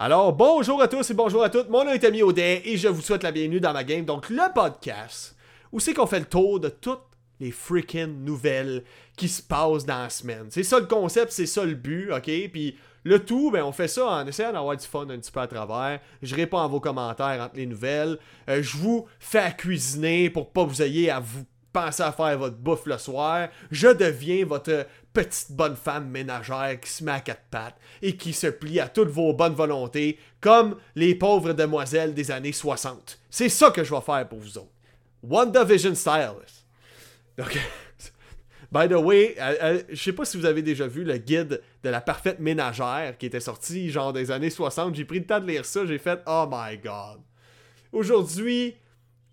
Alors, 0.00 0.32
bonjour 0.32 0.80
à 0.80 0.86
tous 0.86 1.10
et 1.10 1.14
bonjour 1.14 1.42
à 1.42 1.50
toutes. 1.50 1.70
Mon 1.70 1.84
nom 1.84 1.90
est 1.90 2.04
Ami 2.04 2.22
Audet 2.22 2.62
et 2.64 2.76
je 2.76 2.86
vous 2.86 3.00
souhaite 3.00 3.24
la 3.24 3.32
bienvenue 3.32 3.58
dans 3.58 3.72
ma 3.72 3.82
game. 3.82 4.04
Donc, 4.04 4.30
le 4.30 4.54
podcast 4.54 5.34
où 5.72 5.80
c'est 5.80 5.92
qu'on 5.92 6.06
fait 6.06 6.20
le 6.20 6.26
tour 6.26 6.60
de 6.60 6.68
toutes 6.68 7.02
les 7.40 7.50
freaking 7.50 8.22
nouvelles 8.22 8.84
qui 9.16 9.26
se 9.28 9.42
passent 9.42 9.84
dans 9.84 10.02
la 10.02 10.08
semaine. 10.08 10.46
C'est 10.50 10.62
ça 10.62 10.78
le 10.78 10.86
concept, 10.86 11.32
c'est 11.32 11.46
ça 11.46 11.64
le 11.64 11.74
but, 11.74 12.12
ok? 12.12 12.30
Puis 12.52 12.78
le 13.02 13.24
tout, 13.24 13.50
ben 13.50 13.64
on 13.64 13.72
fait 13.72 13.88
ça 13.88 14.06
en 14.06 14.24
essayant 14.24 14.52
d'avoir 14.52 14.76
du 14.76 14.86
fun 14.86 15.10
un 15.10 15.18
petit 15.18 15.32
peu 15.32 15.40
à 15.40 15.48
travers. 15.48 15.98
Je 16.22 16.36
réponds 16.36 16.58
à 16.58 16.68
vos 16.68 16.78
commentaires 16.78 17.42
entre 17.42 17.56
les 17.56 17.66
nouvelles. 17.66 18.20
Euh, 18.48 18.62
je 18.62 18.76
vous 18.76 19.06
fais 19.18 19.52
cuisiner 19.58 20.30
pour 20.30 20.52
pas 20.52 20.62
vous 20.62 20.80
ayez 20.80 21.10
à 21.10 21.18
vous 21.18 21.44
penser 21.80 22.02
à 22.02 22.12
faire 22.12 22.38
votre 22.38 22.56
bouffe 22.56 22.86
le 22.86 22.98
soir. 22.98 23.48
Je 23.70 23.88
deviens 23.88 24.44
votre 24.44 24.86
petite 25.12 25.52
bonne 25.52 25.76
femme 25.76 26.08
ménagère 26.08 26.80
qui 26.80 26.90
se 26.90 27.04
met 27.04 27.12
à 27.12 27.20
quatre 27.20 27.44
pattes 27.50 27.78
et 28.02 28.16
qui 28.16 28.32
se 28.32 28.48
plie 28.48 28.80
à 28.80 28.88
toutes 28.88 29.08
vos 29.08 29.32
bonnes 29.32 29.54
volontés 29.54 30.18
comme 30.40 30.76
les 30.96 31.14
pauvres 31.14 31.52
demoiselles 31.52 32.14
des 32.14 32.30
années 32.30 32.52
60. 32.52 33.18
C'est 33.30 33.48
ça 33.48 33.70
que 33.70 33.84
je 33.84 33.94
vais 33.94 34.00
faire 34.00 34.28
pour 34.28 34.40
vous 34.40 34.58
autres. 34.58 34.72
WandaVision 35.22 35.94
style. 35.94 36.32
Donc, 37.36 37.56
by 38.72 38.88
the 38.88 38.92
way, 38.92 39.36
euh, 39.38 39.54
euh, 39.62 39.82
je 39.88 40.02
sais 40.02 40.12
pas 40.12 40.24
si 40.24 40.36
vous 40.36 40.46
avez 40.46 40.62
déjà 40.62 40.86
vu 40.86 41.04
le 41.04 41.16
guide 41.18 41.62
de 41.84 41.88
la 41.88 42.00
parfaite 42.00 42.40
ménagère 42.40 43.16
qui 43.18 43.26
était 43.26 43.40
sorti 43.40 43.90
genre 43.90 44.12
des 44.12 44.30
années 44.30 44.50
60. 44.50 44.96
J'ai 44.96 45.04
pris 45.04 45.20
le 45.20 45.26
temps 45.26 45.40
de 45.40 45.46
lire 45.46 45.64
ça, 45.64 45.86
j'ai 45.86 45.98
fait 45.98 46.20
oh 46.26 46.46
my 46.50 46.76
god. 46.78 47.20
Aujourd'hui, 47.92 48.76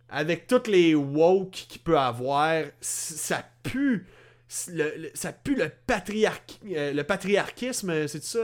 avec 0.10 0.48
toutes 0.48 0.68
les 0.68 0.96
woke 0.96 1.52
qu'il 1.52 1.82
peut 1.82 1.98
avoir, 1.98 2.64
ça 2.82 3.44
pue. 3.64 4.06
ça 4.48 5.34
pue 5.34 5.56
le, 5.56 5.64
euh, 5.66 6.94
le 6.94 7.04
patriarchisme, 7.04 8.08
c'est 8.08 8.24
ça, 8.24 8.40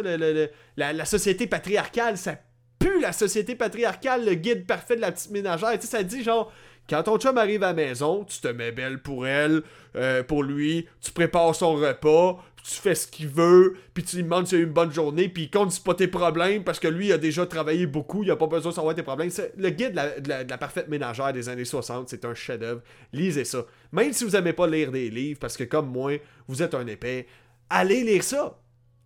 la, 0.77 1.05
société 1.05 1.47
patriarcale, 1.47 2.17
ça 2.17 2.37
pue 2.79 2.99
la 2.99 3.13
société 3.13 3.55
patriarcale, 3.55 4.25
le 4.25 4.33
guide 4.33 4.65
parfait 4.65 4.95
de 4.95 5.01
la 5.01 5.11
petite 5.11 5.31
ménagère. 5.31 5.71
Tu 5.73 5.81
sais, 5.81 5.97
ça 5.97 6.03
dit 6.03 6.23
genre, 6.23 6.51
quand 6.89 7.03
ton 7.03 7.17
chum 7.17 7.37
arrive 7.37 7.63
à 7.63 7.67
la 7.67 7.73
maison, 7.73 8.25
tu 8.25 8.39
te 8.39 8.47
mets 8.47 8.71
belle 8.71 8.99
pour 8.99 9.25
elle, 9.27 9.61
euh, 9.95 10.23
pour 10.23 10.43
lui, 10.43 10.87
tu 10.99 11.11
prépares 11.11 11.55
son 11.55 11.75
repas, 11.75 12.43
tu 12.63 12.75
fais 12.75 12.95
ce 12.95 13.07
qu'il 13.07 13.27
veut, 13.27 13.75
puis 13.93 14.03
tu 14.03 14.17
lui 14.17 14.23
demandes 14.23 14.47
s'il 14.47 14.59
a 14.59 14.61
eu 14.61 14.65
une 14.65 14.73
bonne 14.73 14.91
journée, 14.91 15.29
puis 15.29 15.43
il 15.43 15.49
compte 15.49 15.77
pas 15.83 15.93
tes 15.93 16.07
problèmes 16.07 16.63
parce 16.63 16.79
que 16.79 16.87
lui 16.87 17.07
il 17.07 17.11
a 17.11 17.17
déjà 17.17 17.45
travaillé 17.45 17.85
beaucoup, 17.85 18.23
il 18.23 18.31
a 18.31 18.35
pas 18.35 18.47
besoin 18.47 18.71
de 18.71 18.75
savoir 18.75 18.95
tes 18.95 19.03
problèmes. 19.03 19.29
Le 19.57 19.69
guide 19.69 19.93
de 19.93 20.29
la, 20.29 20.57
parfaite 20.57 20.87
ménagère 20.87 21.33
des 21.33 21.49
années 21.49 21.65
60, 21.65 22.09
c'est 22.09 22.25
un 22.25 22.33
chef-d'œuvre. 22.33 22.81
Lisez 23.13 23.45
ça. 23.45 23.65
Même 23.91 24.13
si 24.13 24.23
vous 24.23 24.35
aimez 24.35 24.53
pas 24.53 24.67
lire 24.67 24.91
des 24.91 25.09
livres, 25.09 25.39
parce 25.39 25.57
que 25.57 25.63
comme 25.63 25.89
moi, 25.89 26.13
vous 26.47 26.61
êtes 26.61 26.73
un 26.75 26.85
épais, 26.87 27.27
allez 27.69 28.03
lire 28.03 28.23
ça. 28.23 28.59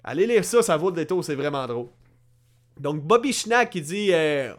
Allez 0.04 0.28
lire 0.28 0.46
ça, 0.46 0.62
ça 0.62 0.78
vaut 0.78 0.90
le 0.90 0.96
détour, 0.96 1.24
c'est 1.24 1.36
vraiment 1.36 1.66
drôle. 1.66 1.88
Donc 2.80 3.02
Bobby 3.02 3.32
Schnack 3.32 3.70
qui 3.70 3.82
dit 3.82 4.10
euh, 4.12 4.54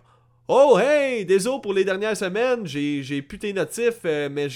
Oh 0.48 0.78
hey, 0.78 1.24
désolé 1.26 1.60
pour 1.62 1.74
les 1.74 1.84
dernières 1.84 2.16
semaines, 2.16 2.66
j'ai 2.66 3.22
pu 3.22 3.38
tes 3.38 3.52
notifs, 3.52 4.00
euh, 4.04 4.28
mais 4.30 4.48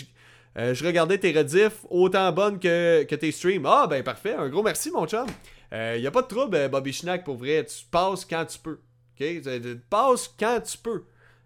euh, 0.58 0.74
je 0.74 0.84
regardais 0.84 1.18
tes 1.18 1.32
rediffs 1.32 1.84
autant 1.88 2.32
bonnes 2.32 2.58
que, 2.58 3.04
que 3.04 3.14
tes 3.14 3.30
streams. 3.30 3.64
Ah, 3.66 3.86
ben 3.88 4.02
parfait. 4.02 4.34
Un 4.34 4.48
gros 4.48 4.62
merci, 4.62 4.90
mon 4.90 5.06
chum. 5.06 5.26
Il 5.72 5.76
euh, 5.76 5.98
n'y 6.00 6.06
a 6.06 6.10
pas 6.10 6.22
de 6.22 6.26
trouble, 6.26 6.56
euh, 6.56 6.68
Bobby 6.68 6.92
Schnack, 6.92 7.24
pour 7.24 7.36
vrai. 7.36 7.64
Tu 7.64 7.84
passes 7.90 8.24
quand 8.24 8.44
tu 8.44 8.58
peux. 8.58 8.80
OK? 9.20 9.42
Tu 9.42 9.80
passes 9.88 10.34
quand 10.38 10.60
tu 10.60 10.76
peux. 10.78 11.04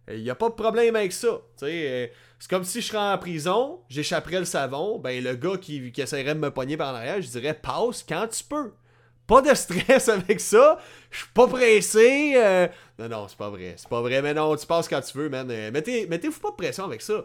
Il 0.09 0.23
n'y 0.23 0.31
a 0.31 0.35
pas 0.35 0.49
de 0.49 0.55
problème 0.55 0.97
avec 0.97 1.13
ça. 1.13 1.41
c'est 1.57 2.13
comme 2.49 2.65
si 2.65 2.83
je 2.83 2.89
serais 2.89 2.99
en 2.99 3.17
prison, 3.17 3.81
j'échapperais 3.89 4.39
le 4.39 4.45
savon. 4.45 4.99
Ben, 4.99 5.23
le 5.23 5.35
gars 5.35 5.57
qui, 5.57 5.93
qui 5.93 6.03
essaierait 6.03 6.35
de 6.35 6.41
me 6.41 6.51
pogner 6.51 6.77
par 6.77 6.93
l'arrière, 6.93 7.23
je 7.23 7.29
dirais 7.29 7.55
passe 7.55 8.05
quand 8.07 8.27
tu 8.29 8.45
peux. 8.45 8.73
Pas 9.27 9.41
de 9.41 9.55
stress 9.55 10.09
avec 10.11 10.41
ça. 10.41 10.79
Je 11.11 11.19
suis 11.19 11.29
pas 11.33 11.47
pressé. 11.47 12.69
Non, 12.99 13.09
non, 13.09 13.29
c'est 13.29 13.39
pas 13.39 13.49
vrai. 13.49 13.75
C'est 13.79 13.89
pas 13.89 14.03
vrai, 14.03 14.21
mais 14.21 14.35
non, 14.35 14.55
tu 14.57 14.67
passes 14.67 14.89
quand 14.89 15.01
tu 15.01 15.17
veux, 15.17 15.31
man. 15.31 15.47
Mettez, 15.71 16.07
mettez-vous 16.07 16.41
pas 16.41 16.51
de 16.51 16.57
pression 16.57 16.85
avec 16.85 17.01
ça. 17.01 17.25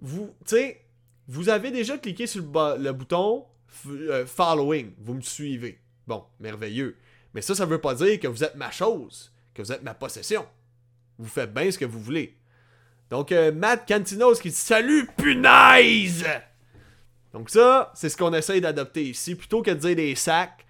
Vous, 0.00 0.32
tu 0.46 0.56
sais, 0.56 0.83
vous 1.28 1.48
avez 1.48 1.70
déjà 1.70 1.98
cliqué 1.98 2.26
sur 2.26 2.42
le, 2.42 2.92
bouton 2.92 3.44
euh, 3.86 4.26
following. 4.26 4.92
Vous 4.98 5.14
me 5.14 5.20
suivez. 5.20 5.80
Bon, 6.06 6.24
merveilleux. 6.38 6.96
Mais 7.32 7.42
ça, 7.42 7.54
ça 7.54 7.66
veut 7.66 7.80
pas 7.80 7.94
dire 7.94 8.20
que 8.20 8.28
vous 8.28 8.44
êtes 8.44 8.54
ma 8.56 8.70
chose, 8.70 9.32
que 9.54 9.62
vous 9.62 9.72
êtes 9.72 9.82
ma 9.82 9.94
possession. 9.94 10.46
Vous 11.18 11.28
faites 11.28 11.52
bien 11.52 11.70
ce 11.70 11.78
que 11.78 11.84
vous 11.84 12.00
voulez. 12.00 12.36
Donc, 13.10 13.32
euh, 13.32 13.52
Matt 13.52 13.86
Cantinos 13.86 14.40
qui 14.40 14.50
dit 14.50 14.54
Salut, 14.54 15.08
punaise! 15.16 16.24
Donc, 17.32 17.50
ça, 17.50 17.92
c'est 17.94 18.08
ce 18.08 18.16
qu'on 18.16 18.32
essaye 18.32 18.60
d'adopter 18.60 19.04
ici. 19.04 19.34
Plutôt 19.34 19.62
que 19.62 19.70
de 19.70 19.76
dire 19.76 19.96
des 19.96 20.14
sacs, 20.14 20.66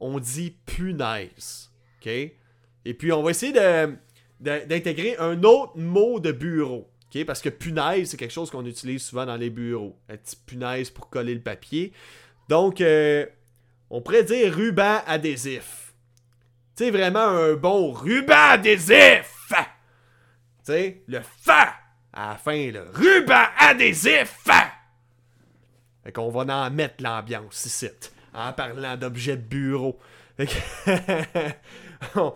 on 0.00 0.18
dit 0.18 0.56
punaise. 0.66 1.70
OK? 2.00 2.06
Et 2.06 2.94
puis, 2.94 3.12
on 3.12 3.22
va 3.22 3.30
essayer 3.30 3.52
d'intégrer 4.40 5.16
un 5.18 5.42
autre 5.42 5.76
mot 5.76 6.20
de 6.20 6.32
bureau. 6.32 6.88
Parce 7.22 7.40
que 7.40 7.50
punaise, 7.50 8.10
c'est 8.10 8.16
quelque 8.16 8.32
chose 8.32 8.50
qu'on 8.50 8.64
utilise 8.64 9.04
souvent 9.04 9.26
dans 9.26 9.36
les 9.36 9.50
bureaux. 9.50 9.96
Un 10.08 10.16
petit 10.16 10.34
punaise 10.34 10.90
pour 10.90 11.08
coller 11.08 11.34
le 11.34 11.40
papier. 11.40 11.92
Donc, 12.48 12.80
euh, 12.80 13.26
on 13.90 14.00
pourrait 14.00 14.24
dire 14.24 14.52
ruban 14.52 15.00
adhésif. 15.06 15.92
Tu 16.76 16.84
sais, 16.84 16.90
vraiment 16.90 17.20
un 17.20 17.52
bon 17.52 17.92
ruban 17.92 18.34
adhésif! 18.34 19.30
Tu 19.48 19.54
sais, 20.64 21.02
le 21.06 21.20
fa 21.20 21.74
à 22.12 22.30
la 22.30 22.36
fin, 22.36 22.72
le 22.72 22.88
ruban 22.92 23.44
adhésif! 23.58 24.34
Fait 26.02 26.12
qu'on 26.12 26.30
va 26.30 26.66
en 26.66 26.70
mettre 26.70 27.02
l'ambiance 27.02 27.64
ici, 27.66 27.88
en 28.34 28.52
parlant 28.52 28.96
d'objets 28.96 29.36
de 29.36 29.42
bureau. 29.42 29.98
on, 32.16 32.34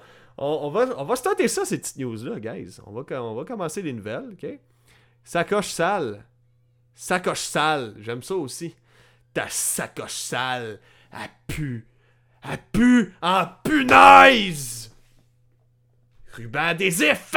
va, 0.70 0.88
on 0.96 1.04
va 1.04 1.16
ça, 1.16 1.64
ces 1.64 1.78
petites 1.78 1.96
news-là, 1.96 2.38
guys. 2.38 2.78
On 2.86 2.92
va, 2.92 3.22
on 3.22 3.34
va 3.34 3.44
commencer 3.44 3.82
les 3.82 3.92
nouvelles, 3.92 4.30
OK? 4.32 4.46
Sacoche 5.24 5.68
sale. 5.68 6.24
Sacoche 6.94 7.40
sale. 7.40 7.94
J'aime 8.00 8.22
ça 8.22 8.34
aussi. 8.34 8.74
Ta 9.34 9.48
sacoche 9.48 10.12
sale. 10.14 10.80
Elle 11.12 11.30
pue. 11.46 11.86
Elle 12.42 12.58
pue 12.72 13.14
en 13.20 13.46
punaise. 13.64 14.94
Ruban 16.32 16.68
adhésif. 16.68 17.34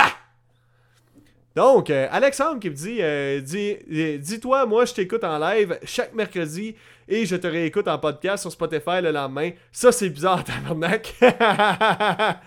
Donc, 1.56 1.90
euh, 1.90 2.08
Alexandre 2.12 2.60
qui 2.60 2.70
me 2.70 2.76
dit, 2.76 3.02
euh, 3.02 3.42
euh, 3.42 4.18
dis-toi, 4.18 4.66
moi 4.66 4.86
je 4.86 4.94
t'écoute 4.94 5.24
en 5.24 5.38
live 5.38 5.78
chaque 5.84 6.14
mercredi 6.14 6.76
et 7.12 7.26
je 7.26 7.36
te 7.36 7.46
réécoute 7.46 7.90
en 7.90 8.00
podcast 8.00 8.42
sur 8.44 8.52
Spotify 8.54 9.02
le 9.02 9.12
lendemain. 9.12 9.52
Ça 9.72 9.92
c'est 9.92 10.10
bizarre, 10.10 10.44
tabarnak. 10.46 11.14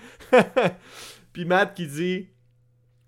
Puis 1.35 1.45
Matt 1.45 1.75
qui 1.75 1.87
dit, 1.87 2.29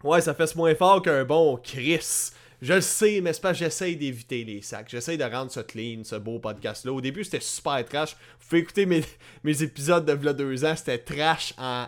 Ouais, 0.05 0.21
ça 0.21 0.35
fait 0.35 0.55
moins 0.55 0.75
fort 0.75 1.01
qu'un 1.01 1.25
bon 1.25 1.57
Chris. 1.57 2.33
Je 2.61 2.75
le 2.75 2.81
sais, 2.83 3.21
mais 3.23 3.33
c'est 3.33 3.41
pas 3.41 3.55
j'essaye 3.55 3.97
d'éviter 3.97 4.45
les 4.45 4.61
sacs. 4.61 4.89
J'essaye 4.91 5.17
de 5.17 5.25
rendre 5.25 5.51
ça 5.51 5.63
clean, 5.63 6.05
ce 6.05 6.17
beau 6.17 6.39
podcast-là. 6.39 6.93
Au 6.93 7.01
début, 7.01 7.25
c'était 7.25 7.41
super 7.41 7.85
trash. 7.85 8.13
Vous 8.41 8.49
pouvez 8.49 8.61
écouter 8.61 8.85
mes, 8.85 9.03
mes 9.43 9.63
épisodes 9.63 10.05
de 10.05 10.13
v'là 10.13 10.35
deux 10.35 10.65
ans. 10.65 10.77
C'était 10.77 10.99
trash 10.99 11.55
en 11.57 11.87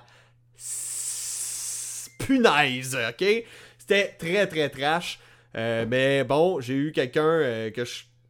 punaise, 2.18 2.96
ok? 2.96 3.44
C'était 3.78 4.16
très, 4.18 4.46
très 4.46 4.70
trash. 4.70 5.20
Euh, 5.56 5.84
mais 5.86 6.24
bon, 6.24 6.58
j'ai 6.60 6.74
eu 6.74 6.92
quelqu'un 6.92 7.22
euh, 7.22 7.70
que 7.70 7.82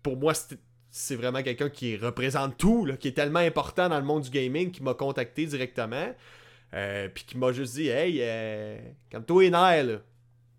pour 0.03 0.17
moi, 0.17 0.33
c'est 0.99 1.15
vraiment 1.15 1.43
quelqu'un 1.43 1.71
qui 1.71 1.97
représente 1.97 2.59
tout, 2.59 2.89
qui 2.99 3.09
est 3.09 3.13
tellement 3.13 3.39
important 3.39 3.89
dans 3.89 3.99
le 3.99 4.05
monde 4.05 4.23
du 4.23 4.31
gaming, 4.31 4.73
qui 4.73 4.83
m'a 4.83 4.95
contacté 4.95 5.47
directement. 5.47 6.13
Euh, 6.75 7.09
puis 7.09 7.25
qui 7.25 7.39
m'a 7.39 7.53
juste 7.53 7.77
dit 7.77 7.89
Hey, 7.89 8.19
euh, 8.21 8.79
comme 9.11 9.25
toi 9.25 9.45
et 9.45 9.51
là. 9.51 10.01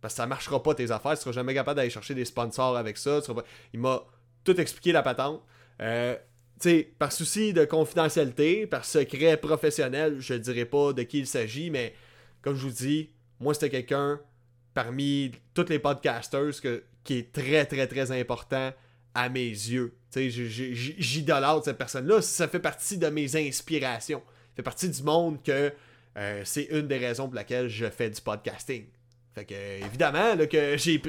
Parce 0.02 0.14
que 0.14 0.18
ça 0.18 0.28
marchera 0.28 0.64
pas 0.64 0.74
tes 0.74 0.92
affaires, 0.92 1.16
tu 1.16 1.24
seras 1.24 1.34
jamais 1.34 1.54
capable 1.54 1.76
d'aller 1.76 1.90
chercher 1.90 2.16
des 2.16 2.24
sponsors 2.24 2.78
avec 2.78 2.98
ça. 2.98 3.20
Il 3.74 3.82
m'a 3.82 4.02
tout 4.46 4.60
expliqué 4.60 4.94
la 4.94 5.04
patente. 5.04 5.44
Euh, 5.82 6.16
sais, 6.58 6.94
par 6.98 7.12
souci 7.12 7.52
de 7.52 7.66
confidentialité, 7.66 8.66
par 8.66 8.86
secret 8.86 9.36
professionnel, 9.36 10.16
je 10.20 10.36
dirais 10.36 10.66
pas 10.66 10.94
de 10.94 11.04
qui 11.04 11.20
il 11.20 11.28
s'agit, 11.28 11.70
mais 11.70 11.94
comme 12.42 12.56
je 12.56 12.66
vous 12.66 12.74
dis, 12.74 13.10
moi 13.42 13.54
c'était 13.54 13.70
quelqu'un 13.70 14.22
parmi 14.74 15.34
tous 15.54 15.68
les 15.68 15.80
podcasters 15.80 16.62
qui 17.04 17.14
est 17.18 17.34
très 17.34 17.66
très 17.66 17.88
très 17.88 18.18
important 18.18 18.72
à 19.20 19.28
mes 19.28 19.50
yeux. 19.50 19.94
J'idolâtre 20.16 21.66
cette 21.66 21.78
personne-là. 21.78 22.22
Ça 22.22 22.48
fait 22.48 22.60
partie 22.60 22.98
de 22.98 23.08
mes 23.08 23.36
inspirations. 23.36 24.22
Ça 24.26 24.56
fait 24.56 24.64
partie 24.64 24.90
du 24.90 25.04
monde 25.04 25.44
que 25.44 25.74
euh, 26.18 26.42
c'est 26.46 26.70
une 26.72 26.88
des 26.88 26.98
raisons 26.98 27.26
pour 27.26 27.36
laquelle 27.36 27.68
je 27.68 27.90
fais 27.90 28.10
du 28.10 28.22
podcasting. 28.22 28.86
Fait 29.36 29.44
que, 29.44 29.54
évidemment, 29.86 30.36
là, 30.36 30.48
que 30.48 30.78
j'ai, 30.78 31.00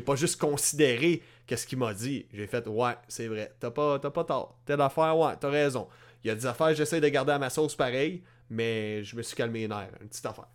pas 0.00 0.16
juste 0.16 0.40
considéré 0.40 1.22
qu'est-ce 1.46 1.66
qu'il 1.66 1.78
m'a 1.78 1.94
dit. 1.94 2.26
J'ai 2.34 2.48
fait, 2.48 2.66
ouais, 2.66 2.94
c'est 3.06 3.28
vrai, 3.28 3.54
t'as 3.60 3.70
pas, 3.70 4.00
t'as 4.00 4.10
pas 4.10 4.24
tort. 4.24 4.58
Telle 4.66 4.80
affaire, 4.80 5.16
ouais, 5.16 5.34
t'as 5.40 5.48
raison. 5.48 5.86
Il 6.24 6.28
y 6.28 6.30
a 6.30 6.34
des 6.34 6.44
affaires, 6.44 6.74
j'essaie 6.74 7.00
de 7.00 7.08
garder 7.08 7.32
à 7.32 7.38
ma 7.38 7.50
sauce 7.50 7.76
pareil, 7.76 8.24
mais 8.50 9.04
je 9.04 9.14
me 9.14 9.22
suis 9.22 9.36
calmé 9.36 9.60
les 9.60 9.68
nerfs. 9.68 9.90
Une 10.00 10.08
petite 10.08 10.26
affaire. 10.26 10.48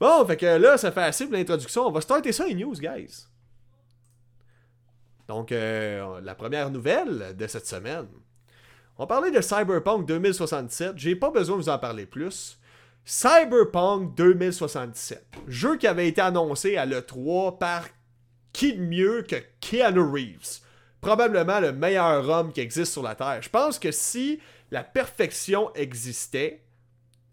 Bon, 0.00 0.26
fait 0.26 0.36
que 0.36 0.46
là, 0.46 0.76
ça 0.76 0.90
fait 0.90 1.02
assez 1.02 1.26
pour 1.26 1.34
l'introduction. 1.34 1.86
On 1.86 1.92
va 1.92 2.00
starter 2.00 2.32
ça 2.32 2.44
les 2.44 2.54
news, 2.54 2.74
guys. 2.74 3.27
Donc, 5.28 5.52
euh, 5.52 6.20
la 6.22 6.34
première 6.34 6.70
nouvelle 6.70 7.36
de 7.36 7.46
cette 7.46 7.66
semaine. 7.66 8.06
On 8.96 9.06
parler 9.06 9.30
de 9.30 9.40
Cyberpunk 9.40 10.06
2067. 10.06 10.94
J'ai 10.96 11.14
pas 11.14 11.30
besoin 11.30 11.56
de 11.56 11.62
vous 11.62 11.68
en 11.68 11.78
parler 11.78 12.06
plus. 12.06 12.58
Cyberpunk 13.04 14.16
2077. 14.16 15.24
Jeu 15.46 15.76
qui 15.76 15.86
avait 15.86 16.08
été 16.08 16.20
annoncé 16.20 16.76
à 16.76 16.86
l'E3 16.86 17.58
par 17.58 17.86
qui 18.52 18.72
de 18.72 18.80
mieux 18.80 19.22
que 19.22 19.36
Keanu 19.60 20.00
Reeves. 20.00 20.60
Probablement 21.00 21.60
le 21.60 21.72
meilleur 21.72 22.28
homme 22.28 22.52
qui 22.52 22.60
existe 22.60 22.92
sur 22.92 23.02
la 23.02 23.14
Terre. 23.14 23.40
Je 23.40 23.50
pense 23.50 23.78
que 23.78 23.92
si 23.92 24.40
la 24.70 24.82
perfection 24.82 25.72
existait, 25.74 26.64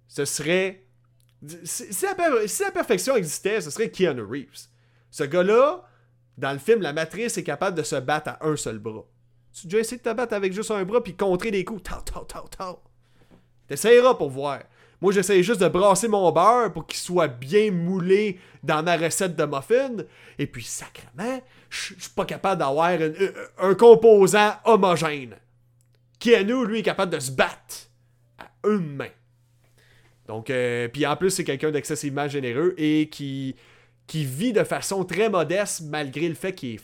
ce 0.07 0.25
serait. 0.25 0.83
Si 1.63 2.05
la 2.05 2.71
perfection 2.71 3.15
existait, 3.15 3.61
ce 3.61 3.71
serait 3.71 3.89
Keanu 3.89 4.21
Reeves. 4.21 4.67
Ce 5.09 5.23
gars-là, 5.23 5.83
dans 6.37 6.51
le 6.51 6.59
film, 6.59 6.81
la 6.81 6.93
matrice 6.93 7.37
est 7.37 7.43
capable 7.43 7.77
de 7.77 7.83
se 7.83 7.95
battre 7.95 8.29
à 8.29 8.45
un 8.45 8.55
seul 8.55 8.79
bras. 8.79 9.05
Tu 9.53 9.67
déjà 9.67 9.79
essayé 9.79 9.97
de 9.97 10.03
te 10.03 10.13
battre 10.13 10.33
avec 10.33 10.51
juste 10.51 10.71
un 10.71 10.83
bras 10.83 11.01
puis 11.01 11.15
contrer 11.15 11.51
des 11.51 11.63
coups? 11.63 11.83
Tau, 11.83 12.01
tau, 12.03 12.25
tau, 12.25 12.47
tau. 12.57 12.79
T'essayeras 13.67 14.15
pour 14.15 14.29
voir. 14.29 14.59
Moi, 15.01 15.11
j'essaye 15.13 15.43
juste 15.43 15.61
de 15.61 15.67
brasser 15.67 16.07
mon 16.07 16.31
beurre 16.31 16.71
pour 16.73 16.87
qu'il 16.87 16.99
soit 16.99 17.27
bien 17.27 17.71
moulé 17.71 18.39
dans 18.63 18.83
ma 18.83 18.97
recette 18.97 19.35
de 19.35 19.45
muffin. 19.45 20.03
Et 20.39 20.47
puis, 20.47 20.63
sacrément, 20.63 21.41
je 21.69 21.93
suis 21.97 22.11
pas 22.15 22.25
capable 22.25 22.59
d'avoir 22.59 22.91
un, 23.59 23.75
composant 23.75 24.53
homogène. 24.65 25.35
Keanu, 26.19 26.65
lui, 26.65 26.79
est 26.79 26.83
capable 26.83 27.13
de 27.13 27.19
se 27.19 27.31
battre 27.31 27.89
à 28.37 28.67
une 28.67 28.95
main. 28.95 29.09
Donc, 30.27 30.49
euh, 30.49 30.87
puis 30.87 31.05
en 31.05 31.15
plus, 31.15 31.29
c'est 31.29 31.43
quelqu'un 31.43 31.71
d'excessivement 31.71 32.27
généreux 32.27 32.73
et 32.77 33.09
qui, 33.09 33.55
qui 34.07 34.25
vit 34.25 34.53
de 34.53 34.63
façon 34.63 35.03
très 35.03 35.29
modeste 35.29 35.81
malgré 35.81 36.27
le 36.27 36.35
fait 36.35 36.53
qu'il 36.53 36.75
est 36.75 36.81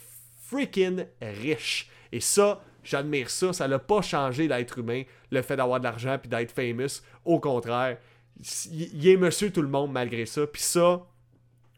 freaking 0.48 1.06
riche. 1.20 1.88
Et 2.10 2.20
ça, 2.20 2.62
j'admire 2.84 3.30
ça. 3.30 3.52
Ça 3.52 3.68
n'a 3.68 3.78
pas 3.78 4.02
changé 4.02 4.48
l'être 4.48 4.78
humain, 4.78 5.02
le 5.30 5.42
fait 5.42 5.56
d'avoir 5.56 5.78
de 5.78 5.84
l'argent 5.84 6.18
puis 6.18 6.28
d'être 6.28 6.52
famous. 6.52 7.02
Au 7.24 7.40
contraire, 7.40 7.98
il 8.70 9.08
est 9.08 9.16
monsieur 9.16 9.50
tout 9.52 9.62
le 9.62 9.68
monde 9.68 9.92
malgré 9.92 10.26
ça. 10.26 10.46
Puis 10.46 10.62
ça, 10.62 11.06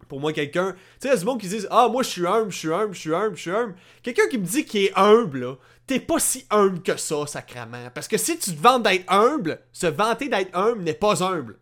pour 0.09 0.21
moi, 0.21 0.33
quelqu'un. 0.33 0.73
Tu 1.01 1.09
sais, 1.09 1.15
il 1.15 1.19
y 1.19 1.23
a 1.23 1.25
monde 1.25 1.41
qui 1.41 1.49
dit 1.49 1.67
Ah, 1.71 1.89
moi, 1.91 2.03
je 2.03 2.09
suis 2.09 2.27
humble, 2.27 2.53
je 2.53 2.59
suis 2.59 2.73
humble, 2.73 2.95
je 2.95 3.01
suis 3.01 3.15
humble, 3.15 3.37
je 3.37 3.41
suis 3.41 3.51
humble. 3.51 3.75
Quelqu'un 4.03 4.29
qui 4.29 4.39
me 4.39 4.45
dit 4.45 4.65
qu'il 4.65 4.85
est 4.85 4.93
humble, 4.97 5.41
là, 5.41 5.55
t'es 5.87 6.01
pas 6.01 6.19
si 6.19 6.47
humble 6.51 6.83
que 6.83 6.97
ça, 6.97 7.27
sacrament. 7.27 7.91
Parce 7.95 8.09
que 8.09 8.17
si 8.17 8.39
tu 8.39 8.55
te 8.55 8.61
vantes 8.61 8.83
d'être 8.83 9.11
humble, 9.11 9.61
se 9.73 9.87
vanter 9.87 10.29
d'être 10.29 10.57
humble 10.57 10.83
n'est 10.83 10.95
pas 10.95 11.23
humble. 11.23 11.59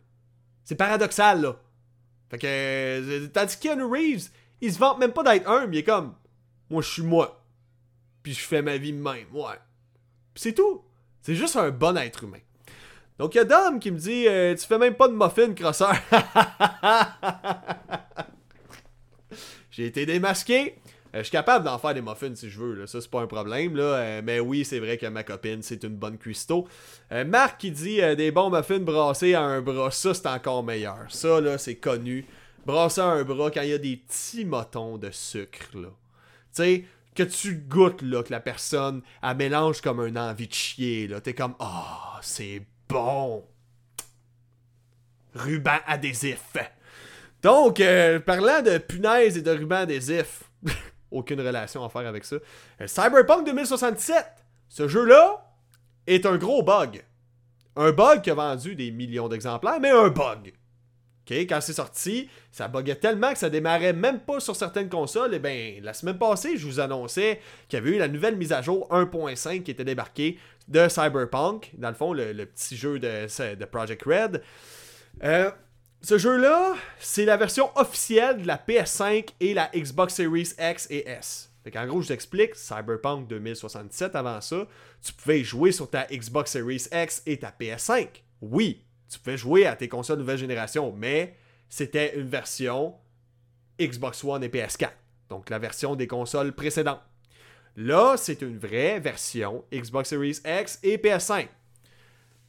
C'est 0.63 0.75
paradoxal, 0.75 1.41
là. 1.41 1.59
Fait 2.29 2.37
que. 2.37 2.47
Euh, 2.47 3.27
tandis 3.27 3.57
qu'Keanu 3.57 3.83
Reeves, 3.83 4.29
il 4.61 4.73
se 4.73 4.79
vante 4.79 4.99
même 4.99 5.11
pas 5.11 5.23
d'être 5.23 5.47
humble. 5.49 5.75
Il 5.75 5.79
est 5.79 5.83
comme 5.83 6.15
Moi, 6.69 6.81
je 6.81 6.89
suis 6.89 7.03
moi. 7.03 7.43
Puis 8.21 8.33
je 8.33 8.39
fais 8.39 8.61
ma 8.61 8.77
vie 8.77 8.93
même, 8.93 9.27
ouais. 9.33 9.59
C'est 10.35 10.53
tout. 10.53 10.83
C'est 11.21 11.35
juste 11.35 11.55
un 11.55 11.69
bon 11.69 11.97
être 11.97 12.23
humain. 12.23 12.39
Donc 13.19 13.35
il 13.35 13.37
y 13.37 13.41
a 13.41 13.45
Dom 13.45 13.79
qui 13.79 13.91
me 13.91 13.97
dit 13.97 14.27
euh, 14.27 14.55
Tu 14.55 14.65
fais 14.65 14.77
même 14.77 14.95
pas 14.95 15.07
de 15.07 15.13
muffin, 15.13 15.53
crosseur. 15.53 15.93
J'ai 19.71 19.87
été 19.87 20.05
démasqué. 20.05 20.75
Euh, 21.13 21.19
je 21.19 21.23
suis 21.23 21.31
capable 21.31 21.65
d'en 21.65 21.77
faire 21.77 21.93
des 21.93 22.01
muffins 22.01 22.33
si 22.35 22.49
je 22.49 22.59
veux, 22.59 22.73
là. 22.73 22.87
ça 22.87 22.99
c'est 23.01 23.09
pas 23.09 23.21
un 23.21 23.27
problème. 23.27 23.75
Là. 23.75 23.83
Euh, 23.83 24.21
mais 24.23 24.39
oui, 24.39 24.65
c'est 24.65 24.79
vrai 24.79 24.97
que 24.97 25.05
ma 25.05 25.23
copine, 25.23 25.61
c'est 25.61 25.83
une 25.83 25.95
bonne 25.95 26.17
cuistot. 26.17 26.67
Marc 27.27 27.59
qui 27.59 27.71
dit 27.71 27.99
des 28.15 28.31
bons 28.31 28.49
muffins 28.49 28.79
brassés 28.79 29.35
à 29.35 29.41
un 29.41 29.61
bras, 29.61 29.91
ça 29.91 30.13
c'est 30.13 30.27
encore 30.27 30.63
meilleur. 30.63 31.05
Ça 31.09 31.39
là, 31.39 31.57
c'est 31.57 31.75
connu. 31.75 32.25
Brasser 32.65 33.01
à 33.01 33.05
un 33.05 33.23
bras 33.23 33.51
quand 33.51 33.61
il 33.61 33.69
y 33.69 33.73
a 33.73 33.77
des 33.77 33.97
petits 33.97 34.45
motons 34.45 34.97
de 34.97 35.11
sucre. 35.11 35.67
là. 35.75 35.89
Tu 35.89 36.63
sais, 36.63 36.85
que 37.13 37.23
tu 37.23 37.55
goûtes 37.55 38.01
là, 38.01 38.23
que 38.23 38.31
la 38.31 38.39
personne, 38.39 39.01
elle 39.21 39.37
mélange 39.37 39.81
comme 39.81 39.99
un 39.99 40.15
envie 40.15 40.47
de 40.47 40.53
chier. 40.53 41.07
là. 41.07 41.21
T'es 41.21 41.33
comme, 41.33 41.55
oh, 41.59 42.17
c'est 42.21 42.61
bon. 42.89 43.43
Ruban 45.35 45.79
adhésif. 45.85 46.55
Donc, 47.41 47.79
euh, 47.79 48.19
parlant 48.19 48.61
de 48.61 48.77
punaise 48.77 49.37
et 49.37 49.41
de 49.41 49.51
ruban 49.51 49.77
adhésif, 49.81 50.43
aucune 51.13 51.39
relation 51.39 51.83
à 51.83 51.89
faire 51.89 52.07
avec 52.07 52.25
ça. 52.25 52.37
Euh, 52.81 52.87
Cyberpunk 52.87 53.45
2067, 53.45 54.25
ce 54.69 54.87
jeu-là 54.87 55.55
est 56.07 56.25
un 56.25 56.37
gros 56.37 56.63
bug. 56.63 57.03
Un 57.75 57.91
bug 57.91 58.21
qui 58.21 58.31
a 58.31 58.35
vendu 58.35 58.75
des 58.75 58.91
millions 58.91 59.27
d'exemplaires, 59.27 59.79
mais 59.79 59.89
un 59.89 60.09
bug. 60.09 60.53
quand 61.27 61.61
c'est 61.61 61.73
sorti, 61.73 62.29
ça 62.51 62.67
buguait 62.67 62.95
tellement 62.95 63.31
que 63.31 63.39
ça 63.39 63.49
démarrait 63.49 63.93
même 63.93 64.19
pas 64.19 64.39
sur 64.39 64.55
certaines 64.55 64.89
consoles. 64.89 65.33
Et 65.33 65.39
bien, 65.39 65.75
la 65.81 65.93
semaine 65.93 66.17
passée, 66.17 66.57
je 66.57 66.65
vous 66.65 66.79
annonçais 66.79 67.39
qu'il 67.67 67.79
y 67.79 67.81
avait 67.81 67.95
eu 67.95 67.99
la 67.99 68.07
nouvelle 68.07 68.35
mise 68.35 68.51
à 68.51 68.61
jour 68.61 68.87
1.5 68.91 69.63
qui 69.63 69.71
était 69.71 69.85
débarquée 69.85 70.37
de 70.67 70.87
Cyberpunk, 70.87 71.71
dans 71.77 71.89
le 71.89 71.95
fond, 71.95 72.13
le, 72.13 72.45
petit 72.45 72.77
jeu 72.77 72.99
de, 72.99 73.55
de 73.55 73.65
Project 73.65 74.03
Red. 74.03 74.41
Euh, 75.23 75.51
ce 76.03 76.17
jeu-là, 76.17 76.75
c'est 76.99 77.25
la 77.25 77.37
version 77.37 77.69
officielle 77.77 78.41
de 78.41 78.47
la 78.47 78.57
PS5 78.57 79.29
et 79.39 79.53
la 79.53 79.71
Xbox 79.73 80.15
Series 80.15 80.49
X 80.59 80.87
et 80.89 81.07
S. 81.07 81.49
En 81.75 81.87
gros, 81.87 82.01
je 82.01 82.09
t'explique, 82.09 82.55
Cyberpunk 82.55 83.27
2067, 83.29 84.15
avant 84.15 84.41
ça, 84.41 84.67
tu 85.01 85.13
pouvais 85.13 85.43
jouer 85.45 85.71
sur 85.71 85.89
ta 85.89 86.05
Xbox 86.11 86.51
Series 86.51 86.87
X 86.91 87.23
et 87.25 87.39
ta 87.39 87.55
PS5. 87.57 88.09
Oui, 88.41 88.83
tu 89.09 89.17
pouvais 89.17 89.37
jouer 89.37 89.65
à 89.65 89.77
tes 89.77 89.87
consoles 89.87 90.19
nouvelle 90.19 90.37
génération, 90.37 90.93
mais 90.95 91.37
c'était 91.69 92.19
une 92.19 92.27
version 92.27 92.95
Xbox 93.79 94.25
One 94.25 94.43
et 94.43 94.49
PS4. 94.49 94.89
Donc 95.29 95.49
la 95.49 95.57
version 95.57 95.95
des 95.95 96.07
consoles 96.07 96.51
précédentes. 96.51 97.01
Là, 97.77 98.15
c'est 98.17 98.41
une 98.41 98.59
vraie 98.59 98.99
version 98.99 99.63
Xbox 99.73 100.09
Series 100.09 100.41
X 100.45 100.79
et 100.83 100.97
PS5. 100.97 101.47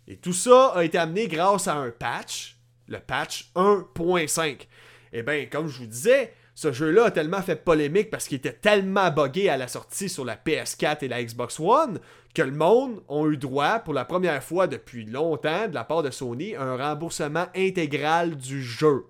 Et 0.08 0.16
tout 0.16 0.32
ça 0.32 0.72
a 0.74 0.84
été 0.84 0.98
amené 0.98 1.28
grâce 1.28 1.68
à 1.68 1.76
un 1.76 1.90
patch, 1.90 2.53
le 2.88 2.98
patch 2.98 3.50
1.5. 3.54 4.66
Et 5.12 5.22
bien, 5.22 5.46
comme 5.46 5.69
je 5.69 5.78
vous 5.78 5.86
disais, 5.86 6.32
ce 6.54 6.72
jeu-là 6.72 7.06
a 7.06 7.10
tellement 7.10 7.42
fait 7.42 7.56
polémique 7.56 8.10
parce 8.10 8.28
qu'il 8.28 8.36
était 8.36 8.52
tellement 8.52 9.10
buggé 9.10 9.48
à 9.48 9.56
la 9.56 9.69
sortie 9.69 10.08
sur 10.08 10.25
la 10.25 10.36
PS4 10.36 10.98
et 11.04 11.08
la 11.08 11.22
Xbox 11.22 11.58
One 11.58 11.98
que 12.34 12.42
le 12.42 12.52
monde 12.52 13.02
a 13.08 13.26
eu 13.26 13.36
droit 13.36 13.78
pour 13.81 13.94
la 13.94 14.04
première 14.04 14.42
fois 14.42 14.66
depuis 14.66 15.04
longtemps 15.04 15.69
de 15.69 15.75
la 15.75 15.84
part 15.84 16.02
de 16.02 16.10
Sony 16.10 16.54
à 16.54 16.62
un 16.62 16.76
remboursement 16.76 17.46
intégral 17.56 18.36
du 18.36 18.62
jeu. 18.62 19.06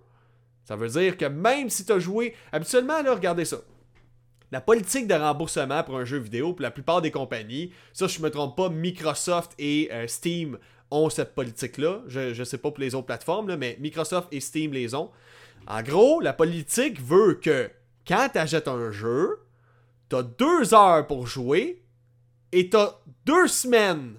Ça 0.65 0.77
veut 0.77 0.89
dire 0.89 1.17
que 1.17 1.27
même 1.27 1.69
si 1.69 1.85
tu 1.85 1.93
as 1.93 1.99
joué, 1.99 2.35
habituellement, 2.53 3.03
là, 3.03 3.15
regardez 3.15 3.45
ça 3.45 3.59
la 4.55 4.61
politique 4.61 5.09
de 5.09 5.15
remboursement 5.15 5.83
pour 5.83 5.97
un 5.97 6.05
jeu 6.05 6.19
vidéo, 6.19 6.53
pour 6.53 6.63
la 6.63 6.71
plupart 6.71 7.03
des 7.03 7.11
compagnies, 7.11 7.73
ça 7.93 8.07
je 8.07 8.21
me 8.21 8.31
trompe 8.31 8.57
pas, 8.57 8.69
Microsoft 8.69 9.51
et 9.59 9.89
euh, 9.91 10.07
Steam 10.07 10.59
ont 10.95 11.11
cette 11.11 11.35
politique-là. 11.35 12.01
Je 12.07 12.39
ne 12.39 12.45
sais 12.45 12.59
pas 12.59 12.71
pour 12.71 12.81
les 12.81 12.95
autres 12.95 13.07
plateformes, 13.07 13.57
mais 13.57 13.77
Microsoft 13.81 14.29
et 14.33 14.41
Steam 14.41 14.73
les 14.73 14.95
ont. 14.95 15.11
En 15.67 15.83
gros, 15.83 16.21
la 16.21 16.33
politique 16.33 17.01
veut 17.01 17.35
que 17.35 17.71
quand 18.07 18.29
tu 18.33 18.39
achètes 18.39 18.69
un 18.69 18.91
jeu, 18.91 19.41
tu 20.11 20.17
as 20.17 20.23
deux 20.23 20.75
heures 20.75 21.07
pour 21.07 21.27
jouer 21.27 21.83
et 22.53 22.69
tu 22.69 22.77
as 22.77 22.99
deux 23.25 23.49
semaines 23.49 24.15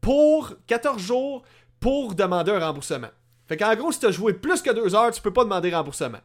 pour 0.00 0.52
14 0.66 1.00
jours 1.00 1.42
pour 1.80 2.14
demander 2.14 2.52
un 2.52 2.58
remboursement. 2.58 3.10
Fait 3.46 3.56
qu'en 3.56 3.74
gros, 3.74 3.92
si 3.92 4.00
tu 4.00 4.06
as 4.06 4.10
joué 4.10 4.34
plus 4.34 4.62
que 4.62 4.70
deux 4.70 4.94
heures, 4.94 5.10
tu 5.10 5.20
peux 5.20 5.32
pas 5.32 5.44
demander 5.44 5.74
remboursement. 5.74 6.20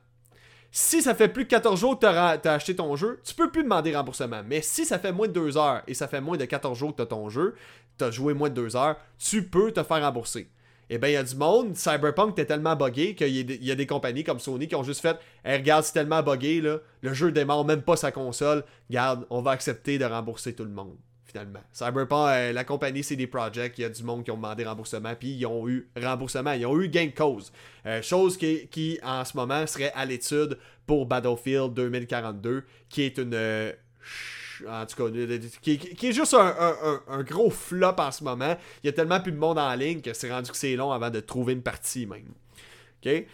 Si 0.71 1.01
ça 1.01 1.15
fait 1.15 1.29
plus 1.29 1.45
de 1.45 1.49
14 1.49 1.79
jours 1.79 1.97
que 1.97 2.05
tu 2.05 2.05
as, 2.05 2.53
acheté 2.53 2.75
ton 2.75 2.95
jeu, 2.95 3.19
tu 3.23 3.33
peux 3.33 3.49
plus 3.49 3.63
demander 3.63 3.95
remboursement. 3.95 4.41
Mais 4.45 4.61
si 4.61 4.85
ça 4.85 4.99
fait 4.99 5.11
moins 5.11 5.27
de 5.27 5.33
2 5.33 5.57
heures 5.57 5.81
et 5.87 5.93
ça 5.93 6.07
fait 6.07 6.21
moins 6.21 6.37
de 6.37 6.45
14 6.45 6.77
jours 6.77 6.91
que 6.91 6.97
tu 6.97 7.01
as 7.03 7.07
ton 7.07 7.29
jeu, 7.29 7.55
tu 7.97 8.03
as 8.03 8.11
joué 8.11 8.33
moins 8.33 8.49
de 8.49 8.55
2 8.55 8.75
heures, 8.75 8.97
tu 9.17 9.43
peux 9.43 9.71
te 9.71 9.83
faire 9.83 10.01
rembourser. 10.01 10.49
Eh 10.89 10.97
bien, 10.97 11.09
il 11.09 11.13
y 11.13 11.17
a 11.17 11.23
du 11.23 11.35
monde, 11.35 11.75
Cyberpunk 11.75 12.31
était 12.31 12.45
tellement 12.45 12.75
buggé 12.75 13.13
qu'il 13.13 13.63
y, 13.63 13.71
a 13.71 13.75
des 13.75 13.85
compagnies 13.85 14.23
comme 14.23 14.39
Sony 14.39 14.69
qui 14.69 14.75
ont 14.75 14.83
juste 14.83 15.01
fait 15.01 15.19
Regarde, 15.43 15.83
c'est 15.83 15.91
tellement 15.91 16.23
buggé, 16.23 16.61
là, 16.61 16.77
le 17.01 17.13
jeu 17.13 17.31
démarre 17.31 17.65
même 17.65 17.81
pas 17.81 17.97
sa 17.97 18.13
console. 18.13 18.63
Regarde, 18.89 19.25
on 19.29 19.41
va 19.41 19.51
accepter 19.51 19.97
de 19.97 20.05
rembourser 20.05 20.55
tout 20.55 20.63
le 20.63 20.71
monde 20.71 20.95
finalement. 21.27 21.59
Cyberpunk, 21.71 22.29
euh, 22.29 22.53
la 22.53 22.63
compagnie 22.63 23.03
CD 23.03 23.27
Projekt, 23.27 23.77
il 23.77 23.81
y 23.81 23.85
a 23.85 23.89
du 23.89 24.01
monde 24.03 24.23
qui 24.23 24.31
ont 24.31 24.37
demandé 24.37 24.65
remboursement, 24.65 25.13
puis 25.13 25.31
ils 25.31 25.45
ont 25.45 25.67
eu 25.67 25.89
remboursement, 26.01 26.53
ils 26.53 26.65
ont 26.65 26.79
eu 26.79 26.87
gain 26.87 27.07
de 27.07 27.11
cause. 27.11 27.51
Euh, 27.85 28.01
chose 28.01 28.37
qui, 28.37 28.99
en 29.03 29.25
ce 29.25 29.35
moment, 29.35 29.67
serait 29.67 29.91
à 29.93 30.05
l'étude 30.05 30.57
pour 30.85 31.05
Battlefield 31.05 31.73
2042, 31.73 32.63
qui 32.89 33.03
est 33.03 33.17
une... 33.17 33.33
Euh, 33.33 33.73
en 34.67 34.85
tout 34.85 35.09
cas, 35.09 35.17
qui, 35.61 36.07
est 36.07 36.11
juste 36.11 36.33
un, 36.33 37.23
gros 37.23 37.49
flop 37.49 37.95
en 37.97 38.11
ce 38.11 38.23
moment. 38.23 38.55
Il 38.83 38.87
y 38.87 38.89
a 38.89 38.93
tellement 38.93 39.19
plus 39.19 39.31
de 39.31 39.37
monde 39.37 39.59
en 39.59 39.73
ligne 39.75 40.01
que 40.01 40.13
c'est 40.13 40.31
rendu 40.31 40.51
que 40.51 40.57
c'est 40.57 40.75
long 40.75 40.91
avant 40.91 41.09
de 41.09 41.19
trouver 41.19 41.53
une 41.53 41.63
partie 41.63 42.05
même. 42.05 42.33
OK? 43.05 43.25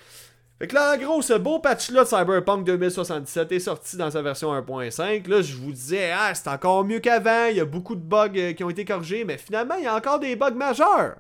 Fait 0.60 0.68
que 0.68 0.76
là, 0.76 0.94
en 0.94 0.98
gros, 0.98 1.22
ce 1.22 1.34
beau 1.34 1.60
patch-là 1.60 2.04
de 2.04 2.08
Cyberpunk 2.08 2.66
2077 2.66 3.52
est 3.52 3.60
sorti 3.60 3.98
dans 3.98 4.12
sa 4.12 4.22
version 4.22 4.54
1.5. 4.54 5.28
Là, 5.28 5.42
je 5.42 5.56
vous 5.56 5.72
disais, 5.72 6.12
ah, 6.12 6.34
c'est 6.34 6.48
encore 6.48 6.86
mieux 6.86 7.00
qu'avant, 7.00 7.48
il 7.48 7.58
y 7.58 7.60
a 7.60 7.66
beaucoup 7.66 7.96
de 7.96 8.02
bugs 8.02 8.30
euh, 8.36 8.54
qui 8.54 8.64
ont 8.64 8.70
été 8.70 8.86
corrigés, 8.86 9.26
mais 9.26 9.38
finalement, 9.38 9.76
il 9.76 9.84
y 9.84 9.88
a 9.88 9.96
encore 9.96 10.20
des 10.20 10.36
bugs 10.36 10.52
majeurs. 10.52 11.18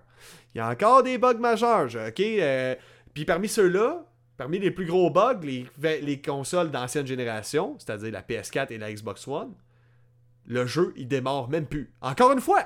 Il 0.53 0.60
y 0.60 0.62
a 0.62 0.69
encore 0.69 1.03
des 1.03 1.17
bugs 1.17 1.33
majeurs, 1.39 1.89
ok? 2.07 2.19
Euh, 2.22 2.75
puis 3.13 3.25
parmi 3.25 3.50
ceux-là, 3.50 4.05
parmi 4.38 4.60
les 4.60 4.72
plus 4.72 4.86
gros 4.86 5.10
bugs, 5.10 5.41
les, 5.41 5.65
les 6.01 6.22
consoles 6.22 6.72
d'ancienne 6.72 7.07
génération, 7.07 7.75
c'est-à-dire 7.79 8.12
la 8.12 8.22
PS4 8.22 8.72
et 8.72 8.77
la 8.77 8.93
Xbox 8.93 9.27
One, 9.27 9.53
le 10.46 10.66
jeu, 10.66 10.94
il 10.96 11.08
démarre 11.08 11.50
même 11.50 11.66
plus. 11.66 11.92
Encore 12.02 12.32
une 12.32 12.42
fois! 12.42 12.64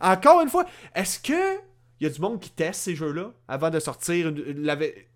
Encore 0.00 0.40
une 0.40 0.48
fois! 0.48 0.64
Est-ce 0.94 1.18
que 1.18 1.58
il 2.00 2.04
y 2.04 2.06
a 2.06 2.12
du 2.14 2.20
monde 2.20 2.40
qui 2.40 2.50
teste 2.50 2.80
ces 2.80 2.94
jeux-là 2.94 3.32
avant 3.46 3.68
de 3.68 3.78
sortir 3.78 4.28
une, 4.28 4.64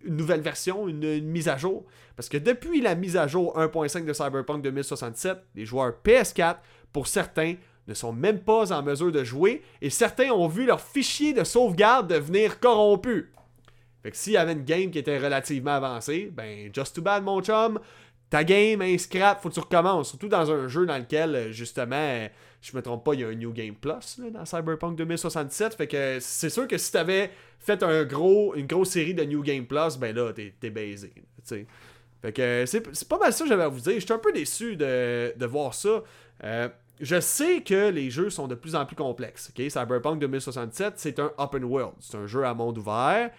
nouvelle 0.06 0.42
version, 0.42 0.86
une, 0.86 1.22
mise 1.22 1.48
à 1.48 1.56
jour? 1.56 1.86
Parce 2.14 2.28
que 2.28 2.36
depuis 2.36 2.82
la 2.82 2.94
mise 2.94 3.16
à 3.16 3.26
jour 3.26 3.58
1.5 3.58 4.04
de 4.04 4.12
Cyberpunk 4.12 4.62
2067, 4.62 5.38
les 5.54 5.64
joueurs 5.64 5.94
PS4, 6.04 6.56
pour 6.92 7.06
certains, 7.06 7.54
ne 7.86 7.94
sont 7.94 8.12
même 8.12 8.40
pas 8.40 8.72
en 8.72 8.82
mesure 8.82 9.12
de 9.12 9.24
jouer 9.24 9.62
et 9.80 9.90
certains 9.90 10.30
ont 10.30 10.48
vu 10.48 10.66
leur 10.66 10.80
fichier 10.80 11.32
de 11.32 11.44
sauvegarde 11.44 12.08
devenir 12.08 12.60
corrompu. 12.60 13.30
Fait 14.02 14.10
que 14.10 14.16
s'il 14.16 14.34
y 14.34 14.36
avait 14.36 14.52
une 14.52 14.64
game 14.64 14.90
qui 14.90 14.98
était 14.98 15.18
relativement 15.18 15.72
avancée, 15.72 16.30
ben 16.32 16.70
just 16.74 16.94
too 16.94 17.02
bad 17.02 17.24
mon 17.24 17.40
chum, 17.40 17.78
ta 18.30 18.44
game 18.44 18.82
est 18.82 18.98
scrap, 18.98 19.42
faut 19.42 19.48
que 19.48 19.54
tu 19.54 19.60
recommences. 19.60 20.08
Surtout 20.08 20.28
dans 20.28 20.50
un 20.50 20.68
jeu 20.68 20.86
dans 20.86 20.98
lequel, 20.98 21.34
euh, 21.34 21.52
justement, 21.52 22.28
je 22.60 22.76
me 22.76 22.82
trompe 22.82 23.04
pas, 23.04 23.14
il 23.14 23.20
y 23.20 23.24
a 23.24 23.28
un 23.28 23.34
New 23.34 23.52
Game 23.52 23.74
Plus 23.74 24.20
dans 24.32 24.44
Cyberpunk 24.44 24.96
2067. 24.96 25.74
Fait 25.74 25.86
que 25.86 26.18
c'est 26.20 26.50
sûr 26.50 26.66
que 26.66 26.78
si 26.78 26.90
t'avais 26.90 27.30
fait 27.58 27.82
un 27.82 28.04
gros, 28.04 28.54
une 28.54 28.66
grosse 28.66 28.90
série 28.90 29.14
de 29.14 29.24
New 29.24 29.42
Game 29.42 29.66
Plus, 29.66 29.98
ben 29.98 30.14
là, 30.14 30.32
t'es 30.32 30.70
baisé. 30.70 31.12
Fait 32.22 32.32
que 32.32 32.64
c'est 32.66 33.08
pas 33.08 33.18
mal 33.18 33.32
ça 33.32 33.44
que 33.44 33.50
j'avais 33.50 33.64
à 33.64 33.68
vous 33.68 33.80
dire. 33.80 34.00
J'étais 34.00 34.14
un 34.14 34.18
peu 34.18 34.32
déçu 34.32 34.76
de, 34.76 35.34
de 35.36 35.46
voir 35.46 35.74
ça. 35.74 36.02
Euh, 36.42 36.68
je 37.00 37.20
sais 37.20 37.60
que 37.62 37.90
les 37.90 38.10
jeux 38.10 38.30
sont 38.30 38.48
de 38.48 38.54
plus 38.54 38.74
en 38.74 38.86
plus 38.86 38.96
complexes. 38.96 39.52
Cyberpunk 39.54 40.20
2067, 40.20 40.94
c'est 40.96 41.18
un 41.18 41.32
open 41.36 41.64
world. 41.64 41.94
C'est 42.00 42.16
un 42.16 42.26
jeu 42.26 42.44
à 42.44 42.54
monde 42.54 42.78
ouvert. 42.78 43.30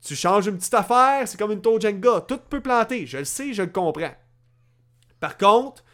Tu 0.00 0.14
changes 0.14 0.46
une 0.46 0.56
petite 0.56 0.74
affaire, 0.74 1.26
c'est 1.26 1.38
comme 1.38 1.50
une 1.50 1.60
tour 1.60 1.80
Jenga. 1.80 2.20
Tout 2.20 2.38
peut 2.48 2.60
planter. 2.60 3.06
Je 3.06 3.18
le 3.18 3.24
sais, 3.24 3.52
je 3.52 3.62
le 3.62 3.70
comprends. 3.70 4.14
Par 5.20 5.36
contre, 5.36 5.84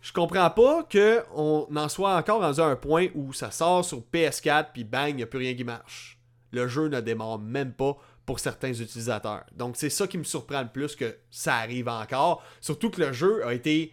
je 0.00 0.12
comprends 0.12 0.50
pas 0.50 0.84
qu'on 0.84 1.76
en 1.76 1.88
soit 1.88 2.16
encore 2.16 2.40
rendu 2.40 2.60
à 2.60 2.66
un 2.66 2.76
point 2.76 3.08
où 3.14 3.32
ça 3.32 3.50
sort 3.50 3.84
sur 3.84 4.02
PS4 4.12 4.68
puis 4.72 4.84
bang, 4.84 5.10
il 5.10 5.16
n'y 5.16 5.22
a 5.22 5.26
plus 5.26 5.38
rien 5.38 5.54
qui 5.54 5.64
marche. 5.64 6.18
Le 6.52 6.68
jeu 6.68 6.88
ne 6.88 7.00
démarre 7.00 7.38
même 7.38 7.72
pas 7.72 7.96
pour 8.24 8.40
certains 8.40 8.72
utilisateurs. 8.72 9.44
Donc 9.52 9.76
c'est 9.76 9.90
ça 9.90 10.06
qui 10.06 10.18
me 10.18 10.24
surprend 10.24 10.62
le 10.62 10.68
plus 10.68 10.94
que 10.94 11.16
ça 11.30 11.56
arrive 11.56 11.88
encore. 11.88 12.42
Surtout 12.60 12.90
que 12.90 13.00
le 13.00 13.12
jeu 13.12 13.44
a 13.44 13.54
été 13.54 13.92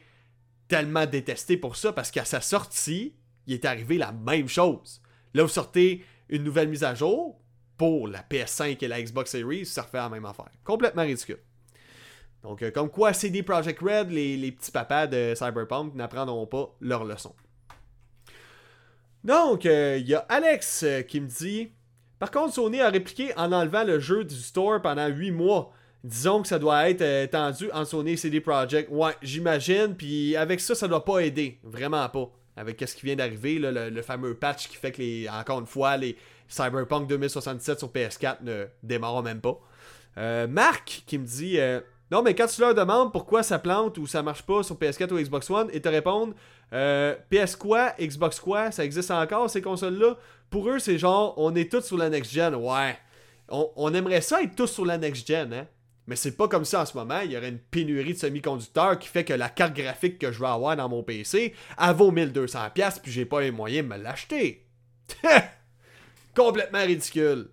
tellement 0.68 1.06
détesté 1.06 1.58
pour 1.58 1.76
ça 1.76 1.94
parce 1.94 2.12
qu'à 2.12 2.26
sa 2.26 2.42
sortie, 2.42 3.16
il 3.48 3.54
est 3.54 3.66
arrivé 3.66 3.98
la 3.98 4.12
même 4.12 4.48
chose. 4.48 5.02
Là, 5.34 5.44
vous 5.44 5.50
sortez 5.50 6.04
une 6.30 6.44
nouvelle 6.44 6.70
mise 6.70 6.84
à 6.84 6.96
jour 6.96 7.40
pour 7.78 8.08
la 8.08 8.22
PS5 8.22 8.84
et 8.84 8.88
la 8.88 9.02
Xbox 9.02 9.32
Series, 9.32 9.66
ça 9.66 9.84
refait 9.84 9.98
la 9.98 10.10
même 10.10 10.26
affaire. 10.26 10.52
Complètement 10.64 11.04
ridicule. 11.04 11.40
Donc, 12.46 12.62
euh, 12.62 12.70
comme 12.70 12.92
quoi 12.92 13.12
CD 13.12 13.42
Projekt 13.42 13.82
Red, 13.82 14.12
les, 14.12 14.52
petits 14.52 14.70
papas 14.70 15.08
de 15.08 15.34
Cyberpunk 15.36 15.96
n'apprendront 15.96 16.46
pas 16.46 16.76
leur 16.80 17.04
leçon. 17.04 17.34
Donc, 19.24 19.66
euh, 19.66 19.98
il 20.00 20.08
y 20.08 20.14
a 20.14 20.20
Alex 20.30 20.84
euh, 20.84 21.02
qui 21.02 21.22
me 21.22 21.28
dit 21.28 21.72
Par 22.20 22.30
contre, 22.30 22.54
Sony 22.54 22.82
a 22.82 22.92
répliqué 22.92 23.36
en 23.36 23.52
enlevant 23.52 23.84
le 23.84 24.00
jeu 24.00 24.24
du 24.24 24.36
store 24.36 24.80
pendant 24.80 25.08
8 25.08 25.32
mois. 25.32 25.74
Disons 26.04 26.44
que 26.44 26.48
ça 26.48 26.60
doit 26.60 26.88
être 26.88 27.32
tendu 27.32 27.72
en 27.72 27.84
Sony 27.84 28.16
CD 28.16 28.40
Projekt. 28.42 28.92
Ouais, 28.92 29.14
j'imagine. 29.24 29.96
Puis 29.98 30.36
avec 30.36 30.60
ça, 30.60 30.76
ça 30.76 30.88
doit 30.88 31.04
pas 31.04 31.22
aider. 31.22 31.58
Vraiment 31.64 32.08
pas. 32.10 32.30
Avec 32.58 32.80
ce 32.88 32.96
qui 32.96 33.08
vient 33.08 33.16
d'arriver, 33.16 33.58
le, 33.58 34.02
fameux 34.04 34.36
patch 34.36 34.68
qui 34.70 34.78
fait 34.78 34.92
que, 34.92 35.02
les, 35.02 35.28
encore 35.28 35.60
une 35.60 35.66
fois, 35.66 35.98
les 35.98 36.16
Cyberpunk 36.48 37.08
2067 37.08 37.80
sur 37.80 37.90
PS4 37.90 38.44
ne 38.44 38.68
démarrent 38.84 39.24
même 39.24 39.42
pas. 39.42 39.60
Marc 40.48 41.04
qui 41.08 41.18
me 41.18 41.26
dit 41.26 41.58
non, 42.12 42.22
mais 42.22 42.36
quand 42.36 42.48
tu 42.48 42.62
leur 42.62 42.76
demandes 42.76 43.12
pourquoi 43.12 43.42
ça 43.42 43.58
plante 43.58 43.98
ou 43.98 44.06
ça 44.06 44.22
marche 44.22 44.44
pas 44.44 44.62
sur 44.62 44.76
PS4 44.76 45.12
ou 45.12 45.18
Xbox 45.18 45.50
One, 45.50 45.70
et 45.74 45.82
te 45.82 45.90
répondent 45.90 46.36
euh, 46.74 47.16
PS 47.30 47.56
quoi, 47.56 47.94
Xbox 48.00 48.40
quoi, 48.40 48.72
ça 48.72 48.86
existe 48.86 49.12
encore 49.12 49.50
ces 49.50 49.62
consoles-là? 49.62 50.18
Pour 50.50 50.70
eux, 50.70 50.80
c'est 50.80 51.00
genre, 51.00 51.34
on 51.38 51.56
est 51.56 51.72
tous 51.72 51.82
sur 51.82 51.98
la 51.98 52.10
next-gen. 52.10 52.56
Ouais. 52.56 52.98
On, 53.50 53.94
aimerait 53.94 54.22
ça 54.22 54.42
être 54.42 54.56
tous 54.56 54.68
sur 54.68 54.86
la 54.86 54.98
next-gen, 54.98 55.54
hein. 55.54 55.68
Mais 56.08 56.16
c'est 56.16 56.38
pas 56.38 56.48
comme 56.48 56.66
ça 56.66 56.82
en 56.82 56.86
ce 56.86 56.96
moment. 56.96 57.22
Il 57.22 57.32
y 57.32 57.38
aurait 57.38 57.50
une 57.50 57.58
pénurie 57.58 58.14
de 58.14 58.20
semi-conducteurs 58.20 59.00
qui 59.00 59.08
fait 59.08 59.24
que 59.24 59.34
la 59.34 59.50
carte 59.50 59.74
graphique 59.74 60.20
que 60.20 60.32
je 60.32 60.40
vais 60.40 60.48
avoir 60.48 60.76
dans 60.76 60.88
mon 60.88 61.02
PC, 61.02 61.56
elle 61.82 61.96
vaut 61.96 62.12
1200$, 62.12 63.02
puis 63.02 63.12
j'ai 63.12 63.26
pas 63.26 63.42
les 63.42 63.50
moyens 63.50 63.90
de 63.90 63.96
me 63.96 64.02
l'acheter. 64.02 64.68
Complètement 66.36 66.84
ridicule 66.84 67.50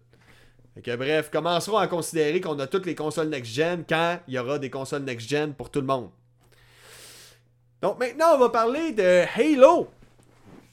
bref, 0.76 1.30
commencerons 1.30 1.78
à 1.78 1.86
considérer 1.86 2.40
qu'on 2.40 2.58
a 2.58 2.66
toutes 2.66 2.86
les 2.86 2.94
consoles 2.94 3.28
next-gen 3.28 3.84
quand 3.88 4.20
il 4.28 4.34
y 4.34 4.38
aura 4.38 4.58
des 4.58 4.70
consoles 4.70 5.02
next-gen 5.02 5.54
pour 5.54 5.70
tout 5.70 5.80
le 5.80 5.86
monde. 5.86 6.10
Donc 7.80 7.98
maintenant, 7.98 8.34
on 8.36 8.38
va 8.38 8.48
parler 8.48 8.92
de 8.92 9.24
Halo. 9.34 9.88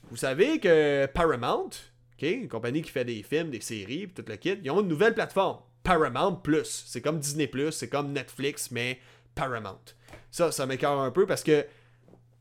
Vous 0.09 0.17
savez 0.17 0.59
que 0.59 1.05
Paramount, 1.07 1.69
une 2.21 2.47
compagnie 2.47 2.81
qui 2.81 2.91
fait 2.91 3.05
des 3.05 3.23
films, 3.23 3.49
des 3.49 3.61
séries, 3.61 4.09
tout 4.09 4.23
le 4.27 4.35
kit, 4.35 4.57
ils 4.63 4.71
ont 4.71 4.81
une 4.81 4.87
nouvelle 4.87 5.13
plateforme, 5.13 5.59
Paramount 5.83 6.35
Plus. 6.35 6.83
C'est 6.87 7.01
comme 7.01 7.19
Disney 7.19 7.47
Plus, 7.47 7.71
c'est 7.71 7.89
comme 7.89 8.11
Netflix, 8.11 8.71
mais 8.71 8.99
Paramount. 9.35 9.79
Ça, 10.31 10.51
ça 10.51 10.65
m'écœure 10.65 10.99
un 10.99 11.11
peu 11.11 11.25
parce 11.25 11.43
que 11.43 11.65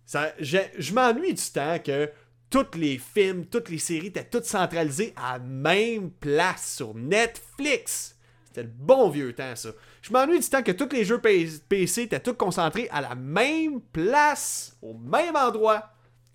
ça, 0.05 0.33
je 0.39 0.93
m'ennuie 0.93 1.35
du 1.35 1.43
temps 1.43 1.79
que 1.79 2.11
tous 2.51 2.79
les 2.79 2.99
films, 2.99 3.47
toutes 3.47 3.69
les 3.69 3.79
séries 3.79 4.09
étaient 4.09 4.25
toutes 4.25 4.45
centralisées 4.45 5.13
à 5.17 5.39
la 5.39 5.45
même 5.45 6.11
place 6.11 6.77
sur 6.77 6.95
Netflix. 6.95 8.17
C'était 8.47 8.63
le 8.63 8.71
bon 8.73 9.11
vieux 9.11 9.35
temps, 9.35 9.55
ça. 9.55 9.71
Je 10.01 10.13
m'ennuie 10.13 10.41
du 10.41 10.49
temps 10.49 10.63
que 10.63 10.73
tous 10.73 10.89
les 10.95 11.05
jeux 11.05 11.21
PC 11.21 12.03
étaient 12.03 12.21
tous 12.21 12.35
concentrés 12.35 12.89
à 12.91 13.01
la 13.01 13.15
même 13.15 13.81
place, 13.93 14.77
au 14.81 14.95
même 14.95 15.37
endroit, 15.37 15.91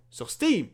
sur 0.10 0.30
Steam. 0.30 0.68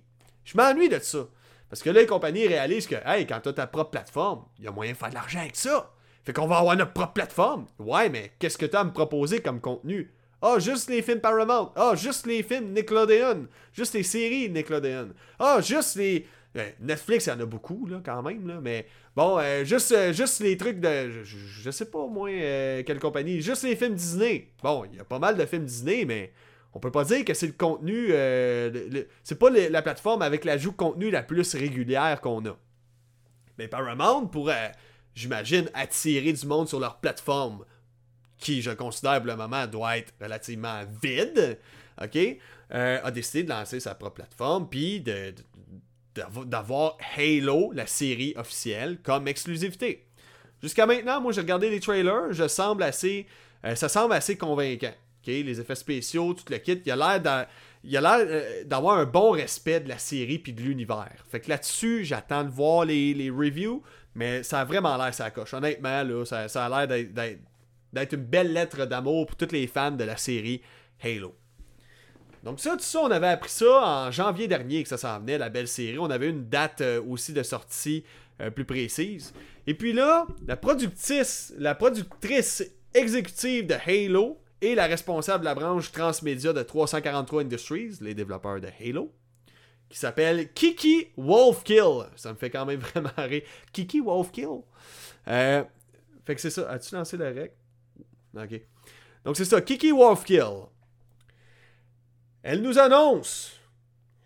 Je 0.43 0.57
m'ennuie 0.57 0.89
de 0.89 0.99
ça. 0.99 1.27
Parce 1.69 1.81
que 1.81 1.89
là, 1.91 2.01
les 2.01 2.07
compagnies 2.07 2.47
réalisent 2.47 2.87
que, 2.87 2.95
hey, 3.05 3.25
quand 3.25 3.39
tu 3.41 3.49
as 3.49 3.53
ta 3.53 3.67
propre 3.67 3.91
plateforme, 3.91 4.45
il 4.57 4.65
y 4.65 4.67
a 4.67 4.71
moyen 4.71 4.91
de 4.91 4.97
faire 4.97 5.09
de 5.09 5.13
l'argent 5.13 5.39
avec 5.39 5.55
ça. 5.55 5.93
Fait 6.25 6.33
qu'on 6.33 6.47
va 6.47 6.57
avoir 6.57 6.75
notre 6.75 6.93
propre 6.93 7.13
plateforme. 7.13 7.67
Ouais, 7.77 8.09
mais 8.09 8.33
qu'est-ce 8.39 8.57
que 8.57 8.65
tu 8.65 8.75
as 8.75 8.81
à 8.81 8.83
me 8.83 8.91
proposer 8.91 9.41
comme 9.41 9.61
contenu? 9.61 10.11
Ah, 10.41 10.53
oh, 10.55 10.59
juste 10.59 10.89
les 10.89 11.01
films 11.01 11.19
Paramount. 11.19 11.71
Ah, 11.75 11.91
oh, 11.91 11.95
juste 11.95 12.25
les 12.25 12.43
films 12.43 12.73
Nickelodeon. 12.73 13.47
Juste 13.73 13.93
les 13.93 14.03
séries 14.03 14.49
Nickelodeon. 14.49 15.09
Ah, 15.37 15.57
oh, 15.57 15.61
juste 15.61 15.95
les. 15.95 16.25
Euh, 16.55 16.69
Netflix, 16.79 17.27
il 17.27 17.29
y 17.29 17.31
en 17.33 17.39
a 17.39 17.45
beaucoup, 17.45 17.85
là, 17.85 18.01
quand 18.03 18.23
même, 18.23 18.47
là, 18.47 18.59
mais 18.59 18.87
bon, 19.15 19.37
euh, 19.37 19.63
juste, 19.63 19.91
euh, 19.91 20.11
juste 20.11 20.39
les 20.39 20.57
trucs 20.57 20.79
de. 20.79 21.23
Je, 21.23 21.69
sais 21.69 21.85
pas, 21.85 22.07
moi, 22.07 22.29
quelle 22.29 22.99
compagnie. 22.99 23.41
Juste 23.41 23.63
les 23.63 23.75
films 23.75 23.93
Disney. 23.93 24.51
Bon, 24.63 24.85
il 24.85 24.97
y 24.97 24.99
a 24.99 25.03
pas 25.03 25.19
mal 25.19 25.37
de 25.37 25.45
films 25.45 25.65
Disney, 25.65 26.05
mais 26.05 26.31
on 26.73 26.79
peut 26.79 26.91
pas 26.91 27.03
dire 27.03 27.23
que 27.23 27.33
c'est 27.33 27.47
le 27.47 27.53
contenu. 27.53 28.07
c'est 29.23 29.37
pas 29.37 29.49
la 29.49 29.81
plateforme 29.81 30.21
avec 30.21 30.45
l'ajout 30.45 30.71
de 30.71 30.77
contenu 30.77 31.11
la 31.11 31.21
plus 31.21 31.53
régulière 31.53 32.19
qu'on 32.21 32.45
a. 32.45 32.57
Mais 33.57 33.67
Paramount 33.67 34.25
pourrait, 34.25 34.71
j'imagine, 35.13 35.69
attirer 35.73 36.33
du 36.33 36.47
monde 36.47 36.67
sur 36.67 36.79
leur 36.79 36.99
plateforme 36.99 37.65
qui, 38.39 38.61
je 38.61 38.71
considère 38.71 39.17
pour 39.17 39.27
le 39.27 39.35
moment, 39.35 39.67
doit 39.67 39.97
être 39.97 40.13
relativement 40.21 40.81
vide, 41.01 41.59
OK, 42.01 42.17
euh, 42.73 42.99
a 43.03 43.11
décidé 43.11 43.43
de 43.43 43.49
lancer 43.49 43.79
sa 43.79 43.95
propre 43.95 44.15
plateforme, 44.15 44.69
puis 44.69 45.01
de, 45.01 45.33
d'avoir 46.45 46.97
Halo, 47.15 47.71
la 47.73 47.87
série 47.87 48.33
officielle, 48.37 48.99
comme 49.03 49.27
exclusivité. 49.27 50.05
Jusqu'à 50.61 50.85
maintenant, 50.85 51.21
moi, 51.21 51.31
j'ai 51.31 51.41
regardé 51.41 51.69
les 51.69 51.79
trailers, 51.79 52.31
je 52.31 52.47
semble 52.47 52.83
assez, 52.83 53.27
euh, 53.65 53.75
ça 53.75 53.89
semble 53.89 54.13
assez 54.13 54.37
convaincant. 54.37 54.93
Les 55.27 55.59
effets 55.61 55.75
spéciaux, 55.75 56.33
tout 56.33 56.45
le 56.49 56.57
kit, 56.57 56.81
il 56.83 56.91
a 56.91 56.95
l'air 56.95 57.47
a 57.97 58.01
l'air 58.01 58.25
euh, 58.27 58.63
d'avoir 58.65 58.97
un 58.97 59.05
bon 59.05 59.29
respect 59.29 59.79
de 59.79 59.87
la 59.87 59.99
série 59.99 60.39
puis 60.39 60.53
de 60.53 60.61
l'univers. 60.61 61.13
Fait 61.29 61.39
que 61.39 61.49
là-dessus, 61.49 62.03
j'attends 62.03 62.43
de 62.43 62.49
voir 62.49 62.85
les, 62.85 63.13
les, 63.13 63.29
reviews, 63.29 63.83
mais 64.15 64.41
ça 64.41 64.61
a 64.61 64.65
vraiment 64.65 64.97
l'air 64.97 65.13
ça 65.13 65.29
coche. 65.29 65.53
Honnêtement, 65.53 66.01
là, 66.01 66.25
ça, 66.25 66.47
ça 66.47 66.65
a 66.65 66.85
l'air 66.85 67.07
d'être 67.07 67.41
d'être 67.93 68.13
une 68.13 68.23
belle 68.23 68.53
lettre 68.53 68.85
d'amour 68.85 69.25
pour 69.25 69.35
tous 69.35 69.51
les 69.51 69.67
fans 69.67 69.91
de 69.91 70.03
la 70.03 70.17
série 70.17 70.61
Halo. 71.03 71.35
Donc 72.43 72.59
ça, 72.59 72.71
tout 72.71 72.83
ça, 72.83 73.01
on 73.01 73.11
avait 73.11 73.27
appris 73.27 73.49
ça 73.49 74.05
en 74.07 74.11
janvier 74.11 74.47
dernier 74.47 74.83
que 74.83 74.89
ça 74.89 74.97
s'en 74.97 75.19
venait, 75.19 75.37
la 75.37 75.49
belle 75.49 75.67
série. 75.67 75.99
On 75.99 76.09
avait 76.09 76.29
une 76.29 76.47
date 76.47 76.81
euh, 76.81 77.01
aussi 77.01 77.33
de 77.33 77.43
sortie 77.43 78.03
euh, 78.41 78.49
plus 78.49 78.65
précise. 78.65 79.33
Et 79.67 79.73
puis 79.73 79.91
là, 79.91 80.25
la 80.47 80.55
productrice, 80.55 81.53
la 81.57 81.75
productrice 81.75 82.63
exécutive 82.93 83.67
de 83.67 83.75
Halo 83.85 84.39
et 84.61 84.75
la 84.75 84.87
responsable 84.87 85.41
de 85.41 85.45
la 85.45 85.55
branche 85.55 85.91
transmédia 85.91 86.53
de 86.53 86.63
343 86.63 87.43
Industries, 87.43 87.97
les 88.01 88.13
développeurs 88.13 88.61
de 88.61 88.69
Halo, 88.79 89.11
qui 89.89 89.99
s'appelle 89.99 90.51
Kiki 90.53 91.07
Wolfkill. 91.17 92.07
Ça 92.15 92.31
me 92.31 92.37
fait 92.37 92.49
quand 92.49 92.65
même 92.65 92.79
vraiment 92.95 93.09
rire. 93.17 93.43
Kiki 93.73 93.99
Wolfkill. 93.99 94.61
Euh, 95.27 95.63
fait 96.25 96.35
que 96.35 96.41
c'est 96.41 96.49
ça. 96.49 96.69
As-tu 96.69 96.95
lancé 96.95 97.17
la 97.17 97.27
règle? 97.27 97.51
Donc 98.33 99.37
c'est 99.37 99.45
ça, 99.45 99.61
Kiki 99.61 99.91
Wolfkill. 99.91 100.67
Elle 102.43 102.61
nous 102.61 102.79
annonce 102.79 103.59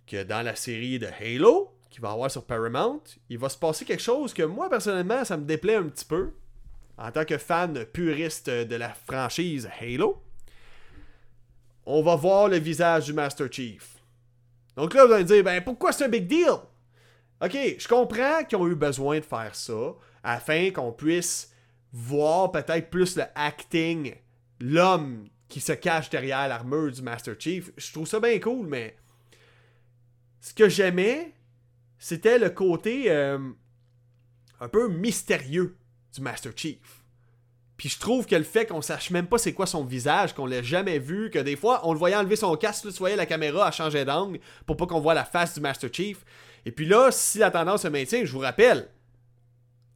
que 0.05 0.23
dans 0.23 0.41
la 0.41 0.55
série 0.55 0.99
de 0.99 1.07
Halo, 1.07 1.73
qui 1.89 1.99
va 1.99 2.11
avoir 2.11 2.29
sur 2.29 2.45
Paramount, 2.45 3.03
il 3.29 3.37
va 3.37 3.49
se 3.49 3.57
passer 3.57 3.85
quelque 3.85 4.01
chose 4.01 4.33
que 4.33 4.43
moi 4.43 4.69
personnellement, 4.69 5.23
ça 5.23 5.37
me 5.37 5.45
déplaît 5.45 5.75
un 5.75 5.89
petit 5.89 6.05
peu. 6.05 6.31
En 6.97 7.11
tant 7.11 7.25
que 7.25 7.37
fan 7.37 7.85
puriste 7.85 8.49
de 8.49 8.75
la 8.75 8.93
franchise 8.93 9.69
Halo, 9.79 10.21
on 11.85 12.01
va 12.01 12.15
voir 12.15 12.49
le 12.49 12.57
visage 12.57 13.05
du 13.05 13.13
Master 13.13 13.51
Chief. 13.51 13.95
Donc 14.75 14.93
là, 14.93 15.05
vous 15.05 15.11
allez 15.13 15.23
me 15.23 15.27
dire, 15.27 15.43
ben 15.43 15.63
pourquoi 15.63 15.91
c'est 15.91 16.05
un 16.05 16.09
big 16.09 16.27
deal? 16.27 16.53
Ok, 17.43 17.57
je 17.77 17.87
comprends 17.87 18.43
qu'ils 18.47 18.57
ont 18.57 18.67
eu 18.67 18.75
besoin 18.75 19.19
de 19.19 19.25
faire 19.25 19.53
ça. 19.53 19.93
afin 20.23 20.71
qu'on 20.71 20.91
puisse 20.91 21.52
voir 21.93 22.51
peut-être 22.51 22.89
plus 22.89 23.15
le 23.15 23.23
acting, 23.35 24.15
l'homme 24.59 25.29
qui 25.47 25.61
se 25.61 25.71
cache 25.71 26.09
derrière 26.09 26.47
l'armure 26.47 26.91
du 26.91 27.03
Master 27.03 27.35
Chief. 27.37 27.71
Je 27.77 27.93
trouve 27.93 28.07
ça 28.07 28.19
bien 28.19 28.39
cool, 28.39 28.65
mais 28.67 28.97
ce 30.41 30.53
que 30.53 30.67
j'aimais, 30.67 31.33
c'était 31.99 32.39
le 32.39 32.49
côté 32.49 33.11
euh, 33.11 33.37
un 34.59 34.67
peu 34.67 34.89
mystérieux 34.89 35.77
du 36.13 36.21
Master 36.21 36.51
Chief. 36.55 37.03
Puis 37.77 37.89
je 37.89 37.99
trouve 37.99 38.25
que 38.25 38.35
le 38.35 38.43
fait 38.43 38.65
qu'on 38.65 38.81
sache 38.81 39.11
même 39.11 39.27
pas 39.27 39.37
c'est 39.37 39.53
quoi 39.53 39.65
son 39.65 39.83
visage, 39.83 40.33
qu'on 40.33 40.45
l'ait 40.45 40.63
jamais 40.63 40.99
vu, 40.99 41.29
que 41.29 41.39
des 41.39 41.55
fois 41.55 41.81
on 41.83 41.93
le 41.93 41.99
voyait 41.99 42.15
enlever 42.15 42.35
son 42.35 42.55
casque, 42.55 42.87
tu 42.87 42.97
voyais 42.97 43.15
la 43.15 43.25
caméra 43.25 43.67
a 43.67 43.71
changé 43.71 44.05
d'angle 44.05 44.39
pour 44.65 44.77
pas 44.77 44.87
qu'on 44.87 44.99
voit 44.99 45.13
la 45.13 45.25
face 45.25 45.53
du 45.53 45.61
Master 45.61 45.89
Chief. 45.93 46.23
Et 46.65 46.71
puis 46.71 46.85
là, 46.85 47.11
si 47.11 47.39
la 47.39 47.51
tendance 47.51 47.81
se 47.81 47.87
maintient, 47.87 48.25
je 48.25 48.31
vous 48.31 48.39
rappelle, 48.39 48.89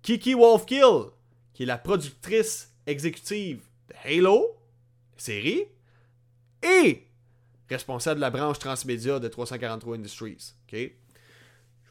Kiki 0.01 0.33
Wolfkill, 0.33 1.11
qui 1.57 1.63
est 1.63 1.65
la 1.65 1.79
productrice 1.79 2.71
exécutive 2.85 3.63
de 3.89 3.95
Halo, 4.03 4.59
série, 5.17 5.63
et 6.61 7.07
responsable 7.67 8.17
de 8.17 8.21
la 8.21 8.29
branche 8.29 8.59
transmédia 8.59 9.19
de 9.19 9.27
343 9.27 9.95
Industries. 9.95 10.53
Je 10.71 10.89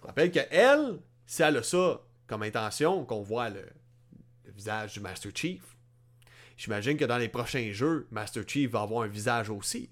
vous 0.00 0.06
rappelle 0.06 0.30
que 0.30 0.38
elle, 0.52 1.00
si 1.26 1.42
elle 1.42 1.56
a 1.56 1.64
ça 1.64 2.00
comme 2.28 2.44
intention, 2.44 3.04
qu'on 3.04 3.23
voit 3.23 3.50
le 3.50 3.64
visage 4.54 4.92
du 4.92 5.00
Master 5.00 5.32
Chief, 5.35 5.76
j'imagine 6.56 6.96
que 6.96 7.04
dans 7.04 7.18
les 7.18 7.28
prochains 7.28 7.73
jeux, 7.73 8.06
Master 8.12 8.44
Chief 8.46 8.70
va 8.70 8.82
avoir 8.82 9.02
un 9.02 9.08
visage 9.08 9.50
aussi. 9.50 9.90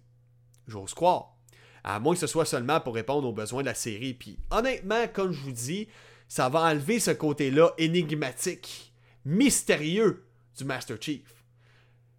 J'ose 0.69 0.95
croire. 0.95 1.37
À 1.83 1.99
moins 1.99 2.15
que 2.15 2.21
ce 2.21 2.29
soit 2.29 2.47
seulement 2.47 2.81
pour 2.81 2.95
répondre 2.95 3.27
aux 3.27 3.33
besoins 3.33 3.63
de 3.63 3.67
la 3.67 3.75
série. 3.75 4.15
Puis 4.15 4.39
honnêtement, 4.53 5.09
comme 5.13 5.33
je 5.33 5.41
vous 5.41 5.51
dis, 5.51 5.89
ça 6.29 6.49
va 6.49 6.61
enlever 6.61 7.01
ce 7.01 7.11
côté-là 7.11 7.73
énigmatique, 7.77 8.94
mystérieux 9.25 10.25
du 10.57 10.65
Master 10.65 10.97
Chief. 11.01 11.45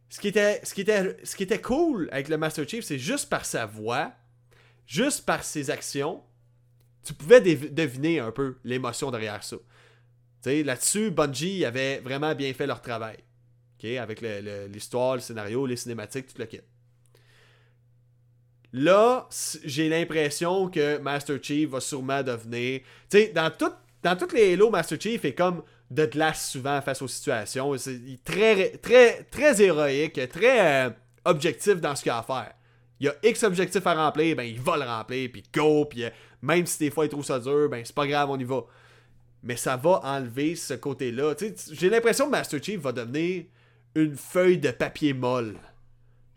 Ce 0.10 0.20
qui 0.20 0.28
était, 0.30 0.62
ce 0.64 0.74
qui 1.36 1.44
était, 1.44 1.62
cool 1.62 2.10
avec 2.12 2.30
le 2.30 2.38
Master 2.38 2.68
Chief, 2.68 2.86
c'est 2.86 3.00
juste 3.00 3.30
par 3.30 3.46
sa 3.46 3.66
voix, 3.66 4.14
juste 4.86 5.26
par 5.26 5.44
ses 5.44 5.70
actions, 5.70 6.24
tu 7.04 7.14
pouvais 7.14 7.42
dev- 7.42 7.74
deviner 7.74 8.20
un 8.20 8.32
peu 8.32 8.58
l'émotion 8.64 9.12
derrière 9.12 9.44
ça. 9.44 9.58
Là-dessus, 10.46 11.10
Bungie 11.10 11.66
avait 11.66 12.00
vraiment 12.00 12.36
bien 12.36 12.54
fait 12.54 12.68
leur 12.68 12.82
travail. 12.82 13.18
Avec 14.00 14.22
l'histoire, 14.22 15.16
le, 15.16 15.22
scénario, 15.22 15.66
les 15.68 15.76
cinématiques, 15.76 16.28
tout 16.28 16.40
le 16.40 16.46
kit. 16.46 16.62
Là, 18.74 19.30
j'ai 19.64 19.90
l'impression 19.90 20.70
que 20.70 20.98
Master 20.98 21.38
Chief 21.42 21.70
va 21.70 21.80
sûrement 21.80 22.24
devenir. 22.24 22.82
Tu 23.10 23.18
sais, 23.18 23.28
dans, 23.28 23.52
tout, 23.52 23.72
dans 24.02 24.18
toutes 24.18 24.34
les 24.34 24.54
Halo, 24.54 24.72
Master 24.72 25.00
Chief 25.00 25.24
est 25.24 25.36
comme 25.36 25.64
de 25.92 26.06
glace 26.06 26.50
souvent 26.52 26.82
face 26.82 27.02
aux 27.02 27.08
situations. 27.08 27.78
C'est 27.78 27.94
il 27.94 28.14
est 28.14 28.24
très, 28.24 28.70
très, 28.78 29.24
très 29.24 29.62
héroïque, 29.62 30.20
très 30.30 30.88
euh, 30.88 30.90
objectif 31.26 31.76
dans 31.76 31.96
ce 31.96 32.04
qu'il 32.04 32.12
a 32.12 32.20
à 32.20 32.24
faire. 32.24 32.54
Il 33.00 33.08
y 33.08 33.10
a 33.10 33.16
X 33.24 33.44
objectifs 33.44 33.86
à 33.86 33.94
remplir, 33.94 34.36
ben 34.36 34.44
il 34.44 34.60
va 34.60 34.78
le 34.78 34.84
remplir, 34.84 35.30
puis 35.32 35.44
go, 35.54 35.86
puis 35.86 36.06
euh, 36.06 36.10
même 36.42 36.66
si 36.66 36.80
des 36.80 36.92
fois 36.92 37.06
il 37.06 37.10
trouve 37.10 37.26
ça 37.26 37.40
dur, 37.40 37.70
ben 37.70 37.84
c'est 37.84 37.96
pas 37.96 38.08
grave, 38.08 38.30
on 38.30 38.40
y 38.40 38.44
va. 38.44 38.64
Mais 39.44 39.58
ça 39.58 39.76
va 39.76 40.00
enlever 40.04 40.56
ce 40.56 40.74
côté-là. 40.74 41.36
J'ai 41.72 41.90
l'impression 41.90 42.26
que 42.26 42.32
Master 42.32 42.64
Chief 42.64 42.80
va 42.80 42.92
devenir 42.92 43.46
une 43.94 44.16
feuille 44.16 44.58
de 44.58 44.72
papier 44.72 45.14
molle. 45.14 45.56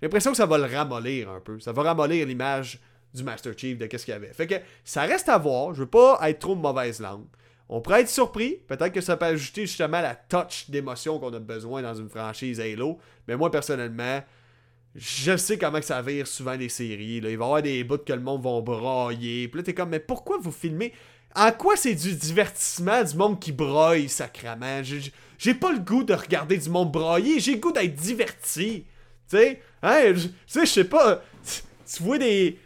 J'ai 0.00 0.06
l'impression 0.06 0.32
que 0.32 0.36
ça 0.36 0.46
va 0.46 0.58
le 0.58 0.64
ramollir 0.64 1.30
un 1.30 1.40
peu. 1.40 1.58
Ça 1.58 1.72
va 1.72 1.82
ramollir 1.82 2.26
l'image 2.26 2.80
du 3.14 3.22
Master 3.24 3.54
Chief 3.56 3.78
de 3.78 3.86
qu'est-ce 3.86 4.04
qu'il 4.04 4.12
y 4.12 4.16
avait. 4.16 4.32
Fait 4.32 4.46
que 4.46 4.56
ça 4.84 5.02
reste 5.02 5.28
à 5.28 5.38
voir. 5.38 5.74
Je 5.74 5.80
veux 5.80 5.88
pas 5.88 6.18
être 6.28 6.38
trop 6.38 6.54
mauvaise 6.54 7.00
langue. 7.00 7.24
On 7.68 7.80
pourrait 7.80 8.00
être 8.02 8.08
surpris. 8.08 8.56
Peut-être 8.66 8.92
que 8.92 9.00
ça 9.00 9.16
peut 9.16 9.26
ajouter 9.26 9.66
justement 9.66 10.00
la 10.00 10.14
touch 10.14 10.70
d'émotion 10.70 11.18
qu'on 11.18 11.32
a 11.34 11.38
besoin 11.38 11.82
dans 11.82 11.94
une 11.94 12.08
franchise 12.08 12.60
Halo. 12.60 12.98
Mais 13.26 13.36
moi, 13.36 13.50
personnellement, 13.50 14.22
je 14.94 15.36
sais 15.36 15.58
comment 15.58 15.82
ça 15.82 16.00
vire 16.00 16.26
souvent 16.26 16.54
les 16.54 16.68
séries. 16.70 17.16
Il 17.16 17.22
va 17.22 17.30
y 17.30 17.34
avoir 17.34 17.62
des 17.62 17.84
bouts 17.84 17.98
que 17.98 18.12
le 18.12 18.20
monde 18.20 18.42
va 18.42 18.60
brailler. 18.62 19.48
Puis 19.48 19.58
là, 19.60 19.64
t'es 19.64 19.74
comme, 19.74 19.90
mais 19.90 20.00
pourquoi 20.00 20.38
vous 20.38 20.50
filmez? 20.50 20.92
En 21.36 21.52
quoi 21.52 21.76
c'est 21.76 21.94
du 21.94 22.14
divertissement 22.14 23.04
du 23.04 23.14
monde 23.14 23.38
qui 23.38 23.52
braille, 23.52 24.08
sacrament 24.08 24.82
J'ai- 25.38 25.54
pas 25.54 25.72
le 25.72 25.78
goût 25.78 26.02
de 26.04 26.14
regarder 26.14 26.56
du 26.56 26.70
monde 26.70 26.90
brailler. 26.90 27.38
J'ai 27.38 27.52
le 27.52 27.58
goût 27.60 27.70
d'être 27.70 27.94
diverti. 27.94 28.86
Tu 29.30 29.36
sais, 29.36 29.60
hein, 29.82 30.14
je- 30.14 30.64
sais, 30.64 30.84
pas. 30.84 31.22
Tu 31.44 32.02
vois 32.02 32.18
des. 32.18 32.58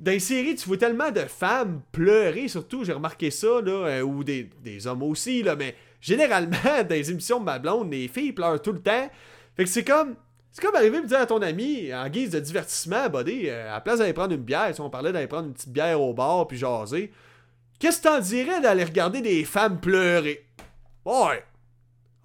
Dans 0.00 0.10
les 0.12 0.18
séries, 0.20 0.54
tu 0.56 0.66
vois 0.66 0.78
tellement 0.78 1.10
de 1.10 1.20
femmes 1.20 1.82
pleurer, 1.92 2.48
surtout, 2.48 2.84
j'ai 2.84 2.92
remarqué 2.94 3.30
ça, 3.30 3.60
là, 3.60 3.70
euh, 3.86 4.00
ou 4.02 4.24
des, 4.24 4.48
des 4.62 4.86
hommes 4.86 5.02
aussi, 5.02 5.42
là, 5.42 5.56
mais 5.56 5.74
généralement, 6.00 6.56
dans 6.64 6.94
les 6.94 7.10
émissions 7.10 7.38
de 7.38 7.44
ma 7.44 7.58
blonde, 7.58 7.92
les 7.92 8.08
filles 8.08 8.32
pleurent 8.32 8.62
tout 8.62 8.72
le 8.72 8.80
temps. 8.80 9.10
Fait 9.56 9.64
que 9.64 9.70
c'est 9.70 9.84
comme. 9.84 10.16
C'est 10.52 10.64
comme 10.64 10.74
arriver 10.74 11.00
me 11.00 11.06
dire 11.06 11.20
à 11.20 11.26
ton 11.26 11.40
ami, 11.42 11.94
en 11.94 12.08
guise 12.08 12.30
de 12.30 12.40
divertissement, 12.40 13.08
buddy, 13.08 13.48
euh, 13.48 13.70
à 13.70 13.74
la 13.74 13.80
place 13.80 14.00
d'aller 14.00 14.12
prendre 14.12 14.34
une 14.34 14.42
bière, 14.42 14.74
si 14.74 14.80
on 14.80 14.90
parlait 14.90 15.12
d'aller 15.12 15.28
prendre 15.28 15.46
une 15.46 15.52
petite 15.54 15.68
bière 15.72 16.00
au 16.00 16.12
bar 16.12 16.48
puis 16.48 16.58
jaser, 16.58 17.12
qu'est-ce 17.78 17.98
que 17.98 18.08
t'en 18.08 18.18
dirais 18.18 18.60
d'aller 18.60 18.82
regarder 18.82 19.20
des 19.20 19.44
femmes 19.44 19.78
pleurer? 19.78 20.44
Ouais. 21.04 21.44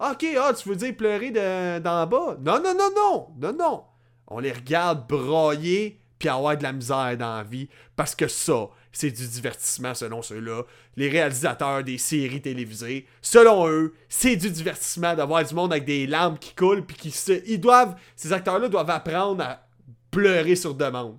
Ok, 0.00 0.26
ah, 0.40 0.52
tu 0.60 0.68
veux 0.68 0.74
dire 0.74 0.96
pleurer 0.96 1.30
de- 1.30 1.78
d'en 1.78 2.04
bas? 2.08 2.36
Non, 2.40 2.60
non, 2.60 2.74
non, 2.76 2.90
non, 2.96 3.28
non, 3.38 3.52
non. 3.56 3.82
On 4.26 4.40
les 4.40 4.50
regarde 4.52 5.06
brailler 5.06 6.00
puis 6.18 6.28
avoir 6.28 6.56
de 6.56 6.62
la 6.62 6.72
misère 6.72 7.16
dans 7.18 7.36
la 7.36 7.42
vie 7.42 7.68
parce 7.94 8.14
que 8.14 8.28
ça, 8.28 8.68
c'est 8.92 9.10
du 9.10 9.26
divertissement 9.28 9.94
selon 9.94 10.22
ceux-là. 10.22 10.62
Les 10.96 11.08
réalisateurs 11.08 11.84
des 11.84 11.98
séries 11.98 12.40
télévisées, 12.40 13.06
selon 13.20 13.68
eux, 13.68 13.94
c'est 14.08 14.36
du 14.36 14.50
divertissement 14.50 15.14
d'avoir 15.14 15.44
du 15.44 15.54
monde 15.54 15.72
avec 15.72 15.84
des 15.84 16.06
larmes 16.06 16.38
qui 16.38 16.54
coulent 16.54 16.84
puis 16.84 16.96
qui 16.96 17.10
se... 17.10 17.42
Ils 17.46 17.60
doivent... 17.60 17.94
Ces 18.14 18.32
acteurs-là 18.32 18.68
doivent 18.68 18.90
apprendre 18.90 19.44
à 19.44 19.66
pleurer 20.10 20.56
sur 20.56 20.74
demande. 20.74 21.18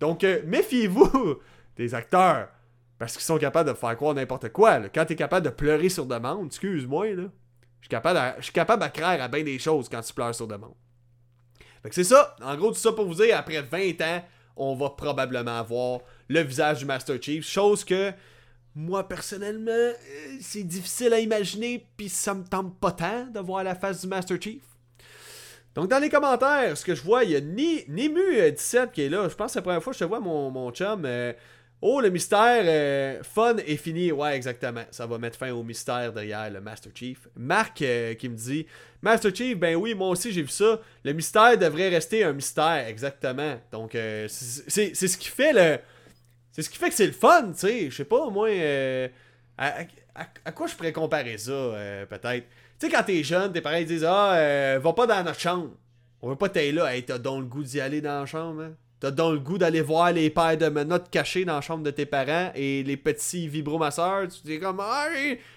Donc, 0.00 0.22
euh, 0.24 0.42
méfiez-vous 0.44 1.36
des 1.76 1.94
acteurs 1.94 2.48
parce 2.98 3.14
qu'ils 3.14 3.22
sont 3.22 3.38
capables 3.38 3.70
de 3.70 3.74
faire 3.74 3.96
croire 3.96 4.14
n'importe 4.14 4.50
quoi. 4.50 4.78
là. 4.78 4.88
Quand 4.88 5.04
t'es 5.06 5.16
capable 5.16 5.46
de 5.46 5.50
pleurer 5.50 5.88
sur 5.88 6.06
demande, 6.06 6.46
excuse-moi, 6.46 7.14
là. 7.14 7.24
Je 7.80 7.86
suis 7.86 8.52
capable, 8.52 8.82
à, 8.82 9.24
à 9.24 9.28
bien 9.28 9.42
des 9.42 9.58
choses 9.58 9.90
quand 9.90 10.00
tu 10.00 10.14
pleures 10.14 10.34
sur 10.34 10.46
demande. 10.46 10.74
C'est 11.90 12.04
ça. 12.04 12.34
En 12.42 12.56
gros, 12.56 12.68
tout 12.70 12.78
ça 12.78 12.92
pour 12.92 13.04
vous 13.06 13.14
dire, 13.14 13.36
après 13.36 13.60
20 13.62 14.00
ans, 14.02 14.22
on 14.56 14.74
va 14.74 14.90
probablement 14.90 15.58
avoir 15.58 16.00
le 16.28 16.40
visage 16.40 16.78
du 16.78 16.84
Master 16.86 17.16
Chief. 17.20 17.44
Chose 17.46 17.84
que, 17.84 18.12
moi, 18.74 19.06
personnellement, 19.06 19.70
euh, 19.70 19.92
c'est 20.40 20.62
difficile 20.62 21.12
à 21.12 21.20
imaginer, 21.20 21.86
puis 21.96 22.08
ça 22.08 22.34
me 22.34 22.44
tente 22.44 22.78
pas 22.78 22.92
tant 22.92 23.26
de 23.26 23.40
voir 23.40 23.62
la 23.64 23.74
face 23.74 24.00
du 24.00 24.06
Master 24.06 24.40
Chief. 24.40 24.62
Donc, 25.74 25.88
dans 25.88 25.98
les 25.98 26.08
commentaires, 26.08 26.76
ce 26.76 26.84
que 26.84 26.94
je 26.94 27.02
vois, 27.02 27.24
il 27.24 27.30
y 27.32 27.36
a 27.36 27.40
Ni- 27.40 27.84
Nimu17 27.88 28.92
qui 28.92 29.02
est 29.02 29.08
là. 29.08 29.28
Je 29.28 29.34
pense 29.34 29.46
que 29.48 29.52
c'est 29.54 29.58
la 29.58 29.62
première 29.62 29.82
fois 29.82 29.92
que 29.92 29.98
je 29.98 30.04
te 30.04 30.08
vois, 30.08 30.20
mon, 30.20 30.50
mon 30.50 30.70
chum. 30.70 31.02
euh, 31.04 31.32
Oh, 31.86 32.00
le 32.00 32.08
mystère 32.08 32.62
euh, 32.64 33.22
fun 33.22 33.56
est 33.58 33.76
fini. 33.76 34.10
Ouais, 34.10 34.34
exactement. 34.34 34.84
Ça 34.90 35.04
va 35.06 35.18
mettre 35.18 35.36
fin 35.36 35.50
au 35.52 35.62
mystère 35.62 36.14
derrière 36.14 36.50
le 36.50 36.62
Master 36.62 36.90
Chief. 36.94 37.28
Marc 37.36 37.82
euh, 37.82 38.14
qui 38.14 38.30
me 38.30 38.34
dit 38.36 38.66
Master 39.02 39.36
Chief, 39.36 39.58
ben 39.58 39.76
oui, 39.76 39.92
moi 39.94 40.08
aussi 40.08 40.32
j'ai 40.32 40.40
vu 40.40 40.48
ça. 40.48 40.80
Le 41.04 41.12
mystère 41.12 41.58
devrait 41.58 41.90
rester 41.90 42.24
un 42.24 42.32
mystère, 42.32 42.86
exactement. 42.88 43.60
Donc, 43.70 43.94
euh, 43.94 44.26
c'est 44.28 44.94
ce 44.94 45.16
qui 45.18 45.28
fait 45.28 45.52
le. 45.52 45.78
C'est 46.52 46.62
ce 46.62 46.70
qui 46.70 46.78
fait 46.78 46.88
que 46.88 46.94
c'est 46.94 47.06
le 47.06 47.12
fun, 47.12 47.48
tu 47.52 47.58
sais. 47.58 47.90
Je 47.90 47.96
sais 47.96 48.04
pas, 48.06 48.30
moi. 48.30 48.48
euh, 48.48 49.08
à, 49.58 49.80
à- 50.14 50.26
à 50.46 50.52
quoi 50.52 50.66
je 50.66 50.74
pourrais 50.74 50.92
comparer 50.92 51.36
ça, 51.36 51.52
peut-être? 52.08 52.46
Tu 52.78 52.86
sais, 52.86 52.88
quand 52.90 53.02
t'es 53.02 53.22
jeune, 53.22 53.52
tes 53.52 53.60
parents 53.60 53.76
ils 53.76 53.84
disent 53.86 54.06
Ah, 54.08 54.78
va 54.78 54.92
pas 54.94 55.06
dans 55.06 55.22
notre 55.22 55.38
chambre. 55.38 55.72
On 56.22 56.30
veut 56.30 56.36
pas 56.36 56.48
t'aider 56.48 56.72
là. 56.72 56.94
Hey, 56.94 57.02
t'as 57.04 57.18
donc 57.18 57.40
le 57.40 57.46
goût 57.46 57.62
d'y 57.62 57.78
aller 57.78 58.00
dans 58.00 58.20
la 58.20 58.26
chambre, 58.26 58.62
hein? 58.62 58.74
T'as 59.04 59.10
donc 59.10 59.34
le 59.34 59.38
goût 59.40 59.58
d'aller 59.58 59.82
voir 59.82 60.12
les 60.12 60.30
paires 60.30 60.56
de 60.56 60.66
menottes 60.70 61.10
cachées 61.10 61.44
dans 61.44 61.56
la 61.56 61.60
chambre 61.60 61.82
de 61.82 61.90
tes 61.90 62.06
parents 62.06 62.50
et 62.54 62.82
les 62.82 62.96
petits 62.96 63.46
vibromasseurs. 63.48 64.28
Tu 64.28 64.40
te 64.40 64.46
dis 64.46 64.58
comme 64.58 64.80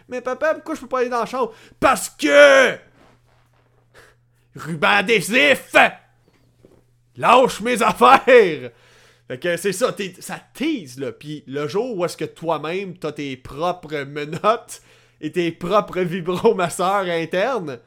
mais 0.09 0.19
papa, 0.19 0.55
pourquoi 0.55 0.75
je 0.75 0.81
peux 0.81 0.87
pas 0.87 0.99
aller 0.99 1.07
dans 1.07 1.21
la 1.21 1.25
chambre? 1.25 1.53
Parce 1.79 2.09
que 2.09 2.75
ruban 4.53 4.97
adhésif 4.97 5.73
Lâche 7.15 7.61
mes 7.61 7.81
affaires 7.81 8.71
Fait 9.29 9.39
que 9.39 9.55
c'est 9.55 9.71
ça, 9.71 9.95
ça 10.19 10.41
tease 10.53 10.99
là. 10.99 11.13
Puis 11.13 11.45
le 11.47 11.69
jour 11.69 11.97
où 11.97 12.03
est-ce 12.03 12.17
que 12.17 12.25
toi-même 12.25 12.97
t'as 12.97 13.13
tes 13.13 13.37
propres 13.37 14.03
menottes 14.03 14.81
et 15.21 15.31
tes 15.31 15.53
propres 15.53 16.01
vibromasseurs 16.01 17.05
internes, 17.05 17.79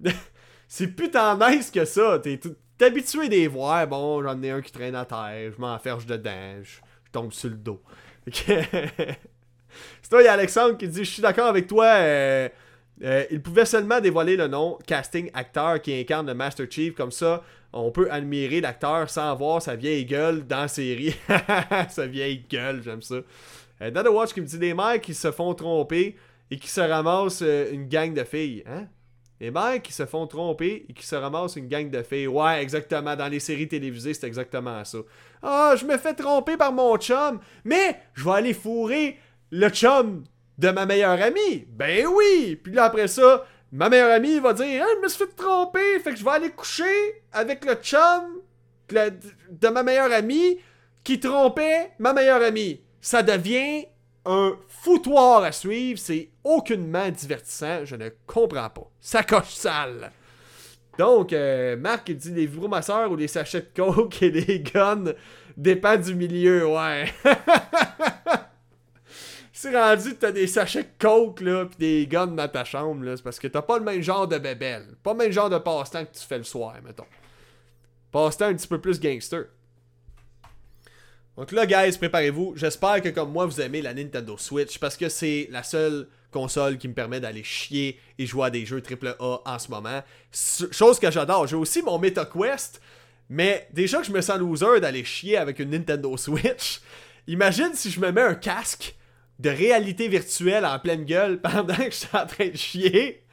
c'est 0.66 0.88
plus 0.88 1.12
tant 1.12 1.38
nice 1.38 1.70
que 1.70 1.84
ça. 1.84 2.18
T'es 2.18 2.38
tout- 2.38 2.56
t'es 2.78 2.86
habitué 2.86 3.28
des 3.28 3.46
voir. 3.48 3.86
Bon, 3.86 4.22
j'en 4.22 4.40
ai 4.42 4.50
un 4.50 4.60
qui 4.62 4.72
traîne 4.72 4.94
à 4.94 5.04
terre, 5.04 5.52
je 5.54 5.60
m'enferge 5.60 6.06
dedans, 6.06 6.56
je, 6.62 6.70
je 7.06 7.10
tombe 7.12 7.32
sur 7.32 7.50
le 7.50 7.56
dos. 7.56 7.82
Que- 8.26 8.32
c'est 10.02 10.08
toi, 10.08 10.22
il 10.22 10.24
y 10.24 10.28
a 10.28 10.32
Alexandre 10.34 10.76
qui 10.78 10.88
dit 10.88 11.04
Je 11.04 11.10
suis 11.10 11.22
d'accord 11.22 11.46
avec 11.48 11.66
toi. 11.66 11.86
euh, 11.86 12.48
euh, 13.02 13.24
il 13.30 13.42
pouvait 13.42 13.64
seulement 13.66 14.00
dévoiler 14.00 14.36
le 14.36 14.46
nom 14.46 14.78
casting 14.86 15.30
acteur 15.34 15.82
qui 15.82 15.92
incarne 15.98 16.26
le 16.28 16.34
Master 16.34 16.66
Chief. 16.70 16.94
Comme 16.94 17.10
ça, 17.10 17.42
on 17.72 17.90
peut 17.90 18.08
admirer 18.10 18.60
l'acteur 18.60 19.10
sans 19.10 19.34
voir 19.34 19.60
sa 19.60 19.74
vieille 19.74 20.04
gueule 20.06 20.46
dans 20.46 20.60
la 20.62 20.68
série. 20.68 21.14
sa 21.90 22.06
vieille 22.06 22.44
gueule, 22.48 22.82
j'aime 22.84 23.02
ça. 23.02 23.16
Euh, 23.82 23.90
Dada 23.90 24.10
Watch 24.12 24.32
qui 24.32 24.40
me 24.40 24.46
dit 24.46 24.58
des 24.58 24.74
mères 24.74 25.00
qui 25.00 25.12
se 25.12 25.32
font 25.32 25.52
tromper 25.54 26.16
et 26.50 26.56
qui 26.56 26.68
se 26.68 26.80
ramassent 26.80 27.42
euh, 27.42 27.72
une 27.72 27.88
gang 27.88 28.14
de 28.14 28.22
filles. 28.22 28.62
Hein? 28.66 28.86
Les 29.40 29.50
mecs 29.50 29.82
qui 29.82 29.92
se 29.92 30.06
font 30.06 30.26
tromper 30.26 30.86
et 30.88 30.92
qui 30.92 31.06
se 31.06 31.16
ramassent 31.16 31.56
une 31.56 31.68
gang 31.68 31.90
de 31.90 32.02
filles. 32.02 32.28
Ouais, 32.28 32.62
exactement. 32.62 33.16
Dans 33.16 33.28
les 33.28 33.40
séries 33.40 33.68
télévisées, 33.68 34.14
c'est 34.14 34.26
exactement 34.26 34.84
ça. 34.84 34.98
Ah, 35.42 35.74
je 35.76 35.84
me 35.84 35.98
fais 35.98 36.14
tromper 36.14 36.56
par 36.56 36.72
mon 36.72 36.96
chum, 36.96 37.40
mais 37.64 38.00
je 38.14 38.24
vais 38.24 38.30
aller 38.30 38.54
fourrer 38.54 39.18
le 39.50 39.68
chum 39.68 40.24
de 40.56 40.70
ma 40.70 40.86
meilleure 40.86 41.20
amie. 41.20 41.66
Ben 41.68 42.06
oui! 42.06 42.58
Puis 42.62 42.72
là, 42.72 42.84
après 42.84 43.08
ça, 43.08 43.44
ma 43.72 43.88
meilleure 43.88 44.12
amie 44.12 44.38
va 44.38 44.52
dire 44.52 44.84
ah, 44.84 44.92
Je 44.96 45.02
me 45.02 45.08
suis 45.08 45.24
fait 45.24 45.34
tromper, 45.36 45.98
fait 45.98 46.12
que 46.12 46.16
je 46.16 46.24
vais 46.24 46.30
aller 46.30 46.50
coucher 46.50 47.22
avec 47.32 47.64
le 47.64 47.74
chum 47.74 48.40
de 48.88 49.68
ma 49.68 49.82
meilleure 49.82 50.12
amie 50.12 50.58
qui 51.02 51.18
trompait 51.18 51.92
ma 51.98 52.12
meilleure 52.12 52.42
amie. 52.42 52.80
Ça 53.00 53.22
devient 53.22 53.86
un 54.24 54.56
foutoir 54.68 55.42
à 55.42 55.52
suivre, 55.52 55.98
c'est 55.98 56.30
aucunement 56.42 57.10
divertissant, 57.10 57.84
je 57.84 57.96
ne 57.96 58.08
comprends 58.26 58.70
pas. 58.70 58.90
Ça 59.00 59.22
coche 59.22 59.54
sale. 59.54 60.10
Donc, 60.98 61.32
euh, 61.32 61.76
Marc 61.76 62.08
il 62.08 62.16
dit 62.16 62.30
les 62.30 62.46
vibromasseurs 62.46 63.10
ou 63.10 63.16
les 63.16 63.28
sachets 63.28 63.62
de 63.62 63.68
coke 63.74 64.22
et 64.22 64.30
les 64.30 64.60
guns 64.60 65.12
dépend 65.56 65.96
du 65.96 66.14
milieu, 66.14 66.66
ouais. 66.68 67.12
c'est 69.52 69.76
rendu 69.76 70.10
que 70.10 70.20
t'as 70.20 70.32
des 70.32 70.46
sachets 70.46 70.84
de 70.84 70.88
coke 70.98 71.40
là, 71.40 71.66
pis 71.66 71.76
des 71.78 72.06
guns 72.06 72.28
dans 72.28 72.48
ta 72.48 72.64
chambre, 72.64 73.04
là, 73.04 73.16
c'est 73.16 73.22
parce 73.22 73.38
que 73.38 73.48
t'as 73.48 73.62
pas 73.62 73.78
le 73.78 73.84
même 73.84 74.02
genre 74.02 74.28
de 74.28 74.38
bébelle. 74.38 74.94
Pas 75.02 75.12
le 75.12 75.18
même 75.18 75.32
genre 75.32 75.50
de 75.50 75.58
passe-temps 75.58 76.04
que 76.04 76.16
tu 76.16 76.24
fais 76.24 76.38
le 76.38 76.44
soir, 76.44 76.74
mettons. 76.84 77.06
Passe-temps 78.12 78.46
un 78.46 78.54
petit 78.54 78.68
peu 78.68 78.80
plus 78.80 79.00
gangster. 79.00 79.46
Donc 81.36 81.50
là, 81.50 81.66
guys, 81.66 81.98
préparez-vous. 81.98 82.54
J'espère 82.56 83.02
que 83.02 83.08
comme 83.08 83.32
moi, 83.32 83.46
vous 83.46 83.60
aimez 83.60 83.82
la 83.82 83.92
Nintendo 83.92 84.36
Switch 84.38 84.78
parce 84.78 84.96
que 84.96 85.08
c'est 85.08 85.48
la 85.50 85.64
seule 85.64 86.06
console 86.30 86.78
qui 86.78 86.88
me 86.88 86.94
permet 86.94 87.20
d'aller 87.20 87.42
chier 87.42 87.98
et 88.18 88.26
jouer 88.26 88.46
à 88.46 88.50
des 88.50 88.64
jeux 88.64 88.82
AAA 88.82 89.42
en 89.44 89.58
ce 89.58 89.68
moment. 89.68 90.02
Chose 90.70 90.98
que 91.00 91.10
j'adore. 91.10 91.46
J'ai 91.46 91.56
aussi 91.56 91.82
mon 91.82 91.98
MetaQuest, 91.98 92.80
mais 93.28 93.68
déjà 93.72 93.98
que 93.98 94.06
je 94.06 94.12
me 94.12 94.20
sens 94.20 94.38
loser 94.38 94.80
d'aller 94.80 95.04
chier 95.04 95.36
avec 95.36 95.58
une 95.58 95.70
Nintendo 95.70 96.16
Switch, 96.16 96.80
imagine 97.26 97.70
si 97.74 97.90
je 97.90 97.98
me 98.00 98.12
mets 98.12 98.22
un 98.22 98.34
casque 98.34 98.94
de 99.40 99.50
réalité 99.50 100.06
virtuelle 100.06 100.64
en 100.64 100.78
pleine 100.78 101.04
gueule 101.04 101.40
pendant 101.40 101.74
que 101.74 101.84
je 101.84 101.90
suis 101.90 102.08
en 102.12 102.26
train 102.26 102.48
de 102.48 102.56
chier. 102.56 103.24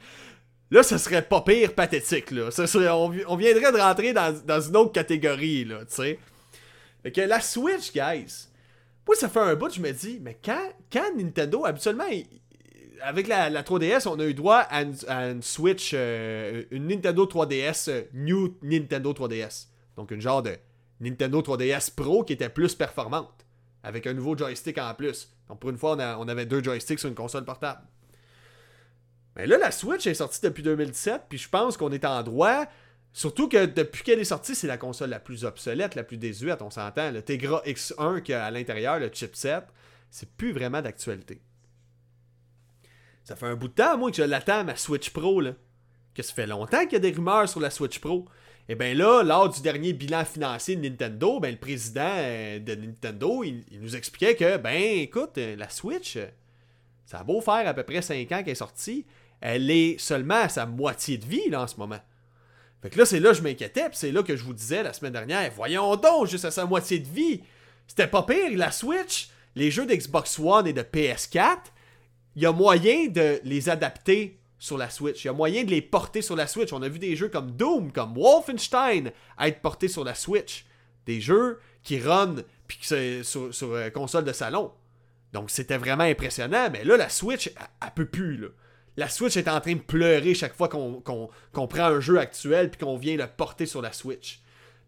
Là, 0.72 0.82
ce 0.82 0.98
serait 0.98 1.22
pas 1.22 1.42
pire 1.42 1.74
pathétique, 1.74 2.30
là. 2.30 2.48
on, 3.28 3.36
viendrait 3.36 3.72
de 3.72 3.78
rentrer 3.78 4.12
dans, 4.12 4.34
dans 4.44 4.60
une 4.60 4.76
autre 4.76 4.92
catégorie, 4.92 5.66
là, 5.66 5.80
tu 5.80 5.94
sais. 5.94 6.18
Fait 7.02 7.12
que 7.12 7.20
la 7.20 7.40
Switch, 7.40 7.92
guys, 7.92 8.48
moi, 9.06 9.16
ça 9.16 9.28
fait 9.28 9.40
un 9.40 9.54
bout, 9.54 9.72
je 9.72 9.80
me 9.80 9.90
dis, 9.90 10.20
mais 10.22 10.38
quand, 10.44 10.72
quand 10.92 11.16
Nintendo, 11.16 11.64
habituellement, 11.64 12.04
avec 13.02 13.26
la, 13.26 13.50
3DS, 13.62 14.06
on 14.08 14.18
a 14.20 14.24
eu 14.24 14.34
droit 14.34 14.58
à 14.58 14.82
une, 14.82 15.42
Switch, 15.42 15.92
euh, 15.94 16.62
une 16.70 16.86
Nintendo 16.86 17.26
3DS, 17.26 17.90
euh, 17.90 18.02
New 18.14 18.56
Nintendo 18.62 19.12
3DS. 19.12 19.66
Donc, 19.96 20.12
une 20.12 20.20
genre 20.20 20.42
de 20.42 20.56
Nintendo 21.00 21.42
3DS 21.42 21.92
Pro 21.94 22.22
qui 22.22 22.34
était 22.34 22.48
plus 22.48 22.74
performante, 22.76 23.44
avec 23.82 24.06
un 24.06 24.12
nouveau 24.12 24.36
joystick 24.36 24.78
en 24.78 24.94
plus. 24.94 25.32
Donc, 25.48 25.58
pour 25.58 25.70
une 25.70 25.78
fois, 25.78 25.96
on, 25.96 26.24
on 26.24 26.28
avait 26.28 26.46
deux 26.46 26.62
joysticks 26.62 27.00
sur 27.00 27.08
une 27.08 27.16
console 27.16 27.44
portable. 27.44 27.82
Mais 29.34 29.46
là, 29.46 29.58
la 29.58 29.72
Switch 29.72 30.06
est 30.06 30.14
sortie 30.14 30.40
depuis 30.42 30.62
2017, 30.62 31.22
puis 31.28 31.38
je 31.38 31.48
pense 31.48 31.76
qu'on 31.76 31.90
est 31.90 32.04
en 32.04 32.22
droit 32.22 32.66
Surtout 33.12 33.48
que 33.48 33.66
depuis 33.66 34.02
qu'elle 34.02 34.20
est 34.20 34.24
sortie, 34.24 34.54
c'est 34.54 34.66
la 34.66 34.78
console 34.78 35.10
la 35.10 35.20
plus 35.20 35.44
obsolète, 35.44 35.94
la 35.94 36.02
plus 36.02 36.16
désuète, 36.16 36.62
on 36.62 36.70
s'entend. 36.70 37.10
Le 37.10 37.22
Tegra 37.22 37.62
X1 37.66 38.22
qui 38.22 38.32
a 38.32 38.44
à 38.44 38.50
l'intérieur, 38.50 38.98
le 38.98 39.10
chipset, 39.12 39.60
c'est 40.10 40.30
plus 40.30 40.52
vraiment 40.52 40.80
d'actualité. 40.80 41.42
Ça 43.24 43.36
fait 43.36 43.46
un 43.46 43.54
bout 43.54 43.68
de 43.68 43.74
temps, 43.74 43.98
moi, 43.98 44.10
que 44.10 44.16
je 44.16 44.22
l'attends, 44.22 44.64
ma 44.64 44.76
Switch 44.76 45.10
Pro, 45.10 45.40
là. 45.40 45.52
Que 46.14 46.22
ça 46.22 46.32
fait 46.32 46.46
longtemps 46.46 46.82
qu'il 46.82 46.94
y 46.94 46.96
a 46.96 47.00
des 47.00 47.12
rumeurs 47.12 47.48
sur 47.48 47.60
la 47.60 47.70
Switch 47.70 47.98
Pro. 47.98 48.26
Et 48.68 48.72
eh 48.72 48.74
bien 48.76 48.94
là, 48.94 49.22
lors 49.24 49.48
du 49.48 49.60
dernier 49.60 49.92
bilan 49.92 50.24
financier 50.24 50.76
de 50.76 50.88
Nintendo, 50.88 51.40
ben, 51.40 51.50
le 51.50 51.58
président 51.58 52.14
euh, 52.16 52.60
de 52.60 52.74
Nintendo, 52.76 53.42
il, 53.42 53.64
nous 53.80 53.96
expliquait 53.96 54.36
que, 54.36 54.56
ben 54.56 55.00
écoute, 55.00 55.36
euh, 55.38 55.56
la 55.56 55.68
Switch, 55.68 56.16
euh, 56.16 56.26
ça 57.04 57.18
a 57.18 57.24
beau 57.24 57.40
faire 57.40 57.66
à 57.66 57.74
peu 57.74 57.82
près 57.82 58.02
5 58.02 58.30
ans 58.30 58.38
qu'elle 58.38 58.50
est 58.50 58.54
sortie, 58.54 59.04
elle 59.40 59.68
est 59.68 59.98
seulement 59.98 60.42
à 60.42 60.48
sa 60.48 60.64
moitié 60.64 61.18
de 61.18 61.26
vie 61.26 61.48
là, 61.50 61.62
en 61.62 61.66
ce 61.66 61.76
moment. 61.76 61.98
Fait 62.82 62.90
que 62.90 62.98
là, 62.98 63.06
c'est 63.06 63.20
là 63.20 63.30
que 63.30 63.36
je 63.36 63.42
m'inquiétais, 63.42 63.88
puis 63.88 63.96
c'est 63.96 64.10
là 64.10 64.24
que 64.24 64.36
je 64.36 64.42
vous 64.42 64.54
disais 64.54 64.82
la 64.82 64.92
semaine 64.92 65.12
dernière, 65.12 65.52
voyons 65.54 65.94
donc, 65.94 66.26
juste 66.26 66.44
à 66.44 66.50
sa 66.50 66.66
moitié 66.66 66.98
de 66.98 67.08
vie. 67.08 67.40
C'était 67.86 68.08
pas 68.08 68.24
pire, 68.24 68.50
la 68.56 68.72
Switch, 68.72 69.30
les 69.54 69.70
jeux 69.70 69.86
d'Xbox 69.86 70.38
One 70.40 70.66
et 70.66 70.72
de 70.72 70.82
PS4, 70.82 71.58
il 72.34 72.42
y 72.42 72.46
a 72.46 72.52
moyen 72.52 73.06
de 73.06 73.40
les 73.44 73.68
adapter 73.68 74.40
sur 74.58 74.78
la 74.78 74.90
Switch. 74.90 75.24
Il 75.24 75.26
y 75.26 75.30
a 75.30 75.32
moyen 75.32 75.64
de 75.64 75.70
les 75.70 75.82
porter 75.82 76.22
sur 76.22 76.34
la 76.34 76.46
Switch. 76.46 76.72
On 76.72 76.82
a 76.82 76.88
vu 76.88 76.98
des 76.98 77.14
jeux 77.14 77.28
comme 77.28 77.52
Doom, 77.52 77.92
comme 77.92 78.14
Wolfenstein 78.14 79.12
être 79.40 79.60
portés 79.60 79.88
sur 79.88 80.02
la 80.02 80.14
Switch. 80.14 80.64
Des 81.04 81.20
jeux 81.20 81.60
qui 81.82 82.00
run 82.00 82.36
sur, 83.22 83.54
sur 83.54 83.72
euh, 83.72 83.90
console 83.90 84.24
de 84.24 84.32
salon. 84.32 84.72
Donc 85.32 85.50
c'était 85.50 85.76
vraiment 85.76 86.04
impressionnant, 86.04 86.68
mais 86.72 86.84
là, 86.84 86.96
la 86.96 87.08
Switch, 87.08 87.48
elle, 87.48 87.66
elle 87.82 87.90
peut 87.94 88.06
plus. 88.06 88.36
Là 88.38 88.48
la 88.96 89.08
Switch 89.08 89.36
est 89.36 89.48
en 89.48 89.60
train 89.60 89.74
de 89.74 89.80
pleurer 89.80 90.34
chaque 90.34 90.54
fois 90.54 90.68
qu'on 90.68 91.66
prend 91.66 91.84
un 91.84 92.00
jeu 92.00 92.18
actuel 92.18 92.70
puis 92.70 92.84
qu'on 92.84 92.96
vient 92.96 93.16
le 93.16 93.26
porter 93.26 93.66
sur 93.66 93.82
la 93.82 93.92
Switch. 93.92 94.40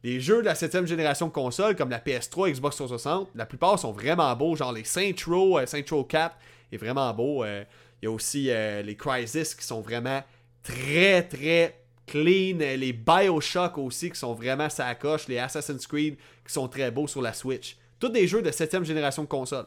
Les 0.03 0.21
jeux 0.21 0.41
de 0.41 0.45
la 0.47 0.55
7 0.55 0.85
génération 0.85 1.29
de 1.29 1.33
console, 1.33 1.77
comme 1.77 1.89
la 1.89 1.99
PS3, 1.99 2.53
Xbox 2.53 2.77
360, 2.77 3.31
la 3.35 3.47
plupart 3.47 3.79
sont 3.79 3.93
vraiment 3.93 4.37
beaux, 4.37 4.55
genre 4.55 4.73
les 4.73 4.85
Saints 4.85 5.15
Row, 5.27 5.59
euh, 5.59 5.65
Row 5.91 6.05
4 6.05 6.37
est 6.73 6.77
vraiment 6.77 7.13
beau. 7.15 7.43
Euh, 7.43 7.65
il 8.03 8.05
y 8.05 8.09
a 8.09 8.11
aussi 8.11 8.51
euh, 8.51 8.83
les 8.83 8.97
Crysis 8.97 9.55
qui 9.55 9.65
sont 9.65 9.81
vraiment 9.81 10.23
très 10.63 11.23
très 11.23 11.81
clean, 12.07 12.59
les 12.59 12.93
Bioshock 12.93 13.79
aussi 13.79 14.11
qui 14.11 14.19
sont 14.19 14.35
vraiment 14.35 14.69
sacoches, 14.69 15.27
les 15.27 15.39
Assassin's 15.39 15.87
Creed 15.87 16.17
qui 16.47 16.53
sont 16.53 16.69
très 16.69 16.91
beaux 16.91 17.07
sur 17.07 17.23
la 17.23 17.33
Switch. 17.33 17.79
Tous 17.99 18.11
des 18.11 18.29
jeux 18.29 18.43
de 18.43 18.51
7 18.51 18.85
génération 18.85 19.23
de 19.23 19.29
console. 19.29 19.65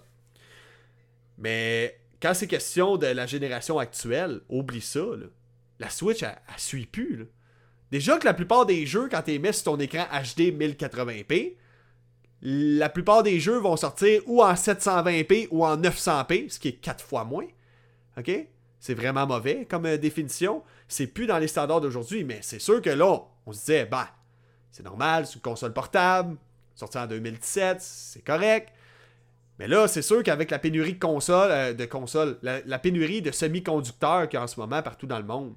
Mais 1.39 1.97
quand 2.21 2.33
c'est 2.33 2.47
question 2.47 2.97
de 2.97 3.07
la 3.07 3.25
génération 3.25 3.77
actuelle, 3.79 4.41
oublie 4.49 4.81
ça. 4.81 5.01
La 5.79 5.89
Switch, 5.89 6.23
elle, 6.23 6.37
suit 6.57 6.85
plus. 6.85 7.27
Déjà 7.91 8.17
que 8.17 8.25
la 8.25 8.33
plupart 8.33 8.65
des 8.65 8.85
jeux, 8.85 9.07
quand 9.09 9.21
tu 9.21 9.37
les 9.37 9.53
sur 9.53 9.63
ton 9.65 9.79
écran 9.79 10.05
HD 10.11 10.51
1080p, 10.51 11.55
la 12.41 12.89
plupart 12.89 13.23
des 13.23 13.39
jeux 13.39 13.57
vont 13.57 13.77
sortir 13.77 14.21
ou 14.25 14.43
en 14.43 14.53
720p 14.53 15.47
ou 15.51 15.65
en 15.65 15.77
900p, 15.77 16.49
ce 16.49 16.59
qui 16.59 16.69
est 16.69 16.73
4 16.73 17.03
fois 17.03 17.23
moins. 17.23 17.47
OK? 18.17 18.31
C'est 18.79 18.93
vraiment 18.93 19.25
mauvais 19.25 19.65
comme 19.65 19.85
euh, 19.85 19.97
définition. 19.97 20.63
C'est 20.87 21.07
plus 21.07 21.27
dans 21.27 21.39
les 21.39 21.47
standards 21.47 21.81
d'aujourd'hui, 21.81 22.23
mais 22.23 22.39
c'est 22.41 22.59
sûr 22.59 22.81
que 22.81 22.89
là, 22.89 23.21
on 23.45 23.53
se 23.53 23.59
disait, 23.59 23.85
bah, 23.85 24.09
c'est 24.71 24.83
normal, 24.83 25.25
c'est 25.25 25.35
une 25.35 25.41
console 25.41 25.73
portable, 25.73 26.37
sortie 26.75 26.97
en 26.97 27.07
2017, 27.07 27.81
c'est 27.81 28.21
correct. 28.21 28.71
Mais 29.59 29.67
là, 29.67 29.87
c'est 29.87 30.01
sûr 30.01 30.21
qu'avec 30.21 30.51
la 30.51 30.59
pénurie 30.59 30.93
de 30.93 30.99
consoles, 30.99 31.51
euh, 31.51 31.73
de 31.73 31.85
consoles 31.85 32.37
la, 32.43 32.79
pénurie 32.79 33.21
de 33.21 33.31
semi-conducteurs 33.31 34.29
qu'il 34.29 34.37
y 34.37 34.39
a 34.39 34.43
en 34.43 34.47
ce 34.47 34.59
moment 34.59 34.81
partout 34.83 35.07
dans 35.07 35.17
le 35.17 35.25
monde, 35.25 35.55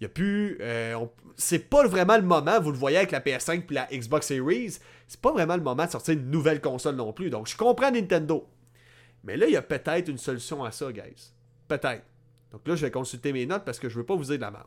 il 0.00 0.04
n'y 0.04 0.06
a 0.06 0.08
plus. 0.08 0.58
Euh, 0.60 0.98
c'est 1.36 1.68
pas 1.68 1.86
vraiment 1.86 2.16
le 2.16 2.22
moment, 2.22 2.60
vous 2.60 2.72
le 2.72 2.78
voyez 2.78 2.96
avec 2.96 3.10
la 3.10 3.20
PS5 3.20 3.64
et 3.70 3.74
la 3.74 3.86
Xbox 3.92 4.26
Series, 4.26 4.78
c'est 5.06 5.20
pas 5.20 5.32
vraiment 5.32 5.56
le 5.56 5.62
moment 5.62 5.84
de 5.84 5.90
sortir 5.90 6.14
une 6.14 6.30
nouvelle 6.30 6.60
console 6.60 6.96
non 6.96 7.12
plus. 7.12 7.28
Donc 7.28 7.46
je 7.46 7.56
comprends 7.56 7.90
Nintendo. 7.90 8.48
Mais 9.24 9.36
là, 9.36 9.46
il 9.46 9.52
y 9.52 9.56
a 9.56 9.62
peut-être 9.62 10.08
une 10.08 10.18
solution 10.18 10.64
à 10.64 10.70
ça, 10.70 10.90
guys. 10.92 11.32
Peut-être. 11.68 12.04
Donc 12.52 12.66
là, 12.66 12.76
je 12.76 12.86
vais 12.86 12.90
consulter 12.90 13.32
mes 13.32 13.44
notes 13.44 13.64
parce 13.64 13.78
que 13.78 13.88
je 13.88 13.96
veux 13.98 14.06
pas 14.06 14.14
vous 14.14 14.24
dire 14.24 14.36
de 14.36 14.40
la 14.40 14.50
merde. 14.50 14.66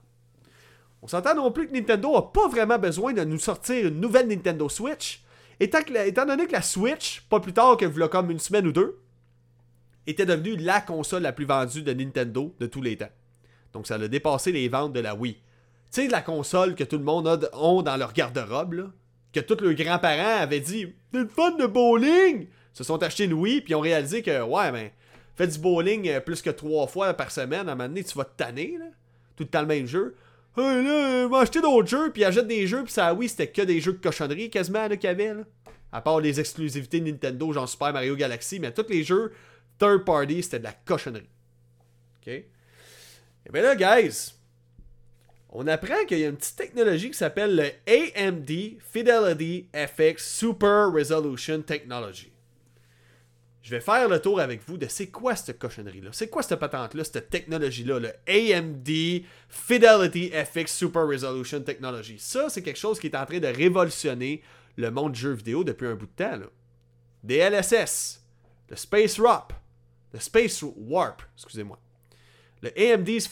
On 1.02 1.08
s'entend 1.08 1.34
non 1.34 1.52
plus 1.52 1.68
que 1.68 1.74
Nintendo 1.74 2.16
a 2.18 2.32
pas 2.32 2.48
vraiment 2.50 2.78
besoin 2.78 3.14
de 3.14 3.24
nous 3.24 3.40
sortir 3.40 3.88
une 3.88 4.02
nouvelle 4.02 4.28
Nintendo 4.28 4.68
Switch 4.68 5.24
Étant, 5.60 6.26
donné 6.26 6.48
que 6.48 6.54
la 6.54 6.62
Switch, 6.62 7.22
pas 7.30 7.40
plus 7.40 7.54
tard 7.54 7.78
que 7.78 7.86
voilà 7.86 8.08
comme 8.08 8.32
une 8.32 8.40
semaine 8.40 8.68
ou 8.68 8.72
deux, 8.72 9.00
était 10.08 10.26
devenue 10.26 10.56
la 10.56 10.82
console 10.82 11.24
la 11.24 11.34
plus 11.34 11.46
vendue 11.46 11.84
de 11.84 11.94
Nintendo 11.94 12.56
de 12.60 12.66
tous 12.66 12.82
les 12.82 12.98
temps. 12.98 13.10
Donc 13.74 13.86
ça 13.86 13.96
a 13.96 14.08
dépassé 14.08 14.52
les 14.52 14.70
ventes 14.70 14.94
de 14.94 15.00
la 15.00 15.16
Wii. 15.16 15.34
Tu 15.34 15.42
sais, 15.92 16.08
la 16.08 16.22
console 16.22 16.76
que 16.76 16.84
tout 16.84 16.98
le 16.98 17.04
monde 17.04 17.28
a 17.28 17.38
dans 17.38 17.98
leur 17.98 18.14
garde-robe, 18.14 18.92
que 19.34 19.40
tous 19.40 19.62
leurs 19.64 19.74
grands-parents 19.74 20.42
avaient 20.42 20.60
dit 20.60 20.94
T'es 21.12 21.20
une 21.20 21.30
fan 21.30 21.58
de 21.58 21.66
bowling 21.66 22.48
Se 22.74 22.84
sont 22.84 23.02
achetés 23.04 23.26
une 23.26 23.34
Wii, 23.34 23.62
puis 23.62 23.76
ont 23.76 23.82
réalisé 23.82 24.22
que, 24.22 24.42
ouais, 24.42 24.72
ben, 24.72 24.90
fais 25.36 25.48
du 25.48 25.60
bowling 25.60 26.08
euh, 26.08 26.20
plus 26.20 26.42
que 26.42 26.50
trois 26.50 26.88
fois 26.88 27.14
par 27.14 27.32
semaine, 27.32 27.68
à 27.68 27.74
un 27.74 27.76
moment 27.76 27.90
donné, 27.90 28.04
tu 28.04 28.18
vas 28.18 28.26
te 28.26 28.38
tanner. 28.38 28.78
Tout 29.36 29.44
le 29.44 29.50
temps 29.50 29.62
le 29.62 29.68
même 29.68 29.86
jeu. 29.86 30.16
Hey, 30.60 30.84
là, 30.84 31.28
va 31.28 31.40
acheter 31.40 31.62
d'autres 31.62 31.88
jeux, 31.88 32.12
puis 32.12 32.24
achète 32.24 32.48
des 32.48 32.68
jeux, 32.68 32.84
puis 32.84 32.92
ça, 32.92 33.14
oui, 33.14 33.30
c'était 33.30 33.48
que 33.48 33.62
des 33.62 33.80
jeux 33.80 33.94
de 33.94 33.98
cochonnerie 33.98 34.50
quasiment 34.50 34.88
qu'il 34.90 35.04
y 35.04 35.08
avait, 35.08 35.34
là. 35.34 35.44
À 35.92 36.02
part 36.02 36.20
les 36.20 36.40
exclusivités 36.40 37.02
Nintendo, 37.02 37.52
genre 37.52 37.68
Super 37.68 37.94
Mario 37.94 38.16
Galaxy, 38.16 38.60
mais 38.60 38.72
tous 38.72 38.86
les 38.90 39.04
jeux 39.04 39.32
third 39.80 40.06
party, 40.06 40.44
c'était 40.44 40.60
de 40.60 40.66
la 40.66 40.74
cochonnerie. 40.74 41.30
OK? 42.22 42.28
Et 42.28 42.46
bien 43.52 43.62
là, 43.64 43.76
guys, 43.76 44.34
on 45.50 45.66
apprend 45.66 46.06
qu'il 46.06 46.20
y 46.20 46.26
a 46.26 46.28
une 46.28 46.38
petite 46.38 46.58
technologie 46.58 47.10
qui 47.10 47.18
s'appelle 47.18 47.56
le 47.56 47.72
AMD 47.88 48.80
Fidelity 48.80 49.68
FX 49.74 50.18
Super 50.18 50.92
Resolution 50.92 51.62
Technology. 51.62 52.32
Je 53.62 53.72
vais 53.72 53.82
faire 53.82 54.08
le 54.08 54.22
tour 54.22 54.40
avec 54.40 54.62
vous 54.66 54.78
de 54.78 54.88
c'est 54.88 55.08
quoi 55.08 55.36
cette 55.36 55.60
cochonnerie-là, 55.60 56.12
c'est 56.14 56.30
quoi 56.30 56.42
cette 56.42 56.60
patente-là, 56.60 57.04
cette 57.04 57.30
technologie-là, 57.30 58.00
le 58.00 58.14
AMD 58.28 58.90
Fidelity 59.50 60.32
FX 60.32 60.76
Super 60.76 61.08
Resolution 61.08 61.62
Technology? 61.62 62.18
Ça, 62.20 62.50
c'est 62.50 62.62
quelque 62.62 62.80
chose 62.80 63.00
qui 63.00 63.08
est 63.08 63.16
en 63.18 63.26
train 63.26 63.40
de 63.40 63.48
révolutionner 63.48 64.42
le 64.78 64.92
monde 64.92 65.12
du 65.12 65.20
jeu 65.20 65.34
vidéo 65.34 65.64
depuis 65.64 65.88
un 65.88 65.96
bout 65.96 66.06
de 66.06 66.12
temps. 66.12 66.38
Là. 66.38 66.46
DLSS, 67.24 68.24
le 68.70 68.76
Space 68.78 69.20
Warp, 69.20 69.54
le 70.14 70.20
Space 70.20 70.64
Warp, 70.64 71.22
excusez-moi, 71.36 71.78
le 72.62 72.72
AMD's 72.78 73.28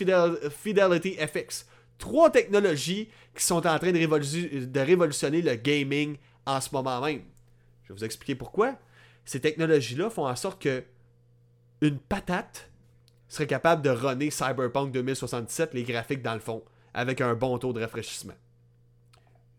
Fidelity 0.52 1.16
FX. 1.16 1.66
Trois 1.98 2.30
technologies 2.30 3.10
qui 3.34 3.44
sont 3.44 3.66
en 3.66 3.80
train 3.80 3.92
de 3.92 4.80
révolutionner 4.80 5.42
le 5.42 5.56
gaming 5.56 6.18
en 6.46 6.62
ce 6.62 6.70
moment 6.72 7.02
même. 7.02 7.24
Je 7.84 7.90
vais 7.90 7.98
vous 7.98 8.06
expliquer 8.06 8.36
pourquoi 8.36 8.78
ces 9.28 9.42
technologies-là 9.42 10.10
font 10.10 10.26
en 10.26 10.36
sorte 10.38 10.62
que 10.62 10.84
une 11.82 12.00
patate 12.00 12.72
serait 13.28 13.46
capable 13.46 13.82
de 13.82 13.90
runner 13.90 14.32
Cyberpunk 14.32 14.94
2077, 14.94 15.74
les 15.74 15.84
graphiques 15.84 16.22
dans 16.22 16.34
le 16.34 16.40
fond, 16.40 16.64
avec 16.94 17.20
un 17.20 17.36
bon 17.36 17.58
taux 17.60 17.74
de 17.74 17.82
rafraîchissement. 17.82 18.34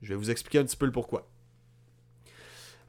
Je 0.01 0.09
vais 0.09 0.15
vous 0.15 0.31
expliquer 0.31 0.59
un 0.59 0.65
petit 0.65 0.77
peu 0.77 0.87
le 0.87 0.93
pourquoi. 0.93 1.29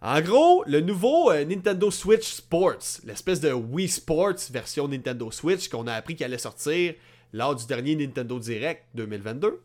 En 0.01 0.21
gros, 0.21 0.63
le 0.67 0.79
nouveau 0.79 1.29
euh, 1.29 1.43
Nintendo 1.43 1.91
Switch 1.91 2.35
Sports, 2.35 3.01
l'espèce 3.03 3.41
de 3.41 3.51
Wii 3.51 3.89
Sports 3.89 4.49
version 4.49 4.87
Nintendo 4.87 5.29
Switch 5.31 5.67
qu'on 5.67 5.85
a 5.85 5.93
appris 5.93 6.15
qu'elle 6.15 6.27
allait 6.27 6.37
sortir 6.37 6.93
lors 7.33 7.55
du 7.55 7.65
dernier 7.65 7.97
Nintendo 7.97 8.39
Direct 8.39 8.85
2022. 8.95 9.61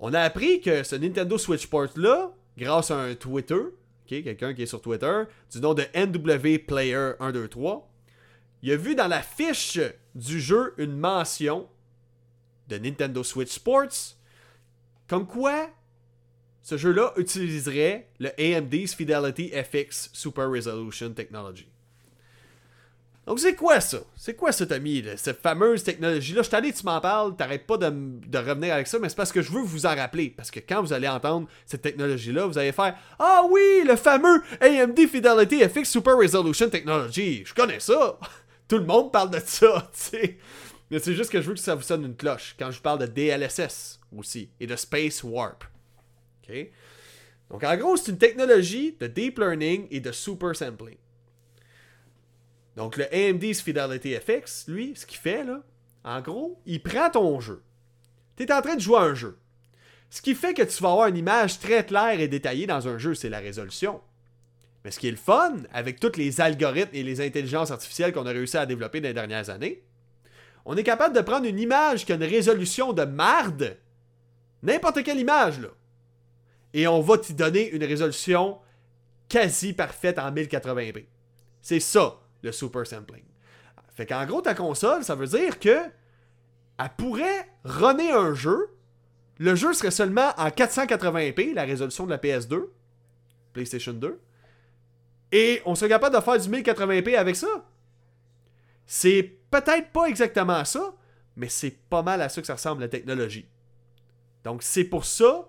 On 0.00 0.14
a 0.14 0.20
appris 0.20 0.62
que 0.62 0.82
ce 0.84 0.96
Nintendo 0.96 1.36
Switch 1.36 1.64
Sports 1.64 1.96
là, 1.96 2.32
grâce 2.56 2.90
à 2.90 2.98
un 2.98 3.14
Twitter, 3.14 3.60
quelqu'un 4.08 4.54
qui 4.54 4.62
est 4.62 4.66
sur 4.66 4.80
Twitter, 4.80 5.22
du 5.52 5.60
nom 5.60 5.74
de 5.74 5.84
NW 5.94 6.64
Player 6.66 7.12
123, 7.20 7.90
il 8.62 8.72
a 8.72 8.76
vu 8.76 8.94
dans 8.94 9.08
la 9.08 9.22
fiche 9.22 9.78
du 10.14 10.40
jeu 10.40 10.74
une 10.78 10.96
mention 10.96 11.68
de 12.68 12.78
Nintendo 12.78 13.22
Switch 13.22 13.52
Sports, 13.52 14.16
comme 15.06 15.26
quoi 15.26 15.70
ce 16.62 16.76
jeu-là 16.76 17.12
utiliserait 17.16 18.10
le 18.18 18.30
AMD's 18.38 18.94
Fidelity 18.94 19.50
FX 19.50 20.10
Super 20.12 20.50
Resolution 20.50 21.12
Technology. 21.12 21.68
Donc, 23.28 23.40
c'est 23.40 23.54
quoi 23.54 23.78
ça? 23.78 23.98
C'est 24.16 24.32
quoi 24.32 24.52
ça, 24.52 24.64
Tommy? 24.64 25.04
Cette 25.16 25.42
fameuse 25.42 25.84
technologie-là? 25.84 26.40
Je 26.40 26.48
t'allais, 26.48 26.72
tu 26.72 26.82
m'en 26.86 26.98
parles, 26.98 27.36
t'arrêtes 27.36 27.66
pas 27.66 27.76
de, 27.76 28.38
revenir 28.38 28.72
avec 28.72 28.86
ça, 28.86 28.98
mais 28.98 29.10
c'est 29.10 29.16
parce 29.16 29.32
que 29.32 29.42
je 29.42 29.52
veux 29.52 29.60
vous 29.60 29.84
en 29.84 29.94
rappeler. 29.94 30.30
Parce 30.30 30.50
que 30.50 30.60
quand 30.60 30.80
vous 30.80 30.94
allez 30.94 31.08
entendre 31.08 31.46
cette 31.66 31.82
technologie-là, 31.82 32.46
vous 32.46 32.56
allez 32.56 32.72
faire 32.72 32.96
Ah 33.18 33.42
oui, 33.50 33.82
le 33.86 33.96
fameux 33.96 34.42
AMD 34.62 34.98
Fidelity 35.06 35.60
FX 35.62 35.90
Super 35.90 36.16
Resolution 36.16 36.70
Technology. 36.70 37.44
Je 37.44 37.52
connais 37.52 37.80
ça. 37.80 38.18
Tout 38.66 38.78
le 38.78 38.86
monde 38.86 39.12
parle 39.12 39.30
de 39.30 39.40
ça, 39.44 39.90
tu 39.92 40.00
sais. 40.00 40.38
Mais 40.90 40.98
c'est 40.98 41.12
juste 41.12 41.30
que 41.30 41.42
je 41.42 41.48
veux 41.48 41.54
que 41.54 41.60
ça 41.60 41.74
vous 41.74 41.82
sonne 41.82 42.06
une 42.06 42.16
cloche 42.16 42.56
quand 42.58 42.70
je 42.70 42.80
parle 42.80 43.00
de 43.00 43.06
DLSS 43.06 44.00
aussi 44.16 44.48
et 44.58 44.66
de 44.66 44.74
Space 44.74 45.22
Warp. 45.22 45.64
OK? 46.48 46.70
Donc, 47.50 47.62
en 47.62 47.76
gros, 47.76 47.94
c'est 47.98 48.10
une 48.10 48.16
technologie 48.16 48.96
de 48.98 49.06
deep 49.06 49.38
learning 49.38 49.86
et 49.90 50.00
de 50.00 50.12
super 50.12 50.56
sampling. 50.56 50.96
Donc 52.78 52.96
le 52.96 53.12
AMD's 53.12 53.60
Fidelity 53.60 54.14
FX, 54.14 54.68
lui, 54.68 54.92
ce 54.94 55.04
qu'il 55.04 55.18
fait, 55.18 55.42
là, 55.42 55.64
en 56.04 56.20
gros, 56.20 56.62
il 56.64 56.80
prend 56.80 57.10
ton 57.10 57.40
jeu. 57.40 57.64
Tu 58.36 58.44
es 58.44 58.52
en 58.52 58.62
train 58.62 58.76
de 58.76 58.80
jouer 58.80 59.00
un 59.00 59.14
jeu. 59.14 59.36
Ce 60.10 60.22
qui 60.22 60.36
fait 60.36 60.54
que 60.54 60.62
tu 60.62 60.80
vas 60.80 60.92
avoir 60.92 61.08
une 61.08 61.16
image 61.16 61.58
très 61.58 61.84
claire 61.84 62.20
et 62.20 62.28
détaillée 62.28 62.68
dans 62.68 62.86
un 62.86 62.96
jeu, 62.96 63.16
c'est 63.16 63.30
la 63.30 63.40
résolution. 63.40 64.00
Mais 64.84 64.92
ce 64.92 65.00
qui 65.00 65.08
est 65.08 65.10
le 65.10 65.16
fun, 65.16 65.56
avec 65.72 65.98
tous 65.98 66.16
les 66.16 66.40
algorithmes 66.40 66.94
et 66.94 67.02
les 67.02 67.20
intelligences 67.20 67.72
artificielles 67.72 68.12
qu'on 68.12 68.26
a 68.26 68.30
réussi 68.30 68.56
à 68.56 68.64
développer 68.64 69.00
dans 69.00 69.08
les 69.08 69.14
dernières 69.14 69.50
années, 69.50 69.82
on 70.64 70.76
est 70.76 70.84
capable 70.84 71.16
de 71.16 71.20
prendre 71.20 71.46
une 71.46 71.58
image 71.58 72.06
qui 72.06 72.12
a 72.12 72.14
une 72.14 72.22
résolution 72.22 72.92
de 72.92 73.02
marde, 73.02 73.76
n'importe 74.62 75.02
quelle 75.02 75.18
image, 75.18 75.58
là, 75.58 75.70
et 76.74 76.86
on 76.86 77.00
va 77.00 77.18
t'y 77.18 77.34
donner 77.34 77.70
une 77.70 77.82
résolution 77.82 78.60
quasi 79.28 79.72
parfaite 79.72 80.20
en 80.20 80.30
1080p. 80.30 81.06
C'est 81.60 81.80
ça, 81.80 82.20
le 82.42 82.52
super 82.52 82.86
sampling. 82.86 83.24
Fait 83.94 84.06
qu'en 84.06 84.24
gros, 84.26 84.40
ta 84.40 84.54
console, 84.54 85.02
ça 85.02 85.14
veut 85.14 85.26
dire 85.26 85.58
que 85.58 85.76
elle 86.78 86.90
pourrait 86.96 87.48
runner 87.64 88.12
un 88.12 88.34
jeu. 88.34 88.70
Le 89.38 89.54
jeu 89.54 89.72
serait 89.72 89.90
seulement 89.90 90.30
en 90.36 90.48
480p, 90.48 91.54
la 91.54 91.64
résolution 91.64 92.06
de 92.06 92.10
la 92.10 92.18
PS2, 92.18 92.68
PlayStation 93.52 93.92
2. 93.92 94.20
Et 95.32 95.60
on 95.66 95.74
serait 95.74 95.88
capable 95.88 96.16
de 96.16 96.20
faire 96.20 96.38
du 96.38 96.48
1080p 96.48 97.16
avec 97.16 97.36
ça. 97.36 97.48
C'est 98.86 99.38
peut-être 99.50 99.90
pas 99.90 100.06
exactement 100.06 100.64
ça, 100.64 100.94
mais 101.36 101.48
c'est 101.48 101.76
pas 101.90 102.02
mal 102.02 102.22
à 102.22 102.28
ça 102.28 102.40
que 102.40 102.46
ça 102.46 102.54
ressemble 102.54 102.80
la 102.80 102.88
technologie. 102.88 103.46
Donc 104.44 104.62
c'est 104.62 104.84
pour 104.84 105.04
ça 105.04 105.46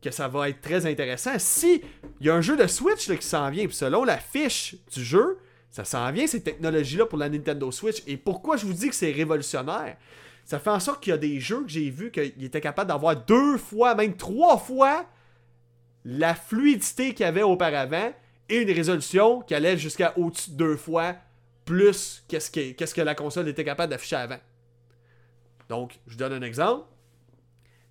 que 0.00 0.10
ça 0.10 0.28
va 0.28 0.48
être 0.48 0.60
très 0.60 0.86
intéressant. 0.86 1.38
Si 1.38 1.82
il 2.20 2.26
y 2.26 2.30
a 2.30 2.34
un 2.34 2.40
jeu 2.40 2.56
de 2.56 2.66
Switch 2.66 3.08
qui 3.08 3.26
s'en 3.26 3.50
vient, 3.50 3.66
selon 3.70 4.04
la 4.04 4.18
fiche 4.18 4.76
du 4.92 5.04
jeu, 5.04 5.38
ça 5.72 5.84
s'en 5.84 6.12
vient, 6.12 6.26
ces 6.26 6.42
technologies-là, 6.42 7.06
pour 7.06 7.18
la 7.18 7.30
Nintendo 7.30 7.72
Switch. 7.72 8.02
Et 8.06 8.18
pourquoi 8.18 8.58
je 8.58 8.66
vous 8.66 8.74
dis 8.74 8.90
que 8.90 8.94
c'est 8.94 9.10
révolutionnaire? 9.10 9.96
Ça 10.44 10.58
fait 10.58 10.70
en 10.70 10.78
sorte 10.78 11.02
qu'il 11.02 11.12
y 11.12 11.14
a 11.14 11.18
des 11.18 11.40
jeux 11.40 11.62
que 11.62 11.70
j'ai 11.70 11.88
vus 11.88 12.10
qu'ils 12.10 12.44
étaient 12.44 12.60
capables 12.60 12.88
d'avoir 12.88 13.16
deux 13.16 13.56
fois, 13.56 13.94
même 13.94 14.14
trois 14.14 14.58
fois 14.58 15.06
la 16.04 16.34
fluidité 16.34 17.14
qu'il 17.14 17.24
y 17.24 17.28
avait 17.28 17.42
auparavant 17.42 18.12
et 18.48 18.56
une 18.58 18.70
résolution 18.70 19.40
qui 19.40 19.54
allait 19.54 19.78
jusqu'à 19.78 20.12
au-dessus 20.18 20.50
de 20.50 20.56
deux 20.56 20.76
fois 20.76 21.14
plus 21.64 22.24
qu'est-ce 22.28 22.50
que, 22.50 22.72
qu'est-ce 22.72 22.94
que 22.94 23.00
la 23.00 23.14
console 23.14 23.48
était 23.48 23.64
capable 23.64 23.90
d'afficher 23.90 24.16
avant. 24.16 24.40
Donc, 25.68 26.00
je 26.06 26.16
donne 26.16 26.32
un 26.32 26.42
exemple 26.42 26.84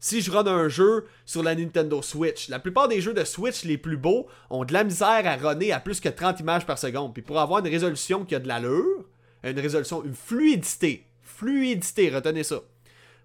si 0.01 0.19
je 0.19 0.31
run 0.31 0.47
un 0.47 0.67
jeu 0.67 1.05
sur 1.25 1.43
la 1.43 1.55
Nintendo 1.55 2.01
Switch. 2.01 2.49
La 2.49 2.59
plupart 2.59 2.87
des 2.87 2.99
jeux 2.99 3.13
de 3.13 3.23
Switch 3.23 3.63
les 3.63 3.77
plus 3.77 3.97
beaux 3.97 4.27
ont 4.49 4.65
de 4.65 4.73
la 4.73 4.83
misère 4.83 5.21
à 5.25 5.35
runner 5.37 5.71
à 5.71 5.79
plus 5.79 6.01
que 6.01 6.09
30 6.09 6.39
images 6.41 6.65
par 6.65 6.79
seconde. 6.79 7.13
Puis 7.13 7.21
pour 7.21 7.39
avoir 7.39 7.59
une 7.59 7.71
résolution 7.71 8.25
qui 8.25 8.35
a 8.35 8.39
de 8.39 8.47
l'allure, 8.47 9.05
une 9.43 9.59
résolution, 9.59 10.03
une 10.03 10.15
fluidité, 10.15 11.05
fluidité, 11.21 12.09
retenez 12.09 12.43
ça. 12.43 12.57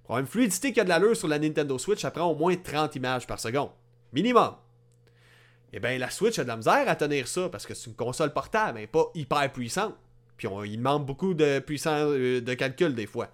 Pour 0.04 0.14
avoir 0.14 0.20
une 0.20 0.26
fluidité 0.26 0.72
qui 0.72 0.80
a 0.80 0.84
de 0.84 0.90
l'allure 0.90 1.16
sur 1.16 1.28
la 1.28 1.38
Nintendo 1.38 1.78
Switch, 1.78 2.02
ça 2.02 2.10
prend 2.10 2.26
au 2.26 2.36
moins 2.36 2.54
30 2.54 2.94
images 2.94 3.26
par 3.26 3.40
seconde. 3.40 3.70
Minimum. 4.12 4.54
Eh 5.72 5.80
bien, 5.80 5.98
la 5.98 6.10
Switch 6.10 6.38
a 6.38 6.42
de 6.44 6.48
la 6.48 6.56
misère 6.56 6.88
à 6.88 6.94
tenir 6.94 7.26
ça 7.26 7.48
parce 7.48 7.66
que 7.66 7.74
c'est 7.74 7.88
une 7.88 7.96
console 7.96 8.32
portable, 8.32 8.78
mais 8.78 8.86
pas 8.86 9.10
hyper 9.14 9.50
puissante. 9.50 9.94
Puis 10.36 10.46
il 10.66 10.80
manque 10.80 11.06
beaucoup 11.06 11.32
de 11.32 11.58
puissance 11.60 12.10
euh, 12.12 12.42
de 12.42 12.54
calcul 12.54 12.94
des 12.94 13.06
fois. 13.06 13.30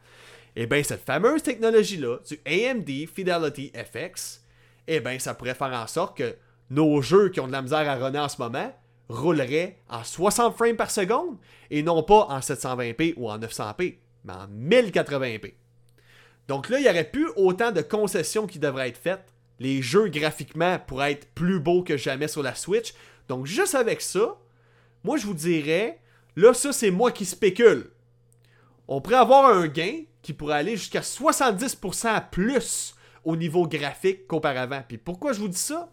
Eh 0.55 0.67
bien, 0.67 0.83
cette 0.83 1.05
fameuse 1.05 1.43
technologie-là, 1.43 2.19
du 2.29 2.39
AMD 2.45 3.09
Fidelity 3.09 3.73
FX, 3.75 4.45
eh 4.87 5.01
bien, 5.01 5.19
ça 5.19 5.35
pourrait 5.35 5.55
faire 5.55 5.73
en 5.73 5.87
sorte 5.87 6.17
que 6.17 6.37
nos 6.71 7.01
jeux 7.01 7.31
qui 7.31 7.41
ont 7.41 7.47
de 7.47 7.53
la 7.53 7.63
misère 7.63 7.89
à 7.89 7.97
runner 7.97 8.19
en 8.19 8.29
ce 8.29 8.41
moment 8.41 8.73
rouleraient 9.09 9.79
en 9.89 10.05
60 10.05 10.57
frames 10.57 10.77
par 10.77 10.91
seconde 10.91 11.37
et 11.71 11.83
non 11.83 12.03
pas 12.03 12.27
en 12.29 12.39
720p 12.39 13.15
ou 13.17 13.31
en 13.31 13.39
900p, 13.39 13.97
mais 14.25 14.33
en 14.33 14.47
1080p. 14.47 15.55
Donc 16.49 16.69
là, 16.69 16.79
il 16.79 16.83
n'y 16.83 16.89
aurait 16.89 17.11
plus 17.11 17.29
autant 17.37 17.73
de 17.73 17.83
concessions 17.83 18.47
qui 18.47 18.59
devraient 18.59 18.89
être 18.89 18.99
faites. 18.99 19.33
Les 19.59 19.81
jeux 19.81 20.09
graphiquement 20.09 20.79
pourraient 20.79 21.13
être 21.13 21.29
plus 21.35 21.61
beaux 21.61 21.83
que 21.83 21.97
jamais 21.97 22.29
sur 22.29 22.43
la 22.43 22.55
Switch. 22.55 22.95
Donc 23.29 23.47
juste 23.47 23.75
avec 23.75 24.01
ça, 24.01 24.39
moi 25.05 25.17
je 25.17 25.27
vous 25.27 25.35
dirais, 25.35 26.01
là 26.37 26.53
ça 26.53 26.73
c'est 26.73 26.91
moi 26.91 27.13
qui 27.13 27.25
spécule. 27.25 27.91
On 28.89 29.01
pourrait 29.01 29.17
avoir 29.17 29.47
un 29.47 29.69
gain 29.69 30.03
qui 30.23 30.33
pourrait 30.33 30.57
aller 30.57 30.77
jusqu'à 30.77 31.01
70% 31.01 32.31
plus 32.31 32.95
au 33.25 33.37
niveau 33.37 33.67
graphique 33.67 34.27
qu'auparavant. 34.27 34.83
Puis 34.87 34.99
pourquoi 34.99 35.33
je 35.33 35.41
vous 35.41 35.49
dis 35.49 35.59
ça? 35.59 35.93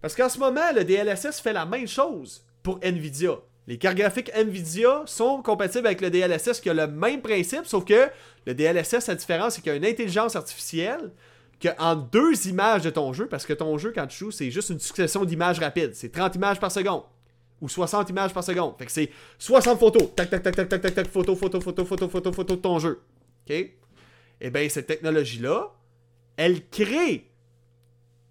Parce 0.00 0.14
qu'en 0.14 0.28
ce 0.28 0.38
moment, 0.38 0.72
le 0.74 0.84
DLSS 0.84 1.40
fait 1.40 1.52
la 1.52 1.66
même 1.66 1.88
chose 1.88 2.44
pour 2.62 2.78
Nvidia. 2.82 3.32
Les 3.66 3.76
cartes 3.76 3.96
graphiques 3.96 4.30
Nvidia 4.34 5.02
sont 5.06 5.42
compatibles 5.42 5.86
avec 5.86 6.00
le 6.00 6.10
DLSS 6.10 6.60
qui 6.60 6.70
a 6.70 6.74
le 6.74 6.86
même 6.86 7.20
principe, 7.20 7.66
sauf 7.66 7.84
que 7.84 8.08
le 8.46 8.54
DLSS, 8.54 9.08
la 9.08 9.14
différence, 9.14 9.54
c'est 9.54 9.60
qu'il 9.60 9.72
y 9.72 9.74
a 9.74 9.76
une 9.76 9.84
intelligence 9.84 10.36
artificielle 10.36 11.12
que 11.60 11.68
en 11.78 11.96
deux 11.96 12.46
images 12.46 12.82
de 12.82 12.90
ton 12.90 13.12
jeu, 13.12 13.26
parce 13.26 13.44
que 13.44 13.52
ton 13.52 13.76
jeu, 13.78 13.92
quand 13.94 14.06
tu 14.06 14.18
joues, 14.18 14.30
c'est 14.30 14.50
juste 14.50 14.70
une 14.70 14.78
succession 14.78 15.24
d'images 15.24 15.58
rapides. 15.58 15.94
C'est 15.94 16.10
30 16.10 16.36
images 16.36 16.60
par 16.60 16.70
seconde. 16.72 17.02
Ou 17.60 17.68
60 17.68 18.10
images 18.10 18.32
par 18.32 18.44
seconde. 18.44 18.74
Fait 18.78 18.86
que 18.86 18.92
c'est 18.92 19.10
60 19.38 19.78
photos. 19.78 20.14
Tac, 20.14 20.30
tac, 20.30 20.42
tac, 20.42 20.54
tac, 20.54 20.68
tac, 20.68 20.80
tac, 20.80 20.94
tac, 20.94 21.08
photo, 21.08 21.34
photo, 21.34 21.60
photo, 21.60 21.84
photo, 21.84 22.08
photo, 22.08 22.32
photo 22.32 22.56
de 22.56 22.60
ton 22.60 22.78
jeu. 22.78 23.00
OK? 23.48 23.70
Eh 24.40 24.50
bien, 24.50 24.68
cette 24.68 24.86
technologie-là, 24.86 25.72
elle 26.36 26.68
crée 26.68 27.28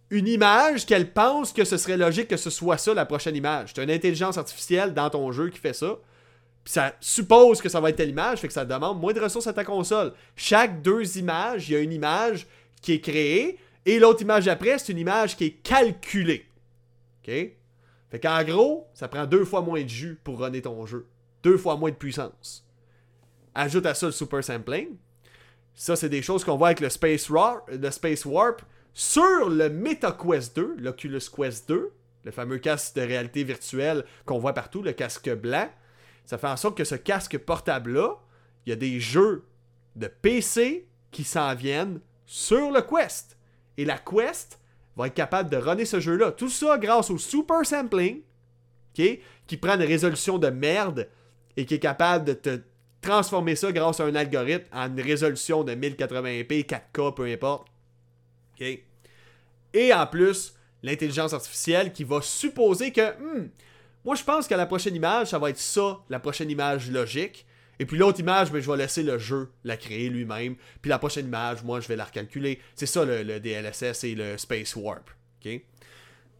une 0.10 0.28
image 0.28 0.86
qu'elle 0.86 1.12
pense 1.12 1.52
que 1.52 1.66
ce 1.66 1.78
serait 1.78 1.98
logique 1.98 2.30
que 2.30 2.38
ce 2.38 2.50
soit 2.50 2.78
ça 2.78 2.94
la 2.94 3.06
prochaine 3.06 3.36
image. 3.36 3.74
As 3.78 3.84
une 3.84 3.92
intelligence 3.92 4.38
artificielle 4.38 4.94
dans 4.94 5.10
ton 5.10 5.32
jeu 5.32 5.50
qui 5.50 5.58
fait 5.58 5.74
ça. 5.74 5.98
Puis 6.64 6.74
ça 6.74 6.96
suppose 7.00 7.62
que 7.62 7.70
ça 7.70 7.80
va 7.80 7.90
être 7.90 7.98
telle 7.98 8.10
image, 8.10 8.40
fait 8.40 8.48
que 8.48 8.54
ça 8.54 8.66
demande 8.66 9.00
moins 9.00 9.14
de 9.14 9.20
ressources 9.20 9.48
à 9.48 9.54
ta 9.54 9.64
console. 9.64 10.14
Chaque 10.36 10.82
deux 10.82 11.18
images, 11.18 11.70
il 11.70 11.74
y 11.74 11.76
a 11.76 11.80
une 11.80 11.94
image 11.94 12.48
qui 12.82 12.94
est 12.94 13.02
créée 13.02 13.58
et 13.86 14.00
l'autre 14.00 14.22
image 14.22 14.48
après, 14.48 14.78
c'est 14.78 14.92
une 14.92 15.00
image 15.00 15.38
qui 15.38 15.46
est 15.46 15.64
calculée. 15.64 16.46
OK? 17.26 17.57
Fait 18.10 18.20
qu'en 18.20 18.44
gros, 18.44 18.88
ça 18.94 19.08
prend 19.08 19.26
deux 19.26 19.46
fois 19.46 19.62
moins 19.62 19.82
de 19.84 19.90
jus 19.90 20.20
pour 20.24 20.40
runner 20.40 20.62
ton 20.62 20.86
jeu. 20.86 21.08
Deux 21.44 21.58
fois 21.58 21.76
moins 21.76 21.92
de 21.92 21.96
puissance. 21.96 22.66
Ajoute 23.54 23.86
à 23.86 23.94
ça 23.94 24.06
le 24.06 24.12
super 24.12 24.44
sampling. 24.44 24.96
Ça, 25.74 25.96
c'est 25.96 26.10
des 26.10 26.22
choses 26.22 26.44
qu'on 26.44 26.58
voit 26.58 26.70
avec 26.70 26.80
le 26.80 26.90
Space, 26.90 27.30
le 27.30 27.92
Space 27.92 28.26
Warp 28.26 28.62
sur 28.94 29.50
le 29.50 29.70
MetaQuest 29.70 30.56
2, 30.56 30.78
l'Oculus 30.80 31.22
Quest 31.36 31.70
2, 31.70 31.92
le 32.24 32.32
fameux 32.32 32.58
casque 32.58 32.96
de 32.96 33.02
réalité 33.02 33.44
virtuelle 33.44 34.04
qu'on 34.26 34.40
voit 34.40 34.54
partout, 34.54 34.82
le 34.82 34.94
casque 34.94 35.30
blanc. 35.36 35.70
Ça 36.26 36.38
fait 36.38 36.48
en 36.48 36.58
sorte 36.58 36.76
que 36.76 36.84
ce 36.84 36.96
casque 36.96 37.38
portable-là, 37.38 38.18
il 38.66 38.72
y 38.72 38.74
a 38.74 38.76
des 38.76 39.00
jeux 39.00 39.46
de 39.96 40.08
PC 40.08 40.88
qui 41.12 41.24
s'en 41.24 41.54
viennent 41.54 42.00
sur 42.26 42.72
le 42.72 42.82
Quest. 42.82 43.38
Et 43.78 43.86
la 43.86 44.00
Quest 44.00 44.60
va 44.98 45.08
être 45.08 45.14
capable 45.14 45.50
de 45.50 45.58
runner 45.58 45.86
ce 45.86 46.00
jeu-là. 46.00 46.32
Tout 46.32 46.50
ça 46.50 46.78
grâce 46.78 47.10
au 47.12 47.18
super 47.18 47.66
sampling, 47.66 48.22
qui 48.94 49.58
prend 49.62 49.76
une 49.76 49.84
résolution 49.84 50.40
de 50.40 50.50
merde 50.50 51.08
et 51.56 51.66
qui 51.66 51.76
est 51.76 51.80
capable 51.80 52.26
de 52.26 52.34
te 52.34 52.60
transformer 53.02 53.56
ça 53.56 53.72
grâce 53.72 54.00
à 54.00 54.06
un 54.06 54.16
algorithme 54.16 54.66
en 54.74 54.88
une 54.88 55.02
résolution 55.02 55.64
de 55.64 55.74
1080p, 55.74 56.66
4K, 56.66 57.14
peu 57.14 57.26
importe. 57.26 57.68
Et 58.60 59.94
en 59.94 60.08
plus, 60.08 60.56
l'intelligence 60.82 61.34
artificielle 61.34 61.94
qui 61.94 62.04
va 62.04 62.22
supposer 62.22 62.92
que, 62.92 63.12
hmm, 63.12 63.50
moi 64.04 64.16
je 64.16 64.24
pense 64.24 64.48
que 64.48 64.56
la 64.56 64.66
prochaine 64.66 64.96
image, 64.96 65.28
ça 65.28 65.40
va 65.40 65.52
être 65.52 65.60
ça, 65.60 66.00
la 66.10 66.20
prochaine 66.20 66.50
image 66.50 66.90
logique. 66.90 67.46
Et 67.80 67.86
puis 67.86 67.98
l'autre 67.98 68.20
image, 68.20 68.52
ben, 68.52 68.62
je 68.62 68.70
vais 68.70 68.78
laisser 68.78 69.04
le 69.04 69.18
jeu 69.18 69.50
la 69.64 69.78
créer 69.78 70.10
lui-même. 70.10 70.56
Puis 70.82 70.90
la 70.90 71.00
prochaine 71.00 71.28
image, 71.28 71.64
moi, 71.64 71.80
je 71.80 71.88
vais 71.88 71.96
la 71.96 72.06
recalculer. 72.06 72.60
C'est 72.76 72.86
ça 72.86 73.06
le, 73.06 73.40
DLSS 73.40 74.04
et 74.04 74.16
le 74.16 74.38
Space 74.38 74.76
Warp. 74.76 75.10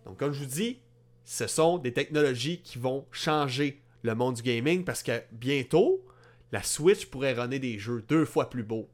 Donc, 0.06 0.18
comme 0.18 0.34
je 0.34 0.40
vous 0.40 0.50
dis, 0.50 0.80
ce 1.24 1.48
sont 1.48 1.78
des 1.78 1.94
technologies 1.94 2.62
qui 2.62 2.78
vont 2.78 3.06
changer 3.12 3.82
le 4.02 4.16
monde 4.16 4.36
du 4.36 4.42
gaming 4.42 4.84
parce 4.84 5.04
que 5.04 5.22
bientôt, 5.32 6.04
la 6.52 6.64
Switch 6.64 7.06
pourrait 7.06 7.34
runner 7.34 7.60
des 7.60 7.78
jeux 7.80 8.04
deux 8.08 8.26
fois 8.26 8.50
plus 8.50 8.64
beaux 8.64 8.90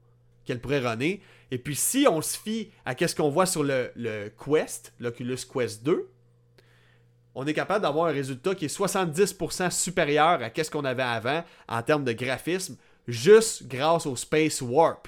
qu'elle 0.46 0.60
pourrait 0.60 0.80
runner. 0.80 1.22
Et 1.52 1.58
puis, 1.58 1.76
si 1.76 2.06
on 2.10 2.22
se 2.22 2.38
fie 2.38 2.70
à 2.86 2.96
ce 2.96 3.16
qu'on 3.16 3.30
voit 3.30 3.46
sur 3.46 3.64
le, 3.64 3.92
le 3.96 4.30
Quest, 4.30 4.94
l'Oculus 5.00 5.38
Quest 5.52 5.84
2, 5.84 6.10
on 7.36 7.48
est 7.48 7.54
capable 7.54 7.82
d'avoir 7.82 8.08
un 8.08 8.12
résultat 8.12 8.56
qui 8.56 8.66
est 8.66 8.78
70% 8.78 9.72
supérieur 9.72 10.42
à 10.42 10.64
ce 10.64 10.70
qu'on 10.70 10.86
avait 10.86 11.04
avant 11.04 11.44
en 11.68 11.82
termes 11.82 12.04
de 12.04 12.14
graphisme, 12.14 12.76
juste 13.08 13.68
grâce 13.68 14.06
au 14.06 14.16
Space 14.16 14.62
Warp. 14.62 15.08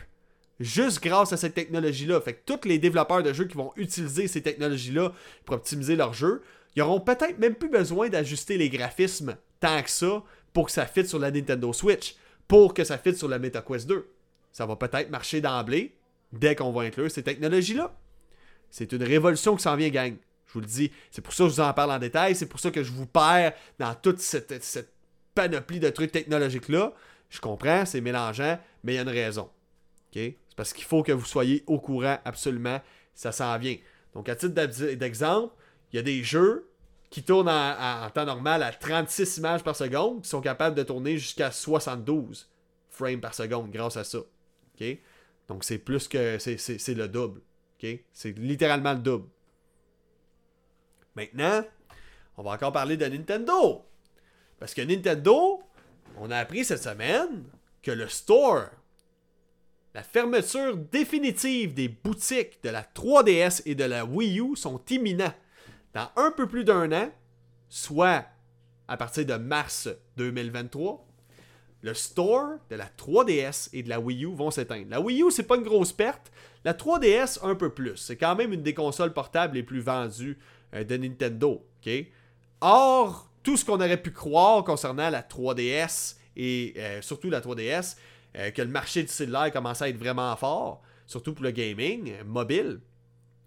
Juste 0.59 1.03
grâce 1.03 1.33
à 1.33 1.37
cette 1.37 1.53
technologie-là. 1.53 2.21
Fait 2.21 2.33
que 2.33 2.41
tous 2.45 2.67
les 2.67 2.79
développeurs 2.79 3.21
de 3.21 3.33
jeux 3.33 3.45
qui 3.45 3.57
vont 3.57 3.73
utiliser 3.75 4.27
ces 4.27 4.41
technologies-là 4.41 5.11
pour 5.43 5.57
optimiser 5.57 5.97
leur 5.97 6.13
jeu, 6.13 6.41
ils 6.75 6.81
auront 6.81 7.01
peut-être 7.01 7.39
même 7.39 7.55
plus 7.55 7.69
besoin 7.69 8.09
d'ajuster 8.09 8.57
les 8.57 8.69
graphismes 8.69 9.35
tant 9.59 9.81
que 9.83 9.89
ça 9.89 10.23
pour 10.53 10.67
que 10.67 10.71
ça 10.71 10.85
fitte 10.85 11.07
sur 11.07 11.19
la 11.19 11.31
Nintendo 11.31 11.73
Switch, 11.73 12.15
pour 12.47 12.73
que 12.73 12.85
ça 12.85 12.97
fitte 12.97 13.17
sur 13.17 13.27
la 13.27 13.37
MetaQuest 13.37 13.87
2. 13.87 14.09
Ça 14.53 14.65
va 14.65 14.77
peut-être 14.77 15.09
marcher 15.09 15.41
d'emblée 15.41 15.97
dès 16.31 16.55
qu'on 16.55 16.71
va 16.71 16.83
inclure 16.83 17.11
ces 17.11 17.23
technologies-là. 17.23 17.93
C'est 18.69 18.93
une 18.93 19.03
révolution 19.03 19.55
qui 19.57 19.63
s'en 19.63 19.75
vient, 19.75 19.89
gang. 19.89 20.15
Je 20.55 20.59
vous 20.59 20.65
le 20.65 20.71
dis. 20.71 20.91
C'est 21.11 21.21
pour 21.21 21.33
ça 21.33 21.43
que 21.43 21.49
je 21.49 21.55
vous 21.55 21.61
en 21.61 21.73
parle 21.73 21.91
en 21.91 21.99
détail. 21.99 22.33
C'est 22.33 22.45
pour 22.45 22.61
ça 22.61 22.71
que 22.71 22.81
je 22.81 22.91
vous 22.91 23.05
perds 23.05 23.51
dans 23.77 23.93
toute 23.93 24.19
cette, 24.19 24.89
panoplie 25.33 25.81
de 25.81 25.89
trucs 25.89 26.13
technologiques-là. 26.13 26.93
Je 27.29 27.41
comprends, 27.41 27.85
c'est 27.85 27.99
mélangeant, 27.99 28.57
mais 28.83 28.93
il 28.93 28.95
y 28.95 28.99
a 28.99 29.01
une 29.01 29.09
raison. 29.09 29.49
C'est 30.13 30.37
parce 30.55 30.71
qu'il 30.71 30.85
faut 30.85 31.03
que 31.03 31.11
vous 31.11 31.25
soyez 31.25 31.65
au 31.67 31.77
courant 31.77 32.19
absolument. 32.23 32.79
Ça 33.13 33.33
s'en 33.33 33.57
vient. 33.57 33.75
Donc, 34.13 34.29
à 34.29 34.35
titre 34.37 34.53
d'exemple, 34.93 35.53
il 35.91 35.97
y 35.97 35.99
a 35.99 36.03
des 36.03 36.23
jeux 36.23 36.69
qui 37.09 37.23
tournent 37.23 37.49
en, 37.49 38.09
temps 38.11 38.25
normal 38.25 38.63
à 38.63 38.71
36 38.71 39.37
images 39.37 39.63
par 39.63 39.75
seconde 39.75 40.21
qui 40.21 40.29
sont 40.29 40.39
capables 40.39 40.77
de 40.77 40.83
tourner 40.83 41.17
jusqu'à 41.17 41.51
72 41.51 42.49
frames 42.89 43.19
par 43.19 43.33
seconde 43.33 43.71
grâce 43.71 43.97
à 43.97 44.05
ça. 44.05 44.19
Donc, 45.49 45.65
c'est 45.65 45.79
plus 45.79 46.07
que. 46.07 46.37
C'est 46.39 46.93
le 46.93 47.09
double. 47.09 47.41
C'est 48.13 48.37
littéralement 48.37 48.93
le 48.93 48.99
double. 48.99 49.27
Maintenant, 51.15 51.63
on 52.37 52.43
va 52.43 52.51
encore 52.51 52.71
parler 52.71 52.97
de 52.97 53.05
Nintendo. 53.05 53.85
Parce 54.59 54.73
que 54.73 54.81
Nintendo, 54.81 55.61
on 56.17 56.31
a 56.31 56.37
appris 56.37 56.65
cette 56.65 56.83
semaine 56.83 57.43
que 57.81 57.91
le 57.91 58.07
store, 58.07 58.69
la 59.93 60.03
fermeture 60.03 60.75
définitive 60.75 61.73
des 61.73 61.87
boutiques 61.87 62.61
de 62.63 62.69
la 62.69 62.83
3DS 62.83 63.61
et 63.65 63.75
de 63.75 63.83
la 63.83 64.05
Wii 64.05 64.39
U 64.39 64.55
sont 64.55 64.81
imminents. 64.89 65.33
Dans 65.93 66.09
un 66.17 66.31
peu 66.31 66.47
plus 66.47 66.65
d'un 66.65 66.91
an, 66.91 67.09
soit 67.69 68.25
à 68.87 68.97
partir 68.97 69.25
de 69.25 69.35
mars 69.35 69.87
2023, 70.17 71.05
le 71.81 71.93
store 71.93 72.57
de 72.69 72.75
la 72.75 72.87
3DS 72.87 73.69
et 73.71 73.83
de 73.83 73.89
la 73.89 73.99
Wii 73.99 74.25
U 74.25 74.35
vont 74.35 74.51
s'éteindre. 74.51 74.89
La 74.89 74.99
Wii 74.99 75.21
U, 75.21 75.31
c'est 75.31 75.43
pas 75.43 75.55
une 75.55 75.63
grosse 75.63 75.93
perte. 75.93 76.31
La 76.63 76.73
3DS, 76.73 77.39
un 77.43 77.55
peu 77.55 77.69
plus. 77.69 77.95
C'est 77.95 78.17
quand 78.17 78.35
même 78.35 78.51
une 78.51 78.63
des 78.63 78.73
consoles 78.73 79.13
portables 79.13 79.55
les 79.55 79.63
plus 79.63 79.81
vendues 79.81 80.37
de 80.83 80.97
Nintendo. 80.97 81.65
Or, 82.61 83.29
tout 83.43 83.57
ce 83.57 83.65
qu'on 83.65 83.75
aurait 83.75 84.01
pu 84.01 84.11
croire 84.11 84.63
concernant 84.63 85.09
la 85.09 85.21
3DS 85.21 86.17
et 86.35 86.73
euh, 86.77 87.01
surtout 87.01 87.29
la 87.29 87.41
3DS, 87.41 87.95
euh, 88.37 88.51
que 88.51 88.61
le 88.61 88.67
marché 88.67 89.03
du 89.03 89.07
cellulaire 89.07 89.51
commençait 89.51 89.85
à 89.85 89.89
être 89.89 89.97
vraiment 89.97 90.35
fort, 90.35 90.81
surtout 91.05 91.33
pour 91.33 91.43
le 91.43 91.51
gaming 91.51 92.13
mobile, 92.25 92.79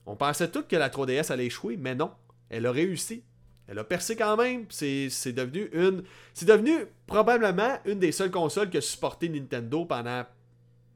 on 0.06 0.16
pensait 0.16 0.50
tout 0.50 0.62
que 0.62 0.76
la 0.76 0.88
3DS 0.88 1.32
allait 1.32 1.46
échouer, 1.46 1.76
mais 1.76 1.94
non, 1.94 2.10
elle 2.48 2.64
a 2.66 2.72
réussi. 2.72 3.24
Elle 3.66 3.78
a 3.78 3.84
percé 3.84 4.16
quand 4.16 4.38
même. 4.38 4.64
C'est 4.70 5.32
devenu 5.32 5.68
une. 5.74 6.02
C'est 6.32 6.46
devenu 6.46 6.86
probablement 7.06 7.78
une 7.84 7.98
des 7.98 8.12
seules 8.12 8.30
consoles 8.30 8.70
qui 8.70 8.78
a 8.78 8.80
supporté 8.80 9.28
Nintendo 9.28 9.84
pendant 9.84 10.24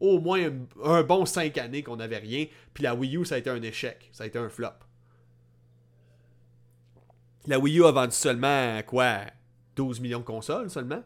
au 0.00 0.18
moins 0.18 0.40
un, 0.40 0.52
un 0.82 1.02
bon 1.02 1.26
5 1.26 1.58
années 1.58 1.82
qu'on 1.82 1.96
n'avait 1.96 2.16
rien. 2.16 2.46
Puis 2.72 2.84
la 2.84 2.94
Wii 2.94 3.18
U, 3.18 3.24
ça 3.26 3.34
a 3.34 3.38
été 3.38 3.50
un 3.50 3.60
échec. 3.60 4.08
Ça 4.12 4.24
a 4.24 4.26
été 4.26 4.38
un 4.38 4.48
flop. 4.48 4.70
La 7.46 7.58
Wii 7.58 7.78
U 7.78 7.84
a 7.86 7.90
vendu 7.90 8.12
seulement, 8.12 8.80
quoi, 8.86 9.20
12 9.76 10.00
millions 10.00 10.20
de 10.20 10.24
consoles 10.24 10.70
seulement? 10.70 11.02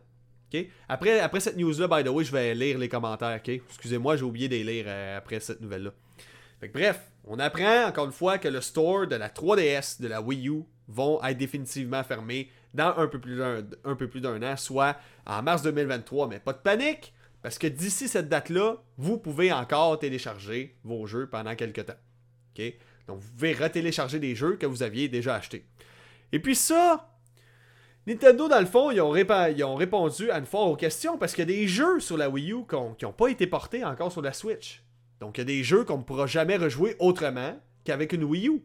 Après, 0.88 1.20
après 1.20 1.40
cette 1.40 1.56
news-là, 1.56 1.88
by 1.88 2.04
the 2.04 2.12
way, 2.12 2.24
je 2.24 2.32
vais 2.32 2.54
lire 2.54 2.78
les 2.78 2.88
commentaires. 2.88 3.40
Excusez-moi, 3.46 4.16
j'ai 4.16 4.24
oublié 4.24 4.48
de 4.48 4.54
les 4.54 4.64
lire 4.64 4.84
euh, 4.88 5.18
après 5.18 5.40
cette 5.40 5.60
nouvelle-là. 5.60 5.90
bref, 6.72 7.00
on 7.24 7.38
apprend 7.38 7.86
encore 7.86 8.06
une 8.06 8.12
fois 8.12 8.38
que 8.38 8.48
le 8.48 8.60
store 8.60 9.06
de 9.06 9.16
la 9.16 9.28
3DS, 9.28 10.00
de 10.00 10.08
la 10.08 10.22
Wii 10.22 10.48
U, 10.48 10.62
vont 10.88 11.22
être 11.24 11.36
définitivement 11.36 12.02
fermés 12.04 12.50
dans 12.72 12.94
un 12.96 13.06
peu 13.08 13.18
plus 13.18 14.20
d'un 14.20 14.42
an, 14.42 14.56
soit 14.56 14.96
en 15.26 15.42
mars 15.42 15.62
2023. 15.62 16.28
Mais 16.28 16.38
pas 16.38 16.52
de 16.52 16.58
panique, 16.58 17.12
parce 17.42 17.58
que 17.58 17.66
d'ici 17.66 18.08
cette 18.08 18.28
date-là, 18.28 18.76
vous 18.96 19.18
pouvez 19.18 19.52
encore 19.52 19.98
télécharger 19.98 20.76
vos 20.84 21.06
jeux 21.06 21.28
pendant 21.28 21.54
quelques 21.54 21.84
temps. 21.86 21.94
Donc 23.06 23.20
vous 23.20 23.32
pouvez 23.32 23.52
retélécharger 23.52 24.18
des 24.18 24.34
jeux 24.34 24.56
que 24.56 24.66
vous 24.66 24.82
aviez 24.82 25.08
déjà 25.08 25.34
achetés. 25.34 25.64
Et 26.36 26.38
puis 26.38 26.54
ça, 26.54 27.08
Nintendo, 28.06 28.46
dans 28.46 28.60
le 28.60 28.66
fond, 28.66 28.90
ils 28.90 29.00
ont, 29.00 29.10
répondu 29.74 30.30
à 30.30 30.38
une 30.38 30.44
fois 30.44 30.64
aux 30.64 30.76
questions 30.76 31.16
parce 31.16 31.32
qu'il 31.32 31.48
y 31.48 31.54
a 31.54 31.56
des 31.56 31.66
jeux 31.66 31.98
sur 31.98 32.18
la 32.18 32.28
Wii 32.28 32.52
U 32.52 32.66
qui 32.68 33.06
n'ont 33.06 33.12
pas 33.12 33.28
été 33.28 33.46
portés 33.46 33.82
encore 33.86 34.12
sur 34.12 34.20
la 34.20 34.34
Switch. 34.34 34.84
Donc, 35.18 35.38
il 35.38 35.40
y 35.40 35.42
a 35.42 35.44
des 35.46 35.64
jeux 35.64 35.84
qu'on 35.84 35.96
ne 35.96 36.02
pourra 36.02 36.26
jamais 36.26 36.58
rejouer 36.58 36.94
autrement 36.98 37.58
qu'avec 37.84 38.12
une 38.12 38.24
Wii 38.24 38.48
U. 38.48 38.62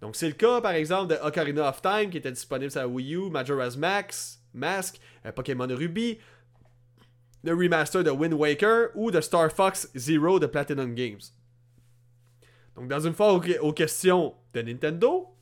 Donc, 0.00 0.16
c'est 0.16 0.26
le 0.26 0.34
cas, 0.34 0.60
par 0.60 0.72
exemple, 0.72 1.14
de 1.14 1.18
Ocarina 1.22 1.68
of 1.68 1.80
Time 1.80 2.10
qui 2.10 2.18
était 2.18 2.32
disponible 2.32 2.72
sur 2.72 2.80
la 2.80 2.88
Wii 2.88 3.14
U, 3.14 3.30
Majora's 3.30 3.76
Max, 3.76 4.42
Mask, 4.52 4.98
euh, 5.24 5.30
Pokémon 5.30 5.68
Ruby, 5.68 6.18
le 7.44 7.54
remaster 7.54 8.02
de 8.02 8.10
Wind 8.10 8.34
Waker 8.34 8.88
ou 8.96 9.12
de 9.12 9.20
Star 9.20 9.52
Fox 9.52 9.88
Zero 9.94 10.40
de 10.40 10.46
Platinum 10.46 10.92
Games. 10.96 11.22
Donc, 12.74 12.88
dans 12.88 12.98
une 12.98 13.12
fois 13.12 13.32
aux 13.32 13.72
questions 13.72 14.34
de 14.54 14.62
Nintendo, 14.62 15.33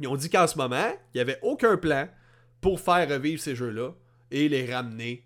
ils 0.00 0.08
ont 0.08 0.16
dit 0.16 0.30
qu'en 0.30 0.46
ce 0.46 0.56
moment, 0.56 0.92
il 1.14 1.18
n'y 1.18 1.20
avait 1.20 1.38
aucun 1.42 1.76
plan 1.76 2.08
pour 2.60 2.80
faire 2.80 3.08
revivre 3.08 3.40
ces 3.40 3.54
jeux-là 3.54 3.90
et 4.30 4.48
les 4.48 4.72
ramener 4.72 5.24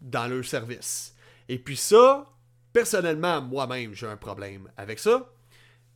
dans 0.00 0.26
leur 0.26 0.44
service. 0.44 1.14
Et 1.48 1.58
puis 1.58 1.76
ça, 1.76 2.26
personnellement, 2.72 3.40
moi-même, 3.40 3.94
j'ai 3.94 4.06
un 4.06 4.16
problème 4.16 4.70
avec 4.76 4.98
ça. 4.98 5.30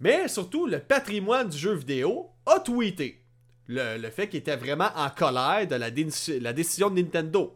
Mais 0.00 0.28
surtout, 0.28 0.66
le 0.66 0.78
patrimoine 0.78 1.48
du 1.48 1.58
jeu 1.58 1.74
vidéo 1.74 2.30
a 2.46 2.60
tweeté 2.60 3.22
le, 3.66 4.08
fait 4.10 4.28
qu'il 4.28 4.40
était 4.40 4.56
vraiment 4.56 4.90
en 4.96 5.10
colère 5.10 5.66
de 5.66 5.74
la, 5.74 5.90
décision 5.90 6.88
de 6.90 7.00
Nintendo. 7.02 7.54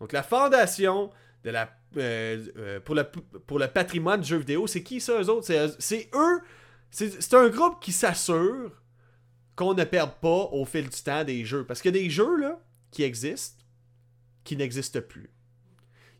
Donc 0.00 0.12
la 0.12 0.22
fondation 0.22 1.10
euh, 1.46 1.64
euh, 1.96 2.80
pour, 2.80 2.94
le, 2.94 3.04
pour 3.04 3.58
le 3.58 3.68
patrimoine 3.68 4.20
du 4.20 4.28
jeu 4.28 4.38
vidéo, 4.38 4.66
c'est 4.66 4.82
qui 4.82 5.00
ça, 5.00 5.20
eux 5.20 5.28
autres? 5.28 5.46
C'est 5.78 6.10
eux, 6.14 6.40
c'est 6.90 7.34
un 7.34 7.48
groupe 7.48 7.80
qui 7.80 7.92
s'assure 7.92 8.72
qu'on 9.56 9.74
ne 9.74 9.84
perde 9.84 10.14
pas 10.20 10.48
au 10.52 10.64
fil 10.64 10.88
du 10.88 11.02
temps 11.02 11.24
des 11.24 11.44
jeux. 11.44 11.64
Parce 11.64 11.80
qu'il 11.80 11.94
y 11.94 11.98
a 11.98 12.02
des 12.02 12.10
jeux 12.10 12.36
là, 12.38 12.60
qui 12.90 13.02
existent, 13.02 13.62
qui 14.42 14.56
n'existent 14.56 15.00
plus. 15.00 15.30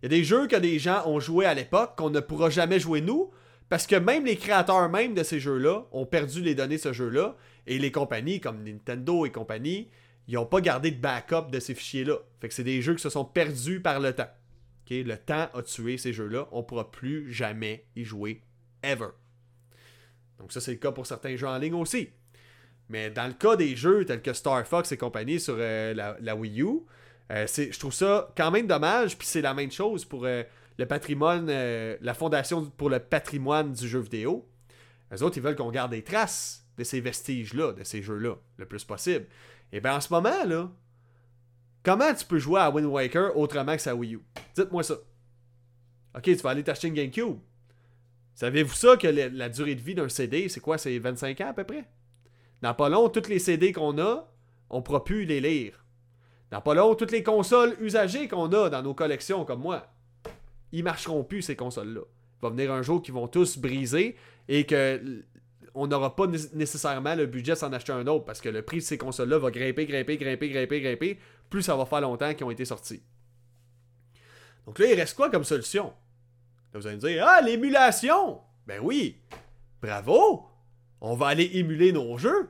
Il 0.00 0.04
y 0.04 0.06
a 0.06 0.08
des 0.08 0.24
jeux 0.24 0.46
que 0.46 0.56
des 0.56 0.78
gens 0.78 1.06
ont 1.06 1.20
joué 1.20 1.46
à 1.46 1.54
l'époque, 1.54 1.96
qu'on 1.96 2.10
ne 2.10 2.20
pourra 2.20 2.50
jamais 2.50 2.78
jouer 2.78 3.00
nous, 3.00 3.30
Parce 3.68 3.86
que 3.86 3.96
même 3.96 4.26
les 4.26 4.36
créateurs 4.36 4.88
même 4.90 5.14
de 5.14 5.22
ces 5.22 5.40
jeux-là 5.40 5.86
ont 5.90 6.06
perdu 6.06 6.42
les 6.42 6.54
données 6.54 6.76
de 6.76 6.80
ce 6.82 6.92
jeu-là. 6.92 7.36
Et 7.66 7.78
les 7.78 7.90
compagnies 7.90 8.40
comme 8.40 8.62
Nintendo 8.62 9.24
et 9.24 9.32
compagnie, 9.32 9.88
ils 10.28 10.34
n'ont 10.34 10.46
pas 10.46 10.60
gardé 10.60 10.90
de 10.90 11.00
backup 11.00 11.50
de 11.50 11.58
ces 11.58 11.74
fichiers-là. 11.74 12.18
Fait 12.40 12.48
que 12.48 12.54
c'est 12.54 12.64
des 12.64 12.82
jeux 12.82 12.94
qui 12.94 13.02
se 13.02 13.08
sont 13.08 13.24
perdus 13.24 13.80
par 13.80 14.00
le 14.00 14.12
temps. 14.12 14.30
Le 14.90 15.16
temps 15.16 15.48
a 15.54 15.62
tué 15.62 15.96
ces 15.96 16.12
jeux-là. 16.12 16.48
On 16.52 16.58
ne 16.58 16.64
pourra 16.64 16.90
plus 16.90 17.32
jamais 17.32 17.86
y 17.96 18.04
jouer. 18.04 18.42
Ever. 18.82 19.08
Donc 20.38 20.52
ça, 20.52 20.60
c'est 20.60 20.72
le 20.72 20.78
cas 20.78 20.92
pour 20.92 21.06
certains 21.06 21.36
jeux 21.36 21.48
en 21.48 21.56
ligne 21.56 21.74
aussi. 21.74 22.10
Mais 22.88 23.10
dans 23.10 23.26
le 23.26 23.32
cas 23.32 23.56
des 23.56 23.76
jeux 23.76 24.04
tels 24.04 24.22
que 24.22 24.32
Star 24.32 24.66
Fox 24.66 24.92
et 24.92 24.96
compagnie 24.96 25.40
sur 25.40 25.56
euh, 25.58 25.94
la, 26.20 26.36
Wii 26.36 26.62
U, 26.62 26.80
euh, 27.30 27.46
je 27.46 27.78
trouve 27.78 27.94
ça 27.94 28.30
quand 28.36 28.50
même 28.50 28.66
dommage. 28.66 29.16
Puis 29.16 29.26
c'est 29.26 29.40
la 29.40 29.54
même 29.54 29.70
chose 29.70 30.04
pour 30.04 30.24
euh, 30.24 30.42
le 30.78 30.86
patrimoine, 30.86 31.46
la 31.46 32.14
Fondation 32.14 32.66
pour 32.76 32.90
le 32.90 32.98
patrimoine 32.98 33.72
du 33.72 33.88
jeu 33.88 34.00
vidéo. 34.00 34.46
Les 35.10 35.22
autres, 35.22 35.36
ils 35.36 35.42
veulent 35.42 35.56
qu'on 35.56 35.70
garde 35.70 35.92
des 35.92 36.02
traces 36.02 36.66
de 36.76 36.84
ces 36.84 37.00
vestiges-là, 37.00 37.72
de 37.72 37.84
ces 37.84 38.02
jeux-là, 38.02 38.34
le 38.56 38.66
plus 38.66 38.84
possible. 38.84 39.26
Et 39.72 39.80
bien 39.80 39.96
en 39.96 40.00
ce 40.00 40.12
moment, 40.12 40.44
là, 40.44 40.70
comment 41.84 42.12
tu 42.12 42.24
peux 42.24 42.38
jouer 42.38 42.60
à 42.60 42.70
Wind 42.70 42.86
Waker 42.86 43.36
autrement 43.36 43.76
que 43.76 43.82
sa 43.82 43.94
Wii 43.94 44.16
U? 44.16 44.20
Dites-moi 44.56 44.82
ça. 44.82 44.94
Ok, 46.16 46.24
tu 46.24 46.34
vas 46.36 46.50
aller 46.50 46.64
t'acheter 46.64 46.88
une 46.88 46.94
GameCube. 46.94 47.38
Savez-vous 48.34 48.74
ça 48.74 48.96
que 48.96 49.06
la 49.06 49.48
durée 49.48 49.76
de 49.76 49.80
vie 49.80 49.94
d'un 49.94 50.08
CD, 50.08 50.48
c'est 50.48 50.60
quoi 50.60 50.76
C'est 50.76 50.98
25 50.98 51.40
ans 51.40 51.48
à 51.50 51.52
peu 51.52 51.64
près? 51.64 51.84
Dans 52.62 52.74
pas 52.74 52.88
long, 52.88 53.08
tous 53.08 53.28
les 53.28 53.38
CD 53.38 53.72
qu'on 53.72 53.98
a, 53.98 54.28
on 54.70 54.78
ne 54.78 54.82
pourra 54.82 55.04
plus 55.04 55.24
les 55.24 55.40
lire. 55.40 55.84
Dans 56.50 56.60
pas 56.60 56.74
long, 56.74 56.94
toutes 56.94 57.10
les 57.10 57.22
consoles 57.22 57.76
usagées 57.80 58.28
qu'on 58.28 58.52
a 58.52 58.70
dans 58.70 58.82
nos 58.82 58.94
collections, 58.94 59.44
comme 59.44 59.60
moi, 59.60 59.86
ils 60.72 60.84
marcheront 60.84 61.24
plus, 61.24 61.42
ces 61.42 61.56
consoles-là. 61.56 62.02
Il 62.02 62.42
va 62.42 62.50
venir 62.50 62.72
un 62.72 62.82
jour 62.82 63.02
qu'ils 63.02 63.14
vont 63.14 63.28
tous 63.28 63.58
briser 63.58 64.16
et 64.48 64.64
que 64.64 65.24
on 65.74 65.88
n'aura 65.88 66.14
pas 66.14 66.26
nécessairement 66.26 67.16
le 67.16 67.26
budget 67.26 67.52
de 67.52 67.58
s'en 67.58 67.72
acheter 67.72 67.92
un 67.92 68.06
autre 68.06 68.24
parce 68.24 68.40
que 68.40 68.48
le 68.48 68.62
prix 68.62 68.76
de 68.78 68.82
ces 68.82 68.96
consoles-là 68.96 69.38
va 69.38 69.50
grimper, 69.50 69.86
grimper, 69.86 70.16
grimper, 70.16 70.48
grimper, 70.48 70.80
grimper, 70.80 71.18
plus 71.50 71.62
ça 71.62 71.74
va 71.76 71.84
faire 71.84 72.00
longtemps 72.00 72.32
qu'ils 72.34 72.44
ont 72.44 72.50
été 72.50 72.64
sortis. 72.64 73.02
Donc 74.66 74.78
là, 74.78 74.86
il 74.86 74.94
reste 74.94 75.16
quoi 75.16 75.30
comme 75.30 75.44
solution? 75.44 75.92
vous 76.72 76.86
allez 76.86 76.96
me 76.96 77.00
dire, 77.00 77.24
ah, 77.26 77.40
l'émulation! 77.40 78.40
Ben 78.66 78.80
oui, 78.82 79.20
bravo! 79.80 80.46
On 81.06 81.16
va 81.16 81.26
aller 81.26 81.50
émuler 81.52 81.92
nos 81.92 82.16
jeux. 82.16 82.48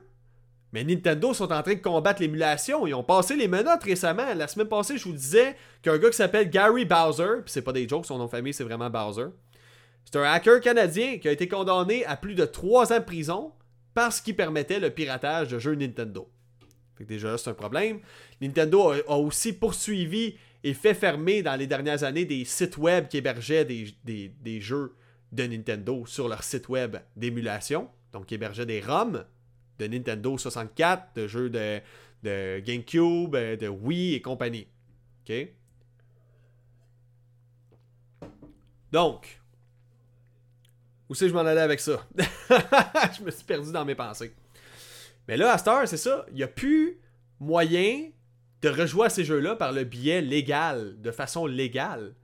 Mais 0.72 0.84
Nintendo 0.84 1.34
sont 1.34 1.52
en 1.52 1.60
train 1.60 1.74
de 1.74 1.80
combattre 1.80 2.22
l'émulation. 2.22 2.86
Ils 2.86 2.94
ont 2.94 3.02
passé 3.02 3.34
les 3.34 3.48
menottes 3.48 3.82
récemment. 3.82 4.32
La 4.32 4.46
semaine 4.46 4.68
passée, 4.68 4.96
je 4.96 5.04
vous 5.04 5.12
disais 5.12 5.56
qu'un 5.82 5.98
gars 5.98 6.08
qui 6.08 6.16
s'appelle 6.16 6.48
Gary 6.50 6.84
Bowser, 6.84 7.42
puis 7.44 7.52
c'est 7.52 7.62
pas 7.62 7.72
des 7.72 7.88
jokes, 7.88 8.06
son 8.06 8.16
nom 8.16 8.26
de 8.26 8.30
famille 8.30 8.54
c'est 8.54 8.62
vraiment 8.62 8.90
Bowser. 8.90 9.26
C'est 10.04 10.20
un 10.20 10.22
hacker 10.22 10.60
canadien 10.60 11.18
qui 11.18 11.26
a 11.26 11.32
été 11.32 11.48
condamné 11.48 12.04
à 12.04 12.16
plus 12.16 12.36
de 12.36 12.44
3 12.44 12.92
ans 12.92 12.98
de 13.00 13.04
prison 13.04 13.52
parce 13.92 14.20
qu'il 14.20 14.36
permettait 14.36 14.78
le 14.78 14.90
piratage 14.90 15.48
de 15.48 15.58
jeux 15.58 15.74
Nintendo. 15.74 16.30
Fait 16.96 17.02
que 17.02 17.08
déjà 17.08 17.36
c'est 17.36 17.50
un 17.50 17.54
problème. 17.54 17.98
Nintendo 18.40 18.92
a 19.08 19.16
aussi 19.16 19.52
poursuivi 19.52 20.36
et 20.62 20.74
fait 20.74 20.94
fermer 20.94 21.42
dans 21.42 21.56
les 21.56 21.66
dernières 21.66 22.04
années 22.04 22.24
des 22.24 22.44
sites 22.44 22.78
web 22.78 23.08
qui 23.08 23.16
hébergeaient 23.16 23.64
des, 23.64 24.60
jeux 24.60 24.94
de 25.32 25.44
Nintendo 25.44 26.06
sur 26.06 26.28
leur 26.28 26.44
site 26.44 26.68
web 26.68 26.98
d'émulation. 27.16 27.88
Donc, 28.14 28.26
qui 28.26 28.34
hébergeaient 28.36 28.64
des 28.64 28.80
ROM 28.80 29.24
de 29.78 29.86
Nintendo 29.86 30.38
64, 30.38 31.16
de 31.16 31.26
jeux 31.26 31.50
de, 31.50 31.80
de 32.22 32.60
GameCube, 32.60 33.34
euh, 33.34 33.56
de 33.56 33.68
Wii 33.68 34.14
et 34.14 34.22
compagnie. 34.22 34.68
OK? 35.28 35.34
Donc, 38.92 39.42
où 41.08 41.14
c'est 41.14 41.24
que 41.24 41.30
je 41.30 41.34
m'en 41.34 41.40
allais 41.40 41.60
avec 41.60 41.80
ça? 41.80 42.06
je 43.18 43.24
me 43.24 43.32
suis 43.32 43.44
perdu 43.44 43.72
dans 43.72 43.84
mes 43.84 43.96
pensées. 43.96 44.32
Mais 45.26 45.36
là, 45.36 45.52
à 45.52 45.86
c'est 45.86 45.96
ça. 45.96 46.24
Il 46.30 46.36
n'y 46.36 46.44
a 46.44 46.48
plus 46.48 47.00
moyen 47.40 48.10
de 48.62 48.68
rejouer 48.68 49.06
à 49.06 49.10
ces 49.10 49.24
jeux-là 49.24 49.56
par 49.56 49.72
le 49.72 49.82
biais 49.82 50.20
légal, 50.20 51.00
de 51.00 51.10
façon 51.10 51.46
légale. 51.46 52.14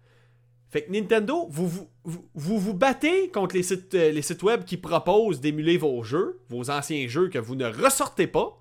Fait 0.71 0.85
que 0.85 0.93
Nintendo, 0.93 1.49
vous 1.51 1.89
vous, 2.05 2.75
battez 2.75 3.29
contre 3.31 3.57
les 3.57 3.64
sites, 3.64 3.95
euh, 3.95 4.12
les 4.12 4.23
sites 4.23 4.43
web 4.45 4.64
qui 4.64 4.77
proposent 4.77 5.41
d'émuler 5.41 5.77
vos 5.77 6.05
jeux, 6.05 6.41
vos 6.49 6.71
anciens 6.71 7.09
jeux 7.09 7.29
que 7.29 7.39
vous 7.39 7.57
ne 7.57 7.66
ressortez 7.66 8.29
pas, 8.29 8.57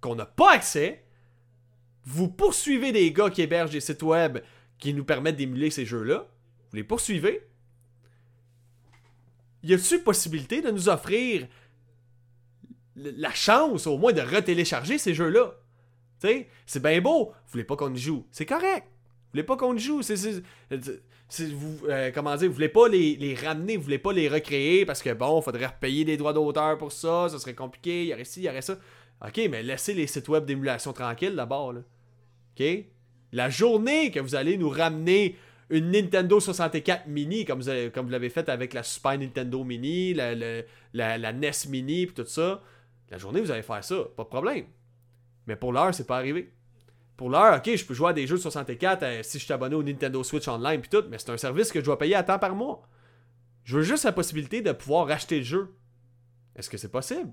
qu'on 0.00 0.16
n'a 0.16 0.26
pas 0.26 0.52
accès. 0.52 1.04
Vous 2.04 2.28
poursuivez 2.28 2.90
des 2.90 3.12
gars 3.12 3.30
qui 3.30 3.42
hébergent 3.42 3.70
des 3.70 3.80
sites 3.80 4.02
web 4.02 4.38
qui 4.78 4.92
nous 4.92 5.04
permettent 5.04 5.36
d'émuler 5.36 5.70
ces 5.70 5.86
jeux-là. 5.86 6.26
Vous 6.70 6.76
les 6.76 6.82
poursuivez. 6.82 7.46
Y 9.62 9.74
a-t-il 9.74 10.02
possibilité 10.02 10.62
de 10.62 10.72
nous 10.72 10.88
offrir 10.88 11.46
la 12.96 13.32
chance 13.32 13.86
au 13.86 13.96
moins 13.98 14.12
de 14.12 14.20
retélécharger 14.20 14.98
ces 14.98 15.14
jeux-là? 15.14 15.54
c'est 16.66 16.82
bien 16.82 17.00
beau. 17.00 17.26
Vous 17.26 17.52
voulez 17.52 17.64
pas 17.64 17.74
qu'on 17.74 17.92
y 17.92 17.98
joue. 17.98 18.24
C'est 18.30 18.46
correct. 18.46 18.86
Vous 19.32 19.38
voulez 19.38 19.44
pas 19.44 19.56
qu'on 19.56 19.74
joue? 19.78 20.02
C'est, 20.02 20.14
vous, 21.54 21.86
euh, 21.88 22.10
comment 22.14 22.36
dire, 22.36 22.48
vous 22.48 22.54
voulez 22.54 22.68
pas 22.68 22.86
les, 22.86 23.34
ramener, 23.42 23.78
vous 23.78 23.84
voulez 23.84 23.96
pas 23.96 24.12
les 24.12 24.28
recréer 24.28 24.84
parce 24.84 25.02
que 25.02 25.14
bon, 25.14 25.40
faudrait 25.40 25.66
repayer 25.66 26.04
des 26.04 26.18
droits 26.18 26.34
d'auteur 26.34 26.76
pour 26.76 26.92
ça, 26.92 27.30
ça 27.30 27.38
serait 27.38 27.54
compliqué, 27.54 28.02
il 28.02 28.08
y 28.08 28.12
aurait 28.12 28.26
ci, 28.26 28.40
il 28.40 28.44
y 28.44 28.48
aurait 28.50 28.60
ça. 28.60 28.76
Ok, 29.26 29.40
mais 29.50 29.62
laissez 29.62 29.94
les 29.94 30.06
sites 30.06 30.28
web 30.28 30.44
d'émulation 30.44 30.92
tranquilles 30.92 31.34
d'abord. 31.34 31.72
Ok? 31.72 32.66
La 33.32 33.48
journée 33.48 34.10
que 34.10 34.20
vous 34.20 34.34
allez 34.34 34.58
nous 34.58 34.68
ramener 34.68 35.36
une 35.70 35.92
Nintendo 35.92 36.38
64 36.38 37.06
mini, 37.06 37.46
comme 37.46 37.62
vous, 37.62 37.70
comme 37.94 38.04
vous 38.04 38.12
l'avez 38.12 38.28
fait 38.28 38.50
avec 38.50 38.74
la 38.74 38.82
Super 38.82 39.18
Nintendo 39.18 39.64
mini, 39.64 40.12
la, 40.12 40.34
la 40.92 41.32
NES 41.32 41.50
mini, 41.70 42.04
puis 42.04 42.14
tout 42.14 42.26
ça, 42.26 42.60
la 43.10 43.16
journée 43.16 43.40
vous 43.40 43.50
allez 43.50 43.62
faire 43.62 43.82
ça, 43.82 43.96
pas 44.14 44.24
de 44.24 44.28
problème. 44.28 44.66
Mais 45.46 45.56
pour 45.56 45.72
l'heure, 45.72 45.94
c'est 45.94 46.06
pas 46.06 46.18
arrivé. 46.18 46.52
Pour 47.16 47.30
l'heure, 47.30 47.56
ok, 47.58 47.76
je 47.76 47.84
peux 47.84 47.94
jouer 47.94 48.10
à 48.10 48.12
des 48.12 48.26
jeux 48.26 48.38
64 48.38 49.02
euh, 49.02 49.22
si 49.22 49.38
je 49.38 49.44
suis 49.44 49.52
abonné 49.52 49.74
au 49.74 49.82
Nintendo 49.82 50.22
Switch 50.22 50.48
Online 50.48 50.80
puis 50.80 50.90
tout, 50.90 51.04
mais 51.10 51.18
c'est 51.18 51.30
un 51.30 51.36
service 51.36 51.70
que 51.70 51.80
je 51.80 51.84
dois 51.84 51.98
payer 51.98 52.14
à 52.14 52.22
temps 52.22 52.38
par 52.38 52.54
mois. 52.54 52.88
Je 53.64 53.76
veux 53.76 53.82
juste 53.82 54.04
la 54.04 54.12
possibilité 54.12 54.60
de 54.60 54.72
pouvoir 54.72 55.06
racheter 55.06 55.38
le 55.38 55.44
jeu. 55.44 55.74
Est-ce 56.56 56.68
que 56.68 56.78
c'est 56.78 56.90
possible? 56.90 57.32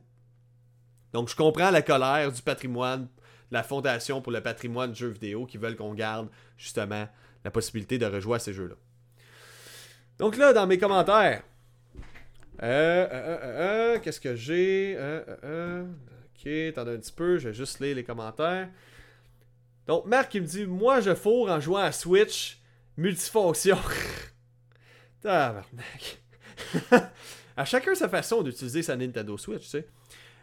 Donc 1.14 1.30
je 1.30 1.36
comprends 1.36 1.72
la 1.72 1.82
colère 1.82 2.32
du 2.32 2.42
patrimoine, 2.42 3.08
la 3.52 3.64
Fondation 3.64 4.22
pour 4.22 4.32
le 4.32 4.42
patrimoine 4.42 4.92
de 4.92 4.96
jeux 4.96 5.08
vidéo 5.08 5.46
qui 5.46 5.58
veulent 5.58 5.76
qu'on 5.76 5.94
garde 5.94 6.30
justement 6.58 7.08
la 7.44 7.52
possibilité 7.52 7.98
de 7.98 8.06
rejouer 8.06 8.36
à 8.36 8.40
ces 8.40 8.54
jeux-là. 8.54 8.76
Donc 10.20 10.38
là, 10.38 10.54
dans 10.54 10.68
mes 10.68 10.78
commentaires, 10.78 11.44
euh, 12.62 13.08
euh, 13.12 13.38
euh 13.44 14.00
qu'est-ce 14.00 14.20
que 14.20 14.36
j'ai? 14.36 14.98
Ok, 14.98 16.48
attendez 16.70 16.92
un 16.92 17.00
petit 17.00 17.12
peu, 17.12 17.38
je 17.38 17.50
vais 17.50 17.54
juste 17.54 17.80
lire 17.80 17.96
les 17.96 18.04
commentaires. 18.04 18.70
Donc, 19.90 20.06
Marc, 20.06 20.36
il 20.36 20.44
me 20.44 20.46
dit 20.46 20.68
Moi, 20.68 21.02
je 21.02 21.16
fourre 21.16 21.50
en 21.50 21.60
jouant 21.60 21.80
à 21.80 21.92
Switch 21.92 22.60
multifonction. 22.96 23.76
Tabarnak. 25.24 26.22
à 27.58 27.66
chacun 27.66 27.96
sa 27.96 28.08
façon 28.08 28.44
d'utiliser 28.44 28.84
sa 28.84 28.96
Nintendo 28.96 29.36
Switch, 29.36 29.64
tu 29.64 29.70
sais. 29.70 29.88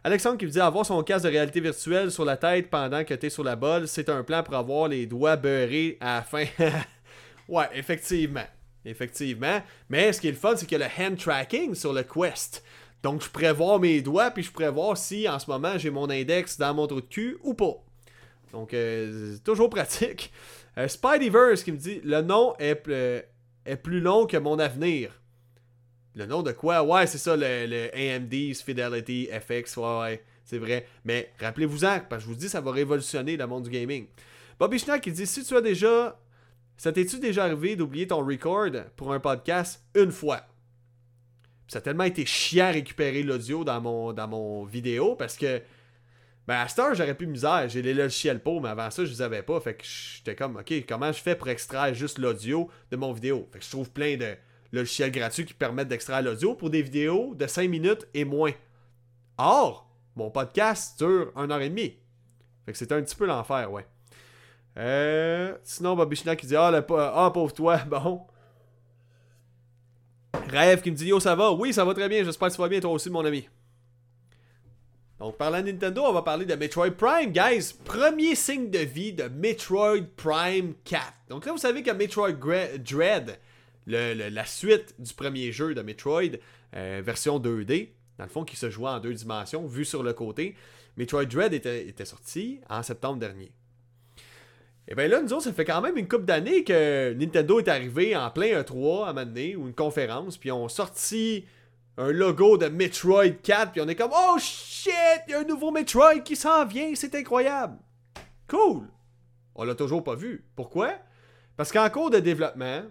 Alexandre 0.03 0.37
qui 0.37 0.47
me 0.47 0.51
dit 0.51 0.59
avoir 0.59 0.85
son 0.85 1.01
casque 1.05 1.27
de 1.27 1.31
réalité 1.31 1.61
virtuelle 1.61 2.11
sur 2.11 2.25
la 2.25 2.37
tête 2.37 2.71
pendant 2.71 3.05
que 3.05 3.15
tu 3.15 3.27
es 3.27 3.31
sur 3.31 3.45
la 3.45 3.55
bolle, 3.55 3.87
c'est 3.87 4.09
un 4.09 4.25
plan 4.25 4.43
pour 4.43 4.57
avoir 4.57 4.89
les 4.89 5.07
doigts 5.07 5.37
beurrés 5.37 5.97
à 6.01 6.17
la 6.17 6.23
fin. 6.23 6.47
ouais, 7.49 7.69
effectivement. 7.73 8.47
Effectivement. 8.85 9.63
Mais 9.89 10.13
ce 10.13 10.21
qui 10.21 10.27
est 10.27 10.33
le 10.33 10.37
fun, 10.37 10.57
c'est 10.57 10.67
qu'il 10.67 10.81
y 10.81 10.83
a 10.83 10.89
le 10.89 11.05
hand 11.05 11.17
tracking 11.17 11.77
sur 11.77 11.93
le 11.93 12.03
Quest. 12.03 12.65
Donc, 13.01 13.23
je 13.23 13.29
pourrais 13.29 13.53
voir 13.53 13.79
mes 13.79 14.01
doigts, 14.01 14.33
puis 14.33 14.43
je 14.43 14.51
pourrais 14.51 14.73
voir 14.73 14.97
si 14.97 15.29
en 15.29 15.39
ce 15.39 15.49
moment 15.49 15.79
j'ai 15.79 15.91
mon 15.91 16.11
index 16.11 16.59
dans 16.59 16.75
mon 16.75 16.89
trou 16.89 17.01
de 17.01 17.07
cul 17.07 17.39
ou 17.45 17.55
pas. 17.55 17.86
Donc, 18.57 18.73
euh, 18.73 19.35
c'est 19.35 19.45
toujours 19.45 19.69
pratique. 19.69 20.33
Euh, 20.79 20.89
Spideyverse 20.89 21.63
qui 21.63 21.73
me 21.73 21.77
dit 21.77 22.01
Le 22.05 22.23
nom 22.23 22.55
est, 22.59 22.89
est, 23.67 23.77
plus 23.77 24.01
long 24.01 24.27
que 24.27 24.39
mon 24.39 24.59
avenir. 24.59 25.11
Le 26.15 26.25
nom 26.25 26.43
de 26.43 26.53
quoi? 26.53 26.83
Ouais, 26.83 27.07
c'est 27.07 27.19
ça, 27.19 27.37
le, 27.37 27.91
AMD, 27.95 28.55
Fidelity, 28.55 29.29
FX, 29.31 29.77
ouais, 29.77 29.99
ouais, 30.01 30.25
c'est 30.45 30.57
vrai. 30.57 30.87
Mais 31.05 31.33
rappelez-vous-en, 31.39 32.01
parce 32.09 32.23
que 32.23 32.31
je 32.31 32.35
vous 32.35 32.39
dis, 32.39 32.49
ça 32.49 32.63
va 32.63 32.73
révolutionner 32.73 33.37
le 33.37 33.47
monde 33.47 33.65
du 33.65 33.71
gaming. 33.71 34.07
Bobby 34.59 34.79
Schnack 34.79 35.03
qui 35.03 35.13
dit 35.13 35.27
Si 35.27 35.45
tu 35.45 35.55
as 35.55 35.61
déjà. 35.61 36.19
Ça 36.79 36.93
t'est-tu 36.93 37.19
déjà 37.19 37.45
arrivé 37.45 37.77
d'oublier 37.77 38.07
ton 38.07 38.25
record 38.25 38.71
pour 38.97 39.13
un 39.13 39.21
podcast 39.21 39.83
une 39.95 40.13
fois? 40.13 40.43
Ça 41.69 41.79
a 41.79 41.81
tellement 41.83 42.05
été 42.05 42.25
chiant 42.25 42.67
à 42.67 42.71
récupérer 42.71 43.23
l'audio 43.23 43.65
dans 43.65 43.81
mon, 43.81 44.13
dans 44.13 44.29
mon 44.29 44.65
vidéo 44.65 45.15
parce 45.15 45.37
que 45.37 45.63
ben 46.47 46.55
à 46.61 46.69
cette 46.69 46.79
heure, 46.79 46.95
j'aurais 46.95 47.15
pu 47.15 47.27
misère. 47.27 47.69
J'ai 47.69 47.83
les 47.83 47.95
logiciels 47.95 48.41
pour, 48.41 48.61
mais 48.61 48.69
avant 48.69 48.91
ça, 48.91 49.05
je 49.05 49.11
les 49.11 49.23
avais 49.23 49.43
pas. 49.43 49.59
Fait 49.61 49.75
que 49.75 49.85
j'étais 49.85 50.37
comme, 50.37 50.57
OK, 50.57 50.73
comment 50.89 51.11
je 51.11 51.21
fais 51.21 51.35
pour 51.35 51.49
extraire 51.49 51.93
juste 51.93 52.19
l'audio 52.19 52.71
de 52.91 52.97
mon 52.97 53.13
vidéo? 53.13 53.49
Fait 53.53 53.59
que 53.59 53.65
je 53.65 53.71
trouve 53.71 53.91
plein 53.91 54.17
de 54.17 54.37
logiciels 54.73 55.11
gratuits 55.11 55.45
qui 55.45 55.55
permettent 55.55 55.89
d'extraire 55.89 56.23
l'audio 56.23 56.55
pour 56.55 56.71
des 56.71 56.83
vidéos 56.83 57.35
de 57.35 57.47
5 57.47 57.69
minutes 57.69 58.07
et 58.15 58.25
moins. 58.25 58.53
Or, 59.39 59.91
mon 60.15 60.31
podcast 60.31 60.99
dure 60.99 61.33
1 61.35 61.51
heure 61.51 61.61
et 61.61 61.69
demie. 61.69 61.97
Fait 62.65 62.73
que 62.73 62.79
c'était 62.79 62.95
un 62.95 63.03
petit 63.03 63.17
peu 63.17 63.27
l'enfer, 63.27 63.71
ouais. 63.73 63.87
Euh, 64.79 65.57
sinon, 65.65 65.97
Bobby 65.97 66.17
qui 66.17 66.47
dit 66.47 66.57
Ah, 66.57 66.71
ah, 67.15 67.31
pauvre 67.33 67.53
toi, 67.53 67.79
bon. 67.87 68.23
Rêve 70.49 70.83
qui 70.83 70.91
me 70.91 70.97
dit 70.97 71.07
Yo, 71.07 71.19
ça 71.19 71.35
va? 71.35 71.51
Oui, 71.53 71.73
ça 71.73 71.85
va 71.85 71.95
très 71.95 72.09
bien. 72.09 72.23
J'espère 72.23 72.49
que 72.49 72.55
ça 72.55 72.63
va 72.63 72.69
bien, 72.69 72.81
toi 72.81 72.91
aussi, 72.91 73.11
mon 73.11 73.25
ami. 73.25 73.49
Donc, 75.19 75.39
parlant 75.39 75.63
de 75.63 75.71
Nintendo, 75.71 76.03
on 76.03 76.13
va 76.13 76.21
parler 76.21 76.45
de 76.45 76.55
Metroid 76.55 76.91
Prime, 76.91 77.33
guys. 77.33 77.73
Premier 77.85 78.35
signe 78.35 78.71
de 78.71 78.81
vie 78.81 79.15
de 79.15 79.25
Metroid 79.25 80.03
Prime 80.15 80.75
4. 80.85 81.03
Donc 81.31 81.47
là, 81.47 81.53
vous 81.53 81.59
savez 81.59 81.83
que 81.83 81.91
Metroid 81.91 82.33
Dread, 82.33 83.39
la 83.87 84.45
suite 84.45 84.95
du 84.99 85.15
premier 85.15 85.53
jeu 85.53 85.75
de 85.75 85.81
Metroid, 85.81 86.37
euh, 86.75 87.01
version 87.03 87.39
2D, 87.39 87.89
dans 88.19 88.25
le 88.25 88.31
fond, 88.31 88.45
qui 88.45 88.57
se 88.57 88.69
jouait 88.69 88.91
en 88.91 89.01
deux 89.01 89.15
dimensions, 89.15 89.67
vu 89.67 89.87
sur 89.87 90.03
le 90.03 90.13
côté, 90.13 90.55
Metroid 90.99 91.25
Dread 91.25 91.55
était, 91.55 92.05
sorti 92.05 92.61
en 92.69 92.83
septembre 92.83 93.19
dernier. 93.19 93.53
Et 94.87 94.95
bien 94.95 95.09
là, 95.09 95.23
nous 95.23 95.33
autres, 95.33 95.45
ça 95.45 95.53
fait 95.53 95.65
quand 95.65 95.81
même 95.81 95.97
une 95.97 96.09
couple 96.09 96.27
d'années 96.27 96.63
que 96.63 97.15
Nintendo 97.15 97.59
est 97.59 97.69
arrivé 97.69 98.15
en 98.15 98.31
plein 98.31 98.61
E3 98.61 99.07
à 99.07 99.09
un 99.09 99.13
moment 99.15 99.27
donné, 99.27 99.57
ou 99.57 99.67
une 99.67 99.75
conférence, 99.75 100.37
puis 100.37 100.53
on 100.53 100.69
sorti 100.69 101.47
un 101.99 102.13
logo 102.13 102.59
de 102.59 102.67
Metroid 102.67 103.31
4, 103.43 103.73
puis 103.73 103.81
on 103.81 103.89
est 103.89 103.97
comme 103.97 104.13
Oh 104.13 104.37
shit, 104.39 104.93
il 105.27 105.31
y 105.31 105.35
a 105.35 105.41
un 105.41 105.45
nouveau 105.45 105.71
Metroid 105.71 106.21
qui 106.21 106.37
s'en 106.37 106.67
vient, 106.67 106.93
c'est 106.95 107.15
incroyable. 107.15 107.79
Cool. 108.49 108.89
On 109.55 109.65
l'a 109.65 109.75
toujours 109.75 110.05
pas 110.05 110.15
vu. 110.15 110.45
Pourquoi? 110.55 110.93
Parce 111.57 111.73
qu'en 111.73 111.89
cours 111.89 112.11
de 112.11 112.19
développement, 112.19 112.83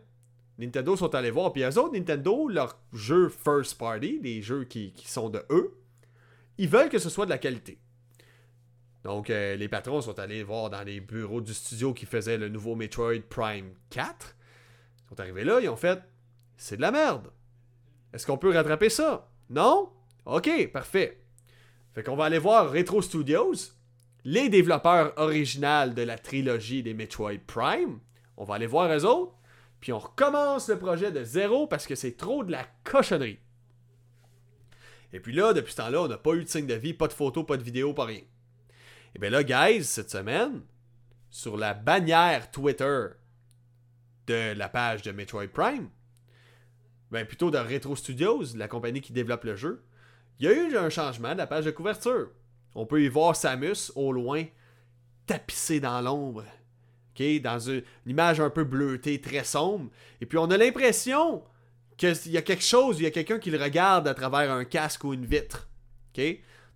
Nintendo 0.58 0.96
sont 0.96 1.14
allés 1.14 1.32
voir, 1.32 1.54
puis 1.54 1.64
eux 1.64 1.78
autres, 1.78 1.94
Nintendo, 1.94 2.48
leurs 2.48 2.80
jeux 2.94 3.30
first 3.30 3.78
party, 3.78 4.20
les 4.24 4.42
jeux 4.42 4.64
qui, 4.64 4.94
sont 5.06 5.30
de 5.30 5.44
eux, 5.50 5.78
ils 6.58 6.70
veulent 6.70 6.90
que 6.90 7.00
ce 7.00 7.10
soit 7.10 7.26
de 7.26 7.30
la 7.30 7.38
qualité. 7.38 7.80
Donc, 9.04 9.30
euh, 9.30 9.56
les 9.56 9.68
patrons 9.68 10.02
sont 10.02 10.18
allés 10.18 10.42
voir 10.42 10.72
dans 10.72 10.82
les 10.82 11.00
bureaux 11.00 11.42
du 11.42 11.54
studio 11.54 11.94
qui 11.94 12.08
faisait 12.08 12.40
le 12.40 12.50
nouveau 12.50 12.76
Metroid 12.76 13.22
Prime 13.30 13.76
4. 13.92 14.36
Ils 15.06 15.10
sont 15.10 15.20
arrivés 15.20 15.44
là, 15.44 15.60
ils 15.62 15.70
ont 15.70 15.76
fait 15.76 16.02
C'est 16.58 16.78
de 16.78 16.82
la 16.82 16.92
merde. 16.92 17.32
Est-ce 18.16 18.26
qu'on 18.26 18.38
peut 18.38 18.54
rattraper 18.54 18.90
ça? 18.90 19.30
Non? 19.50 19.92
Ok, 20.26 20.72
parfait. 20.72 21.22
Fait 21.94 22.02
qu'on 22.02 22.16
va 22.16 22.24
aller 22.24 22.40
voir 22.40 22.72
Retro 22.72 23.02
Studios, 23.02 23.56
les 24.24 24.48
développeurs 24.48 25.12
originaux 25.18 25.94
de 25.94 26.02
la 26.02 26.18
trilogie 26.18 26.82
des 26.82 26.94
Metroid 26.94 27.40
Prime. 27.46 28.00
On 28.38 28.46
va 28.46 28.56
aller 28.56 28.68
voir 28.68 28.90
eux 28.90 29.04
autres, 29.04 29.36
puis 29.82 29.92
on 29.92 30.00
recommence 30.00 30.70
le 30.70 30.80
projet 30.80 31.12
de 31.12 31.26
zéro 31.26 31.68
parce 31.68 31.86
que 31.86 31.96
c'est 31.96 32.16
trop 32.16 32.46
de 32.46 32.54
la 32.54 32.66
cochonnerie. 32.86 33.40
Et 35.12 35.20
puis 35.20 35.34
là, 35.34 35.52
depuis 35.52 35.74
ce 35.74 35.78
temps-là, 35.78 36.04
on 36.04 36.08
n'a 36.08 36.18
pas 36.18 36.36
eu 36.36 36.46
de 36.46 36.50
signe 36.50 36.68
de 36.68 36.74
vie, 36.74 36.94
pas 36.94 37.10
de 37.10 37.14
photos, 37.14 37.46
pas 37.46 37.58
de 37.58 37.64
vidéos, 37.64 37.94
pas 37.94 38.06
rien. 38.06 38.22
Et 39.14 39.20
bien 39.20 39.30
là, 39.30 39.44
guys, 39.44 39.84
cette 39.84 40.10
semaine, 40.10 40.62
sur 41.30 41.58
la 41.58 41.74
bannière 41.74 42.50
Twitter 42.50 43.08
de 44.28 44.54
la 44.54 44.70
page 44.70 45.02
de 45.02 45.12
Metroid 45.12 45.48
Prime, 45.48 45.90
ben 47.16 47.26
plutôt 47.26 47.50
de 47.50 47.58
Retro 47.58 47.96
Studios, 47.96 48.44
la 48.58 48.68
compagnie 48.68 49.00
qui 49.00 49.14
développe 49.14 49.46
le 49.46 49.56
jeu, 49.56 49.82
il 50.38 50.46
y 50.46 50.50
a 50.50 50.52
eu 50.52 50.76
un 50.76 50.90
changement 50.90 51.32
de 51.32 51.38
la 51.38 51.48
page 51.48 51.64
de 51.64 51.72
couverture. 51.72 52.28
On 52.76 52.86
peut 52.86 53.02
y 53.02 53.08
voir 53.08 53.38
Samus 53.38 53.94
au 53.96 54.12
loin, 54.12 54.44
tapissé 55.26 55.80
dans 55.80 56.02
l'ombre. 56.02 56.44
Dans 57.42 57.60
une, 57.60 57.84
image 58.06 58.42
un 58.42 58.50
peu 58.50 58.66
bleutée, 58.66 59.22
très 59.22 59.46
sombre. 59.46 59.90
Et 60.20 60.26
puis 60.26 60.38
on 60.38 60.52
a 60.52 60.58
l'impression 60.58 61.42
qu'il 61.96 62.14
y 62.26 62.38
a 62.38 62.42
quelque 62.42 62.66
chose, 62.66 63.00
il 63.00 63.04
y 63.04 63.08
a 63.08 63.12
quelqu'un 63.12 63.40
qui 63.40 63.50
le 63.50 63.64
regarde 63.64 64.10
à 64.10 64.14
travers 64.14 64.52
un 64.52 64.66
casque 64.66 65.06
ou 65.06 65.14
une 65.14 65.26
vitre. 65.26 65.70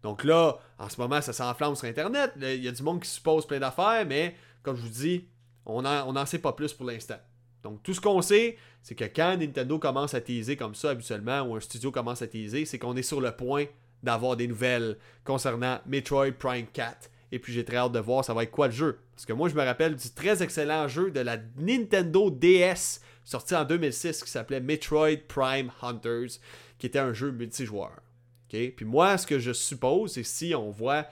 Donc 0.02 0.24
là, 0.24 0.58
en 0.78 0.88
ce 0.88 1.02
moment, 1.02 1.20
ça 1.20 1.34
s'enflamme 1.34 1.76
sur 1.76 1.90
Internet. 1.90 2.32
Il 2.38 2.64
y 2.64 2.70
a 2.70 2.72
du 2.72 2.82
monde 2.82 3.02
qui 3.02 3.10
suppose 3.10 3.46
plein 3.46 3.60
d'affaires, 3.60 4.06
mais 4.08 4.38
comme 4.64 4.78
je 4.78 4.84
vous 4.84 4.88
dis, 4.88 5.28
on 5.66 5.82
n'en 5.82 6.16
on 6.16 6.26
sait 6.26 6.40
pas 6.40 6.54
plus 6.54 6.72
pour 6.72 6.86
l'instant. 6.86 7.20
Donc 7.64 7.84
tout 7.84 7.94
ce 7.94 8.02
qu'on 8.02 8.22
sait, 8.22 8.58
c'est 8.82 8.96
que 8.96 9.06
quand 9.06 9.38
Nintendo 9.38 9.80
commence 9.80 10.14
à 10.14 10.22
teaser 10.22 10.56
comme 10.56 10.76
ça 10.76 10.92
habituellement, 10.92 11.42
ou 11.42 11.56
un 11.56 11.60
studio 11.60 11.92
commence 11.92 12.22
à 12.22 12.28
teaser, 12.28 12.66
c'est 12.66 12.80
qu'on 12.80 12.96
est 12.96 13.04
sur 13.04 13.22
le 13.22 13.32
point 13.32 13.66
d'avoir 14.04 14.38
des 14.38 14.48
nouvelles 14.48 14.98
concernant 15.24 15.80
Metroid 15.86 16.32
Prime 16.32 16.68
4. 16.72 17.10
Et 17.32 17.40
puis 17.40 17.54
j'ai 17.54 17.66
très 17.66 17.78
hâte 17.78 17.92
de 17.92 18.00
voir 18.00 18.26
ça 18.26 18.34
va 18.34 18.44
être 18.44 18.52
quoi 18.52 18.68
le 18.68 18.74
jeu. 18.74 19.00
Parce 19.14 19.26
que 19.26 19.34
moi 19.34 19.50
je 19.50 19.56
me 19.56 19.64
rappelle 19.64 19.96
du 19.96 20.10
très 20.12 20.42
excellent 20.42 20.88
jeu 20.88 21.12
de 21.12 21.20
la 21.20 21.38
Nintendo 21.58 22.32
DS 22.32 23.02
sorti 23.24 23.56
en 23.56 23.66
2006 23.66 24.24
qui 24.24 24.32
s'appelait 24.32 24.62
Metroid 24.62 25.18
Prime 25.28 25.72
Hunters, 25.82 26.40
qui 26.80 26.88
était 26.88 27.00
un 27.00 27.14
jeu 27.14 27.32
multijoueur. 27.32 28.00
Puis 28.48 28.74
moi 28.86 29.18
ce 29.18 29.28
que 29.28 29.38
je 29.38 29.52
suppose, 29.52 30.14
c'est 30.14 30.24
si 30.24 30.56
on 30.56 30.72
voit, 30.72 31.06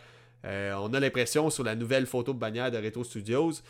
euh, 0.45 0.74
on 0.76 0.93
a 0.93 1.00
l'impression 1.00 1.52
sur 1.52 1.64
la 1.64 1.76
nouvelle 1.76 2.08
photo 2.08 2.34
de 2.34 2.39
bannière 2.39 2.72
de 2.72 2.78
Retro 2.78 3.04
Studios, 3.04 3.62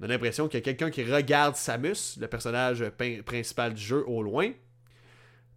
on 0.00 0.04
a 0.04 0.08
l'impression 0.08 0.48
qu'il 0.48 0.58
y 0.58 0.62
a 0.62 0.64
quelqu'un 0.64 0.90
qui 0.90 1.04
regarde 1.04 1.56
Samus, 1.56 2.18
le 2.20 2.26
personnage 2.26 2.84
principal 3.24 3.74
du 3.74 3.82
jeu, 3.82 4.04
au 4.06 4.22
loin. 4.22 4.50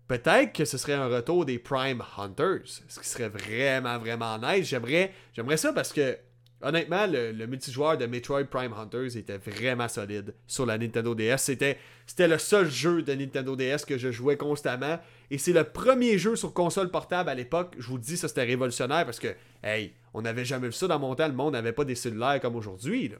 Peut-être 0.08 0.54
que 0.54 0.64
ce 0.64 0.78
serait 0.78 0.94
un 0.94 1.08
retour 1.08 1.46
des 1.46 1.60
Prime 1.60 2.02
Hunters, 2.18 2.82
ce 2.88 3.00
qui 3.00 3.08
serait 3.08 3.30
vraiment, 3.30 3.98
vraiment 3.98 4.38
nice. 4.38 4.68
J'aimerais, 4.68 5.12
j'aimerais 5.34 5.58
ça 5.58 5.74
parce 5.74 5.92
que, 5.92 6.18
honnêtement, 6.62 7.08
le, 7.08 7.46
multijoueur 7.46 7.98
de 7.98 8.06
Metroid 8.06 8.46
Prime 8.46 8.72
Hunters 8.72 9.18
était 9.18 9.38
vraiment 9.38 9.90
solide 9.90 10.34
sur 10.46 10.66
la 10.66 10.78
Nintendo 10.78 11.14
DS. 11.14 11.40
C'était, 11.40 11.78
c'était 12.06 12.30
le 12.30 12.38
seul 12.38 12.70
jeu 12.70 13.02
de 13.02 13.14
Nintendo 13.14 13.58
DS 13.58 13.84
que 13.86 13.98
je 13.98 14.12
jouais 14.12 14.38
constamment. 14.38 14.98
Et 15.30 15.38
c'est 15.38 15.52
le 15.52 15.66
premier 15.66 16.18
jeu 16.18 16.38
sur 16.38 16.54
console 16.54 16.90
portable 16.90 17.30
à 17.30 17.36
l'époque. 17.36 17.76
Je 17.78 17.88
vous 17.88 17.98
dis, 17.98 18.16
ça 18.16 18.30
c'était 18.30 18.44
révolutionnaire 18.44 19.04
parce 19.04 19.20
que, 19.20 19.36
hey, 19.62 19.92
on 20.14 20.22
n'avait 20.22 20.46
jamais 20.46 20.68
vu 20.68 20.74
ça 20.74 20.88
dans 20.88 21.00
mon 21.00 21.16
temps. 21.16 21.28
Le 21.28 21.34
monde 21.34 21.52
n'avait 21.52 21.74
pas 21.74 21.84
des 21.84 21.96
cellulaires 21.96 22.40
comme 22.40 22.56
aujourd'hui 22.56 23.12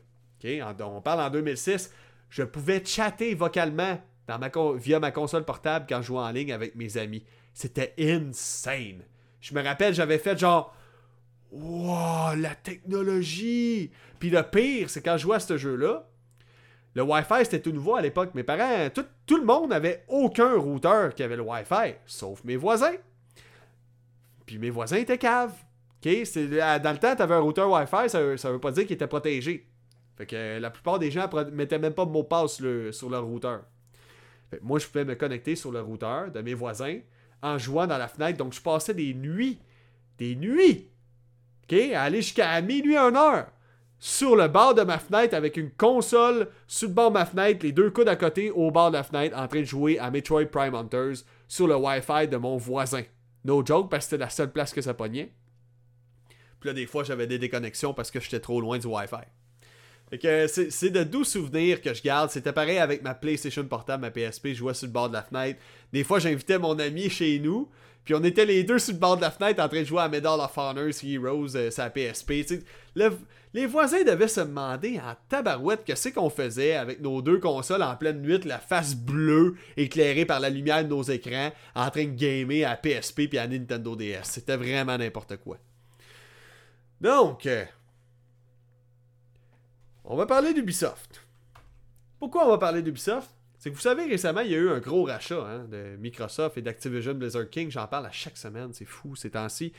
on 0.44 1.02
parle 1.02 1.22
en 1.22 1.30
2006. 1.30 1.92
Je 2.30 2.44
pouvais 2.44 2.84
chatter 2.84 3.34
vocalement 3.34 4.00
via 4.76 5.00
ma 5.00 5.12
console 5.12 5.46
portable 5.46 5.86
quand 5.88 6.02
je 6.02 6.08
jouais 6.08 6.20
en 6.20 6.32
ligne 6.32 6.52
avec 6.52 6.76
mes 6.76 6.98
amis. 6.98 7.24
C'était 7.54 7.94
insane. 7.98 9.04
Je 9.42 9.54
me 9.54 9.64
rappelle, 9.64 9.94
j'avais 9.94 10.18
fait 10.18 10.38
genre 10.38 10.76
Wow, 11.52 12.36
la 12.36 12.56
technologie! 12.56 13.90
Puis 14.20 14.30
le 14.30 14.44
pire, 14.44 14.90
c'est 14.90 15.02
quand 15.02 15.16
je 15.18 15.24
jouais 15.24 15.38
à 15.38 15.40
ce 15.40 15.58
jeu-là, 15.58 16.10
le 16.94 17.04
Wi-Fi 17.04 17.46
c'était 17.46 17.62
tout 17.62 17.72
nouveau 17.72 17.96
à 17.96 18.02
l'époque. 18.02 18.32
Mes 18.34 18.44
parents, 18.44 18.90
tout, 18.94 19.38
le 19.38 19.46
monde 19.46 19.70
n'avait 19.70 20.04
aucun 20.08 20.58
routeur 20.58 21.16
qui 21.16 21.24
avait 21.24 21.38
le 21.38 21.44
Wi-Fi, 21.44 21.96
sauf 22.06 22.44
mes 22.44 22.58
voisins. 22.58 22.96
Puis 24.46 24.58
mes 24.58 24.70
voisins 24.70 24.98
étaient 24.98 25.18
caves. 25.18 25.54
Dans 26.04 26.92
le 26.92 26.98
temps, 26.98 27.16
tu 27.16 27.22
avais 27.22 27.36
un 27.36 27.40
routeur 27.40 27.70
Wi-Fi, 27.70 28.10
ça, 28.10 28.38
ça 28.38 28.52
veut 28.52 28.60
pas 28.60 28.72
dire 28.72 28.84
qu'il 28.84 28.94
était 28.94 29.08
protégé. 29.08 29.68
Fait 30.18 30.26
que 30.26 30.58
la 30.60 30.72
plupart 30.72 30.98
des 30.98 31.12
gens 31.12 31.30
mettaient 31.52 31.78
même 31.78 31.94
pas 31.94 32.06
de 32.06 32.10
mot 32.10 32.24
passe 32.24 32.60
sur 32.92 33.10
leur 33.10 33.24
routeur. 33.24 33.64
moi, 34.62 34.80
je 34.80 34.88
pouvais 34.88 35.06
me 35.06 35.16
connecter 35.16 35.56
sur 35.56 35.72
le 35.72 35.80
routeur 35.82 36.32
de 36.32 36.42
mes 36.42 36.56
voisins 36.56 37.00
en 37.44 37.58
jouant 37.60 37.86
dans 37.86 38.00
la 38.00 38.08
fenêtre. 38.08 38.38
Donc, 38.40 38.54
je 38.54 38.62
passais 38.62 38.96
des 38.96 39.14
nuits, 39.14 39.60
des 40.18 40.36
nuits, 40.36 40.90
OK, 41.64 41.78
à 41.94 42.04
aller 42.04 42.22
jusqu'à 42.22 42.60
minuit, 42.62 42.98
1 42.98 43.16
heure, 43.16 43.48
sur 44.00 44.36
le 44.36 44.48
bord 44.48 44.74
de 44.74 44.82
ma 44.82 44.98
fenêtre 44.98 45.36
avec 45.36 45.58
une 45.58 45.72
console 45.72 46.50
sur 46.68 46.88
le 46.88 46.94
bord 46.94 47.10
de 47.10 47.16
ma 47.16 47.26
fenêtre, 47.26 47.64
les 47.64 47.72
deux 47.72 47.92
coudes 47.92 48.10
à 48.10 48.16
côté 48.16 48.50
au 48.50 48.72
bord 48.72 48.90
de 48.90 48.98
la 48.98 49.04
fenêtre, 49.04 49.38
en 49.38 49.48
train 49.48 49.60
de 49.60 49.66
jouer 49.66 50.00
à 50.00 50.10
Metroid 50.10 50.46
Prime 50.46 50.74
Hunters 50.74 51.24
sur 51.48 51.68
le 51.68 51.76
Wi-Fi 51.76 52.28
de 52.28 52.38
mon 52.38 52.58
voisin. 52.58 53.04
No 53.46 53.64
joke, 53.66 53.90
parce 53.92 54.06
que 54.06 54.12
c'était 54.12 54.24
la 54.24 54.30
seule 54.30 54.52
place 54.52 54.74
que 54.74 54.82
ça 54.82 54.94
pognait. 54.94 55.32
Puis 56.60 56.70
là, 56.70 56.74
des 56.74 56.88
fois, 56.88 57.04
j'avais 57.04 57.28
des 57.28 57.38
déconnexions 57.38 57.94
parce 57.94 58.10
que 58.10 58.20
j'étais 58.20 58.40
trop 58.40 58.60
loin 58.62 58.80
du 58.80 58.88
Wi-Fi. 58.88 59.26
Que 60.10 60.48
c'est 60.48 60.90
de 60.90 61.04
doux 61.04 61.26
souvenirs 61.26 61.82
que 61.82 61.94
je 61.94 62.02
garde. 62.02 62.30
C'était 62.30 62.54
pareil 62.54 62.78
avec 62.78 63.04
ma 63.04 63.14
PlayStation 63.14 63.66
portable, 63.66 64.02
ma 64.02 64.12
PSP. 64.12 64.50
Je 64.50 64.54
jouais 64.54 64.74
sur 64.74 64.88
le 64.88 64.94
bord 64.94 65.10
de 65.10 65.14
la 65.14 65.24
fenêtre. 65.24 65.60
Des 65.92 66.06
fois, 66.06 66.20
j'invitais 66.20 66.58
mon 66.58 66.80
ami 66.80 67.10
chez 67.10 67.40
nous. 67.40 67.70
Puis 68.08 68.16
on 68.16 68.24
était 68.24 68.46
les 68.46 68.64
deux 68.64 68.80
sur 68.80 68.94
le 68.94 69.00
bord 69.00 69.18
de 69.18 69.22
la 69.22 69.32
fenêtre 69.32 69.62
en 69.62 69.68
train 69.68 69.82
de 69.82 69.86
jouer 69.86 70.00
à 70.00 70.08
Medal 70.08 70.40
of 70.40 70.58
Honor, 70.58 70.88
Heroes, 71.04 71.58
euh, 71.58 71.70
sa 71.70 71.90
PSP. 71.90 72.64
les 73.54 73.66
voisins 73.66 74.02
devaient 74.06 74.30
se 74.30 74.40
demander 74.40 74.98
en 74.98 75.14
tabarouette 75.28 75.84
que 75.84 75.94
c'est 75.94 76.14
qu'on 76.14 76.30
faisait 76.30 76.76
avec 76.76 77.02
nos 77.02 77.22
deux 77.22 77.40
consoles 77.40 77.84
en 77.84 77.98
pleine 77.98 78.22
nuit, 78.22 78.40
la 78.46 78.60
face 78.60 78.96
bleue 78.96 79.56
éclairée 79.76 80.24
par 80.24 80.40
la 80.40 80.50
lumière 80.50 80.86
de 80.86 80.90
nos 80.90 81.04
écrans, 81.04 81.52
en 81.76 81.90
train 81.90 82.06
de 82.06 82.12
gamer 82.12 82.64
à 82.64 82.78
PSP 82.78 83.28
puis 83.28 83.38
à 83.38 83.46
Nintendo 83.46 83.94
DS. 83.98 84.24
C'était 84.24 84.56
vraiment 84.56 84.98
n'importe 84.98 85.36
quoi. 85.36 85.58
Donc, 87.02 87.46
euh, 87.46 87.66
on 90.08 90.16
va 90.16 90.26
parler 90.26 90.54
d'Ubisoft. 90.54 91.22
Pourquoi 92.18 92.46
on 92.46 92.50
va 92.50 92.58
parler 92.58 92.82
d'Ubisoft? 92.82 93.30
C'est 93.60 93.70
que 93.70 93.76
vous 93.76 93.82
savez, 93.82 94.06
récemment, 94.06 94.42
il 94.42 94.52
y 94.52 94.56
a 94.56 94.58
eu 94.58 94.70
un 94.70 94.80
gros 94.80 95.04
rachat 95.04 95.46
hein, 95.46 95.66
de 95.66 95.98
Microsoft 95.98 96.58
et 96.58 96.62
d'Activision 96.62 97.14
Blizzard 97.14 97.50
King. 97.50 97.70
J'en 97.70 97.88
parle 97.88 98.06
à 98.06 98.12
chaque 98.12 98.38
semaine, 98.38 98.70
c'est 98.74 98.86
fou 98.86 99.16
ces 99.16 99.32
temps-ci. 99.32 99.74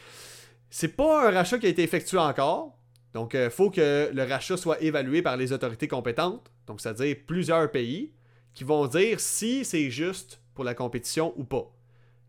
C'est 0.68 0.96
pas 0.96 1.28
un 1.28 1.30
rachat 1.30 1.58
qui 1.58 1.66
a 1.66 1.68
été 1.70 1.82
effectué 1.82 2.18
encore. 2.18 2.76
Donc, 3.14 3.32
il 3.32 3.40
euh, 3.40 3.50
faut 3.50 3.70
que 3.70 4.10
le 4.12 4.22
rachat 4.24 4.58
soit 4.58 4.82
évalué 4.82 5.22
par 5.22 5.36
les 5.36 5.52
autorités 5.52 5.88
compétentes, 5.88 6.52
donc 6.66 6.80
c'est-à-dire 6.80 7.16
plusieurs 7.26 7.70
pays, 7.70 8.12
qui 8.52 8.64
vont 8.64 8.86
dire 8.86 9.20
si 9.20 9.64
c'est 9.64 9.90
juste 9.90 10.42
pour 10.54 10.64
la 10.64 10.74
compétition 10.74 11.32
ou 11.36 11.44
pas. 11.44 11.72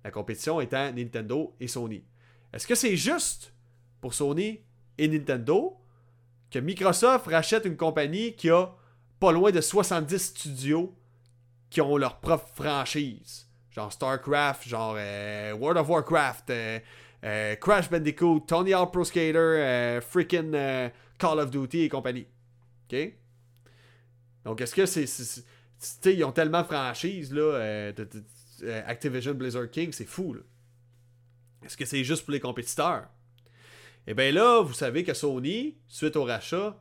La 0.06 0.12
compétition 0.12 0.62
étant 0.62 0.94
Nintendo 0.94 1.54
et 1.60 1.68
Sony. 1.68 2.06
Est-ce 2.54 2.66
que 2.66 2.76
c'est 2.76 2.96
juste 2.96 3.54
pour 4.00 4.14
Sony 4.14 4.62
et 4.98 5.08
Nintendo? 5.10 5.76
Que 6.52 6.60
Microsoft 6.60 7.28
rachète 7.28 7.66
une 7.66 7.78
compagnie 7.78 8.34
qui 8.34 8.50
a 8.50 8.74
pas 9.20 9.32
loin 9.32 9.52
de 9.52 9.62
70 9.62 10.18
studios 10.18 10.96
qui 11.70 11.82
ont 11.82 11.98
leur 11.98 12.20
propre 12.20 12.48
franchise. 12.56 13.48
genre 13.70 13.92
StarCraft, 13.92 14.68
genre 14.68 14.96
euh, 14.98 15.54
World 15.54 15.78
of 15.78 15.90
Warcraft, 15.90 16.50
euh, 16.50 16.80
euh, 17.24 17.56
Crash 17.56 17.90
Bandicoot, 17.90 18.42
Tony 18.48 18.74
Hawk 18.74 18.92
Pro 18.92 19.04
Skater, 19.04 20.00
freaking 20.02 20.52
Call 21.18 21.40
of 21.40 21.52
Duty 21.52 21.82
et 21.82 21.90
compagnie. 21.90 22.26
OK? 22.92 23.14
Donc, 24.46 24.62
est-ce 24.62 24.74
que 24.74 24.86
c'est. 24.86 25.06
Tu 25.06 25.86
sais, 26.02 26.16
ils 26.16 26.24
ont 26.24 26.32
tellement 26.32 26.62
de 26.62 26.68
franchises, 26.68 27.34
Activision 28.86 29.34
Blizzard 29.34 29.70
King, 29.70 29.92
c'est 29.92 30.06
fou. 30.06 30.36
Est-ce 31.64 31.78
que 31.78 31.86
c'est 31.86 32.04
juste 32.04 32.24
pour 32.24 32.32
les 32.32 32.40
compétiteurs? 32.40 33.08
Eh 34.08 34.14
bien 34.14 34.32
là, 34.32 34.62
vous 34.62 34.74
savez 34.74 35.04
que 35.04 35.14
Sony, 35.14 35.76
suite 35.88 36.16
au 36.16 36.24
rachat, 36.24 36.78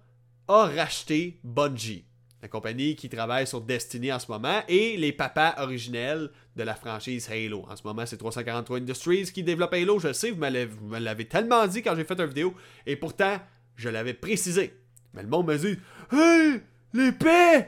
a 0.49 0.65
racheté 0.67 1.41
Bungie, 1.45 2.07
la 2.41 2.49
compagnie 2.49 2.97
qui 2.97 3.09
travaille 3.09 3.47
sur 3.47 3.61
Destiny 3.61 4.13
en 4.13 4.19
ce 4.19 4.31
moment, 4.31 4.63
et 4.69 4.97
les 4.97 5.13
papas 5.13 5.55
originels 5.59 6.31
de 6.57 6.63
la 6.63 6.75
franchise 6.75 7.29
Halo. 7.31 7.67
En 7.69 7.77
ce 7.77 7.83
moment, 7.85 8.07
c'est 8.07 8.17
343 8.17 8.79
Industries 8.79 9.31
qui 9.33 9.43
développe 9.43 9.75
Halo, 9.75 9.99
je 9.99 10.13
sais, 10.13 10.31
vous 10.31 10.41
me 10.41 10.99
l'avez 10.99 11.27
tellement 11.27 11.67
dit 11.67 11.83
quand 11.83 11.95
j'ai 11.95 12.05
fait 12.05 12.19
une 12.19 12.27
vidéo, 12.27 12.55
et 12.87 12.97
pourtant, 12.97 13.39
je 13.77 13.89
l'avais 13.89 14.15
précisé. 14.15 14.75
Mais 15.15 15.23
le 15.23 15.29
monde 15.29 15.47
me 15.47 15.57
dit 15.57 15.79
Hey, 16.13 16.61
l'épée 16.93 17.67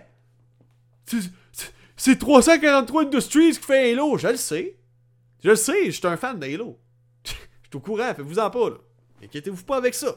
C'est 1.96 2.18
343 2.18 3.04
Industries 3.04 3.52
qui 3.52 3.60
fait 3.60 3.92
Halo. 3.92 4.18
Je 4.18 4.28
le 4.28 4.36
sais. 4.36 4.76
Je 5.42 5.50
le 5.50 5.56
sais, 5.56 5.86
je 5.86 5.90
suis 5.90 6.06
un 6.06 6.16
fan 6.16 6.38
d'Halo. 6.38 6.78
je 7.24 7.30
suis 7.30 7.40
au 7.74 7.80
courant, 7.80 8.14
faites-vous-en 8.14 8.50
pas, 8.50 8.70
là. 8.70 8.76
Inquiétez-vous 9.22 9.64
pas 9.64 9.76
avec 9.76 9.94
ça. 9.94 10.16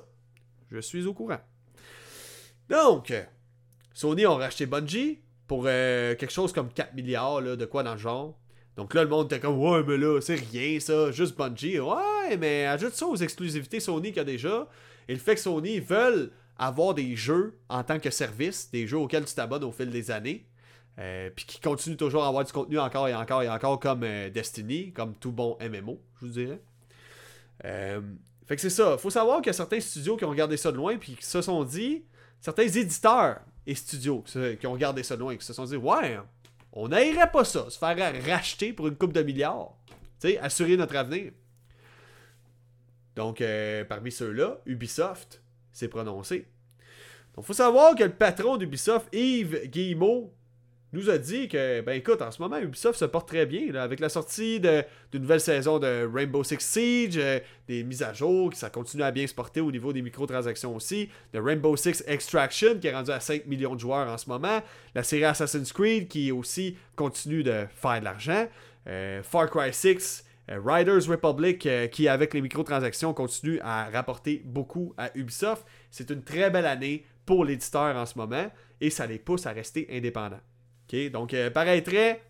Je 0.72 0.80
suis 0.80 1.06
au 1.06 1.14
courant. 1.14 1.40
Donc, 2.70 3.14
Sony 3.94 4.26
ont 4.26 4.36
racheté 4.36 4.66
Bungie 4.66 5.20
pour 5.48 5.66
euh, 5.68 6.16
quelque 6.16 6.32
chose 6.32 6.52
comme 6.54 6.70
4 6.70 6.94
milliards, 6.96 7.42
là, 7.42 7.56
de 7.56 7.66
quoi 7.66 7.84
dans 7.84 7.94
le 7.94 8.00
genre. 8.00 8.40
Donc 8.76 8.96
là, 8.96 9.04
le 9.04 9.10
monde 9.10 9.28
était 9.28 9.40
comme, 9.40 9.60
ouais, 9.60 9.84
mais 9.84 9.98
là, 9.98 10.20
c'est 10.20 10.36
rien 10.36 10.80
ça, 10.80 11.12
juste 11.12 11.38
Bungie. 11.38 11.80
Ouais, 11.80 12.38
mais 12.40 12.66
ajoute 12.66 12.94
ça 12.94 13.06
aux 13.06 13.16
exclusivités 13.16 13.80
Sony 13.80 14.08
qu'il 14.10 14.18
y 14.18 14.20
a 14.22 14.24
déjà. 14.24 14.68
Et 15.08 15.14
le 15.14 15.20
fait 15.20 15.36
que 15.36 15.42
Sony 15.42 15.80
veulent 15.80 16.32
avoir 16.58 16.94
des 16.94 17.16
jeux 17.16 17.60
en 17.70 17.84
tant 17.84 18.00
que 18.00 18.10
service, 18.10 18.72
des 18.72 18.88
jeux 18.88 18.98
auxquels 18.98 19.26
tu 19.26 19.36
t'abonnes 19.36 19.64
au 19.64 19.72
fil 19.72 19.90
des 19.92 20.10
années, 20.10 20.48
euh, 20.98 21.30
puis 21.36 21.46
qui 21.46 21.60
continuent 21.60 21.98
toujours 21.98 22.24
à 22.24 22.28
avoir 22.28 22.46
du 22.46 22.52
contenu 22.52 22.80
encore 22.80 23.08
et 23.08 23.16
encore 23.16 23.44
et 23.44 23.50
encore 23.50 23.80
comme 23.80 24.04
euh, 24.04 24.30
Destiny, 24.30 24.92
comme 24.92 25.16
tout 25.16 25.32
bon 25.32 25.58
MMO, 25.62 26.02
je 26.20 26.26
vous 26.26 26.32
dirais. 26.32 26.62
Fait 28.54 28.58
que 28.58 28.62
c'est 28.62 28.70
ça. 28.70 29.00
Faut 29.00 29.10
savoir 29.10 29.38
qu'il 29.38 29.48
y 29.48 29.50
a 29.50 29.54
certains 29.54 29.80
studios 29.80 30.16
qui 30.16 30.26
ont 30.26 30.30
regardé 30.30 30.58
ça 30.58 30.72
de 30.72 30.78
loin, 30.78 30.96
puis 30.98 31.16
qui 31.16 31.26
se 31.26 31.42
sont 31.42 31.64
dit, 31.64 32.04
certains 32.40 32.68
éditeurs 32.68 33.42
et 33.66 33.74
studios 33.74 34.24
qui 34.60 34.68
ont 34.68 34.74
regardé 34.74 35.02
ça 35.02 35.16
de 35.16 35.22
loin, 35.22 35.36
qui 35.36 35.44
se 35.44 35.54
sont 35.54 35.66
dit, 35.66 35.76
ouais, 35.76 36.20
on 36.72 36.90
n'aillerait 36.90 37.32
pas 37.32 37.46
ça, 37.46 37.68
se 37.72 37.80
faire 37.80 37.98
racheter 38.24 38.72
pour 38.72 38.88
une 38.88 38.96
coupe 38.96 39.12
de 39.12 39.24
milliards. 39.24 39.76
Tu 39.88 40.28
sais, 40.30 40.38
assurer 40.38 40.78
notre 40.78 40.96
avenir. 40.96 41.32
Donc, 43.16 43.42
euh, 43.42 43.86
parmi 43.86 44.12
ceux-là, 44.12 44.60
Ubisoft 44.68 45.42
s'est 45.72 45.88
prononcé. 45.88 46.48
Donc, 47.34 47.46
faut 47.46 47.54
savoir 47.54 47.96
que 47.96 48.04
le 48.04 48.14
patron 48.14 48.58
d'Ubisoft, 48.58 49.08
Yves 49.16 49.68
Guillemot, 49.68 50.32
nous 50.94 51.10
a 51.10 51.18
dit 51.18 51.48
que, 51.48 51.82
ben 51.82 51.94
écoute, 51.94 52.22
en 52.22 52.32
ce 52.32 52.40
moment, 52.42 52.60
Ubisoft 52.60 53.00
se 53.00 53.06
porte 53.06 53.28
très 53.28 53.48
bien, 53.48 53.74
avec 53.74 54.00
la 54.00 54.10
sortie 54.10 54.60
d'une 54.60 54.84
nouvelle 55.14 55.42
saison 55.42 55.80
de 55.80 56.08
Rainbow 56.12 56.44
Six 56.44 56.60
Siege, 56.60 57.18
euh, 57.18 57.40
des 57.68 57.84
mises 57.84 58.04
à 58.04 58.14
jour, 58.14 58.52
que 58.52 58.58
ça 58.58 58.70
continue 58.70 59.02
à 59.02 59.10
bien 59.10 59.26
se 59.26 59.34
porter 59.34 59.60
au 59.60 59.72
niveau 59.72 59.92
des 59.92 60.04
microtransactions 60.04 60.76
aussi, 60.76 61.10
de 61.34 61.40
Rainbow 61.40 61.76
Six 61.76 62.04
Extraction, 62.06 62.78
qui 62.80 62.88
est 62.88 62.96
rendu 62.96 63.10
à 63.10 63.20
5 63.20 63.48
millions 63.48 63.74
de 63.74 63.80
joueurs 63.80 64.08
en 64.08 64.18
ce 64.20 64.30
moment, 64.30 64.62
la 64.94 65.02
série 65.02 65.26
Assassin's 65.26 65.74
Creed, 65.74 66.08
qui 66.08 66.32
aussi 66.32 66.78
continue 66.96 67.42
de 67.42 67.66
faire 67.76 68.00
de 68.00 68.06
l'argent, 68.06 68.48
euh, 68.88 69.24
Far 69.24 69.50
Cry 69.50 69.74
6, 69.74 70.24
euh, 70.52 70.60
Riders 70.64 71.08
Republic, 71.08 71.68
qui 71.92 72.08
avec 72.08 72.36
les 72.36 72.42
microtransactions 72.42 73.16
continue 73.16 73.60
à 73.62 73.90
rapporter 73.90 74.44
beaucoup 74.46 74.94
à 74.98 75.10
Ubisoft. 75.18 75.66
C'est 75.90 76.12
une 76.12 76.24
très 76.24 76.52
belle 76.52 76.68
année 76.68 77.04
pour 77.26 77.46
l'éditeur 77.46 77.96
en 77.96 78.06
ce 78.06 78.16
moment, 78.16 78.52
et 78.80 78.92
ça 78.92 79.08
les 79.08 79.18
pousse 79.18 79.48
à 79.48 79.54
rester 79.54 79.88
indépendants. 79.90 80.42
Donc, 81.12 81.34
euh, 81.34 81.50
paraîtrait 81.50 82.22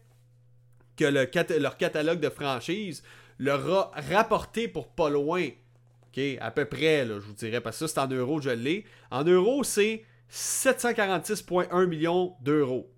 que 0.95 1.05
le 1.05 1.29
leur 1.59 1.77
catalogue 1.77 2.19
de 2.19 2.29
franchise 2.29 3.03
leur 3.39 3.69
a 3.69 4.01
rapporté 4.09 4.67
pour 4.67 4.87
pas 4.87 5.09
loin, 5.09 5.49
à 6.39 6.51
peu 6.51 6.65
près, 6.65 7.05
je 7.05 7.13
vous 7.13 7.33
dirais, 7.33 7.59
parce 7.61 7.79
que 7.79 7.87
ça, 7.87 7.93
c'est 7.93 7.99
en 7.99 8.15
euros, 8.15 8.39
je 8.39 8.51
l'ai. 8.51 8.85
En 9.11 9.23
euros, 9.23 9.63
c'est 9.63 10.03
746,1 10.31 11.87
millions 11.87 12.35
d'euros. 12.41 12.89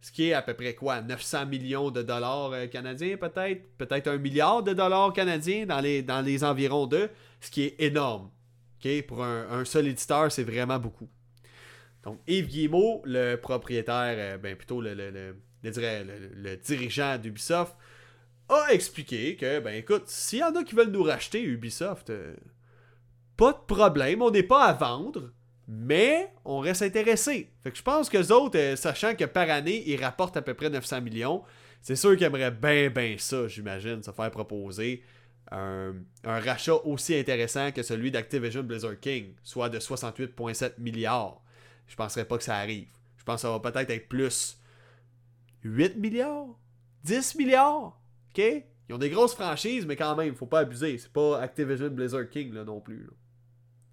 Ce 0.00 0.10
qui 0.10 0.28
est 0.28 0.32
à 0.34 0.42
peu 0.42 0.54
près 0.54 0.74
quoi? 0.74 1.00
900 1.00 1.46
millions 1.46 1.90
de 1.90 2.02
dollars 2.02 2.52
euh, 2.52 2.66
canadiens, 2.66 3.16
peut-être? 3.16 3.76
Peut-être 3.78 4.08
un 4.08 4.18
milliard 4.18 4.62
de 4.62 4.72
dollars 4.72 5.12
canadiens 5.12 5.64
dans 5.64 5.80
les, 5.80 6.02
dans 6.02 6.20
les 6.20 6.42
environs 6.44 6.86
de, 6.86 7.08
ce 7.40 7.50
qui 7.50 7.62
est 7.62 7.76
énorme. 7.78 8.30
Pour 9.06 9.22
un, 9.22 9.46
un 9.48 9.64
seul 9.64 9.86
éditeur, 9.86 10.30
c'est 10.32 10.42
vraiment 10.42 10.78
beaucoup. 10.78 11.08
Donc, 12.02 12.20
Yves 12.26 12.48
Guillemot, 12.48 13.02
le 13.04 13.36
propriétaire, 13.36 14.16
euh, 14.18 14.38
ben 14.38 14.56
plutôt 14.56 14.80
le, 14.80 15.36
dirigeant 16.64 17.18
d'Ubisoft, 17.18 17.76
a 18.48 18.72
expliqué 18.72 19.36
que, 19.36 19.60
ben 19.60 19.74
écoute, 19.74 20.04
s'il 20.06 20.40
y 20.40 20.44
en 20.44 20.54
a 20.54 20.64
qui 20.64 20.74
veulent 20.74 20.90
nous 20.90 21.04
racheter 21.04 21.42
Ubisoft, 21.42 22.10
euh, 22.10 22.34
pas 23.36 23.52
de 23.52 23.74
problème, 23.74 24.20
on 24.20 24.30
n'est 24.30 24.42
pas 24.42 24.64
à 24.64 24.72
vendre, 24.72 25.30
mais 25.68 26.28
on 26.44 26.58
reste 26.58 26.82
intéressé. 26.82 27.50
Fait 27.62 27.70
que 27.70 27.78
je 27.78 27.82
pense 27.82 28.08
que 28.08 28.18
les 28.18 28.32
autres, 28.32 28.58
euh, 28.58 28.76
sachant 28.76 29.14
que 29.14 29.24
par 29.24 29.48
année, 29.48 29.84
ils 29.86 30.02
rapportent 30.02 30.36
à 30.36 30.42
peu 30.42 30.54
près 30.54 30.70
900 30.70 31.02
millions, 31.02 31.42
c'est 31.82 31.96
sûr 31.96 32.16
qu'ils 32.16 32.26
aimeraient 32.26 32.50
bien, 32.50 32.90
bien 32.90 33.14
ça, 33.18 33.46
j'imagine, 33.46 34.02
se 34.02 34.10
faire 34.10 34.30
proposer 34.30 35.02
un, 35.50 35.94
un, 36.24 36.40
rachat 36.40 36.74
aussi 36.84 37.14
intéressant 37.14 37.72
que 37.72 37.82
celui 37.82 38.10
d'Activision 38.10 38.62
Blizzard 38.62 38.98
King, 39.00 39.34
soit 39.42 39.68
de 39.68 39.78
68,7 39.78 40.74
milliards 40.78 41.41
je 41.92 41.96
penserais 41.98 42.24
pas 42.24 42.38
que 42.38 42.44
ça 42.44 42.56
arrive. 42.56 42.88
Je 43.18 43.22
pense 43.22 43.34
que 43.34 43.40
ça 43.42 43.50
va 43.50 43.60
peut-être 43.60 43.90
être 43.90 44.08
plus 44.08 44.58
8 45.62 45.98
milliards, 45.98 46.58
10 47.04 47.34
milliards? 47.34 48.00
OK? 48.30 48.38
Ils 48.88 48.94
ont 48.94 48.98
des 48.98 49.10
grosses 49.10 49.34
franchises, 49.34 49.84
mais 49.84 49.94
quand 49.94 50.16
même, 50.16 50.34
faut 50.34 50.46
pas 50.46 50.60
abuser. 50.60 50.96
C'est 50.96 51.12
pas 51.12 51.38
Activision 51.38 51.90
Blizzard 51.90 52.30
King 52.30 52.54
là, 52.54 52.64
non 52.64 52.80
plus. 52.80 53.10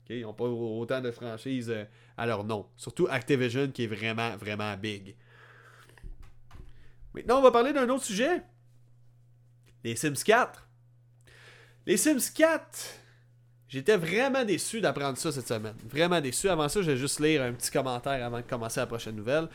Ils 0.07 0.21
n'ont 0.21 0.33
pas 0.33 0.45
autant 0.45 1.01
de 1.01 1.11
franchises 1.11 1.69
euh, 1.69 1.83
à 2.15 2.25
leur 2.25 2.45
nom. 2.45 2.67
Surtout 2.77 3.05
Activision 3.09 3.69
qui 3.69 3.83
est 3.83 3.87
vraiment, 3.87 4.37
vraiment 4.37 4.77
big. 4.77 5.17
Maintenant, 7.13 7.39
on 7.39 7.41
va 7.41 7.51
parler 7.51 7.73
d'un 7.73 7.89
autre 7.89 8.05
sujet. 8.05 8.41
Les 9.83 9.97
Sims 9.97 10.23
4. 10.23 10.69
Les 11.85 11.97
Sims 11.97 12.31
4 12.33 12.98
J'étais 13.69 13.97
vraiment 13.97 14.43
déçu 14.43 14.81
d'apprendre 14.81 15.15
ça 15.19 15.31
cette 15.31 15.47
semaine. 15.47 15.75
Vraiment 15.87 16.19
déçu. 16.19 16.49
Avant 16.49 16.67
ça, 16.67 16.81
je 16.81 16.89
vais 16.89 16.97
juste 16.97 17.19
lire 17.19 17.43
un 17.43 17.53
petit 17.53 17.69
commentaire 17.69 18.25
avant 18.25 18.37
de 18.37 18.43
commencer 18.43 18.79
la 18.79 18.87
prochaine 18.87 19.15
nouvelle. 19.15 19.47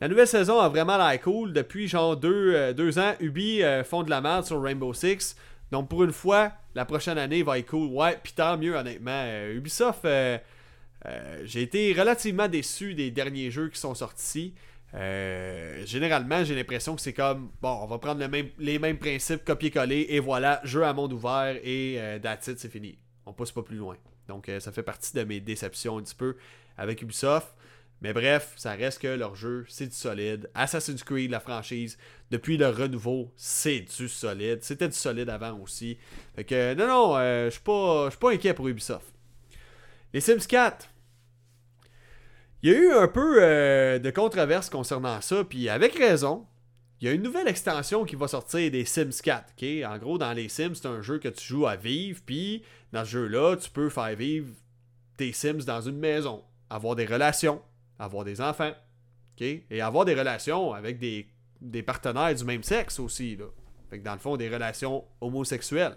La 0.00 0.06
nouvelle 0.06 0.28
saison 0.28 0.60
a 0.60 0.68
vraiment 0.68 0.96
l'air 0.96 1.20
cool. 1.20 1.52
Depuis 1.52 1.88
genre 1.88 2.16
deux, 2.16 2.54
euh, 2.54 2.92
ans, 2.98 3.14
Ubi 3.18 3.64
euh, 3.64 3.82
font 3.82 4.04
de 4.04 4.10
la 4.10 4.20
merde 4.20 4.46
sur 4.46 4.62
Rainbow 4.62 4.94
Six. 4.94 5.34
Donc 5.72 5.88
pour 5.88 6.04
une 6.04 6.12
fois, 6.12 6.52
la 6.76 6.84
prochaine 6.84 7.18
année 7.18 7.42
va 7.42 7.58
être 7.58 7.66
cool. 7.66 7.88
Ouais, 7.88 8.16
puis 8.22 8.34
tant 8.34 8.56
mieux 8.56 8.76
honnêtement. 8.76 9.10
Euh, 9.10 9.56
Ubisoft, 9.56 10.06
j'ai 11.42 11.62
été 11.62 11.92
relativement 11.92 12.46
déçu 12.46 12.94
des 12.94 13.10
derniers 13.10 13.50
jeux 13.50 13.68
qui 13.68 13.80
sont 13.80 13.96
sortis. 13.96 14.54
généralement, 14.92 16.44
j'ai 16.44 16.54
l'impression 16.54 16.94
que 16.94 17.00
c'est 17.00 17.12
comme 17.12 17.50
bon, 17.60 17.80
on 17.82 17.86
va 17.86 17.98
prendre 17.98 18.24
les 18.60 18.78
mêmes 18.78 18.98
principes, 18.98 19.44
copier-coller, 19.44 20.06
et 20.10 20.20
voilà, 20.20 20.60
jeu 20.62 20.84
à 20.84 20.92
monde 20.92 21.12
ouvert 21.12 21.56
et 21.64 21.98
that's 22.22 22.46
it, 22.48 22.58
c'est 22.58 22.70
fini 22.70 22.98
on 23.26 23.32
pousse 23.32 23.52
pas 23.52 23.62
plus 23.62 23.76
loin. 23.76 23.96
Donc 24.28 24.48
euh, 24.48 24.60
ça 24.60 24.72
fait 24.72 24.82
partie 24.82 25.14
de 25.14 25.24
mes 25.24 25.40
déceptions 25.40 25.98
un 25.98 26.02
petit 26.02 26.14
peu 26.14 26.36
avec 26.78 27.02
Ubisoft. 27.02 27.54
Mais 28.02 28.12
bref, 28.12 28.52
ça 28.56 28.72
reste 28.72 29.00
que 29.00 29.08
leur 29.08 29.34
jeu, 29.36 29.64
c'est 29.68 29.86
du 29.86 29.94
solide. 29.94 30.50
Assassin's 30.54 31.02
Creed, 31.02 31.30
la 31.30 31.40
franchise, 31.40 31.96
depuis 32.30 32.58
le 32.58 32.68
renouveau, 32.68 33.32
c'est 33.36 33.80
du 33.80 34.08
solide. 34.08 34.62
C'était 34.62 34.88
du 34.88 34.94
solide 34.94 35.30
avant 35.30 35.58
aussi. 35.60 35.96
Fait 36.34 36.44
que 36.44 36.74
non, 36.74 36.86
non, 36.86 37.16
euh, 37.16 37.46
je 37.46 37.52
suis 37.52 37.62
pas, 37.62 38.10
pas 38.10 38.32
inquiet 38.32 38.52
pour 38.52 38.68
Ubisoft. 38.68 39.06
Les 40.12 40.20
Sims 40.20 40.46
4. 40.46 40.88
Il 42.62 42.70
y 42.70 42.74
a 42.74 42.78
eu 42.78 42.92
un 42.92 43.08
peu 43.08 43.42
euh, 43.42 43.98
de 43.98 44.10
controverse 44.10 44.68
concernant 44.68 45.20
ça, 45.20 45.44
puis 45.44 45.68
avec 45.68 45.94
raison. 45.94 46.46
Il 47.00 47.06
y 47.06 47.10
a 47.10 47.12
une 47.12 47.22
nouvelle 47.22 47.48
extension 47.48 48.04
qui 48.04 48.16
va 48.16 48.26
sortir 48.26 48.70
des 48.70 48.84
Sims 48.84 49.20
4. 49.22 49.54
En 49.86 49.98
gros, 49.98 50.16
dans 50.16 50.32
les 50.32 50.48
Sims, 50.48 50.74
c'est 50.74 50.86
un 50.86 51.02
jeu 51.02 51.18
que 51.18 51.28
tu 51.28 51.46
joues 51.46 51.66
à 51.66 51.76
vivre, 51.76 52.20
puis 52.24 52.62
dans 52.96 53.04
ce 53.04 53.10
jeu-là, 53.10 53.56
tu 53.56 53.68
peux 53.68 53.90
faire 53.90 54.16
vivre 54.16 54.48
tes 55.18 55.30
Sims 55.30 55.64
dans 55.66 55.82
une 55.82 55.98
maison, 55.98 56.42
avoir 56.70 56.96
des 56.96 57.04
relations, 57.04 57.60
avoir 57.98 58.24
des 58.24 58.40
enfants, 58.40 58.72
et 59.38 59.82
avoir 59.82 60.06
des 60.06 60.14
relations 60.14 60.72
avec 60.72 60.98
des, 60.98 61.82
partenaires 61.82 62.34
du 62.34 62.44
même 62.44 62.62
sexe 62.62 62.98
aussi. 62.98 63.36
Là. 63.36 63.44
Fait 63.90 63.98
que 63.98 64.04
dans 64.04 64.14
le 64.14 64.18
fond, 64.18 64.38
des 64.38 64.48
relations 64.48 65.04
homosexuelles. 65.20 65.96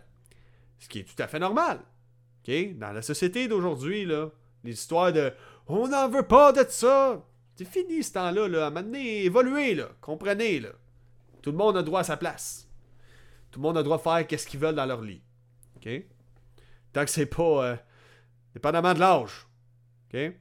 Ce 0.77 0.89
qui 0.89 0.99
est 0.99 1.03
tout 1.03 1.23
à 1.23 1.27
fait 1.27 1.39
normal. 1.39 1.79
Dans 2.47 2.91
la 2.91 3.01
société 3.01 3.47
d'aujourd'hui, 3.47 4.05
histoires 4.65 5.13
de 5.13 5.31
On 5.67 5.87
n'en 5.87 6.09
veut 6.09 6.27
pas 6.27 6.51
de 6.51 6.65
ça. 6.67 7.23
C'est 7.55 7.63
fini 7.63 8.03
ce 8.03 8.11
temps-là, 8.13 8.47
là. 8.49 8.73
À 8.75 8.97
évoluer, 8.97 9.73
là. 9.73 9.87
Comprenez, 10.01 10.59
là. 10.59 10.69
Tout 11.41 11.51
le 11.51 11.57
monde 11.57 11.77
a 11.77 11.83
droit 11.83 12.01
à 12.01 12.03
sa 12.03 12.17
place. 12.17 12.67
Tout 13.51 13.61
le 13.61 13.67
monde 13.67 13.77
a 13.77 13.83
droit 13.83 13.97
de 13.97 14.01
faire 14.01 14.27
qu'est-ce 14.27 14.47
qu'ils 14.47 14.59
veulent 14.59 14.75
dans 14.75 14.85
leur 14.85 15.01
lit. 15.01 15.21
Tant 16.93 17.05
que 17.05 17.11
c'est 17.11 17.25
pas 17.25 17.65
euh, 17.65 17.75
dépendamment 18.53 18.93
de 18.93 18.99
l'âge. 18.99 19.47
OK? 20.13 20.33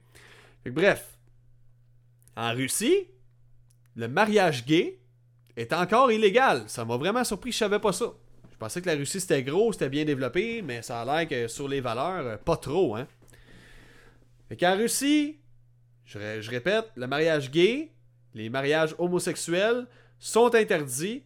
Bref. 0.67 1.17
En 2.35 2.53
Russie, 2.53 3.07
le 3.95 4.07
mariage 4.07 4.65
gay 4.65 4.99
est 5.55 5.73
encore 5.73 6.11
illégal. 6.11 6.63
Ça 6.67 6.85
m'a 6.85 6.97
vraiment 6.97 7.23
surpris, 7.23 7.51
je 7.51 7.57
savais 7.57 7.79
pas 7.79 7.91
ça. 7.91 8.13
Je 8.51 8.57
pensais 8.57 8.81
que 8.81 8.87
la 8.87 8.95
Russie 8.95 9.19
c'était 9.19 9.43
gros, 9.43 9.71
c'était 9.73 9.89
bien 9.89 10.05
développé, 10.05 10.61
mais 10.61 10.81
ça 10.81 11.01
a 11.01 11.05
l'air 11.05 11.27
que 11.27 11.47
sur 11.47 11.67
les 11.67 11.81
valeurs, 11.81 12.25
euh, 12.25 12.37
pas 12.37 12.57
trop, 12.57 12.95
hein. 12.95 13.07
Fait 14.47 14.57
qu'en 14.57 14.75
Russie, 14.75 15.37
je 16.05 16.49
répète, 16.49 16.91
le 16.95 17.05
mariage 17.05 17.51
gay, 17.51 17.91
les 18.33 18.49
mariages 18.49 18.95
homosexuels 18.97 19.85
sont 20.17 20.55
interdits 20.55 21.23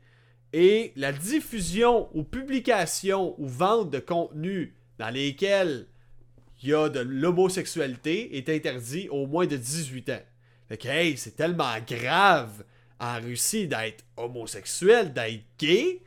et 0.51 0.91
la 0.95 1.11
diffusion 1.13 2.09
ou 2.13 2.23
publication 2.23 3.33
ou 3.39 3.47
vente 3.47 3.89
de 3.89 3.99
contenu 3.99 4.75
dans 4.99 5.09
lesquels 5.09 5.87
il 6.61 6.69
y 6.69 6.73
a 6.73 6.89
de 6.89 6.99
l'homosexualité 6.99 8.37
est 8.37 8.49
interdit 8.49 9.09
au 9.09 9.27
moins 9.27 9.45
de 9.45 9.57
18 9.57 10.09
ans. 10.09 10.21
Fait 10.69 10.77
que, 10.77 10.87
hey, 10.87 11.17
c'est 11.17 11.35
tellement 11.35 11.73
grave 11.85 12.63
en 12.99 13.19
Russie 13.19 13.67
d'être 13.67 14.05
homosexuel, 14.15 15.11
d'être 15.13 15.43
gay, 15.59 16.01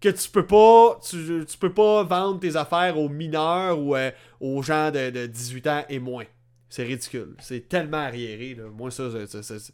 que 0.00 0.10
tu 0.10 0.28
peux 0.28 0.46
pas 0.46 1.00
tu, 1.08 1.44
tu 1.48 1.56
peux 1.58 1.72
pas 1.72 2.02
vendre 2.02 2.40
tes 2.40 2.56
affaires 2.56 2.98
aux 2.98 3.08
mineurs 3.08 3.78
ou 3.78 3.96
euh, 3.96 4.10
aux 4.40 4.62
gens 4.62 4.90
de, 4.90 5.08
de 5.10 5.26
18 5.26 5.66
ans 5.68 5.84
et 5.88 5.98
moins. 5.98 6.26
C'est 6.68 6.84
ridicule. 6.84 7.34
C'est 7.38 7.68
tellement 7.68 7.96
arriéré. 7.98 8.54
Moi, 8.74 8.90
ça, 8.90 9.10
ça, 9.10 9.42
ça, 9.42 9.42
ça- 9.58 9.72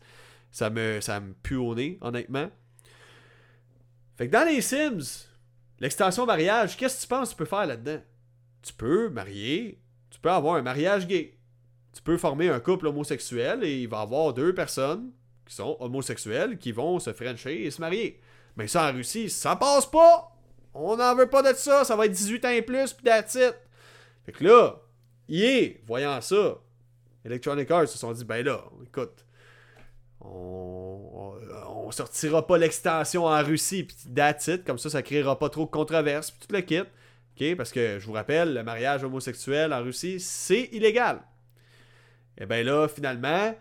ça 0.52 0.68
me, 0.68 1.00
ça 1.00 1.18
me 1.18 1.32
pue 1.32 1.56
au 1.56 1.74
nez, 1.74 1.96
honnêtement. 2.02 2.50
Fait 4.16 4.26
que 4.28 4.32
dans 4.32 4.46
les 4.46 4.60
Sims, 4.60 5.26
l'extension 5.80 6.26
mariage, 6.26 6.76
qu'est-ce 6.76 6.96
que 6.98 7.02
tu 7.02 7.08
penses 7.08 7.30
que 7.30 7.34
tu 7.34 7.38
peux 7.38 7.44
faire 7.46 7.66
là-dedans? 7.66 8.00
Tu 8.62 8.72
peux 8.72 9.08
marier, 9.08 9.80
tu 10.10 10.20
peux 10.20 10.30
avoir 10.30 10.56
un 10.56 10.62
mariage 10.62 11.06
gay. 11.06 11.36
Tu 11.92 12.00
peux 12.02 12.16
former 12.16 12.48
un 12.48 12.60
couple 12.60 12.86
homosexuel 12.86 13.64
et 13.64 13.82
il 13.82 13.88
va 13.88 13.98
y 13.98 14.02
avoir 14.02 14.32
deux 14.32 14.54
personnes 14.54 15.10
qui 15.44 15.54
sont 15.54 15.76
homosexuelles 15.80 16.58
qui 16.58 16.72
vont 16.72 16.98
se 16.98 17.12
frencher 17.12 17.64
et 17.64 17.70
se 17.70 17.80
marier. 17.80 18.20
Mais 18.56 18.68
ça 18.68 18.88
en 18.88 18.92
Russie, 18.92 19.28
ça 19.28 19.56
passe 19.56 19.86
pas! 19.86 20.28
On 20.74 20.96
n'en 20.96 21.14
veut 21.14 21.28
pas 21.28 21.42
de 21.42 21.56
ça, 21.56 21.84
ça 21.84 21.96
va 21.96 22.06
être 22.06 22.12
18 22.12 22.44
ans 22.44 22.50
et 22.50 22.62
plus, 22.62 22.92
pis 22.94 23.04
that's 23.04 23.34
it. 23.34 23.54
Fait 24.24 24.32
que 24.32 24.44
là, 24.44 24.80
EA, 25.28 25.80
voyant 25.86 26.20
ça, 26.20 26.58
Electronic 27.24 27.70
Arts 27.70 27.88
se 27.88 27.98
sont 27.98 28.12
dit, 28.12 28.24
ben 28.24 28.44
là, 28.44 28.64
écoute, 28.86 29.26
on, 30.20 31.34
on, 31.66 31.90
sortira 31.90 32.46
pas 32.46 32.56
l'extension 32.56 33.26
en 33.26 33.42
Russie, 33.42 33.84
pis 33.84 33.96
that's 34.14 34.50
comme 34.66 34.78
ça, 34.78 34.88
ça 34.88 35.02
créera 35.02 35.38
pas 35.38 35.50
trop 35.50 35.66
de 35.66 35.70
controverses, 35.70 36.30
pis 36.30 36.46
tout 36.46 36.54
le 36.54 36.62
kit. 36.62 36.82
Parce 37.56 37.72
que, 37.72 37.98
je 37.98 38.06
vous 38.06 38.12
rappelle, 38.12 38.54
le 38.54 38.62
mariage 38.62 39.02
homosexuel 39.04 39.72
en 39.72 39.82
Russie, 39.82 40.20
c'est 40.20 40.68
illégal. 40.72 41.22
Et 42.38 42.46
ben 42.46 42.64
là, 42.64 42.88
finalement, 42.88 43.54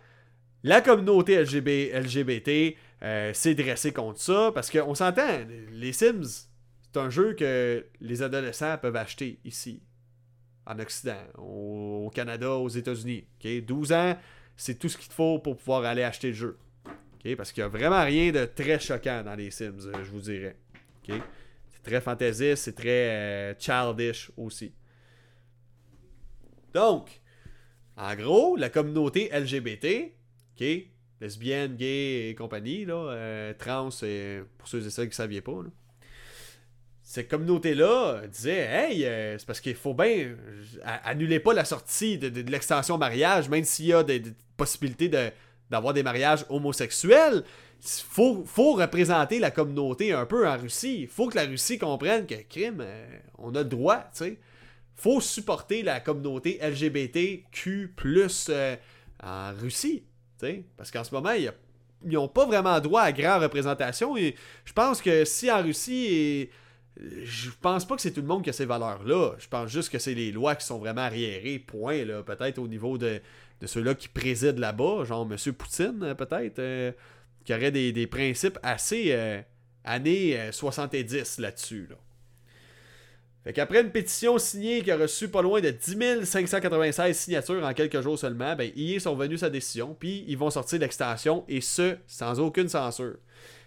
la 0.64 0.82
communauté 0.82 1.42
LGB, 1.42 1.92
LGBT 1.94 2.78
euh, 3.04 3.34
s'est 3.34 3.56
dressée 3.56 3.92
contre 3.92 4.20
ça, 4.20 4.52
parce 4.54 4.70
qu'on 4.70 4.94
s'entend, 4.94 5.40
les 5.72 5.94
Sims, 5.94 6.48
c'est 6.82 7.00
un 7.00 7.10
jeu 7.10 7.34
que 7.34 7.86
les 8.00 8.22
adolescents 8.22 8.78
peuvent 8.78 8.96
acheter 8.96 9.40
ici, 9.44 9.82
en 10.68 10.78
Occident, 10.80 11.24
au, 11.38 12.12
Canada, 12.14 12.52
aux 12.52 12.70
États-Unis. 12.70 13.26
ok? 13.44 13.66
12 13.66 13.92
ans, 13.94 14.18
c'est 14.56 14.78
tout 14.78 14.90
ce 14.90 14.98
qu'il 14.98 15.12
faut 15.12 15.40
pour 15.40 15.58
pouvoir 15.58 15.86
aller 15.86 16.04
acheter 16.04 16.28
le 16.28 16.34
jeu. 16.34 16.58
Parce 17.38 17.52
qu'il 17.52 17.64
n'y 17.64 17.66
a 17.66 17.70
vraiment 17.70 18.04
rien 18.04 18.32
de 18.32 18.46
très 18.46 18.80
choquant 18.80 19.24
dans 19.24 19.36
les 19.36 19.52
Sims, 19.52 19.88
euh, 19.88 20.04
je 20.04 20.12
vous 20.12 20.22
dirais. 20.22 20.56
Très 21.84 22.02
fantaisiste, 22.02 22.64
c'est 22.64 22.76
très 22.76 23.10
euh, 23.10 23.54
childish 23.58 24.32
aussi. 24.38 24.74
Donc, 26.74 27.22
en 27.98 28.16
gros, 28.16 28.56
la 28.56 28.70
communauté 28.70 29.30
LGBT, 29.34 30.14
ok, 30.56 30.68
lesbiennes, 31.20 31.76
gays 31.76 32.30
et 32.30 32.36
compagnie, 32.36 32.86
là, 32.86 32.94
euh, 32.94 33.54
trans, 33.58 33.90
et 34.04 34.42
pour 34.58 34.68
ceux 34.68 34.86
et 34.86 34.90
celles 34.90 35.06
qui 35.06 35.12
ne 35.12 35.16
saviez 35.16 35.42
pas, 35.42 35.64
là, 35.64 35.70
cette 37.12 37.28
communauté-là 37.28 38.22
disait 38.28 38.70
Hey, 38.72 39.06
euh, 39.06 39.38
c'est 39.38 39.46
parce 39.46 39.60
qu'il 39.60 39.76
faut 39.76 39.94
bien. 39.94 40.08
euh, 40.08 40.36
Annulez 41.04 41.42
pas 41.42 41.54
la 41.54 41.66
sortie 41.66 42.18
de, 42.18 42.50
l'extension 42.50 42.98
mariage, 42.98 43.50
même 43.50 43.66
s'il 43.66 43.88
y 43.88 43.94
a 43.94 44.02
des, 44.02 44.24
possibilités 44.56 45.10
d'avoir 45.70 45.94
des 45.94 46.04
mariages 46.04 46.46
homosexuels. 46.48 47.44
Faut, 47.84 48.44
faut 48.46 48.74
représenter 48.74 49.40
la 49.40 49.50
communauté 49.52 50.14
un 50.14 50.26
peu 50.26 50.48
en 50.48 50.58
Russie. 50.58 51.02
Il 51.02 51.08
faut 51.08 51.28
que 51.28 51.36
la 51.36 51.46
Russie 51.46 51.80
comprenne 51.80 52.28
que 52.28 52.36
crime, 52.48 52.82
euh, 52.82 53.18
on 53.38 53.56
a 53.56 53.60
le 53.60 53.70
droit, 53.70 53.98
tu 54.14 54.26
sais. 54.26 54.40
faut 54.96 55.20
supporter 55.20 55.82
la 55.82 56.00
communauté 56.00 56.60
LGBTQ 56.62 57.96
euh, 58.50 58.76
en 59.24 59.54
Russie. 59.60 60.04
tu 60.40 60.46
sais. 60.46 60.64
Parce 60.78 60.92
qu'en 60.92 61.04
ce 61.04 61.14
moment, 61.14 61.32
ils 61.32 61.52
n'ont 62.04 62.28
pas 62.28 62.46
vraiment 62.46 62.80
droit 62.80 63.02
à 63.02 63.12
grande 63.12 63.42
représentation. 63.42 64.16
Et 64.16 64.36
je 64.64 64.74
pense 64.74 65.02
que 65.02 65.26
si 65.26 65.52
en 65.52 65.64
Russie, 65.64 66.06
et- 66.06 66.52
je 67.24 67.50
pense 67.62 67.86
pas 67.86 67.96
que 67.96 68.02
c'est 68.02 68.12
tout 68.12 68.22
le 68.22 68.28
monde 68.28 68.44
qui 68.44 68.50
a 68.50 68.54
ces 68.54 68.66
valeurs-là. 68.66 69.34
Je 69.40 69.48
pense 69.48 69.70
juste 69.72 69.90
que 69.90 69.98
c'est 70.00 70.14
les 70.14 70.32
lois 70.32 70.56
qui 70.56 70.66
sont 70.66 70.78
vraiment 70.78 71.02
arriérées, 71.02 71.60
point. 71.60 72.04
Peut-être 72.26 72.60
au 72.60 72.68
niveau 72.68 72.98
de, 72.98 73.22
ceux-là 73.66 73.96
qui 73.96 74.08
président 74.08 74.60
là-bas, 74.60 75.06
genre 75.06 75.28
M. 75.30 75.54
Poutine, 75.54 76.00
euh, 76.04 76.16
peut-être, 76.16 76.60
euh, 76.60 76.92
qui 77.44 77.54
aurait 77.54 77.72
des, 77.72 77.92
des 77.92 78.08
principes 78.08 78.60
assez 78.64 79.08
euh, 79.10 79.42
années 79.84 80.40
euh, 80.40 80.52
70 80.52 81.40
là-dessus. 81.40 81.88
Là. 81.90 81.96
Fait 83.44 83.54
qu'après 83.54 83.82
une 83.82 83.92
pétition 83.92 84.38
signée 84.38 84.84
qui 84.84 84.92
a 84.92 84.98
reçu 84.98 85.28
pas 85.28 85.42
loin 85.42 85.62
de 85.62 85.72
10 85.72 86.26
596 86.26 87.18
signatures 87.18 87.66
en 87.66 87.74
quelques 87.74 88.02
jours 88.02 88.20
seulement, 88.20 88.56
ben, 88.56 88.72
EA 88.76 89.00
sont 89.00 89.16
venus 89.16 89.40
sa 89.40 89.50
décision, 89.50 89.96
puis 90.00 90.24
ils 90.28 90.38
vont 90.38 90.52
sortir 90.52 90.80
l'extension, 90.80 91.44
et 91.48 91.60
ce, 91.60 91.98
sans 92.06 92.40
aucune 92.40 92.70
censure. 92.70 93.16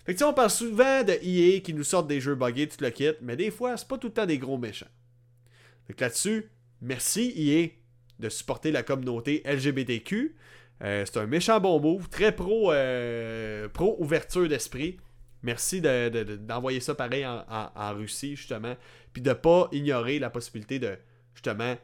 Fait 0.07 0.15
que 0.15 0.23
on 0.23 0.33
parle 0.33 0.51
souvent 0.51 1.03
de 1.03 1.15
EA 1.23 1.61
qui 1.61 1.75
nous 1.75 1.83
sortent 1.83 2.07
des 2.07 2.21
jeux 2.21 2.37
buggés, 2.37 2.69
tout 2.69 2.77
le 2.85 2.91
kit, 2.91 3.13
mais 3.21 3.37
des 3.37 3.51
fois, 3.51 3.77
c'est 3.77 3.89
pas 3.89 3.99
tout 3.99 4.09
le 4.09 4.13
temps 4.13 4.27
des 4.27 4.39
gros 4.39 4.59
méchants. 4.59 4.87
Fait 5.89 5.95
que 5.95 6.05
là-dessus, 6.05 6.51
merci 6.81 7.33
EA 7.37 7.69
de 8.21 8.29
supporter 8.29 8.71
la 8.71 8.85
communauté 8.85 9.43
LGBTQ. 9.45 10.37
Euh, 10.83 11.05
c'est 11.07 11.19
un 11.19 11.27
méchant 11.27 11.61
bon 11.61 11.81
move, 11.81 12.09
très 12.09 12.35
pro, 12.35 12.73
euh, 12.73 13.69
pro 13.69 13.97
ouverture 14.01 14.49
d'esprit. 14.49 14.99
Merci 15.43 15.81
de- 15.81 16.09
de- 16.09 16.25
de- 16.25 16.37
d'envoyer 16.37 16.81
ça 16.81 16.95
pareil 16.95 17.25
en, 17.27 17.95
Russie, 17.95 18.35
justement. 18.37 18.75
Puis 19.13 19.23
de 19.23 19.33
pas 19.33 19.69
ignorer 19.73 20.19
la 20.19 20.31
possibilité 20.31 20.79
de, 20.79 20.99
justement, 21.35 21.77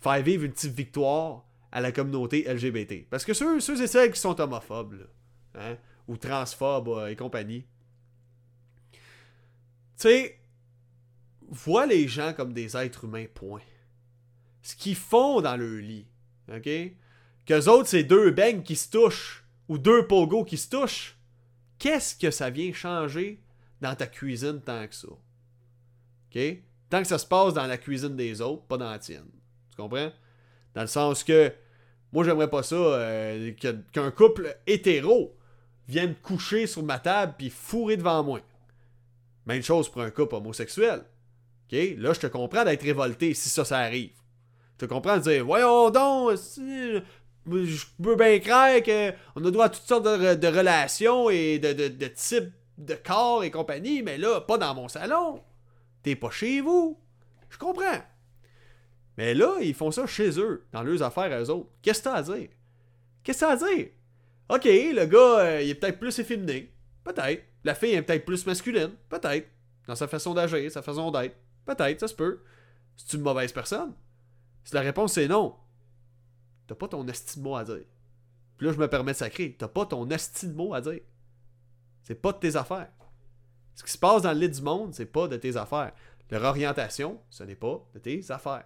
faire 0.00 0.22
vivre 0.22 0.44
une 0.44 0.52
petite 0.52 0.74
victoire 0.74 1.44
à 1.72 1.80
la 1.80 1.92
communauté 1.92 2.44
LGBT. 2.46 3.06
Parce 3.08 3.24
que 3.24 3.34
ceux, 3.34 3.60
ceux 3.60 3.80
et 3.82 3.86
celles 3.86 4.10
qui 4.12 4.20
sont 4.20 4.38
homophobes, 4.40 5.08
hein, 5.54 5.76
ou 6.06 6.16
transphobes 6.16 6.88
euh, 6.88 7.06
et 7.08 7.16
compagnie, 7.16 7.64
tu 8.92 8.98
sais, 10.08 10.38
vois 11.48 11.86
les 11.86 12.06
gens 12.08 12.32
comme 12.32 12.52
des 12.52 12.76
êtres 12.76 13.04
humains, 13.04 13.26
point. 13.32 13.60
Ce 14.62 14.76
qu'ils 14.76 14.96
font 14.96 15.40
dans 15.40 15.56
leur 15.56 15.80
lit, 15.80 16.06
ok? 16.52 16.68
Qu'eux 17.48 17.66
autres, 17.70 17.88
c'est 17.88 18.04
deux 18.04 18.30
beignes 18.30 18.62
qui 18.62 18.76
se 18.76 18.90
touchent, 18.90 19.42
ou 19.68 19.78
deux 19.78 20.06
pogos 20.06 20.44
qui 20.44 20.58
se 20.58 20.68
touchent. 20.68 21.16
Qu'est-ce 21.78 22.14
que 22.14 22.30
ça 22.30 22.50
vient 22.50 22.74
changer 22.74 23.40
dans 23.80 23.94
ta 23.94 24.06
cuisine 24.06 24.60
tant 24.60 24.86
que 24.86 24.94
ça? 24.94 25.08
OK? 25.08 26.38
Tant 26.90 27.00
que 27.00 27.08
ça 27.08 27.16
se 27.16 27.24
passe 27.24 27.54
dans 27.54 27.66
la 27.66 27.78
cuisine 27.78 28.16
des 28.16 28.42
autres, 28.42 28.64
pas 28.64 28.76
dans 28.76 28.90
la 28.90 28.98
tienne. 28.98 29.30
Tu 29.70 29.76
comprends? 29.78 30.12
Dans 30.74 30.82
le 30.82 30.88
sens 30.88 31.24
que 31.24 31.50
moi, 32.12 32.22
j'aimerais 32.22 32.50
pas 32.50 32.62
ça 32.62 32.76
euh, 32.76 33.52
qu'un 33.92 34.10
couple 34.10 34.54
hétéro 34.66 35.34
vienne 35.88 36.16
coucher 36.16 36.66
sur 36.66 36.82
ma 36.82 36.98
table 36.98 37.34
puis 37.38 37.48
fourrer 37.48 37.96
devant 37.96 38.22
moi. 38.22 38.40
Même 39.46 39.62
chose 39.62 39.88
pour 39.88 40.02
un 40.02 40.10
couple 40.10 40.34
homosexuel. 40.34 41.02
Là, 41.72 42.12
je 42.12 42.20
te 42.20 42.26
comprends 42.26 42.66
d'être 42.66 42.82
révolté 42.82 43.32
si 43.32 43.48
ça, 43.48 43.64
ça 43.64 43.78
arrive. 43.78 44.12
Je 44.78 44.86
te 44.86 44.92
comprends 44.92 45.16
de 45.16 45.22
dire 45.22 45.44
Voyons 45.44 45.90
donc, 45.90 46.38
je 47.50 47.86
peux 48.02 48.16
bien 48.16 48.38
croire 48.38 48.82
qu'on 48.82 49.44
a 49.44 49.50
droit 49.50 49.66
à 49.66 49.68
toutes 49.68 49.82
sortes 49.82 50.04
de, 50.04 50.10
re- 50.10 50.38
de 50.38 50.48
relations 50.48 51.30
et 51.30 51.58
de, 51.58 51.72
de, 51.72 51.88
de 51.88 52.06
types 52.08 52.52
de 52.78 52.94
corps 52.94 53.44
et 53.44 53.50
compagnie, 53.50 54.02
mais 54.02 54.18
là, 54.18 54.40
pas 54.40 54.58
dans 54.58 54.74
mon 54.74 54.88
salon. 54.88 55.42
T'es 56.02 56.14
pas 56.14 56.30
chez 56.30 56.60
vous. 56.60 56.98
Je 57.50 57.58
comprends. 57.58 58.02
Mais 59.16 59.34
là, 59.34 59.56
ils 59.60 59.74
font 59.74 59.90
ça 59.90 60.06
chez 60.06 60.38
eux, 60.38 60.64
dans 60.72 60.82
leurs 60.82 61.02
affaires 61.02 61.32
à 61.32 61.40
eux 61.40 61.50
autres. 61.50 61.70
Qu'est-ce 61.82 61.98
que 62.00 62.04
t'as 62.04 62.14
à 62.14 62.22
dire? 62.22 62.48
Qu'est-ce 63.24 63.40
que 63.40 63.44
t'as 63.44 63.52
à 63.52 63.56
dire? 63.56 63.88
Ok, 64.48 64.64
le 64.64 65.04
gars, 65.06 65.38
euh, 65.40 65.62
il 65.62 65.70
est 65.70 65.74
peut-être 65.74 65.98
plus 65.98 66.18
efféminé. 66.18 66.72
Peut-être. 67.02 67.42
La 67.64 67.74
fille 67.74 67.94
est 67.94 68.02
peut-être 68.02 68.24
plus 68.24 68.46
masculine. 68.46 68.92
Peut-être. 69.08 69.48
Dans 69.86 69.96
sa 69.96 70.06
façon 70.06 70.34
d'agir, 70.34 70.70
sa 70.70 70.82
façon 70.82 71.10
d'être. 71.10 71.34
Peut-être, 71.66 72.00
ça 72.00 72.08
se 72.08 72.14
peut. 72.14 72.40
C'est 72.96 73.16
une 73.16 73.22
mauvaise 73.22 73.52
personne. 73.52 73.92
Si 74.64 74.74
la 74.74 74.82
réponse 74.82 75.14
c'est 75.14 75.28
non, 75.28 75.54
t'as 76.68 76.76
pas 76.76 76.86
ton 76.86 77.06
esti 77.08 77.38
de 77.38 77.42
mot 77.42 77.56
à 77.56 77.64
dire. 77.64 77.84
Puis 78.56 78.66
là, 78.66 78.72
je 78.72 78.78
me 78.78 78.88
permets 78.88 79.12
de 79.12 79.16
sacrer. 79.16 79.56
T'as 79.58 79.68
pas 79.68 79.86
ton 79.86 80.08
esti 80.10 80.46
de 80.46 80.54
mot 80.54 80.74
à 80.74 80.80
dire. 80.80 81.00
C'est 82.02 82.14
pas 82.14 82.32
de 82.32 82.38
tes 82.38 82.54
affaires. 82.54 82.90
Ce 83.74 83.82
qui 83.82 83.90
se 83.90 83.98
passe 83.98 84.22
dans 84.22 84.32
le 84.32 84.38
lit 84.40 84.50
du 84.50 84.62
monde, 84.62 84.94
c'est 84.94 85.06
pas 85.06 85.28
de 85.28 85.36
tes 85.36 85.56
affaires. 85.56 85.92
Leur 86.30 86.44
orientation, 86.44 87.20
ce 87.30 87.42
n'est 87.44 87.54
pas 87.56 87.84
de 87.94 87.98
tes 87.98 88.30
affaires. 88.30 88.64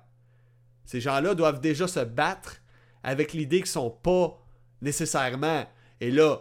Ces 0.84 1.00
gens-là 1.00 1.34
doivent 1.34 1.60
déjà 1.60 1.86
se 1.86 2.00
battre 2.00 2.60
avec 3.02 3.32
l'idée 3.32 3.58
qu'ils 3.58 3.66
sont 3.66 3.90
pas 3.90 4.38
nécessairement, 4.80 5.64
et 6.00 6.10
là, 6.10 6.38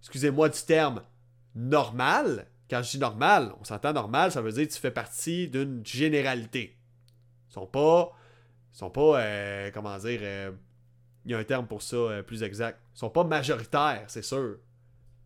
excusez-moi 0.00 0.48
du 0.48 0.60
terme, 0.60 1.02
normal. 1.54 2.48
Quand 2.68 2.82
je 2.82 2.92
dis 2.92 2.98
normal, 2.98 3.54
on 3.60 3.64
s'entend 3.64 3.92
normal, 3.92 4.32
ça 4.32 4.40
veut 4.40 4.50
dire 4.50 4.66
que 4.66 4.72
tu 4.72 4.80
fais 4.80 4.90
partie 4.90 5.48
d'une 5.48 5.86
généralité. 5.86 6.76
Ils 7.48 7.52
sont 7.52 7.66
pas. 7.66 8.12
Ils 8.74 8.78
sont 8.78 8.90
pas. 8.90 9.20
euh, 9.20 9.70
comment 9.72 9.96
dire. 9.98 10.20
euh, 10.22 10.50
il 11.26 11.32
y 11.32 11.34
a 11.34 11.38
un 11.38 11.44
terme 11.44 11.66
pour 11.66 11.82
ça 11.82 11.96
euh, 11.96 12.22
plus 12.22 12.42
exact. 12.42 12.80
Ils 12.94 13.00
sont 13.00 13.10
pas 13.10 13.24
majoritaires, 13.24 14.04
c'est 14.06 14.22
sûr. 14.22 14.56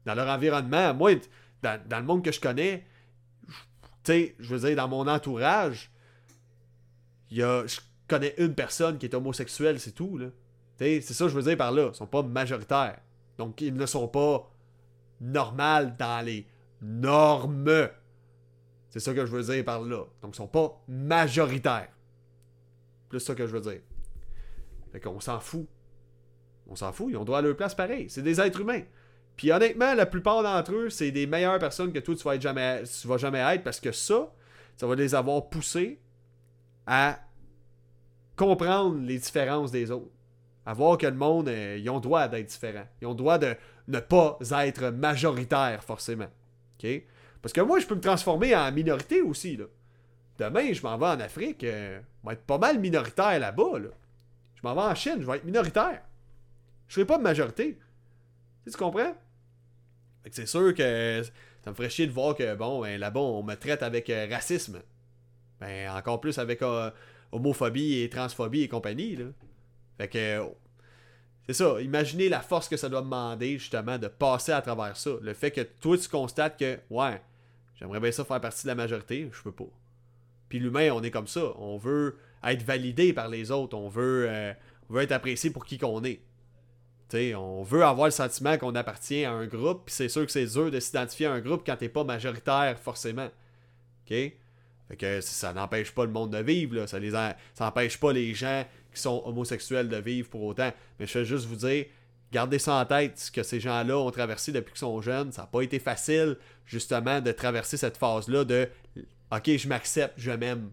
Dans 0.07 0.15
leur 0.15 0.29
environnement, 0.29 0.95
moi, 0.95 1.13
dans, 1.63 1.81
dans 1.87 1.99
le 1.99 2.05
monde 2.05 2.25
que 2.25 2.33
je 2.33 2.41
connais, 2.41 2.87
tu 4.03 4.13
sais, 4.13 4.35
je 4.39 4.55
veux 4.55 4.67
dire, 4.67 4.77
dans 4.77 4.89
mon 4.89 5.07
entourage, 5.07 5.91
il 7.31 7.37
y 7.37 7.43
a, 7.43 7.67
je 7.67 7.81
connais 8.09 8.35
une 8.39 8.55
personne 8.55 8.97
qui 8.97 9.07
est 9.07 9.15
homosexuelle, 9.15 9.79
c'est 9.79 9.93
tout, 9.93 10.17
là. 10.17 10.27
C'est 10.79 11.03
ça 11.03 11.27
que 11.27 11.31
je 11.31 11.37
veux 11.37 11.43
dire 11.43 11.59
par 11.59 11.73
là. 11.73 11.91
Ils 11.93 11.95
sont 11.95 12.07
pas 12.07 12.23
majoritaires. 12.23 12.99
Donc, 13.37 13.61
ils 13.61 13.75
ne 13.75 13.85
sont 13.85 14.09
pas 14.09 14.51
normales 15.21 15.95
dans 15.99 16.25
les 16.25 16.47
normes. 16.81 17.91
C'est 18.89 19.01
ça 19.01 19.13
que 19.13 19.27
je 19.27 19.31
veux 19.31 19.43
dire 19.43 19.63
par 19.63 19.83
là. 19.83 20.07
Donc, 20.23 20.33
ils 20.33 20.37
sont 20.37 20.47
pas 20.47 20.83
majoritaires. 20.89 21.91
Plus 23.11 23.21
ça 23.21 23.35
que 23.35 23.47
je 23.47 23.53
veux 23.53 23.61
dire. 23.61 23.83
Fait 24.91 25.01
qu'on 25.01 25.21
s'en 25.21 25.39
fout. 25.39 25.69
On 26.71 26.77
s'en 26.77 26.93
fout, 26.93 27.09
ils 27.11 27.17
ont 27.17 27.25
droit 27.25 27.39
à 27.39 27.43
leur 27.43 27.57
place 27.57 27.75
pareil. 27.75 28.09
C'est 28.09 28.23
des 28.23 28.41
êtres 28.41 28.61
humains. 28.61 28.83
Puis 29.37 29.53
honnêtement, 29.53 29.95
la 29.95 30.07
plupart 30.07 30.43
d'entre 30.43 30.73
eux, 30.73 30.91
c'est 30.91 31.11
des 31.11 31.27
meilleures 31.27 31.59
personnes 31.59 31.93
que 31.93 31.99
toi, 31.99 32.15
tu 32.15 32.23
vas, 32.23 32.39
jamais, 32.39 32.83
tu 32.85 33.09
vas 33.09 33.17
jamais 33.17 33.41
être 33.55 33.65
parce 33.65 33.81
que 33.81 33.91
ça, 33.91 34.33
ça 34.77 34.87
va 34.87 34.95
les 34.95 35.15
avoir 35.15 35.49
poussés 35.49 36.01
à 36.87 37.19
comprendre 38.37 39.01
les 39.01 39.19
différences 39.19 39.71
des 39.71 39.91
autres. 39.91 40.13
À 40.65 40.75
voir 40.75 40.99
que 40.99 41.07
le 41.07 41.15
monde, 41.17 41.49
euh, 41.49 41.79
ils 41.79 41.91
ont 41.91 42.01
droit 42.01 42.29
d'être 42.29 42.47
différents. 42.47 42.87
Ils 43.01 43.07
ont 43.07 43.15
droit 43.15 43.39
de 43.39 43.57
ne 43.89 43.99
pas 43.99 44.39
être 44.65 44.91
majoritaires, 44.91 45.83
forcément. 45.83 46.29
Parce 47.43 47.53
que 47.53 47.61
moi, 47.61 47.81
je 47.81 47.87
peux 47.87 47.95
me 47.95 48.01
transformer 48.01 48.55
en 48.55 48.71
minorité 48.73 49.23
aussi. 49.23 49.59
Demain, 50.39 50.73
je 50.73 50.83
m'en 50.83 50.97
vais 50.97 51.07
en 51.07 51.21
Afrique, 51.21 51.65
euh, 51.65 52.01
je 52.23 52.29
vais 52.29 52.35
être 52.35 52.45
pas 52.45 52.59
mal 52.59 52.79
minoritaire 52.79 53.39
là-bas, 53.39 53.79
là. 53.79 53.89
Je 54.55 54.61
m'en 54.63 54.75
vais 54.75 54.83
en 54.83 54.95
Chine, 54.95 55.17
je 55.21 55.27
vais 55.27 55.37
être 55.37 55.45
minoritaire. 55.45 56.03
Je 56.91 56.97
serai 56.97 57.05
pas 57.05 57.19
de 57.19 57.23
majorité. 57.23 57.79
Tu, 58.69 58.77
comprends? 58.77 59.15
Fait 60.25 60.31
que 60.31 60.35
c'est 60.35 60.47
sûr 60.47 60.75
que 60.75 61.23
ça 61.65 61.71
me 61.71 61.77
ferait 61.77 61.89
chier 61.89 62.09
de 62.09 62.11
voir 62.11 62.35
que, 62.35 62.57
bon, 62.57 62.83
ben, 62.83 62.99
là-bas, 62.99 63.21
on 63.21 63.45
me 63.45 63.55
traite 63.55 63.85
avec 63.85 64.11
euh, 64.11 64.27
racisme. 64.29 64.83
Ben, 65.61 65.89
encore 65.93 66.21
plus 66.21 66.37
avec 66.39 66.63
euh, 66.63 66.91
homophobie 67.31 68.01
et 68.01 68.11
transphobie 68.11 68.63
et 68.63 68.69
compagnie, 68.69 69.15
là. 69.15 69.27
Fait 69.99 70.09
que, 70.09 70.45
c'est 71.47 71.53
ça. 71.53 71.81
Imaginez 71.81 72.29
la 72.29 72.41
force 72.41 72.69
que 72.69 72.77
ça 72.77 72.89
doit 72.89 73.03
demander, 73.03 73.57
justement, 73.57 73.97
de 73.97 74.09
passer 74.09 74.51
à 74.51 74.61
travers 74.61 74.97
ça. 74.97 75.13
Le 75.23 75.33
fait 75.33 75.53
que 75.53 75.61
toi, 75.61 75.97
tu 75.97 76.09
constates 76.09 76.59
que, 76.59 76.77
ouais, 76.91 77.23
j'aimerais 77.77 78.01
bien 78.01 78.11
ça 78.11 78.25
faire 78.25 78.41
partie 78.41 78.65
de 78.65 78.69
la 78.69 78.75
majorité, 78.75 79.31
je 79.33 79.43
peux 79.43 79.53
pas. 79.53 79.71
Puis 80.49 80.59
l'humain, 80.59 80.91
on 80.91 81.05
est 81.05 81.13
comme 81.13 81.29
ça. 81.29 81.53
On 81.57 81.79
veut 81.79 82.19
être 82.43 82.65
validé 82.65 83.13
par 83.13 83.29
les 83.29 83.53
autres. 83.53 83.77
On 83.77 83.89
veut, 83.89 84.27
euh, 84.29 84.53
on 84.89 84.95
veut 84.95 85.03
être 85.03 85.13
apprécié 85.13 85.51
pour 85.51 85.65
qui 85.65 85.79
qu'on 85.79 86.03
est. 86.03 86.21
On 87.15 87.63
veut 87.63 87.85
avoir 87.85 88.07
le 88.07 88.13
sentiment 88.13 88.57
qu'on 88.59 88.75
appartient 88.75 89.25
à 89.25 89.33
un 89.33 89.47
groupe, 89.47 89.83
puis 89.87 89.95
c'est 89.95 90.09
sûr 90.09 90.25
que 90.25 90.33
c'est 90.33 90.47
dur 90.47 90.71
de 90.71 90.81
s'identifier 90.81 91.27
à 91.27 91.33
un 91.33 91.41
groupe 91.41 91.63
quand 91.65 91.77
t'es 91.77 91.89
pas 91.89 92.05
majoritaire, 92.05 92.79
forcément. 92.79 93.27
OK? 93.27 94.17
Fait 94.91 94.97
que 94.97 95.21
ça 95.21 95.53
n'empêche 95.53 95.93
pas 95.93 96.05
le 96.05 96.11
monde 96.11 96.31
de 96.31 96.39
vivre, 96.39 96.77
là. 96.77 96.87
Ça 96.87 96.99
ça 97.55 97.65
n'empêche 97.65 97.99
pas 97.99 98.13
les 98.13 98.35
gens 98.35 98.65
qui 98.93 99.01
sont 99.01 99.23
homosexuels 99.25 99.89
de 99.89 99.97
vivre 99.97 100.29
pour 100.29 100.43
autant. 100.43 100.73
Mais 100.99 101.07
je 101.07 101.21
vais 101.21 101.25
juste 101.25 101.47
vous 101.47 101.57
dire, 101.57 101.87
gardez 102.33 102.59
ça 102.59 102.75
en 102.75 102.85
tête, 102.85 103.19
ce 103.19 103.31
que 103.31 103.43
ces 103.43 103.61
gens-là 103.61 103.97
ont 103.99 104.11
traversé 104.11 104.53
depuis 104.53 104.73
qu'ils 104.73 104.81
sont 104.81 105.01
jeunes. 105.01 105.33
Ça 105.33 105.43
n'a 105.43 105.47
pas 105.47 105.63
été 105.63 105.79
facile, 105.79 106.37
justement, 106.67 107.21
de 107.21 107.33
traverser 107.33 107.77
cette 107.77 107.97
phase-là 107.97 108.45
de 108.45 108.69
OK, 109.33 109.57
je 109.57 109.69
m'accepte, 109.69 110.15
je 110.17 110.33
m'aime. 110.33 110.71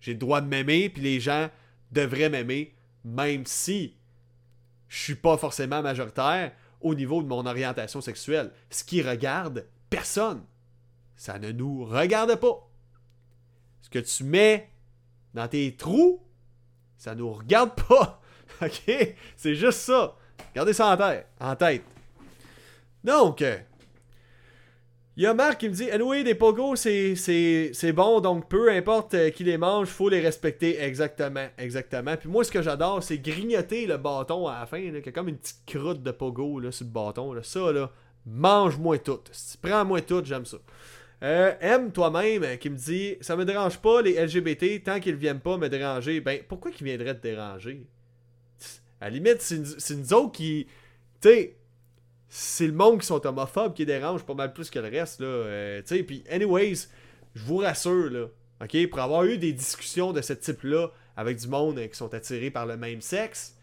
J'ai 0.00 0.12
le 0.12 0.18
droit 0.18 0.40
de 0.40 0.46
m'aimer, 0.46 0.90
puis 0.90 1.02
les 1.02 1.20
gens 1.20 1.48
devraient 1.92 2.28
m'aimer, 2.28 2.74
même 3.04 3.46
si 3.46 3.94
je 4.90 4.98
suis 4.98 5.14
pas 5.14 5.38
forcément 5.38 5.82
majoritaire 5.82 6.52
au 6.80 6.94
niveau 6.94 7.22
de 7.22 7.28
mon 7.28 7.46
orientation 7.46 8.00
sexuelle. 8.00 8.50
Ce 8.70 8.82
qui 8.82 9.00
regarde 9.02 9.66
personne. 9.88 10.42
Ça 11.16 11.38
ne 11.38 11.52
nous 11.52 11.84
regarde 11.84 12.34
pas. 12.34 12.68
Ce 13.82 13.88
que 13.88 14.00
tu 14.00 14.24
mets 14.24 14.68
dans 15.32 15.46
tes 15.46 15.76
trous, 15.76 16.20
ça 16.98 17.14
nous 17.14 17.32
regarde 17.32 17.72
pas. 17.88 18.20
OK? 18.62 19.16
C'est 19.36 19.54
juste 19.54 19.78
ça. 19.78 20.16
Gardez 20.54 20.72
ça 20.72 20.88
en 20.88 20.96
tête. 20.96 21.28
En 21.38 21.54
tête. 21.54 21.84
Donc, 23.04 23.42
euh, 23.42 23.58
il 25.20 25.24
y 25.24 25.26
a 25.26 25.34
Marc 25.34 25.60
qui 25.60 25.68
me 25.68 25.74
dit 25.74 25.90
Anyway, 25.90 26.24
des 26.24 26.34
pogos, 26.34 26.76
c'est, 26.76 27.92
bon, 27.92 28.20
donc 28.20 28.48
peu 28.48 28.72
importe 28.72 29.12
euh, 29.12 29.28
qui 29.28 29.44
les 29.44 29.58
mange, 29.58 29.88
faut 29.88 30.08
les 30.08 30.20
respecter. 30.20 30.82
Exactement, 30.82 31.46
exactement. 31.58 32.16
Puis 32.16 32.30
moi, 32.30 32.42
ce 32.42 32.50
que 32.50 32.62
j'adore, 32.62 33.02
c'est 33.02 33.18
grignoter 33.18 33.84
le 33.84 33.98
bâton 33.98 34.46
à 34.46 34.60
la 34.60 34.66
fin, 34.66 34.80
là, 34.80 35.00
qu'il 35.00 35.06
y 35.06 35.08
a 35.10 35.12
comme 35.12 35.28
une 35.28 35.36
petite 35.36 35.60
croûte 35.66 36.02
de 36.02 36.10
pogo 36.10 36.58
là, 36.58 36.72
sur 36.72 36.86
le 36.86 36.90
bâton. 36.92 37.34
Ça, 37.42 37.70
là, 37.70 37.90
mange-moi 38.24 38.96
tout. 38.96 39.20
Prends-moi 39.60 40.00
tout, 40.00 40.22
j'aime 40.24 40.46
ça. 40.46 40.56
Euh, 41.22 41.52
M, 41.60 41.92
toi-même, 41.92 42.42
euh, 42.42 42.56
qui 42.56 42.70
me 42.70 42.76
dit 42.76 43.16
Ça 43.20 43.36
me 43.36 43.44
dérange 43.44 43.76
pas, 43.76 44.00
les 44.00 44.14
LGBT, 44.24 44.82
tant 44.82 45.00
qu'ils 45.00 45.16
viennent 45.16 45.40
pas 45.40 45.58
me 45.58 45.68
déranger. 45.68 46.22
Ben, 46.22 46.40
pourquoi 46.48 46.70
qu'ils 46.70 46.86
viendraient 46.86 47.14
te 47.14 47.24
déranger? 47.24 47.86
À 49.02 49.10
la 49.10 49.16
limite, 49.16 49.42
c'est 49.42 49.96
nous 49.96 50.14
autres 50.14 50.32
qui. 50.32 50.66
Tu 51.20 51.28
sais 51.28 51.59
c'est 52.32 52.68
le 52.68 52.72
monde 52.72 53.00
qui 53.00 53.06
sont 53.06 53.26
homophobes 53.26 53.74
qui 53.74 53.84
dérange 53.84 54.24
pas 54.24 54.34
mal 54.34 54.52
plus 54.52 54.70
que 54.70 54.78
le 54.78 54.88
reste, 54.88 55.20
là. 55.20 55.26
Euh, 55.26 55.82
tu 55.82 55.96
sais, 55.96 56.02
puis 56.04 56.22
anyways, 56.30 56.86
je 57.34 57.42
vous 57.42 57.56
rassure, 57.56 58.08
là, 58.08 58.26
ok, 58.62 58.88
pour 58.88 59.00
avoir 59.00 59.24
eu 59.24 59.36
des 59.36 59.52
discussions 59.52 60.12
de 60.12 60.22
ce 60.22 60.32
type-là 60.32 60.92
avec 61.16 61.38
du 61.38 61.48
monde 61.48 61.78
euh, 61.78 61.88
qui 61.88 61.96
sont 61.96 62.14
attirés 62.14 62.52
par 62.52 62.66
le 62.66 62.76
même 62.76 63.00
sexe, 63.00 63.56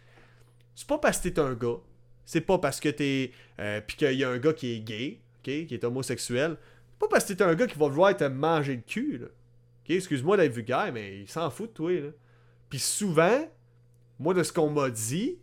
c'est 0.75 0.85
pas 0.85 0.97
parce 0.97 1.17
que 1.19 1.29
t'es 1.29 1.39
un 1.39 1.53
gars, 1.53 1.77
c'est 2.25 2.41
pas 2.41 2.57
parce 2.57 2.81
que 2.81 2.89
t'es... 2.89 3.31
Euh, 3.59 3.79
puis 3.79 3.95
qu'il 3.95 4.13
y 4.13 4.25
a 4.25 4.29
un 4.29 4.37
gars 4.37 4.53
qui 4.53 4.73
est 4.73 4.79
gay, 4.79 5.21
ok, 5.37 5.65
qui 5.65 5.73
est 5.73 5.83
homosexuel, 5.85 6.57
c'est 6.91 6.99
pas 6.99 7.07
parce 7.07 7.23
que 7.23 7.33
t'es 7.33 7.43
un 7.43 7.55
gars 7.55 7.67
qui 7.67 7.79
va 7.79 7.87
vouloir 7.87 8.15
te 8.17 8.25
manger 8.25 8.75
le 8.75 8.81
cul, 8.81 9.17
là. 9.17 9.27
Ok, 9.85 9.91
excuse-moi 9.91 10.35
d'être 10.35 10.51
vulgaire, 10.51 10.91
mais 10.93 11.21
il 11.21 11.29
s'en 11.29 11.49
fout 11.49 11.69
de 11.69 11.73
toi, 11.73 11.93
là. 11.93 12.09
Puis 12.69 12.79
souvent, 12.79 13.49
moi, 14.19 14.33
de 14.33 14.43
ce 14.43 14.51
qu'on 14.51 14.69
m'a 14.69 14.89
dit, 14.89 15.37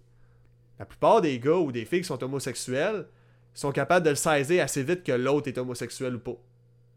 la 0.78 0.84
plupart 0.86 1.20
des 1.20 1.38
gars 1.38 1.56
ou 1.56 1.72
des 1.72 1.84
filles 1.84 2.00
qui 2.00 2.06
sont 2.06 2.22
homosexuels 2.22 3.06
sont 3.52 3.72
capables 3.72 4.04
de 4.04 4.10
le 4.10 4.16
saisir 4.16 4.64
assez 4.64 4.82
vite 4.82 5.04
que 5.04 5.12
l'autre 5.12 5.48
est 5.48 5.58
homosexuel 5.58 6.16
ou 6.16 6.18
pas. 6.18 6.36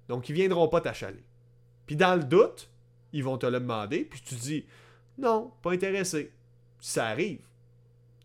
Donc, 0.08 0.30
ils 0.30 0.34
viendront 0.34 0.68
pas 0.68 0.82
t'achaler. 0.82 1.24
Puis 1.86 1.96
dans 1.96 2.16
le 2.16 2.24
doute, 2.24 2.70
ils 3.14 3.24
vont 3.24 3.38
te 3.38 3.46
le 3.46 3.60
demander, 3.60 4.04
puis 4.04 4.22
tu 4.22 4.36
dis 4.36 4.66
non, 5.18 5.52
pas 5.62 5.72
intéressé. 5.72 6.32
Ça 6.80 7.08
arrive. 7.08 7.42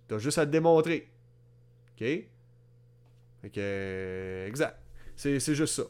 T'as 0.09 0.19
juste 0.19 0.39
à 0.39 0.47
te 0.47 0.51
démontrer. 0.51 1.11
OK? 1.93 2.07
Que. 3.43 3.49
euh, 3.59 4.47
exact. 4.47 4.79
C'est 5.17 5.39
juste 5.41 5.75
ça. 5.75 5.85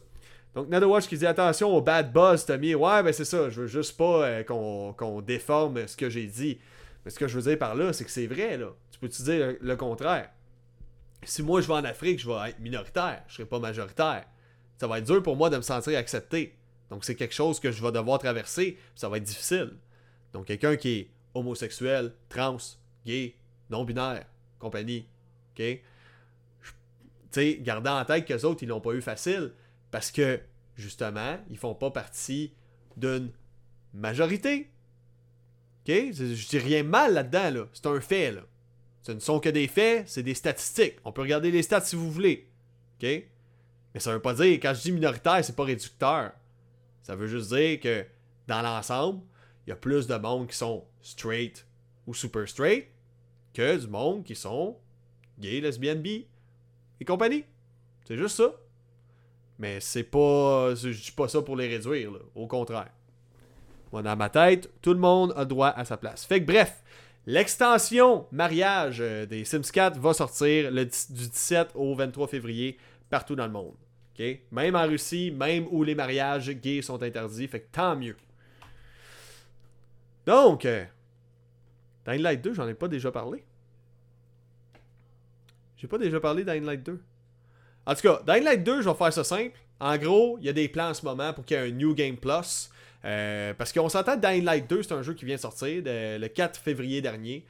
Donc, 0.55 0.67
Watch 0.71 1.07
qui 1.07 1.17
dit 1.17 1.25
attention 1.25 1.75
au 1.75 1.81
bad 1.81 2.13
buzz, 2.13 2.45
Tommy. 2.45 2.75
Ouais, 2.75 3.01
ben 3.01 3.11
c'est 3.11 3.25
ça. 3.25 3.49
Je 3.49 3.61
veux 3.61 3.67
juste 3.67 3.97
pas 3.97 4.25
euh, 4.25 4.43
qu'on 4.43 4.93
qu'on 4.93 5.21
déforme 5.21 5.87
ce 5.87 5.97
que 5.97 6.09
j'ai 6.09 6.27
dit. 6.27 6.59
Mais 7.03 7.11
ce 7.11 7.17
que 7.17 7.27
je 7.27 7.35
veux 7.39 7.49
dire 7.49 7.57
par 7.57 7.75
là, 7.75 7.91
c'est 7.91 8.05
que 8.05 8.11
c'est 8.11 8.27
vrai, 8.27 8.57
là. 8.57 8.69
Tu 9.03 9.09
peux-tu 9.09 9.23
dire 9.23 9.57
le, 9.59 9.75
contraire? 9.75 10.29
Si 11.23 11.43
moi 11.43 11.59
je 11.59 11.67
vais 11.67 11.73
en 11.73 11.83
Afrique, 11.83 12.19
je 12.19 12.29
vais 12.29 12.49
être 12.49 12.59
minoritaire, 12.59 13.23
je 13.27 13.33
serai 13.33 13.45
pas 13.45 13.59
majoritaire. 13.59 14.25
Ça 14.77 14.87
va 14.87 14.99
être 14.99 15.05
dur 15.05 15.21
pour 15.21 15.35
moi 15.35 15.49
de 15.49 15.57
me 15.57 15.61
sentir 15.61 15.97
accepté. 15.97 16.57
Donc 16.89 17.03
c'est 17.03 17.15
quelque 17.15 17.33
chose 17.33 17.59
que 17.59 17.69
je 17.69 17.83
vais 17.83 17.91
devoir 17.91 18.19
traverser, 18.19 18.77
ça 18.95 19.09
va 19.09 19.17
être 19.17 19.23
difficile. 19.23 19.77
Donc 20.31 20.45
quelqu'un 20.45 20.77
qui 20.77 20.89
est 20.89 21.09
homosexuel, 21.33 22.13
trans, 22.29 22.57
gay, 23.05 23.35
non-binaire, 23.69 24.25
compagnie, 24.57 25.05
ok? 25.51 25.81
Tu 27.31 27.57
gardez 27.57 27.89
en 27.89 28.05
tête 28.05 28.25
qu'eux 28.25 28.45
autres, 28.45 28.63
ils 28.63 28.69
l'ont 28.69 28.79
pas 28.79 28.93
eu 28.93 29.01
facile 29.01 29.51
parce 29.91 30.11
que, 30.11 30.39
justement, 30.77 31.39
ils 31.49 31.57
font 31.57 31.75
pas 31.75 31.91
partie 31.91 32.53
d'une 32.95 33.31
majorité. 33.93 34.71
OK? 35.81 35.93
Je 36.13 36.35
je 36.35 36.47
dis 36.47 36.59
rien 36.59 36.83
mal 36.83 37.13
là-dedans, 37.13 37.51
là. 37.51 37.67
C'est 37.73 37.87
un 37.87 37.99
fait, 37.99 38.31
là. 38.31 38.43
Ce 39.03 39.11
ne 39.11 39.19
sont 39.19 39.39
que 39.39 39.49
des 39.49 39.67
faits, 39.67 40.07
c'est 40.07 40.23
des 40.23 40.33
statistiques. 40.33 40.95
On 41.03 41.11
peut 41.11 41.21
regarder 41.21 41.51
les 41.51 41.61
stats 41.61 41.81
si 41.81 41.95
vous 41.95 42.09
voulez. 42.09 42.49
OK? 43.01 43.07
Mais 43.93 43.99
ça 43.99 44.13
veut 44.13 44.21
pas 44.21 44.33
dire, 44.33 44.53
quand 44.53 44.73
je 44.73 44.81
dis 44.81 44.91
minoritaire, 44.91 45.43
c'est 45.43 45.55
pas 45.55 45.65
réducteur. 45.65 46.31
Ça 47.03 47.15
veut 47.15 47.27
juste 47.27 47.53
dire 47.53 47.79
que, 47.79 48.05
dans 48.47 48.61
l'ensemble, 48.61 49.21
il 49.65 49.69
y 49.69 49.73
a 49.73 49.75
plus 49.75 50.07
de 50.07 50.15
monde 50.15 50.47
qui 50.47 50.55
sont 50.55 50.85
straight 51.01 51.67
ou 52.07 52.13
super 52.13 52.47
straight 52.47 52.87
que 53.53 53.77
du 53.77 53.87
monde 53.87 54.23
qui 54.23 54.35
sont 54.35 54.77
gay, 55.37 55.59
lesbienne, 55.59 56.01
bi 56.01 56.25
et 56.99 57.05
compagnie. 57.05 57.43
C'est 58.05 58.17
juste 58.17 58.37
ça. 58.37 58.53
Mais 59.59 59.79
c'est 59.79 60.03
pas. 60.03 60.73
Je 60.75 60.89
dis 60.89 61.11
pas 61.11 61.27
ça 61.27 61.41
pour 61.41 61.55
les 61.55 61.67
réduire. 61.67 62.11
Au 62.35 62.47
contraire. 62.47 62.91
Moi, 63.91 64.01
dans 64.01 64.15
ma 64.15 64.29
tête, 64.29 64.69
tout 64.81 64.93
le 64.93 64.99
monde 64.99 65.33
a 65.35 65.45
droit 65.45 65.69
à 65.69 65.85
sa 65.85 65.97
place. 65.97 66.25
Fait 66.25 66.41
que 66.41 66.47
bref, 66.51 66.81
l'extension 67.25 68.27
mariage 68.31 68.97
euh, 69.01 69.25
des 69.25 69.45
Sims 69.45 69.71
4 69.71 69.99
va 69.99 70.13
sortir 70.13 70.71
du 70.71 70.85
17 70.85 71.71
au 71.75 71.95
23 71.95 72.27
février 72.27 72.77
partout 73.09 73.35
dans 73.35 73.45
le 73.45 73.51
monde. 73.51 73.75
Même 74.51 74.75
en 74.75 74.85
Russie, 74.85 75.31
même 75.31 75.67
où 75.71 75.83
les 75.83 75.95
mariages 75.95 76.49
gays 76.49 76.81
sont 76.81 77.01
interdits. 77.01 77.47
Fait 77.47 77.61
que 77.61 77.71
tant 77.71 77.95
mieux. 77.95 78.15
Donc, 80.25 80.65
euh, 80.65 80.85
Dying 82.05 82.21
Light 82.21 82.41
2, 82.41 82.53
j'en 82.53 82.67
ai 82.67 82.73
pas 82.73 82.87
déjà 82.87 83.11
parlé. 83.11 83.43
J'ai 85.77 85.87
pas 85.87 85.97
déjà 85.97 86.19
parlé 86.19 86.45
Dying 86.45 86.63
Light 86.63 86.83
2. 86.83 87.01
En 87.85 87.95
tout 87.95 88.01
cas, 88.01 88.21
Dying 88.25 88.43
Light 88.43 88.63
2, 88.63 88.81
je 88.81 88.89
vais 88.89 88.95
faire 88.95 89.13
ça 89.13 89.23
simple. 89.23 89.59
En 89.79 89.97
gros, 89.97 90.37
il 90.39 90.45
y 90.45 90.49
a 90.49 90.53
des 90.53 90.69
plans 90.69 90.89
en 90.89 90.93
ce 90.93 91.03
moment 91.03 91.33
pour 91.33 91.43
qu'il 91.43 91.57
y 91.57 91.59
ait 91.59 91.67
un 91.67 91.71
New 91.71 91.93
Game 91.93 92.15
Plus. 92.15 92.69
Euh, 93.05 93.53
parce 93.53 93.73
qu'on 93.73 93.89
s'entend 93.89 94.15
Dying 94.15 94.43
Light 94.43 94.69
2, 94.69 94.83
c'est 94.83 94.93
un 94.93 95.01
jeu 95.01 95.13
qui 95.13 95.25
vient 95.25 95.35
de 95.35 95.41
sortir 95.41 95.81
le 95.85 96.27
4 96.27 96.59
février 96.59 97.01
dernier. 97.01 97.45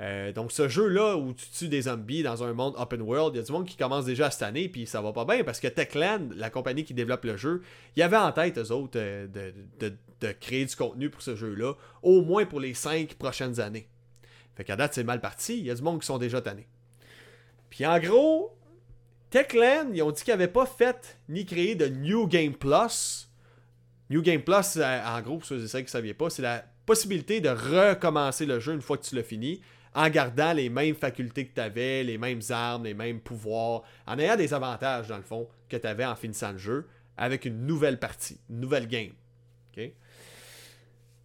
Euh, 0.00 0.32
donc 0.32 0.52
ce 0.52 0.68
jeu-là 0.68 1.16
où 1.16 1.32
tu 1.32 1.48
tues 1.50 1.68
des 1.68 1.82
zombies 1.82 2.22
dans 2.22 2.44
un 2.44 2.52
monde 2.52 2.74
open 2.76 3.02
world, 3.02 3.34
il 3.34 3.38
y 3.38 3.40
a 3.40 3.44
du 3.44 3.50
monde 3.50 3.66
qui 3.66 3.76
commence 3.76 4.04
déjà 4.04 4.30
cette 4.30 4.42
année 4.42 4.68
puis 4.68 4.86
ça 4.86 5.02
va 5.02 5.12
pas 5.12 5.24
bien 5.24 5.42
parce 5.42 5.58
que 5.58 5.66
Techland, 5.66 6.28
la 6.36 6.50
compagnie 6.50 6.84
qui 6.84 6.94
développe 6.94 7.24
le 7.24 7.36
jeu, 7.36 7.62
il 7.96 8.00
y 8.00 8.02
avait 8.04 8.16
en 8.16 8.30
tête 8.30 8.58
eux 8.58 8.70
autres 8.70 8.96
euh, 8.96 9.26
de, 9.26 10.32
créer 10.32 10.64
du 10.66 10.76
contenu 10.76 11.10
pour 11.10 11.22
ce 11.22 11.34
jeu-là, 11.34 11.74
au 12.02 12.22
moins 12.22 12.44
pour 12.46 12.60
les 12.60 12.74
5 12.74 13.14
prochaines 13.14 13.58
années. 13.58 13.88
Fait 14.56 14.62
qu'à 14.62 14.76
date 14.76 14.94
c'est 14.94 15.04
mal 15.04 15.20
parti, 15.20 15.58
il 15.58 15.66
y 15.66 15.70
a 15.70 15.74
du 15.74 15.82
monde 15.82 16.00
qui 16.00 16.06
sont 16.06 16.18
déjà 16.18 16.40
tannés. 16.40 16.68
Puis 17.68 17.84
en 17.84 17.98
gros, 17.98 18.56
Techland, 19.30 19.90
ils 19.92 20.02
ont 20.02 20.12
dit 20.12 20.22
qu'ils 20.22 20.32
n'avaient 20.32 20.46
pas 20.46 20.66
fait 20.66 21.18
ni 21.28 21.44
créé 21.44 21.74
de 21.74 21.86
New 21.86 22.28
Game 22.28 22.54
Plus. 22.54 23.27
New 24.10 24.22
Game 24.22 24.42
Plus, 24.42 24.76
euh, 24.76 25.00
en 25.04 25.20
gros, 25.20 25.38
pour 25.38 25.46
ceux 25.46 25.62
et 25.62 25.68
ceux 25.68 25.78
qui 25.80 25.84
ne 25.84 25.90
saviez 25.90 26.14
pas, 26.14 26.30
c'est 26.30 26.42
la 26.42 26.64
possibilité 26.86 27.40
de 27.40 27.50
recommencer 27.50 28.46
le 28.46 28.60
jeu 28.60 28.72
une 28.72 28.80
fois 28.80 28.96
que 28.96 29.04
tu 29.04 29.14
l'as 29.14 29.22
fini 29.22 29.60
en 29.94 30.08
gardant 30.08 30.52
les 30.52 30.68
mêmes 30.68 30.94
facultés 30.94 31.46
que 31.46 31.54
tu 31.54 31.60
avais, 31.60 32.04
les 32.04 32.18
mêmes 32.18 32.40
armes, 32.50 32.84
les 32.84 32.94
mêmes 32.94 33.20
pouvoirs, 33.20 33.82
en 34.06 34.18
ayant 34.18 34.36
des 34.36 34.54
avantages 34.54 35.08
dans 35.08 35.16
le 35.16 35.22
fond 35.22 35.48
que 35.68 35.76
tu 35.76 35.86
avais 35.86 36.04
en 36.04 36.14
finissant 36.14 36.52
le 36.52 36.58
jeu 36.58 36.86
avec 37.16 37.44
une 37.44 37.66
nouvelle 37.66 37.98
partie, 37.98 38.38
une 38.48 38.60
nouvelle 38.60 38.86
game. 38.86 39.10
OK? 39.76 39.90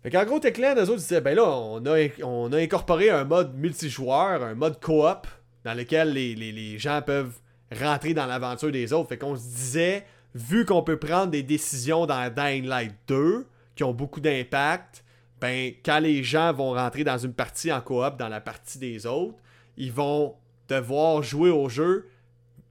Fait 0.02 0.10
qu'en 0.10 0.26
gros, 0.26 0.40
Techland, 0.40 0.76
eux 0.76 0.90
autres 0.90 0.96
disaient, 0.96 1.22
ben 1.22 1.36
là, 1.36 1.48
on 1.48 1.86
a, 1.86 2.08
on 2.24 2.52
a 2.52 2.58
incorporé 2.58 3.10
un 3.10 3.24
mode 3.24 3.56
multijoueur, 3.56 4.44
un 4.44 4.56
mode 4.56 4.82
coop, 4.82 5.28
dans 5.64 5.74
lequel 5.74 6.12
les, 6.12 6.36
les 6.36 6.78
gens 6.78 7.02
peuvent 7.02 7.40
rentrer 7.72 8.14
dans 8.14 8.26
l'aventure 8.26 8.72
des 8.72 8.92
autres. 8.92 9.10
Fait 9.10 9.18
qu'on 9.18 9.38
se 9.38 9.44
disait, 9.44 10.06
vu 10.36 10.66
qu'on 10.66 10.84
peut 10.84 10.98
prendre 10.98 11.32
des 11.32 11.44
décisions 11.44 12.06
dans 12.06 12.34
Dying 12.34 12.66
Light 12.66 12.96
2 13.08 13.48
qui 13.76 13.84
ont 13.84 13.94
beaucoup 13.94 14.20
d'impact, 14.20 15.04
ben, 15.42 15.74
quand 15.84 16.00
les 16.00 16.24
gens 16.24 16.54
vont 16.54 16.74
rentrer 16.74 17.04
dans 17.04 17.18
une 17.18 17.34
partie 17.34 17.72
en 17.72 17.82
coop 17.82 18.18
dans 18.18 18.30
la 18.30 18.40
partie 18.42 18.80
des 18.80 19.06
autres, 19.06 19.38
ils 19.78 19.92
vont 19.92 20.36
devoir 20.70 21.22
jouer 21.22 21.50
au 21.50 21.70
jeu 21.70 22.08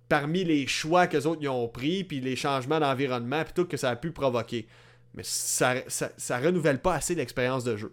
parmi 0.08 0.44
les 0.44 0.66
choix 0.66 1.06
que 1.06 1.16
les 1.16 1.26
autres 1.26 1.42
y 1.42 1.48
ont 1.48 1.68
pris, 1.68 2.04
puis 2.04 2.20
les 2.20 2.36
changements 2.36 2.80
d'environnement, 2.80 3.44
puis 3.44 3.52
tout 3.54 3.64
que 3.64 3.76
ça 3.76 3.90
a 3.90 3.96
pu 3.96 4.10
provoquer. 4.10 4.66
Mais 5.14 5.22
ça, 5.24 5.74
ça, 5.88 6.38
renouvelle 6.38 6.80
pas 6.80 6.94
assez 6.94 7.14
l'expérience 7.14 7.64
de 7.64 7.76
jeu. 7.76 7.92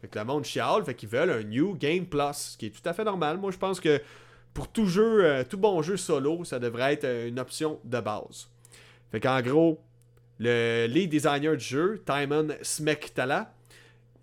Fait 0.00 0.14
le 0.14 0.24
monde 0.24 0.44
chiale, 0.44 0.84
fait 0.84 0.94
qu'ils 0.94 1.08
veulent 1.08 1.30
un 1.30 1.42
New 1.42 1.74
Game 1.76 2.06
Plus, 2.06 2.32
ce 2.34 2.56
qui 2.56 2.66
est 2.66 2.70
tout 2.70 2.88
à 2.88 2.92
fait 2.92 3.04
normal. 3.04 3.38
Moi, 3.38 3.50
je 3.50 3.58
pense 3.58 3.80
que 3.80 4.00
pour 4.52 4.68
tout 4.68 4.86
jeu, 4.86 5.24
euh, 5.24 5.44
tout 5.44 5.58
bon 5.58 5.82
jeu 5.82 5.96
solo, 5.96 6.44
ça 6.44 6.58
devrait 6.58 6.92
être 6.92 7.28
une 7.28 7.40
option 7.40 7.80
de 7.84 8.00
base. 8.00 8.48
Fait 9.14 9.20
qu'en 9.20 9.40
gros, 9.42 9.80
le 10.40 10.86
lead 10.88 11.08
designer 11.08 11.56
du 11.56 11.64
jeu, 11.64 12.02
Timon 12.04 12.48
Smektala, 12.62 13.54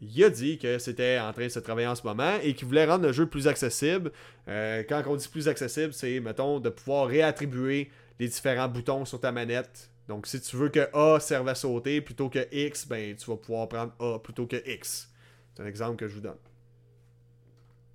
il 0.01 0.21
a 0.21 0.29
dit 0.29 0.57
que 0.57 0.79
c'était 0.79 1.17
en 1.17 1.31
train 1.31 1.45
de 1.45 1.49
se 1.49 1.59
travailler 1.59 1.87
en 1.87 1.95
ce 1.95 2.05
moment 2.05 2.35
et 2.43 2.53
qu'il 2.53 2.67
voulait 2.67 2.83
rendre 2.83 3.05
le 3.05 3.13
jeu 3.13 3.25
plus 3.25 3.47
accessible. 3.47 4.11
Euh, 4.49 4.83
quand 4.83 5.01
on 5.07 5.15
dit 5.15 5.29
plus 5.29 5.47
accessible, 5.47 5.93
c'est, 5.93 6.19
mettons, 6.19 6.59
de 6.59 6.67
pouvoir 6.67 7.07
réattribuer 7.07 7.89
les 8.19 8.27
différents 8.27 8.67
boutons 8.67 9.05
sur 9.05 9.21
ta 9.21 9.31
manette. 9.31 9.89
Donc, 10.09 10.27
si 10.27 10.41
tu 10.41 10.57
veux 10.57 10.67
que 10.67 10.89
A 10.93 11.21
serve 11.21 11.47
à 11.47 11.55
sauter 11.55 12.01
plutôt 12.01 12.27
que 12.27 12.45
X, 12.51 12.85
ben, 12.85 13.15
tu 13.15 13.31
vas 13.31 13.37
pouvoir 13.37 13.69
prendre 13.69 13.93
A 13.97 14.19
plutôt 14.19 14.45
que 14.45 14.57
X. 14.69 15.09
C'est 15.55 15.63
un 15.63 15.67
exemple 15.67 15.95
que 15.95 16.09
je 16.09 16.15
vous 16.15 16.19
donne. 16.19 16.37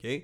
OK? 0.03 0.22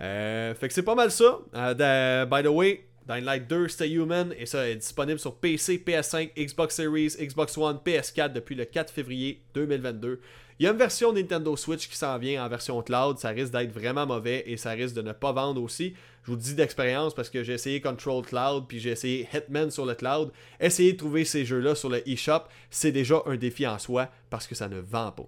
Euh, 0.00 0.54
fait 0.56 0.66
que 0.66 0.74
c'est 0.74 0.82
pas 0.82 0.96
mal 0.96 1.12
ça. 1.12 1.38
Euh, 1.54 2.26
by 2.26 2.42
the 2.42 2.48
way, 2.48 2.89
Dying 3.10 3.24
Light 3.24 3.48
2 3.48 3.66
Stay 3.66 3.90
Human 3.90 4.32
et 4.38 4.46
ça 4.46 4.68
est 4.68 4.76
disponible 4.76 5.18
sur 5.18 5.34
PC, 5.34 5.82
PS5, 5.84 6.30
Xbox 6.38 6.76
Series, 6.76 7.16
Xbox 7.18 7.58
One, 7.58 7.80
PS4 7.84 8.32
depuis 8.32 8.54
le 8.54 8.64
4 8.64 8.92
février 8.92 9.42
2022. 9.54 10.20
Il 10.60 10.64
y 10.64 10.68
a 10.68 10.70
une 10.70 10.76
version 10.76 11.12
Nintendo 11.12 11.56
Switch 11.56 11.88
qui 11.88 11.96
s'en 11.96 12.16
vient 12.18 12.44
en 12.44 12.48
version 12.48 12.80
cloud, 12.82 13.18
ça 13.18 13.30
risque 13.30 13.50
d'être 13.50 13.72
vraiment 13.72 14.06
mauvais 14.06 14.44
et 14.46 14.56
ça 14.56 14.70
risque 14.70 14.94
de 14.94 15.02
ne 15.02 15.10
pas 15.10 15.32
vendre 15.32 15.60
aussi. 15.60 15.94
Je 16.22 16.30
vous 16.30 16.36
dis 16.36 16.54
d'expérience 16.54 17.12
parce 17.12 17.28
que 17.28 17.42
j'ai 17.42 17.54
essayé 17.54 17.80
Control 17.80 18.24
Cloud 18.24 18.66
puis 18.68 18.78
j'ai 18.78 18.90
essayé 18.90 19.28
Hitman 19.34 19.72
sur 19.72 19.86
le 19.86 19.96
cloud. 19.96 20.30
Essayer 20.60 20.92
de 20.92 20.98
trouver 20.98 21.24
ces 21.24 21.44
jeux-là 21.44 21.74
sur 21.74 21.88
le 21.88 22.08
eShop, 22.08 22.44
c'est 22.70 22.92
déjà 22.92 23.22
un 23.26 23.34
défi 23.34 23.66
en 23.66 23.80
soi 23.80 24.08
parce 24.28 24.46
que 24.46 24.54
ça 24.54 24.68
ne 24.68 24.78
vend 24.78 25.10
pas. 25.10 25.26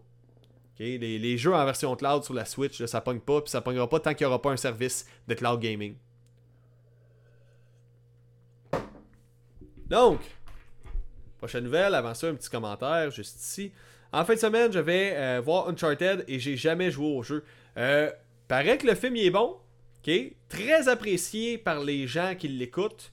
Les, 0.79 1.37
jeux 1.37 1.55
en 1.55 1.65
version 1.65 1.97
cloud 1.97 2.23
sur 2.23 2.35
la 2.35 2.45
Switch, 2.45 2.81
ça 2.85 3.01
pogne 3.01 3.19
pas, 3.19 3.41
puis 3.41 3.51
ça 3.51 3.61
pognera 3.61 3.89
pas 3.89 3.99
tant 3.99 4.15
qu'il 4.15 4.25
n'y 4.25 4.29
aura 4.29 4.41
pas 4.41 4.53
un 4.53 4.57
service 4.57 5.05
de 5.27 5.35
cloud 5.35 5.59
gaming. 5.59 5.97
Donc, 9.93 10.21
prochaine 11.37 11.65
nouvelle, 11.65 11.95
avant 11.95 12.15
ça, 12.15 12.27
un 12.27 12.35
petit 12.35 12.49
commentaire 12.49 13.11
juste 13.11 13.39
ici. 13.43 13.73
En 14.11 14.25
fin 14.25 14.33
de 14.33 14.39
semaine, 14.39 14.73
je 14.73 14.79
vais 14.79 15.13
euh, 15.15 15.43
voir 15.45 15.69
Uncharted 15.69 16.25
et 16.29 16.39
j'ai 16.39 16.57
jamais 16.57 16.91
joué 16.91 17.09
au 17.09 17.23
jeu. 17.23 17.45
Euh, 17.77 18.11
paraît 18.49 18.79
que 18.79 18.87
le 18.87 18.95
film 18.95 19.17
est 19.17 19.29
bon, 19.29 19.59
très 20.49 20.89
apprécié 20.89 21.59
par 21.59 21.81
les 21.81 22.07
gens 22.07 22.35
qui 22.35 22.49
l'écoutent, 22.49 23.13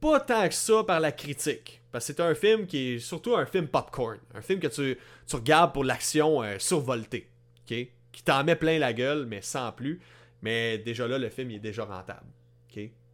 pas 0.00 0.18
tant 0.18 0.48
que 0.48 0.54
ça 0.54 0.82
par 0.82 0.98
la 0.98 1.12
critique. 1.12 1.82
Parce 1.92 2.06
que 2.06 2.14
c'est 2.14 2.22
un 2.22 2.34
film 2.34 2.66
qui 2.66 2.94
est 2.94 2.98
surtout 2.98 3.36
un 3.36 3.44
film 3.44 3.68
popcorn. 3.68 4.18
Un 4.34 4.40
film 4.40 4.60
que 4.60 4.68
tu, 4.68 4.96
regardes 5.30 5.74
pour 5.74 5.84
l'action 5.84 6.42
euh, 6.42 6.58
survoltée. 6.58 7.28
Qui 7.66 7.90
t'en 8.24 8.44
met 8.44 8.56
plein 8.56 8.78
la 8.78 8.94
gueule, 8.94 9.26
mais 9.26 9.42
sans 9.42 9.72
plus. 9.72 10.00
Mais 10.40 10.78
déjà 10.78 11.06
là, 11.06 11.18
le 11.18 11.28
film 11.28 11.50
est 11.50 11.58
déjà 11.58 11.84
rentable. 11.84 12.24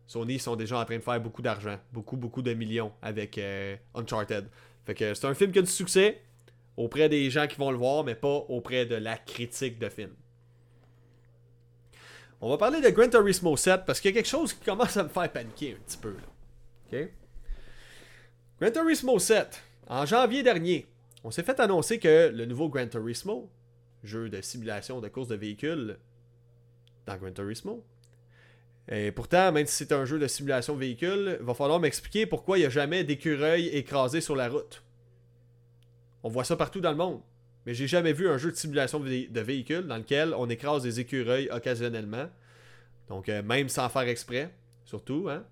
Sony 0.09 0.39
sont 0.39 0.57
déjà 0.57 0.81
en 0.81 0.85
train 0.87 0.97
de 0.97 1.03
faire 1.03 1.21
beaucoup 1.21 1.43
d'argent. 1.43 1.79
Beaucoup, 1.93 2.17
beaucoup 2.17 2.41
de 2.41 2.55
millions 2.55 2.93
avec 3.03 3.37
euh, 3.37 3.77
Uncharted. 3.95 4.49
Fait 4.87 4.95
que 4.95 5.13
c'est 5.13 5.27
un 5.27 5.35
film 5.35 5.53
qui 5.53 5.59
a 5.59 5.63
du 5.63 5.71
succès 5.71 6.23
auprès 6.79 7.11
des 7.11 7.29
gens 7.29 7.47
qui 7.47 7.57
vont 7.57 7.71
le 7.71 7.77
voir, 7.77 8.05
mais 8.05 8.15
pas 8.15 8.45
auprès 8.49 8.87
de 8.87 8.95
la 8.95 9.19
critique 9.19 9.79
de 9.79 9.89
film. 9.91 10.15
On 12.41 12.49
va 12.49 12.57
parler 12.57 12.81
de 12.81 12.89
Gran 12.89 13.11
Turismo 13.11 13.57
7 13.57 13.85
parce 13.85 14.01
qu'il 14.01 14.11
y 14.11 14.15
a 14.15 14.17
quelque 14.17 14.31
chose 14.31 14.55
qui 14.55 14.65
commence 14.65 14.97
à 14.97 15.03
me 15.03 15.09
faire 15.09 15.31
paniquer 15.31 15.73
un 15.79 15.85
petit 15.85 15.99
peu. 15.99 16.15
Là. 16.15 17.01
OK? 17.01 17.09
Gran 18.61 18.71
Turismo 18.71 19.19
7, 19.19 19.63
en 19.89 20.07
janvier 20.07 20.43
dernier, 20.43 20.87
on 21.23 21.31
s'est 21.31 21.43
fait 21.43 21.61
annoncer 21.61 21.99
que 21.99 22.33
le 22.33 22.47
nouveau 22.47 22.71
Gran 22.71 22.87
Turismo, 22.87 23.51
jeu 24.03 24.31
de 24.31 24.41
simulation 24.41 25.01
de 25.01 25.09
course 25.09 25.29
de 25.29 25.37
véhicules 25.37 25.99
dans 27.07 27.17
Gran 27.19 27.33
Turismo, 27.33 27.85
et 28.91 29.12
pourtant, 29.12 29.53
même 29.53 29.66
si 29.66 29.74
c'est 29.74 29.93
un 29.93 30.05
jeu 30.05 30.18
de 30.18 30.26
simulation 30.26 30.74
de 30.74 30.80
véhicule, 30.80 31.36
il 31.41 31.47
va 31.47 31.55
falloir 31.55 31.78
m'expliquer 31.78 32.24
pourquoi 32.26 32.57
il 32.57 32.62
n'y 32.62 32.66
a 32.66 32.70
jamais 32.70 33.05
d'écureuils 33.05 33.68
écrasés 33.68 34.22
sur 34.22 34.34
la 34.34 34.49
route. 34.49 34.82
On 36.22 36.30
voit 36.30 36.45
ça 36.45 36.57
partout 36.57 36.80
dans 36.80 36.91
le 36.91 36.97
monde. 36.97 37.20
Mais 37.66 37.74
j'ai 37.74 37.86
jamais 37.86 38.14
vu 38.14 38.28
un 38.28 38.39
jeu 38.39 38.51
de 38.51 38.57
simulation 38.57 38.99
de 38.99 39.41
véhicule 39.41 39.86
dans 39.86 39.99
lequel 39.99 40.32
on 40.34 40.49
écrase 40.49 40.82
des 40.84 41.01
écureuils 41.01 41.51
occasionnellement. 41.51 42.30
Donc, 43.09 43.28
euh, 43.28 43.43
même 43.43 43.68
sans 43.68 43.89
faire 43.91 44.03
exprès, 44.03 44.51
surtout, 44.84 45.28
hein. 45.28 45.45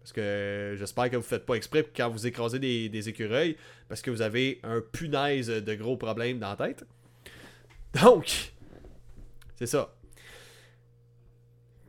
Parce 0.00 0.12
que 0.12 0.74
j'espère 0.78 1.10
que 1.10 1.16
vous 1.16 1.22
ne 1.22 1.28
faites 1.28 1.44
pas 1.44 1.54
exprès 1.54 1.86
quand 1.94 2.08
vous 2.08 2.26
écrasez 2.26 2.58
des, 2.58 3.08
écureuils, 3.08 3.56
parce 3.88 4.00
que 4.00 4.10
vous 4.10 4.22
avez 4.22 4.58
un 4.62 4.80
punaise 4.80 5.48
de 5.48 5.74
gros 5.74 5.96
problèmes 5.96 6.38
dans 6.38 6.48
la 6.48 6.56
tête. 6.56 6.84
Donc, 8.02 8.52
c'est 9.56 9.66
ça. 9.66 9.94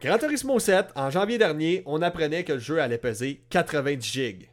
Gran 0.01 0.17
Turismo 0.17 0.57
7, 0.57 0.87
en 0.95 1.11
janvier 1.11 1.37
dernier, 1.37 1.83
on 1.85 2.01
apprenait 2.01 2.43
que 2.43 2.53
le 2.53 2.59
jeu 2.59 2.81
allait 2.81 2.97
peser 2.97 3.43
90 3.51 4.01
gigs. 4.01 4.49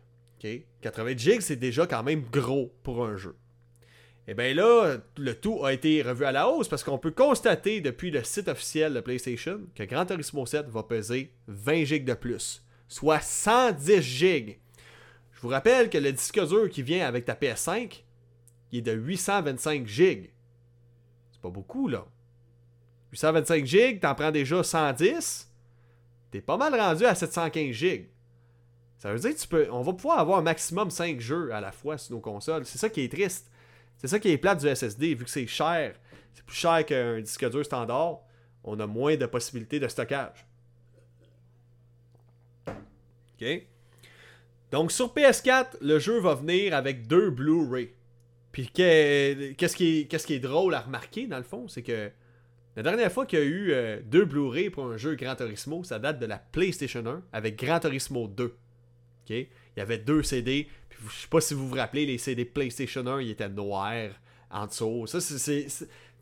90 0.83 1.19
gigs, 1.19 1.41
c'est 1.41 1.57
déjà 1.57 1.87
quand 1.87 2.03
même 2.03 2.25
gros 2.31 2.71
pour 2.83 3.07
un 3.07 3.17
jeu. 3.17 3.35
Et 4.27 4.33
eh 4.33 4.35
bien 4.35 4.53
là, 4.53 4.99
le 5.17 5.35
tout 5.35 5.65
a 5.65 5.73
été 5.73 6.03
revu 6.03 6.27
à 6.27 6.33
la 6.33 6.51
hausse 6.51 6.69
parce 6.69 6.85
qu'on 6.85 6.99
peut 6.99 7.13
constater 7.13 7.81
depuis 7.81 8.11
le 8.11 8.23
site 8.25 8.49
officiel 8.49 8.93
de 8.93 9.01
PlayStation 9.01 9.61
que 9.75 9.85
Gran 9.85 10.05
Turismo 10.05 10.45
7 10.45 10.69
va 10.69 10.83
peser 10.83 11.33
20 11.47 11.85
gigs 11.85 12.05
de 12.05 12.13
plus 12.13 12.63
soit 12.89 13.21
110 13.21 14.03
gigs. 14.03 14.59
Je 15.33 15.41
vous 15.41 15.49
rappelle 15.49 15.89
que 15.89 15.99
le 15.99 16.13
disque 16.13 16.45
dur 16.47 16.69
qui 16.69 16.83
vient 16.83 17.07
avec 17.07 17.27
ta 17.27 17.35
PS5, 17.35 18.03
il 18.73 18.79
est 18.79 18.83
de 18.83 18.93
825 18.93 19.87
gigs. 19.87 20.31
C'est 21.31 21.41
pas 21.41 21.51
beaucoup, 21.51 21.87
là. 21.87 22.07
825 23.13 23.65
gigs, 23.65 24.01
t'en 24.01 24.15
prends 24.15 24.31
déjà 24.31 24.63
110. 24.63 25.51
T'es 26.31 26.41
pas 26.41 26.57
mal 26.57 26.75
rendu 26.79 27.05
à 27.05 27.15
715 27.15 27.75
gigs. 27.75 28.09
Ça 28.99 29.13
veut 29.13 29.19
dire 29.19 29.35
que 29.35 29.41
tu 29.41 29.49
peux, 29.49 29.69
on 29.71 29.83
va 29.83 29.93
pouvoir 29.93 30.19
avoir 30.19 30.39
un 30.39 30.43
maximum 30.43 30.91
5 30.91 31.21
jeux 31.21 31.53
à 31.53 31.61
la 31.61 31.73
fois 31.73 31.97
sur 31.97 32.15
nos 32.15 32.21
consoles. 32.21 32.67
C'est 32.67 32.79
ça 32.79 32.89
qui 32.89 33.03
est 33.03 33.13
triste. 33.13 33.51
C'est 33.97 34.09
ça 34.09 34.19
qui 34.19 34.31
est 34.31 34.39
plate 34.39 34.61
du 34.61 34.75
SSD, 34.75 35.15
vu 35.15 35.25
que 35.25 35.31
c'est 35.31 35.47
cher. 35.47 35.95
C'est 36.35 36.45
plus 36.45 36.57
cher 36.57 36.85
qu'un 36.85 37.21
disque 37.21 37.49
dur 37.49 37.65
standard. 37.65 38.21
On 38.65 38.79
a 38.81 38.87
moins 38.87 39.17
de 39.17 39.27
possibilités 39.27 39.81
de 39.81 39.89
stockage. 39.89 40.47
OK? 42.67 43.67
Donc 44.71 44.93
sur 44.93 45.15
PS4, 45.15 45.79
le 45.81 45.99
jeu 45.99 46.21
va 46.21 46.35
venir 46.35 46.75
avec 46.75 47.07
deux 47.07 47.31
Blu-ray. 47.31 47.91
Puis 48.53 48.69
qu'est-ce 48.69 49.77
qui, 49.77 50.09
qui 50.09 50.35
est 50.35 50.41
drôle 50.41 50.75
à 50.75 50.81
remarquer 50.81 51.27
dans 51.27 51.39
le 51.39 51.45
fond, 51.45 51.69
c'est 51.69 51.83
que 51.83 52.11
la 52.79 52.83
dernière 52.85 53.11
fois 53.11 53.27
qu'il 53.27 53.41
y 53.41 53.43
a 53.43 53.45
eu 53.45 53.73
euh, 53.73 54.01
deux 54.05 54.25
Blu-ray 54.25 54.71
pour 54.71 54.85
un 54.85 54.97
jeu 54.97 55.17
Gran 55.17 55.35
Turismo, 55.35 55.83
ça 55.83 55.99
date 55.99 56.21
de 56.21 56.27
la 56.27 56.39
PlayStation 56.39 57.05
1 57.05 57.23
avec 57.33 57.59
Gran 57.59 57.81
Turismo 57.81 58.29
2. 58.29 58.45
OK? 58.45 59.31
Il 59.31 59.49
y 59.77 59.81
avait 59.81 59.99
deux 59.99 60.23
CD. 60.23 60.69
Puis 60.89 61.01
je 61.09 61.23
sais 61.23 61.29
pas 61.29 61.41
si 61.41 61.55
vous 61.55 61.69
vous 61.69 61.75
rappelez, 61.75 62.07
les 62.07 62.19
CD 62.19 62.45
PlayStation 62.45 63.05
1, 63.05 63.21
ils 63.23 63.31
étaient 63.31 63.49
noirs 63.49 64.13
en 64.51 64.67
dessous. 64.67 65.09
Ça, 65.09 65.21
c'est 65.21 65.67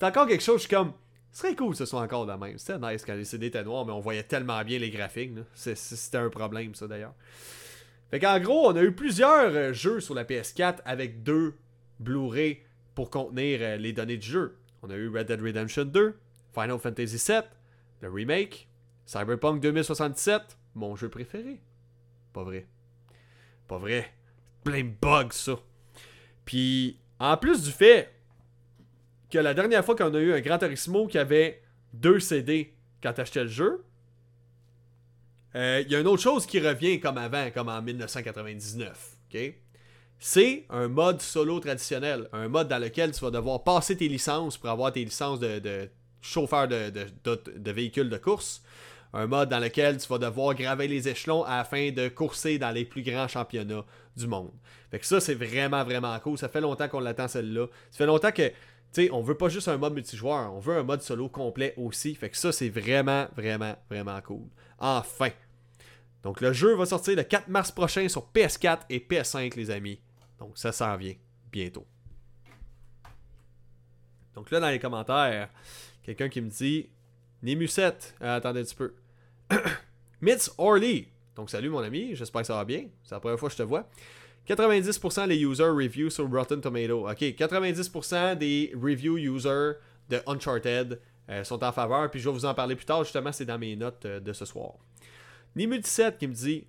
encore 0.01 0.27
quelque 0.27 0.43
chose, 0.43 0.63
je 0.63 0.67
suis 0.67 0.75
comme. 0.75 0.93
Ce 1.31 1.43
serait 1.43 1.55
cool 1.55 1.73
que 1.73 1.77
ce 1.77 1.85
soit 1.85 2.01
encore 2.01 2.25
de 2.25 2.33
même. 2.33 2.57
C'était 2.57 2.79
nice 2.79 3.05
quand 3.05 3.15
les 3.15 3.27
CD 3.27 3.49
étaient 3.49 3.63
noirs, 3.63 3.85
mais 3.85 3.93
on 3.93 4.01
voyait 4.01 4.23
tellement 4.23 4.65
bien 4.65 4.79
les 4.79 4.89
graphiques. 4.89 5.33
C'était 5.53 6.17
un 6.17 6.31
problème, 6.31 6.75
ça 6.75 6.87
d'ailleurs. 6.87 7.13
Fait 8.11 8.19
qu'en 8.19 8.41
gros, 8.41 8.71
on 8.71 8.77
a 8.77 8.83
eu 8.83 8.93
plusieurs 8.93 9.55
euh, 9.55 9.73
jeux 9.75 10.01
sur 10.01 10.15
la 10.15 10.25
PS4 10.25 10.77
avec 10.87 11.23
deux 11.23 11.55
Blu-ray 12.01 12.61
pour 12.95 13.11
contenir 13.11 13.59
euh, 13.61 13.77
les 13.77 13.93
données 13.93 14.17
du 14.17 14.27
jeu. 14.27 14.57
On 14.83 14.91
a 14.91 14.97
eu 14.97 15.09
Red 15.09 15.27
Dead 15.27 15.43
Redemption 15.43 15.85
2, 15.85 16.15
Final 16.57 16.79
Fantasy 16.79 17.19
VII, 17.19 17.43
le 18.01 18.11
remake, 18.11 18.67
Cyberpunk 19.05 19.61
2077, 19.61 20.57
mon 20.75 20.97
jeu 20.97 21.11
préféré. 21.11 21.61
Pas 22.33 22.45
vrai. 22.45 22.67
Pas 23.69 23.79
vrai. 23.79 24.11
Plein 24.65 24.85
de 24.85 24.93
bugs, 25.01 25.33
ça. 25.33 25.59
Puis, 26.47 26.99
en 27.21 27.37
plus 27.37 27.63
du 27.63 27.71
fait 27.71 28.13
que 29.31 29.39
la 29.39 29.53
dernière 29.53 29.85
fois 29.85 29.97
qu'on 29.97 30.15
a 30.15 30.19
eu 30.19 30.33
un 30.33 30.41
Gran 30.41 30.59
Turismo 30.59 31.07
qui 31.07 31.19
avait 31.19 31.63
deux 31.93 32.21
CD 32.21 32.75
quand 33.03 33.13
t'achetais 33.13 33.43
le 33.43 33.51
jeu, 33.51 33.85
euh, 35.55 35.83
il 35.85 35.93
y 35.93 35.97
a 35.97 36.01
une 36.01 36.07
autre 36.07 36.23
chose 36.23 36.47
qui 36.47 36.61
revient 36.61 37.01
comme 37.01 37.19
avant, 37.19 37.51
comme 37.51 37.69
en 37.69 37.83
1999. 37.83 39.17
ok? 39.29 39.55
C'est 40.19 40.65
un 40.71 40.89
mode 40.89 41.21
solo 41.21 41.61
traditionnel. 41.61 42.29
Un 42.33 42.49
mode 42.49 42.69
dans 42.69 42.79
lequel 42.79 43.13
tu 43.13 43.21
vas 43.21 43.31
devoir 43.31 43.63
passer 43.63 43.97
tes 43.97 44.09
licences 44.09 44.57
pour 44.57 44.71
avoir 44.71 44.93
tes 44.93 45.05
licences 45.05 45.41
de, 45.41 45.91
chauffeur 46.21 46.69
de, 46.69 46.91
de, 46.91 47.71
véhicules 47.71 48.11
de 48.11 48.19
course. 48.19 48.63
Un 49.13 49.27
mode 49.27 49.49
dans 49.49 49.61
lequel 49.61 49.99
tu 49.99 50.09
vas 50.09 50.19
devoir 50.19 50.55
graver 50.55 50.89
les 50.89 51.09
échelons 51.09 51.45
afin 51.45 51.91
de 51.91 52.09
courser 52.09 52.59
dans 52.59 52.71
les 52.71 52.85
plus 52.85 53.03
grands 53.03 53.29
championnats 53.29 53.85
du 54.17 54.27
monde. 54.27 54.51
Fait 54.91 54.99
que 54.99 55.07
ça, 55.07 55.21
c'est 55.21 55.35
vraiment, 55.35 55.85
vraiment 55.85 56.19
cool. 56.21 56.37
Ça 56.37 56.49
fait 56.49 56.61
longtemps 56.61 56.89
qu'on 56.89 57.01
l'attend 57.01 57.29
celle-là. 57.29 57.67
Ça 57.91 57.99
fait 57.99 58.07
longtemps 58.07 58.33
que, 58.33 58.49
tu 58.49 58.55
sais, 58.93 59.11
on 59.13 59.23
veut 59.23 59.37
pas 59.37 59.49
juste 59.49 59.69
un 59.69 59.77
mode 59.79 59.95
multijoueur, 59.95 60.53
on 60.53 60.59
veut 60.59 60.77
un 60.77 60.83
mode 60.83 61.03
solo 61.03 61.29
complet 61.29 61.73
aussi. 61.77 62.15
Fait 62.15 62.29
que 62.29 62.37
ça, 62.37 62.53
c'est 62.53 62.69
vraiment, 62.69 63.27
vraiment, 63.37 63.77
vraiment 63.89 64.21
cool. 64.21 64.49
Enfin, 64.79 65.31
donc 66.23 66.41
le 66.41 66.53
jeu 66.53 66.75
va 66.75 66.87
sortir 66.87 67.17
le 67.17 67.23
4 67.23 67.49
mars 67.49 67.71
prochain 67.71 68.09
sur 68.09 68.29
PS4 68.35 68.81
et 68.91 68.99
PS5, 68.99 69.57
les 69.57 69.71
amis. 69.71 70.01
Donc 70.39 70.59
ça 70.59 70.73
s'en 70.73 70.97
vient 70.97 71.15
bientôt. 71.53 71.87
Donc 74.35 74.51
là, 74.51 74.61
dans 74.61 74.69
les 74.69 74.79
commentaires, 74.79 75.49
quelqu'un 76.07 76.29
qui 76.29 76.41
me 76.41 76.49
dit 76.49 76.89
Némusette, 77.43 78.15
euh, 78.23 78.37
attendez 78.37 78.61
un 78.61 78.65
petit 78.65 78.75
peu. 78.77 78.95
Mitz 80.21 80.53
Orly. 80.57 81.09
Donc 81.35 81.51
salut 81.51 81.69
mon 81.69 81.81
ami, 81.81 82.15
j'espère 82.15 82.43
que 82.43 82.47
ça 82.47 82.55
va 82.55 82.65
bien. 82.65 82.87
C'est 83.03 83.15
la 83.15 83.21
première 83.21 83.39
fois 83.39 83.49
que 83.49 83.55
je 83.55 83.59
te 83.59 83.67
vois. 83.67 83.89
90% 84.49 85.29
des 85.29 85.39
user 85.39 85.65
reviews 85.65 86.09
sur 86.09 86.31
Rotten 86.31 86.61
Tomato. 86.61 87.11
Ok, 87.11 87.19
90% 87.19 88.37
des 88.37 88.73
review 88.81 89.19
users 89.19 89.73
de 90.09 90.21
Uncharted 90.27 91.01
euh, 91.29 91.43
sont 91.43 91.63
en 91.63 91.73
faveur. 91.73 92.09
Puis 92.11 92.21
je 92.21 92.29
vais 92.29 92.35
vous 92.35 92.45
en 92.45 92.55
parler 92.55 92.77
plus 92.77 92.87
tard. 92.87 93.03
Justement, 93.03 93.33
c'est 93.33 93.45
dans 93.45 93.59
mes 93.59 93.75
notes 93.75 94.05
euh, 94.07 94.21
de 94.21 94.33
ce 94.33 94.45
soir. 94.45 94.75
Nimu17 95.57 96.17
qui 96.17 96.29
me 96.29 96.33
dit 96.33 96.65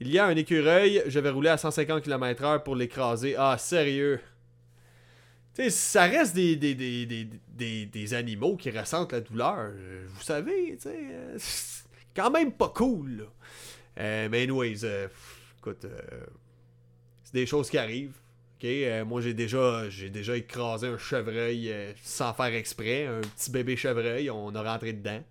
Il 0.00 0.10
y 0.10 0.18
a 0.18 0.26
un 0.26 0.36
écureuil, 0.36 1.02
je 1.06 1.20
vais 1.20 1.30
rouler 1.30 1.50
à 1.50 1.56
150 1.56 2.02
km/h 2.02 2.64
pour 2.64 2.74
l'écraser. 2.74 3.36
Ah, 3.38 3.56
sérieux? 3.56 4.20
Tu 5.54 5.62
sais, 5.62 5.70
ça 5.70 6.04
reste 6.04 6.34
des, 6.34 6.56
des, 6.56 6.74
des, 6.74 7.86
des, 7.86 8.14
animaux 8.14 8.56
qui 8.56 8.70
ressentent 8.70 9.12
la 9.12 9.20
douleur. 9.20 9.70
Vous 10.08 10.22
savez, 10.22 10.78
euh, 10.86 11.38
quand 12.16 12.30
même 12.30 12.52
pas 12.52 12.68
cool. 12.68 13.18
Là. 13.18 13.24
Euh, 13.98 14.28
mais 14.30 14.42
anyways, 14.42 14.84
euh, 14.84 15.08
écoute, 15.58 15.86
c'est 17.24 17.34
des 17.34 17.46
choses 17.46 17.68
qui 17.68 17.78
arrivent. 17.78 18.18
moi, 19.06 19.20
j'ai 19.20 19.34
déjà, 19.34 19.88
j'ai 19.90 20.08
déjà 20.08 20.36
écrasé 20.36 20.86
un 20.86 20.98
chevreuil 20.98 21.74
sans 22.02 22.32
faire 22.32 22.54
exprès, 22.54 23.06
un 23.06 23.20
petit 23.20 23.50
bébé 23.50 23.76
chevreuil. 23.76 24.30
On 24.30 24.54
a 24.54 24.62
rentré 24.62 24.92
dedans. 24.92 25.22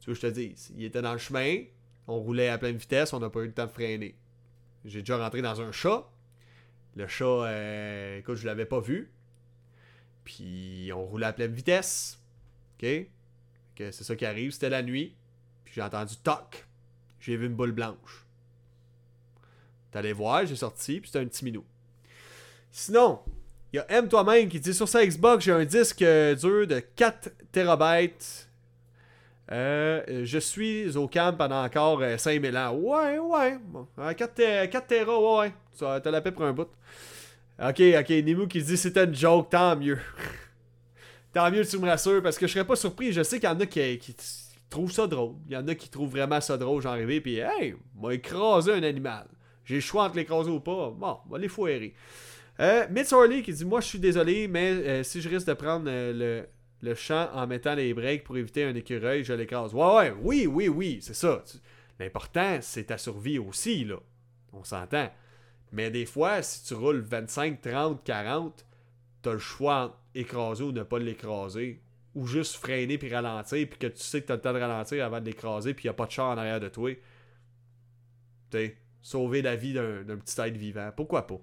Tu 0.00 0.10
veux 0.10 0.14
que 0.14 0.20
je 0.20 0.26
te 0.26 0.32
dise, 0.32 0.72
il 0.76 0.84
était 0.84 1.02
dans 1.02 1.12
le 1.12 1.18
chemin. 1.18 1.62
On 2.06 2.20
roulait 2.20 2.48
à 2.48 2.58
pleine 2.58 2.76
vitesse, 2.76 3.12
on 3.12 3.20
n'a 3.20 3.28
pas 3.28 3.40
eu 3.40 3.46
le 3.46 3.52
temps 3.52 3.66
de 3.66 3.70
freiner. 3.70 4.14
J'ai 4.84 5.00
déjà 5.00 5.18
rentré 5.18 5.42
dans 5.42 5.60
un 5.60 5.72
chat. 5.72 6.10
Le 6.96 7.06
chat, 7.06 7.24
euh, 7.24 8.18
écoute, 8.18 8.36
je 8.36 8.46
l'avais 8.46 8.64
pas 8.64 8.80
vu. 8.80 9.12
Puis 10.28 10.90
on 10.94 11.06
roulait 11.06 11.24
à 11.24 11.32
pleine 11.32 11.54
vitesse. 11.54 12.18
OK? 12.74 12.86
c'est 13.76 14.04
ça 14.04 14.14
qui 14.14 14.26
arrive. 14.26 14.50
C'était 14.50 14.68
la 14.68 14.82
nuit. 14.82 15.16
Puis 15.64 15.74
j'ai 15.76 15.82
entendu 15.82 16.16
toc. 16.18 16.66
J'ai 17.18 17.38
vu 17.38 17.46
une 17.46 17.54
boule 17.54 17.72
blanche. 17.72 18.26
T'allais 19.90 20.12
voir, 20.12 20.44
j'ai 20.44 20.54
sorti, 20.54 21.00
puis 21.00 21.08
c'était 21.08 21.24
un 21.24 21.26
petit 21.26 21.46
minou. 21.46 21.64
Sinon, 22.70 23.20
il 23.72 23.76
y 23.76 23.78
a 23.78 23.90
M 23.90 24.06
toi-même 24.06 24.50
qui 24.50 24.60
dit 24.60 24.74
sur 24.74 24.86
sa 24.86 25.04
Xbox, 25.06 25.46
j'ai 25.46 25.52
un 25.52 25.64
disque 25.64 26.00
dur 26.00 26.66
de 26.66 26.80
4 26.94 27.30
TB 27.50 28.12
euh, 29.50 30.24
je 30.26 30.38
suis 30.38 30.94
au 30.98 31.08
camp 31.08 31.34
pendant 31.34 31.64
encore 31.64 32.02
5000 32.18 32.54
euh, 32.54 32.68
ans. 32.68 32.74
Ouais, 32.74 33.18
ouais. 33.18 34.14
4, 34.14 34.68
4 34.68 34.86
Tera, 34.86 35.38
ouais. 35.38 35.54
Ça 35.72 36.02
t'as 36.02 36.10
la 36.10 36.20
paix 36.20 36.32
pour 36.32 36.44
un 36.44 36.52
bout. 36.52 36.68
Ok, 37.60 37.80
ok. 37.98 38.10
Nemo 38.10 38.46
qui 38.46 38.62
dit 38.62 38.76
c'était 38.76 39.04
une 39.04 39.14
joke, 39.14 39.50
tant 39.50 39.76
mieux. 39.76 39.98
tant 41.32 41.50
mieux, 41.50 41.66
tu 41.66 41.78
me 41.78 41.86
rassures, 41.88 42.22
parce 42.22 42.38
que 42.38 42.46
je 42.46 42.52
serais 42.52 42.66
pas 42.66 42.76
surpris. 42.76 43.12
Je 43.12 43.22
sais 43.22 43.40
qu'il 43.40 43.48
y 43.48 43.52
en 43.52 43.60
a 43.60 43.66
qui, 43.66 44.16
trouvent 44.70 44.92
ça 44.92 45.06
drôle. 45.06 45.36
Il 45.46 45.52
y 45.52 45.56
en 45.56 45.66
a 45.66 45.74
qui 45.74 45.88
trouvent 45.88 46.10
vraiment 46.10 46.40
ça 46.40 46.56
drôle, 46.56 46.82
j'en 46.82 46.92
rêvais, 46.92 47.20
puis 47.20 47.38
hey, 47.38 47.74
m'a 48.00 48.14
écrasé 48.14 48.72
un 48.72 48.82
animal. 48.82 49.26
J'ai 49.64 49.76
le 49.76 49.80
choix 49.80 50.04
entre 50.04 50.16
l'écraser 50.16 50.50
ou 50.50 50.60
pas. 50.60 50.90
Bon, 50.90 51.18
on 51.26 51.32
va 51.32 51.38
les 51.38 51.48
foirer. 51.48 51.94
Euh, 52.60 52.86
Mitz 52.90 53.14
qui 53.44 53.52
dit 53.52 53.64
Moi, 53.64 53.80
je 53.80 53.86
suis 53.86 53.98
désolé, 53.98 54.48
mais 54.48 54.70
euh, 54.70 55.02
si 55.02 55.20
je 55.20 55.28
risque 55.28 55.46
de 55.46 55.54
prendre 55.54 55.84
le 55.86 56.46
le 56.82 56.94
champ 56.94 57.28
en 57.32 57.46
mettant 57.46 57.74
les 57.74 57.92
breaks 57.94 58.24
pour 58.24 58.36
éviter 58.36 58.64
un 58.64 58.74
écureuil, 58.74 59.24
je 59.24 59.32
l'écrase. 59.32 59.74
Ouais, 59.74 59.94
ouais, 59.94 60.14
oui, 60.20 60.46
oui, 60.46 60.68
oui, 60.68 60.98
c'est 61.00 61.14
ça. 61.14 61.42
L'important, 61.98 62.58
c'est 62.60 62.84
ta 62.84 62.98
survie 62.98 63.38
aussi, 63.38 63.84
là. 63.84 63.96
On 64.52 64.64
s'entend. 64.64 65.10
Mais 65.72 65.90
des 65.90 66.06
fois, 66.06 66.42
si 66.42 66.64
tu 66.64 66.74
roules 66.74 67.00
25, 67.00 67.60
30, 67.60 68.04
40, 68.04 68.66
t'as 69.22 69.32
le 69.32 69.38
choix 69.38 69.84
entre 69.84 69.98
écraser 70.14 70.64
ou 70.64 70.72
ne 70.72 70.82
pas 70.82 70.98
l'écraser. 70.98 71.80
Ou 72.14 72.26
juste 72.26 72.56
freiner 72.56 72.98
puis 72.98 73.14
ralentir, 73.14 73.68
puis 73.68 73.78
que 73.78 73.86
tu 73.86 74.02
sais 74.02 74.22
que 74.22 74.26
t'as 74.26 74.34
le 74.34 74.40
temps 74.40 74.52
de 74.52 74.58
ralentir 74.58 75.04
avant 75.04 75.20
de 75.20 75.26
l'écraser, 75.26 75.74
puis 75.74 75.84
n'y 75.84 75.90
a 75.90 75.94
pas 75.94 76.06
de 76.06 76.10
char 76.10 76.30
en 76.30 76.38
arrière 76.38 76.58
de 76.58 76.68
toi. 76.68 76.90
Tu 78.50 78.76
sauver 79.02 79.42
la 79.42 79.56
vie 79.56 79.72
d'un 79.72 80.16
petit 80.16 80.40
être 80.40 80.56
vivant. 80.56 80.90
Pourquoi 80.96 81.26
pas? 81.26 81.40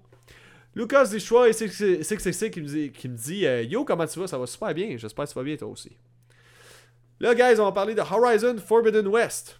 Lucas 0.74 1.06
Deschois 1.06 1.48
et 1.48 1.52
666 1.54 2.50
qui 2.50 2.60
me 2.60 2.66
dit, 2.66 2.92
qui 2.92 3.08
me 3.08 3.16
dit 3.16 3.46
euh, 3.46 3.62
Yo, 3.62 3.84
comment 3.84 4.06
tu 4.06 4.18
vas? 4.18 4.26
Ça 4.26 4.36
va 4.36 4.46
super 4.46 4.74
bien. 4.74 4.96
J'espère 4.98 5.24
que 5.24 5.30
tu 5.30 5.34
vas 5.34 5.42
bien 5.42 5.56
toi 5.56 5.68
aussi. 5.68 5.96
Là, 7.18 7.34
guys, 7.34 7.58
on 7.58 7.64
va 7.64 7.72
parler 7.72 7.94
de 7.94 8.02
Horizon 8.02 8.58
Forbidden 8.58 9.06
West. 9.06 9.58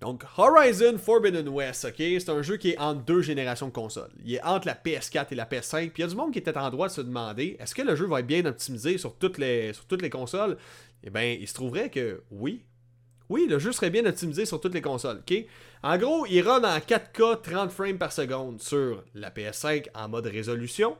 Donc, 0.00 0.24
Horizon 0.38 0.96
Forbidden 0.96 1.48
West, 1.48 1.84
ok, 1.84 1.96
c'est 1.98 2.30
un 2.30 2.40
jeu 2.40 2.56
qui 2.56 2.70
est 2.70 2.78
entre 2.78 3.02
deux 3.02 3.20
générations 3.20 3.66
de 3.66 3.72
consoles. 3.72 4.10
Il 4.24 4.34
est 4.34 4.42
entre 4.42 4.66
la 4.66 4.74
PS4 4.74 5.26
et 5.32 5.34
la 5.34 5.44
PS5. 5.44 5.90
Puis 5.90 5.98
il 5.98 6.00
y 6.00 6.04
a 6.04 6.06
du 6.08 6.16
monde 6.16 6.32
qui 6.32 6.38
était 6.38 6.56
en 6.56 6.70
droit 6.70 6.88
de 6.88 6.92
se 6.92 7.02
demander 7.02 7.58
est-ce 7.60 7.74
que 7.74 7.82
le 7.82 7.94
jeu 7.94 8.06
va 8.06 8.20
être 8.20 8.26
bien 8.26 8.44
optimisé 8.46 8.96
sur 8.96 9.14
toutes 9.16 9.36
les, 9.36 9.74
consoles? 10.10 10.56
Eh 11.04 11.10
bien, 11.10 11.36
il 11.38 11.46
se 11.46 11.52
trouverait 11.52 11.90
que 11.90 12.22
oui, 12.30 12.64
oui, 13.28 13.46
le 13.46 13.58
jeu 13.58 13.72
serait 13.72 13.90
bien 13.90 14.06
optimisé 14.06 14.46
sur 14.46 14.58
toutes 14.58 14.74
les 14.74 14.80
consoles. 14.80 15.18
ok? 15.18 15.44
En 15.82 15.98
gros, 15.98 16.26
il 16.26 16.40
run 16.40 16.64
en 16.64 16.78
4K 16.78 17.42
30 17.42 17.70
frames 17.70 17.98
par 17.98 18.12
seconde 18.12 18.60
sur 18.60 19.04
la 19.14 19.30
PS5 19.30 19.88
en 19.94 20.08
mode 20.08 20.26
résolution. 20.26 20.96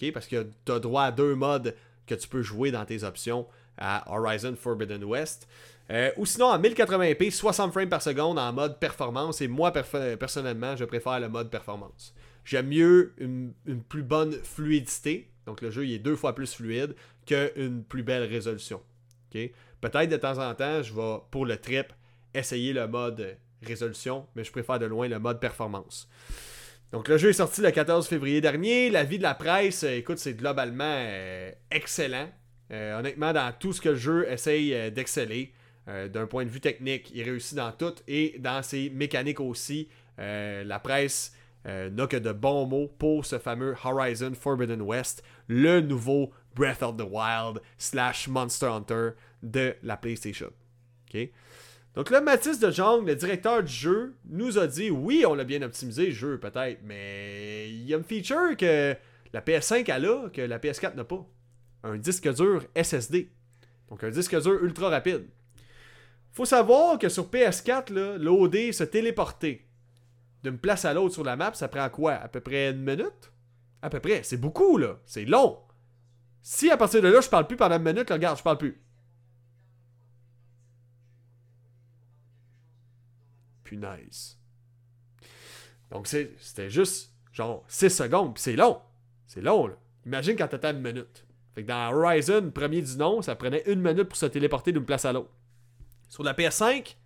ok? 0.00 0.12
Parce 0.12 0.28
que 0.28 0.46
tu 0.64 0.72
as 0.72 0.78
droit 0.78 1.02
à 1.02 1.10
deux 1.10 1.34
modes 1.34 1.74
que 2.06 2.14
tu 2.14 2.28
peux 2.28 2.42
jouer 2.42 2.70
dans 2.70 2.84
tes 2.84 3.02
options 3.02 3.48
à 3.76 4.04
Horizon 4.12 4.54
Forbidden 4.56 5.02
West. 5.02 5.48
Euh, 5.90 6.10
ou 6.16 6.26
sinon 6.26 6.46
en 6.46 6.58
1080p, 6.58 7.30
60 7.30 7.72
frames 7.72 7.88
par 7.88 8.02
seconde 8.02 8.38
en 8.38 8.52
mode 8.52 8.78
performance. 8.78 9.40
Et 9.40 9.48
moi, 9.48 9.72
personnellement, 9.72 10.76
je 10.76 10.84
préfère 10.84 11.20
le 11.20 11.28
mode 11.28 11.50
performance. 11.50 12.14
J'aime 12.44 12.68
mieux 12.68 13.12
une, 13.18 13.52
plus 13.88 14.02
bonne 14.02 14.32
fluidité. 14.32 15.30
Donc 15.46 15.60
le 15.60 15.70
jeu 15.70 15.86
il 15.86 15.94
est 15.94 15.98
deux 15.98 16.16
fois 16.16 16.34
plus 16.34 16.54
fluide 16.54 16.96
qu'une 17.24 17.84
plus 17.84 18.02
belle 18.02 18.24
résolution. 18.24 18.82
Peut-être 19.80 20.08
de 20.08 20.16
temps 20.16 20.38
en 20.38 20.54
temps, 20.54 20.82
je 20.82 20.94
vais, 20.94 21.16
pour 21.30 21.44
le 21.44 21.58
trip, 21.58 21.92
essayer 22.34 22.72
le 22.72 22.88
mode 22.88 23.36
résolution, 23.62 24.26
mais 24.34 24.44
je 24.44 24.50
préfère 24.50 24.78
de 24.78 24.86
loin 24.86 25.08
le 25.08 25.18
mode 25.18 25.40
performance. 25.40 26.08
Donc 26.92 27.08
le 27.08 27.18
jeu 27.18 27.30
est 27.30 27.34
sorti 27.34 27.60
le 27.60 27.70
14 27.70 28.06
février 28.06 28.40
dernier. 28.40 28.90
L'avis 28.90 29.18
de 29.18 29.22
la 29.22 29.34
presse, 29.34 29.84
euh, 29.84 29.96
écoute, 29.96 30.18
c'est 30.18 30.34
globalement 30.34 30.84
euh, 30.84 31.50
excellent. 31.70 32.30
Honnêtement, 32.70 33.32
dans 33.32 33.52
tout 33.52 33.72
ce 33.72 33.80
que 33.80 33.90
le 33.90 33.96
jeu 33.96 34.28
essaye 34.28 34.90
d'exceller, 34.90 35.52
d'un 35.86 36.26
point 36.26 36.44
de 36.44 36.50
vue 36.50 36.60
technique, 36.60 37.10
il 37.14 37.22
réussit 37.22 37.56
dans 37.56 37.72
tout 37.72 37.94
et 38.08 38.36
dans 38.38 38.62
ses 38.62 38.90
mécaniques 38.90 39.40
aussi. 39.40 39.88
la 40.18 40.78
presse 40.78 41.32
n'a 41.64 42.06
que 42.06 42.16
de 42.16 42.32
bons 42.32 42.66
mots 42.66 42.88
pour 42.98 43.26
ce 43.26 43.38
fameux 43.38 43.74
Horizon 43.84 44.32
Forbidden 44.34 44.82
West, 44.82 45.22
le 45.48 45.80
nouveau 45.80 46.32
Breath 46.54 46.82
of 46.82 46.96
the 46.96 47.06
Wild 47.08 47.60
slash 47.78 48.28
Monster 48.28 48.66
Hunter 48.66 49.10
de 49.42 49.74
la 49.82 49.96
PlayStation. 49.96 50.50
Donc 51.94 52.10
là, 52.10 52.20
Mathis 52.20 52.58
de 52.58 52.70
Jong, 52.70 53.06
le 53.06 53.14
directeur 53.14 53.62
du 53.62 53.72
jeu, 53.72 54.14
nous 54.28 54.58
a 54.58 54.66
dit 54.66 54.90
oui, 54.90 55.24
on 55.26 55.34
l'a 55.34 55.44
bien 55.44 55.62
optimisé 55.62 56.10
jeu 56.10 56.38
peut-être, 56.38 56.80
mais 56.84 57.70
il 57.70 57.86
y 57.86 57.94
a 57.94 57.96
une 57.96 58.04
feature 58.04 58.56
que 58.56 58.94
la 59.32 59.40
PS5 59.40 59.90
a 59.90 59.98
là, 59.98 60.28
que 60.30 60.42
la 60.42 60.58
PS4 60.58 60.94
n'a 60.94 61.04
pas. 61.04 61.26
Un 61.84 61.96
disque 61.96 62.30
dur 62.34 62.64
SSD. 62.74 63.30
Donc 63.88 64.04
un 64.04 64.10
disque 64.10 64.38
dur 64.40 64.62
ultra 64.62 64.90
rapide. 64.90 65.26
Faut 66.36 66.44
savoir 66.44 66.98
que 66.98 67.08
sur 67.08 67.30
PS4, 67.30 68.18
l'OD 68.18 68.70
se 68.70 68.84
téléporter 68.84 69.66
d'une 70.44 70.58
place 70.58 70.84
à 70.84 70.92
l'autre 70.92 71.14
sur 71.14 71.24
la 71.24 71.34
map, 71.34 71.54
ça 71.54 71.66
prend 71.66 71.88
quoi? 71.88 72.12
À 72.12 72.28
peu 72.28 72.40
près 72.40 72.72
une 72.72 72.82
minute? 72.82 73.32
À 73.80 73.88
peu 73.88 74.00
près. 74.00 74.22
C'est 74.22 74.36
beaucoup 74.36 74.76
là. 74.76 74.98
C'est 75.06 75.24
long. 75.24 75.58
Si 76.42 76.70
à 76.70 76.76
partir 76.76 77.00
de 77.00 77.08
là, 77.08 77.22
je 77.22 77.30
parle 77.30 77.46
plus 77.46 77.56
pendant 77.56 77.76
une 77.76 77.84
minute, 77.84 78.10
regarde, 78.10 78.36
je 78.36 78.42
parle 78.42 78.58
plus. 78.58 78.78
punaise. 83.64 84.38
Donc 85.90 86.06
c'était 86.06 86.68
juste 86.68 87.14
genre 87.32 87.64
6 87.66 87.88
secondes, 87.88 88.34
puis 88.34 88.42
c'est 88.42 88.56
long. 88.56 88.82
C'est 89.26 89.40
long, 89.40 89.68
là. 89.68 89.74
Imagine 90.04 90.36
quand 90.36 90.48
t'attends 90.48 90.72
une 90.72 90.82
minute. 90.82 91.26
Fait 91.54 91.62
que 91.62 91.68
dans 91.68 91.94
Horizon, 91.94 92.50
premier 92.50 92.82
du 92.82 92.94
nom, 92.98 93.22
ça 93.22 93.34
prenait 93.36 93.62
une 93.66 93.80
minute 93.80 94.04
pour 94.04 94.18
se 94.18 94.26
téléporter 94.26 94.70
d'une 94.72 94.84
place 94.84 95.06
à 95.06 95.14
l'autre. 95.14 95.30
Sur 96.08 96.22
la 96.22 96.34
PS5, 96.34 96.96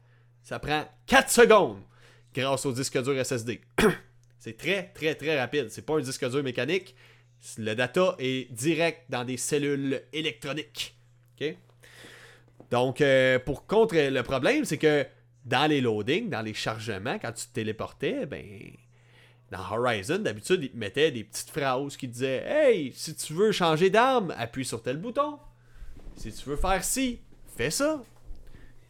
ça 0.43 0.59
prend 0.59 0.85
4 1.06 1.31
secondes 1.31 1.81
grâce 2.35 2.64
au 2.66 2.72
disque 2.72 3.02
dur 3.02 3.24
SSD. 3.24 3.60
c'est 4.39 4.56
très, 4.56 4.90
très, 4.94 5.14
très 5.14 5.39
rapide. 5.39 5.68
C'est 5.70 5.85
pas 5.85 5.97
un 5.97 6.01
disque 6.01 6.28
dur 6.28 6.43
mécanique. 6.43 6.94
Le 7.59 7.74
data 7.74 8.14
est 8.18 8.52
direct 8.52 9.05
dans 9.09 9.24
des 9.24 9.36
cellules 9.36 10.02
électroniques. 10.12 10.94
Donc, 12.70 13.01
euh, 13.01 13.39
pour 13.39 13.66
contrer 13.66 14.10
le 14.10 14.22
problème, 14.22 14.64
c'est 14.64 14.78
que 14.78 15.06
dans 15.44 15.68
les 15.68 15.81
loadings, 15.81 16.28
dans 16.28 16.43
les 16.43 16.55
chargements, 16.55 17.18
quand 17.18 17.32
tu 17.32 17.47
te 17.47 17.55
téléportais, 17.55 18.27
ben. 18.27 18.44
Dans 19.51 19.68
Horizon, 19.68 20.18
d'habitude, 20.18 20.62
ils 20.62 20.70
te 20.70 20.77
mettaient 20.77 21.10
des 21.10 21.24
petites 21.24 21.51
phrases 21.51 21.97
qui 21.97 22.06
disaient 22.06 22.44
Hey, 22.47 22.93
si 22.94 23.16
tu 23.16 23.32
veux 23.32 23.51
changer 23.51 23.90
d'arme, 23.90 24.32
appuie 24.39 24.64
sur 24.64 24.81
tel 24.81 24.97
bouton. 24.97 25.40
Si 26.14 26.32
tu 26.32 26.48
veux 26.48 26.56
faire 26.56 26.85
ci, 26.85 27.18
fais 27.56 27.70
ça. 27.70 28.01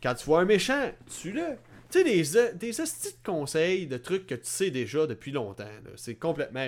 Quand 0.03 0.15
tu 0.15 0.25
vois 0.25 0.41
un 0.41 0.45
méchant, 0.45 0.91
tue-le. 1.21 1.57
Tu 1.91 1.99
sais, 1.99 2.05
des, 2.05 2.55
des 2.55 2.71
de 2.71 3.25
conseils, 3.25 3.87
de 3.87 3.97
trucs 3.97 4.27
que 4.27 4.35
tu 4.35 4.47
sais 4.47 4.71
déjà 4.71 5.07
depuis 5.07 5.33
longtemps. 5.33 5.65
C'est 5.97 6.15
complètement. 6.15 6.67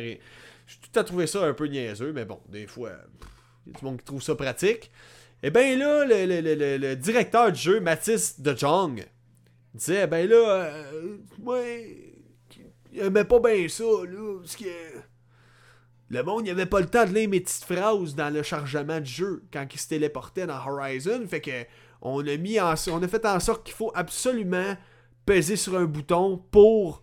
Je 0.67 0.77
tout 0.77 0.99
à 0.99 1.05
trouvé 1.05 1.27
ça 1.27 1.45
un 1.45 1.55
peu 1.55 1.67
niaiseux, 1.67 2.13
mais 2.13 2.25
bon, 2.25 2.41
des 2.49 2.67
fois, 2.67 2.93
il 3.67 3.73
y 3.73 3.77
a 3.77 3.79
du 3.79 3.85
monde 3.85 3.99
qui 3.99 4.05
trouve 4.05 4.23
ça 4.23 4.35
pratique. 4.35 4.91
Et 5.45 5.49
eh 5.49 5.51
bien 5.51 5.77
là, 5.77 6.05
le, 6.05 6.41
le, 6.41 6.77
le, 6.77 6.97
directeur 6.97 7.51
du 7.51 7.61
jeu, 7.61 7.81
Mathis 7.81 8.41
De 8.41 8.57
Jong, 8.57 9.05
disait, 9.75 10.07
ben 10.07 10.29
là, 10.29 10.37
euh, 10.37 11.17
moi, 11.41 11.61
il 12.93 13.01
aimait 13.01 13.25
pas 13.25 13.41
bien 13.41 13.67
ça, 13.69 13.83
là, 13.83 14.39
parce 14.41 14.55
que 14.55 14.65
le 16.11 16.23
monde, 16.23 16.47
il 16.47 16.51
avait 16.51 16.67
pas 16.67 16.81
le 16.81 16.87
temps 16.87 17.07
de 17.07 17.13
lire 17.13 17.29
mes 17.29 17.41
petites 17.41 17.65
phrases 17.65 18.15
dans 18.15 18.33
le 18.33 18.43
chargement 18.43 19.01
du 19.01 19.11
jeu 19.11 19.43
quand 19.53 19.67
il 19.73 19.81
se 19.81 19.89
téléportait 19.89 20.47
dans 20.47 20.65
Horizon, 20.65 21.27
fait 21.27 21.41
que 21.41 21.65
on 22.03 22.27
a 22.27 22.37
mis 22.37 22.61
en, 22.61 22.75
on 22.91 23.03
a 23.03 23.09
fait 23.09 23.25
en 23.25 23.41
sorte 23.41 23.65
qu'il 23.65 23.75
faut 23.75 23.93
absolument 23.95 24.77
peser 25.25 25.57
sur 25.57 25.77
un 25.77 25.85
bouton 25.85 26.37
pour 26.51 27.03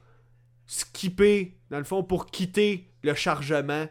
skipper, 0.67 1.57
dans 1.71 1.77
le 1.77 1.85
fond, 1.85 2.03
pour 2.03 2.27
quitter 2.27 2.91
le 3.01 3.13
chargement 3.13 3.87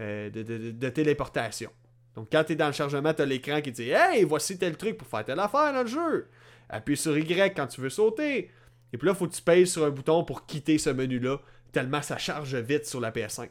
euh, 0.00 0.30
de, 0.30 0.88
téléportation. 0.90 1.70
Donc, 2.14 2.28
quand 2.30 2.44
tu 2.44 2.52
es 2.52 2.56
dans 2.56 2.68
le 2.68 2.72
chargement, 2.72 3.12
tu 3.12 3.22
as 3.22 3.26
l'écran 3.26 3.60
qui 3.60 3.72
dit 3.72 3.90
Hey, 3.90 4.24
voici 4.24 4.58
tel 4.58 4.76
truc 4.76 4.96
pour 4.96 5.08
faire 5.08 5.24
telle 5.24 5.40
affaire 5.40 5.72
dans 5.72 5.82
le 5.82 5.88
jeu. 5.88 6.28
Appuie 6.68 6.96
sur 6.96 7.18
Y 7.18 7.54
quand 7.54 7.66
tu 7.66 7.80
veux 7.80 7.90
sauter. 7.90 8.50
Et 8.92 8.98
puis 8.98 9.06
là, 9.06 9.14
faut 9.14 9.26
que 9.26 9.34
tu 9.34 9.42
pèses 9.42 9.72
sur 9.72 9.84
un 9.84 9.90
bouton 9.90 10.24
pour 10.24 10.46
quitter 10.46 10.78
ce 10.78 10.90
menu-là, 10.90 11.38
tellement 11.72 12.00
ça 12.00 12.16
charge 12.16 12.54
vite 12.56 12.86
sur 12.86 13.00
la 13.00 13.10
PS5. 13.10 13.48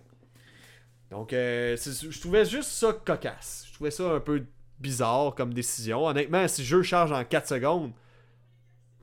Donc, 1.12 1.32
euh, 1.34 1.76
je 1.78 2.20
trouvais 2.20 2.46
juste 2.46 2.70
ça 2.70 2.94
cocasse. 2.94 3.66
Je 3.68 3.74
trouvais 3.74 3.92
ça 3.92 4.12
un 4.12 4.20
peu 4.20 4.46
bizarre 4.80 5.34
comme 5.36 5.54
décision. 5.54 6.06
Honnêtement, 6.06 6.48
si 6.48 6.62
le 6.62 6.68
jeu 6.68 6.82
charge 6.84 7.12
en 7.12 7.24
4 7.24 7.48
secondes, 7.48 7.92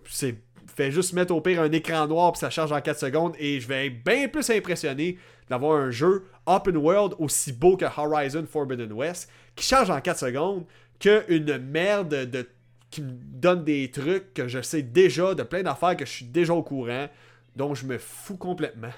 c'est 0.09 0.36
fait 0.76 0.90
juste 0.90 1.12
mettre 1.12 1.32
au 1.32 1.40
pire 1.40 1.60
un 1.60 1.70
écran 1.70 2.06
noir 2.09 2.32
puis 2.32 2.40
ça 2.40 2.51
charge 2.51 2.72
en 2.72 2.80
4 2.80 2.98
secondes 2.98 3.34
et 3.38 3.60
je 3.60 3.68
vais 3.68 3.86
être 3.86 4.05
bien 4.05 4.28
plus 4.28 4.48
impressionné 4.51 5.18
d'avoir 5.48 5.78
un 5.78 5.90
jeu 5.90 6.24
open 6.46 6.76
world 6.76 7.14
aussi 7.18 7.52
beau 7.52 7.76
que 7.76 7.84
Horizon 7.84 8.44
Forbidden 8.51 8.92
West 8.92 9.30
qui 9.55 9.64
charge 9.64 9.90
en 9.90 10.01
4 10.01 10.18
secondes 10.18 10.64
qu'une 10.98 11.59
merde 11.59 12.09
de 12.09 12.48
qui 12.94 13.02
me 13.02 13.10
donne 13.12 13.64
des 13.64 13.90
trucs 13.90 14.32
que 14.34 14.46
je 14.46 14.62
sais 14.62 14.82
déjà, 14.82 15.34
de 15.34 15.42
plein 15.42 15.64
d'affaires 15.64 15.96
que 15.96 16.06
je 16.06 16.10
suis 16.10 16.26
déjà 16.26 16.55
au 16.55 16.62
courant, 16.62 17.09
dont 17.56 17.74
je 17.74 17.86
me 17.86 17.98
fous 17.98 18.36
complètement. 18.36 18.92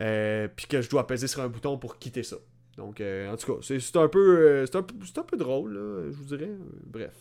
Euh, 0.00 0.48
puis 0.54 0.66
que 0.66 0.80
je 0.80 0.88
dois 0.88 1.06
peser 1.06 1.26
sur 1.26 1.42
un 1.42 1.48
bouton 1.48 1.76
pour 1.76 1.98
quitter 1.98 2.22
ça. 2.22 2.36
Donc, 2.78 3.00
euh, 3.00 3.30
en 3.30 3.36
tout 3.36 3.56
cas, 3.56 3.60
c'est 3.60 3.96
un, 3.96 4.08
peu, 4.08 4.38
euh, 4.38 4.66
un, 4.72 4.78
un, 4.78 5.22
peu 5.24 5.36
drôle, 5.36 5.74
je 6.10 6.16
vous 6.16 6.36
dirais. 6.36 6.52
Bref. 6.86 7.12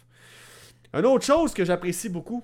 Une 0.94 1.06
autre 1.06 1.26
chose 1.26 1.54
que 1.54 1.66
j'apprécie 1.66 2.10
beaucoup, 2.10 2.44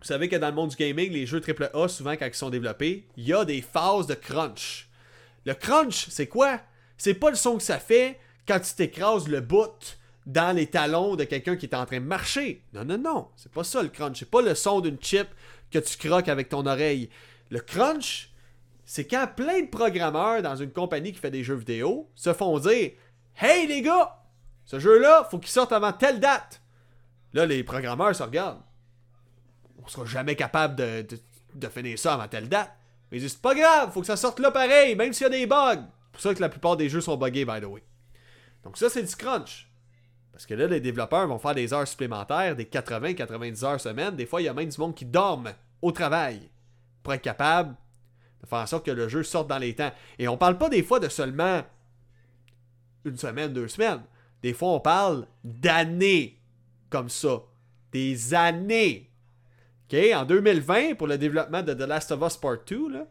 vous 0.00 0.06
savez 0.06 0.28
que 0.28 0.36
dans 0.36 0.48
le 0.48 0.54
monde 0.54 0.70
du 0.70 0.76
gaming, 0.76 1.12
les 1.12 1.26
jeux 1.26 1.40
AAA, 1.40 1.88
souvent 1.88 2.12
quand 2.12 2.26
ils 2.26 2.34
sont 2.34 2.48
développés, 2.48 3.08
il 3.16 3.24
y 3.24 3.32
a 3.32 3.44
des 3.44 3.60
phases 3.60 4.06
de 4.06 4.14
crunch. 4.14 4.88
Le 5.44 5.54
crunch, 5.54 6.08
c'est 6.10 6.28
quoi? 6.28 6.60
C'est 6.96 7.14
pas 7.14 7.30
le 7.30 7.36
son 7.36 7.56
que 7.56 7.62
ça 7.62 7.78
fait 7.78 8.18
quand 8.46 8.60
tu 8.60 8.74
t'écrases 8.74 9.26
le 9.28 9.40
bout 9.40 9.98
dans 10.24 10.54
les 10.54 10.68
talons 10.68 11.16
de 11.16 11.24
quelqu'un 11.24 11.56
qui 11.56 11.66
est 11.66 11.74
en 11.74 11.86
train 11.86 11.98
de 11.98 12.06
marcher. 12.06 12.62
Non, 12.72 12.84
non, 12.84 12.98
non. 12.98 13.28
C'est 13.34 13.50
pas 13.50 13.64
ça 13.64 13.82
le 13.82 13.88
crunch. 13.88 14.20
C'est 14.20 14.30
pas 14.30 14.42
le 14.42 14.54
son 14.54 14.80
d'une 14.80 15.00
chip 15.00 15.26
que 15.72 15.80
tu 15.80 15.96
croques 15.96 16.28
avec 16.28 16.48
ton 16.48 16.64
oreille. 16.66 17.10
Le 17.50 17.58
crunch, 17.58 18.31
c'est 18.84 19.06
quand 19.06 19.28
plein 19.34 19.60
de 19.60 19.68
programmeurs 19.68 20.42
dans 20.42 20.56
une 20.56 20.72
compagnie 20.72 21.12
qui 21.12 21.18
fait 21.18 21.30
des 21.30 21.44
jeux 21.44 21.54
vidéo 21.54 22.10
se 22.14 22.32
font 22.32 22.58
dire 22.58 22.92
Hey 23.40 23.66
les 23.66 23.82
gars, 23.82 24.22
ce 24.64 24.78
jeu-là, 24.78 25.26
faut 25.30 25.38
qu'il 25.38 25.50
sorte 25.50 25.72
avant 25.72 25.92
telle 25.92 26.20
date. 26.20 26.62
Là, 27.32 27.46
les 27.46 27.64
programmeurs 27.64 28.14
se 28.14 28.22
regardent. 28.22 28.62
On 29.82 29.88
sera 29.88 30.04
jamais 30.04 30.36
capable 30.36 30.76
de, 30.76 31.06
de, 31.54 31.68
finir 31.68 31.98
ça 31.98 32.14
avant 32.14 32.28
telle 32.28 32.48
date. 32.48 32.70
Mais 33.10 33.18
ils 33.18 33.20
disent 33.20 33.32
C'est 33.32 33.42
pas 33.42 33.54
grave, 33.54 33.92
faut 33.92 34.00
que 34.00 34.06
ça 34.06 34.16
sorte 34.16 34.38
là 34.38 34.50
pareil, 34.50 34.94
même 34.94 35.12
s'il 35.12 35.24
y 35.24 35.26
a 35.26 35.30
des 35.30 35.46
bugs. 35.46 35.84
C'est 35.84 36.12
pour 36.12 36.20
ça 36.20 36.34
que 36.34 36.40
la 36.40 36.48
plupart 36.48 36.76
des 36.76 36.88
jeux 36.88 37.00
sont 37.00 37.16
buggés, 37.16 37.44
by 37.44 37.60
the 37.60 37.64
way. 37.64 37.82
Donc 38.64 38.76
ça, 38.76 38.90
c'est 38.90 39.02
du 39.02 39.16
crunch. 39.16 39.68
Parce 40.32 40.46
que 40.46 40.54
là, 40.54 40.66
les 40.66 40.80
développeurs 40.80 41.26
vont 41.26 41.38
faire 41.38 41.54
des 41.54 41.72
heures 41.72 41.86
supplémentaires, 41.86 42.56
des 42.56 42.64
80-90 42.64 43.64
heures 43.64 43.80
semaine. 43.80 44.16
Des 44.16 44.26
fois, 44.26 44.40
il 44.40 44.44
y 44.44 44.48
a 44.48 44.54
même 44.54 44.68
du 44.68 44.80
monde 44.80 44.94
qui 44.94 45.04
dorme 45.04 45.52
au 45.82 45.92
travail 45.92 46.50
pour 47.02 47.12
être 47.12 47.22
capable 47.22 47.76
faire 48.46 48.58
en 48.58 48.66
sorte 48.66 48.86
que 48.86 48.90
le 48.90 49.08
jeu 49.08 49.22
sorte 49.22 49.48
dans 49.48 49.58
les 49.58 49.74
temps. 49.74 49.92
Et 50.18 50.28
on 50.28 50.36
parle 50.36 50.58
pas 50.58 50.68
des 50.68 50.82
fois 50.82 51.00
de 51.00 51.08
seulement 51.08 51.62
une 53.04 53.16
semaine, 53.16 53.52
deux 53.52 53.68
semaines. 53.68 54.02
Des 54.42 54.52
fois, 54.52 54.70
on 54.70 54.80
parle 54.80 55.26
d'années 55.44 56.40
comme 56.90 57.08
ça. 57.08 57.42
Des 57.92 58.34
années. 58.34 59.12
En 60.14 60.24
2020, 60.24 60.94
pour 60.94 61.06
le 61.06 61.18
développement 61.18 61.62
de 61.62 61.74
The 61.74 61.86
Last 61.86 62.12
of 62.12 62.22
Us 62.22 62.38
Part 62.38 62.64
2, 62.66 62.88
là, 62.88 63.06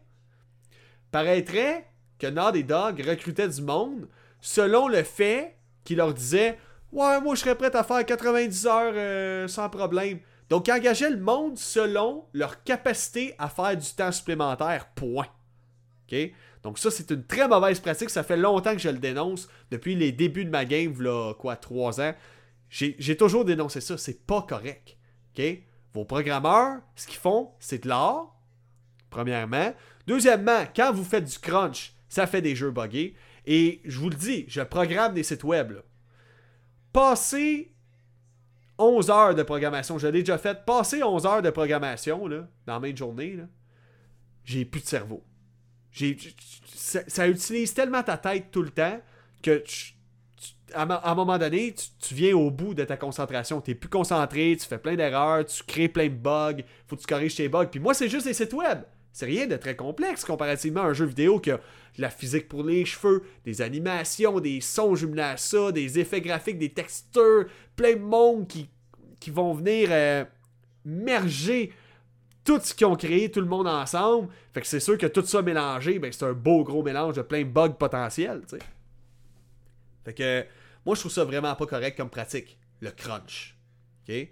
paraîtrait 1.12 1.86
que 2.18 2.26
Naughty 2.26 2.64
Dog 2.64 3.00
recrutait 3.06 3.48
du 3.48 3.62
monde 3.62 4.08
selon 4.40 4.88
le 4.88 5.04
fait 5.04 5.56
qu'il 5.84 5.98
leur 5.98 6.12
disait 6.12 6.58
Ouais, 6.90 7.20
moi, 7.20 7.36
je 7.36 7.40
serais 7.40 7.54
prêt 7.54 7.74
à 7.74 7.84
faire 7.84 8.04
90 8.04 8.66
heures 8.66 8.92
euh, 8.94 9.48
sans 9.48 9.70
problème. 9.70 10.18
Donc, 10.52 10.68
ils 10.68 10.72
engageaient 10.72 11.08
le 11.08 11.18
monde 11.18 11.56
selon 11.56 12.26
leur 12.34 12.62
capacité 12.62 13.34
à 13.38 13.48
faire 13.48 13.74
du 13.74 13.88
temps 13.88 14.12
supplémentaire. 14.12 14.90
Point. 14.94 15.28
OK? 16.06 16.14
Donc, 16.62 16.78
ça, 16.78 16.90
c'est 16.90 17.10
une 17.10 17.24
très 17.24 17.48
mauvaise 17.48 17.80
pratique. 17.80 18.10
Ça 18.10 18.22
fait 18.22 18.36
longtemps 18.36 18.74
que 18.74 18.78
je 18.82 18.90
le 18.90 18.98
dénonce. 18.98 19.48
Depuis 19.70 19.94
les 19.94 20.12
débuts 20.12 20.44
de 20.44 20.50
ma 20.50 20.66
game, 20.66 21.00
là, 21.00 21.32
quoi, 21.32 21.56
3 21.56 22.02
ans. 22.02 22.14
J'ai 22.68 23.16
toujours 23.16 23.46
dénoncé 23.46 23.80
ça. 23.80 23.96
C'est 23.96 24.26
pas 24.26 24.42
correct. 24.42 24.98
OK? 25.34 25.42
Vos 25.94 26.04
programmeurs, 26.04 26.82
ce 26.96 27.06
qu'ils 27.06 27.18
font, 27.18 27.52
c'est 27.58 27.84
de 27.84 27.88
l'art. 27.88 28.36
Premièrement. 29.08 29.72
Deuxièmement, 30.06 30.66
quand 30.76 30.92
vous 30.92 31.04
faites 31.04 31.24
du 31.24 31.38
crunch, 31.38 31.94
ça 32.10 32.26
fait 32.26 32.42
des 32.42 32.54
jeux 32.54 32.72
buggés. 32.72 33.16
Et 33.46 33.80
je 33.86 33.98
vous 33.98 34.10
le 34.10 34.16
dis, 34.16 34.44
je 34.48 34.60
programme 34.60 35.14
des 35.14 35.22
sites 35.22 35.44
web. 35.44 35.70
Là 35.70 35.80
passer 36.92 37.72
11 38.78 39.10
heures 39.10 39.34
de 39.34 39.42
programmation. 39.42 39.98
Je 39.98 40.06
l'ai 40.06 40.20
déjà 40.20 40.38
fait. 40.38 40.64
Passer 40.64 41.02
11 41.02 41.26
heures 41.26 41.42
de 41.42 41.50
programmation 41.50 42.26
là, 42.26 42.48
dans 42.66 42.74
la 42.74 42.80
même 42.80 42.96
journée, 42.96 43.38
j'ai 44.44 44.64
plus 44.64 44.80
de 44.80 44.86
cerveau. 44.86 45.22
Ça, 46.74 47.28
utilise 47.28 47.74
tellement 47.74 48.02
ta 48.02 48.16
tête 48.16 48.50
tout 48.50 48.62
le 48.62 48.70
temps 48.70 49.00
que 49.42 49.62
à, 50.74 51.10
un 51.10 51.14
moment 51.14 51.36
donné, 51.36 51.74
tu, 51.74 52.14
viens 52.14 52.34
au 52.34 52.50
bout 52.50 52.72
de 52.74 52.84
ta 52.84 52.96
concentration. 52.96 53.60
Tu 53.60 53.74
plus 53.74 53.90
concentré, 53.90 54.56
tu 54.58 54.66
fais 54.66 54.78
plein 54.78 54.96
d'erreurs, 54.96 55.44
tu 55.44 55.62
crées 55.64 55.88
plein 55.88 56.08
de 56.08 56.14
bugs, 56.14 56.62
faut 56.86 56.96
que 56.96 57.02
tu 57.02 57.06
corriges 57.06 57.34
tes 57.34 57.48
bugs. 57.48 57.66
Puis 57.66 57.78
moi, 57.80 57.92
c'est 57.92 58.08
juste 58.08 58.26
des 58.26 58.32
sites 58.32 58.54
web. 58.54 58.80
C'est 59.12 59.26
rien 59.26 59.46
de 59.46 59.56
très 59.56 59.76
complexe 59.76 60.24
comparativement 60.24 60.82
à 60.82 60.86
un 60.86 60.92
jeu 60.94 61.04
vidéo 61.04 61.38
qui 61.38 61.50
a 61.50 61.58
de 61.58 62.02
la 62.02 62.08
physique 62.08 62.48
pour 62.48 62.64
les 62.64 62.84
cheveux, 62.84 63.22
des 63.44 63.60
animations, 63.60 64.40
des 64.40 64.60
sons 64.60 64.94
jumelés 64.94 65.22
à 65.22 65.36
ça, 65.36 65.70
des 65.70 65.98
effets 65.98 66.22
graphiques, 66.22 66.58
des 66.58 66.70
textures, 66.70 67.46
plein 67.76 67.94
de 67.94 68.00
monde 68.00 68.48
qui, 68.48 68.70
qui 69.20 69.30
vont 69.30 69.52
venir 69.52 69.88
euh, 69.90 70.24
merger 70.86 71.72
tout 72.44 72.58
ce 72.60 72.74
qu'ils 72.74 72.86
ont 72.86 72.96
créé, 72.96 73.30
tout 73.30 73.40
le 73.40 73.46
monde 73.46 73.68
ensemble. 73.68 74.28
Fait 74.52 74.62
que 74.62 74.66
c'est 74.66 74.80
sûr 74.80 74.96
que 74.96 75.06
tout 75.06 75.24
ça 75.24 75.42
mélangé, 75.42 75.98
ben, 75.98 76.10
c'est 76.10 76.24
un 76.24 76.32
beau 76.32 76.64
gros 76.64 76.82
mélange 76.82 77.16
de 77.16 77.22
plein 77.22 77.42
de 77.42 77.50
bugs 77.50 77.76
potentiels, 77.78 78.42
tu 78.48 78.56
sais. 78.56 78.64
Fait 80.04 80.14
que 80.14 80.46
moi, 80.84 80.94
je 80.94 81.00
trouve 81.00 81.12
ça 81.12 81.24
vraiment 81.24 81.54
pas 81.54 81.66
correct 81.66 81.96
comme 81.96 82.10
pratique, 82.10 82.58
le 82.80 82.90
crunch. 82.90 83.56
OK? 84.08 84.28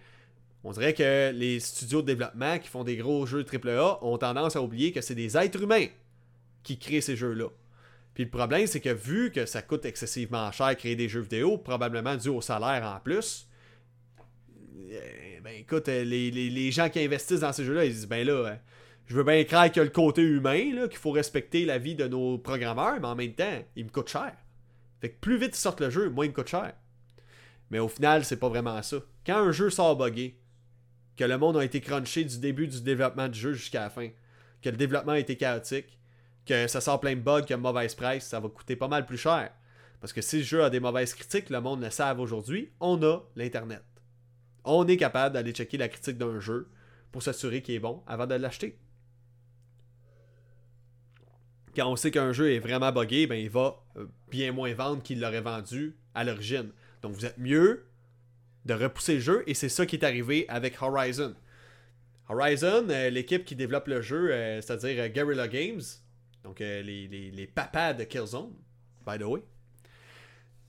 On 0.62 0.72
dirait 0.72 0.92
que 0.92 1.30
les 1.32 1.58
studios 1.60 2.02
de 2.02 2.06
développement 2.06 2.58
qui 2.58 2.68
font 2.68 2.84
des 2.84 2.96
gros 2.96 3.24
jeux 3.24 3.44
AAA 3.44 4.04
ont 4.04 4.18
tendance 4.18 4.56
à 4.56 4.62
oublier 4.62 4.92
que 4.92 5.00
c'est 5.00 5.14
des 5.14 5.36
êtres 5.36 5.62
humains 5.62 5.86
qui 6.62 6.78
créent 6.78 7.00
ces 7.00 7.16
jeux-là. 7.16 7.48
Puis 8.14 8.24
le 8.24 8.30
problème, 8.30 8.66
c'est 8.66 8.80
que 8.80 8.92
vu 8.92 9.30
que 9.30 9.46
ça 9.46 9.62
coûte 9.62 9.84
excessivement 9.84 10.50
cher 10.52 10.76
créer 10.76 10.96
des 10.96 11.08
jeux 11.08 11.20
vidéo, 11.20 11.56
probablement 11.56 12.16
dû 12.16 12.28
au 12.28 12.40
salaire 12.40 12.84
en 12.84 13.00
plus, 13.00 13.48
euh, 14.90 15.40
ben 15.42 15.54
écoute, 15.56 15.88
euh, 15.88 16.04
les, 16.04 16.70
gens 16.70 16.88
qui 16.88 17.00
investissent 17.00 17.40
dans 17.40 17.52
ces 17.52 17.64
jeux-là, 17.64 17.84
ils 17.84 17.92
disent 17.92 18.08
ben 18.08 18.26
là, 18.26 18.32
euh, 18.32 18.54
je 19.06 19.14
veux 19.14 19.24
bien 19.24 19.42
croire 19.44 19.64
a 19.64 19.82
le 19.82 19.88
côté 19.88 20.22
humain, 20.22 20.88
qu'il 20.88 20.98
faut 20.98 21.12
respecter 21.12 21.64
la 21.64 21.78
vie 21.78 21.94
de 21.94 22.06
nos 22.06 22.38
programmeurs, 22.38 23.00
mais 23.00 23.06
en 23.06 23.14
même 23.14 23.32
temps, 23.32 23.64
il 23.76 23.84
me 23.84 23.90
coûte 23.90 24.08
cher. 24.08 24.32
Fait 25.00 25.10
que 25.10 25.18
plus 25.20 25.38
vite 25.38 25.56
ils 25.56 25.60
sortent 25.60 25.80
le 25.80 25.90
jeu, 25.90 26.10
moins 26.10 26.26
il 26.26 26.30
me 26.30 26.34
coûte 26.34 26.48
cher. 26.48 26.74
Mais 27.70 27.78
au 27.78 27.88
final, 27.88 28.24
c'est 28.24 28.36
pas 28.36 28.48
vraiment 28.48 28.82
ça. 28.82 28.98
Quand 29.24 29.36
un 29.36 29.52
jeu 29.52 29.70
sort 29.70 29.96
buggé, 29.96 30.39
que 31.16 31.24
le 31.24 31.38
monde 31.38 31.56
a 31.56 31.64
été 31.64 31.80
crunché 31.80 32.24
du 32.24 32.38
début 32.38 32.66
du 32.66 32.80
développement 32.80 33.28
du 33.28 33.38
jeu 33.38 33.52
jusqu'à 33.52 33.80
la 33.80 33.90
fin, 33.90 34.08
que 34.62 34.70
le 34.70 34.76
développement 34.76 35.12
a 35.12 35.18
été 35.18 35.36
chaotique, 35.36 35.98
que 36.46 36.66
ça 36.66 36.80
sort 36.80 37.00
plein 37.00 37.14
de 37.14 37.20
bugs, 37.20 37.42
que 37.42 37.54
mauvaise 37.54 37.94
presse, 37.94 38.26
ça 38.26 38.40
va 38.40 38.48
coûter 38.48 38.76
pas 38.76 38.88
mal 38.88 39.06
plus 39.06 39.18
cher. 39.18 39.50
Parce 40.00 40.12
que 40.12 40.22
si 40.22 40.38
le 40.38 40.42
jeu 40.42 40.64
a 40.64 40.70
des 40.70 40.80
mauvaises 40.80 41.14
critiques, 41.14 41.50
le 41.50 41.60
monde 41.60 41.82
le 41.82 41.90
savent 41.90 42.20
aujourd'hui, 42.20 42.72
on 42.80 43.02
a 43.02 43.20
l'Internet. 43.36 43.84
On 44.64 44.86
est 44.86 44.96
capable 44.96 45.34
d'aller 45.34 45.52
checker 45.52 45.76
la 45.76 45.88
critique 45.88 46.18
d'un 46.18 46.40
jeu 46.40 46.70
pour 47.12 47.22
s'assurer 47.22 47.62
qu'il 47.62 47.74
est 47.74 47.80
bon 47.80 48.02
avant 48.06 48.26
de 48.26 48.34
l'acheter. 48.34 48.78
Quand 51.76 51.90
on 51.90 51.96
sait 51.96 52.10
qu'un 52.10 52.32
jeu 52.32 52.52
est 52.52 52.58
vraiment 52.58 52.92
buggé, 52.92 53.26
ben 53.26 53.36
il 53.36 53.50
va 53.50 53.84
euh, 53.96 54.06
bien 54.30 54.52
moins 54.52 54.72
vendre 54.74 55.02
qu'il 55.02 55.20
l'aurait 55.20 55.40
vendu 55.40 55.96
à 56.14 56.24
l'origine. 56.24 56.72
Donc 57.02 57.12
vous 57.12 57.26
êtes 57.26 57.38
mieux 57.38 57.86
de 58.66 58.74
repousser 58.74 59.14
le 59.14 59.20
jeu 59.20 59.42
et 59.46 59.54
c'est 59.54 59.68
ça 59.68 59.86
qui 59.86 59.96
est 59.96 60.04
arrivé 60.04 60.44
avec 60.48 60.80
Horizon. 60.82 61.34
Horizon, 62.28 62.86
euh, 62.90 63.10
l'équipe 63.10 63.44
qui 63.44 63.56
développe 63.56 63.88
le 63.88 64.02
jeu, 64.02 64.30
euh, 64.30 64.60
c'est-à-dire 64.60 65.02
euh, 65.04 65.08
Guerrilla 65.08 65.48
Games, 65.48 65.80
donc 66.44 66.60
les, 66.60 66.82
les- 66.82 67.30
les 67.30 67.46
papas 67.46 67.92
de 67.94 68.04
Killzone, 68.04 68.52
by 69.06 69.18
the 69.18 69.22
way, 69.24 69.42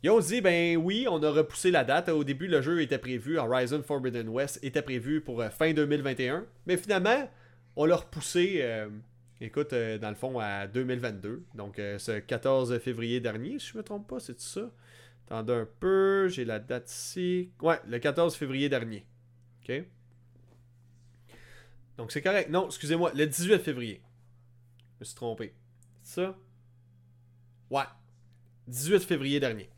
ils 0.04 0.10
ont 0.10 0.20
dit, 0.20 0.42
ben 0.42 0.78
oui, 0.78 1.06
on 1.10 1.22
a 1.22 1.30
repoussé 1.30 1.70
la 1.70 1.84
date. 1.84 2.10
Au 2.10 2.24
début, 2.24 2.48
le 2.48 2.62
jeu 2.62 2.82
était 2.82 2.98
prévu, 2.98 3.38
Horizon 3.38 3.84
Forbidden 3.84 4.28
West 4.30 4.60
était 4.64 4.82
prévu 4.82 5.22
pour 5.22 5.44
fin 5.46 5.74
2021. 5.74 6.46
Mais 6.66 6.76
finalement, 6.76 7.30
on 7.76 7.86
l'a 7.86 7.98
repoussé, 7.98 8.66
écoute, 9.40 9.76
dans 9.76 10.10
le 10.10 10.16
fond, 10.16 10.40
à 10.40 10.66
2022. 10.66 11.44
Donc, 11.54 11.76
ce 11.78 12.18
14 12.20 12.80
février 12.80 13.20
dernier, 13.20 13.60
si 13.60 13.68
je 13.74 13.78
me 13.78 13.84
trompe 13.84 14.08
pas, 14.08 14.20
c'est 14.20 14.40
ça? 14.42 14.72
Attendez 15.32 15.54
un 15.54 15.68
peu, 15.80 16.28
j'ai 16.28 16.44
la 16.44 16.60
date 16.60 16.92
ici. 16.92 17.52
Ouais, 17.62 17.80
le 17.88 18.00
14 18.00 18.36
février 18.36 18.68
dernier. 18.68 19.06
OK? 19.64 19.86
Donc, 21.96 22.12
c'est 22.12 22.22
correct. 22.22 22.50
Non, 22.50 22.66
excusez-moi, 22.66 23.14
le 23.16 23.26
18 23.26 23.60
février. 23.60 24.02
Je 24.96 25.00
me 25.00 25.06
suis 25.06 25.16
trompé. 25.16 25.56
C'est 26.04 26.16
ça? 26.16 26.38
Ouais. 27.70 27.86
18 28.68 29.06
février 29.06 29.40
dernier. 29.40 29.70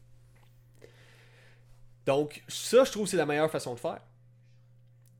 Donc, 2.07 2.43
ça, 2.47 2.83
je 2.83 2.91
trouve 2.91 3.07
c'est 3.07 3.15
la 3.15 3.27
meilleure 3.27 3.51
façon 3.51 3.75
de 3.75 3.79
faire. 3.79 4.01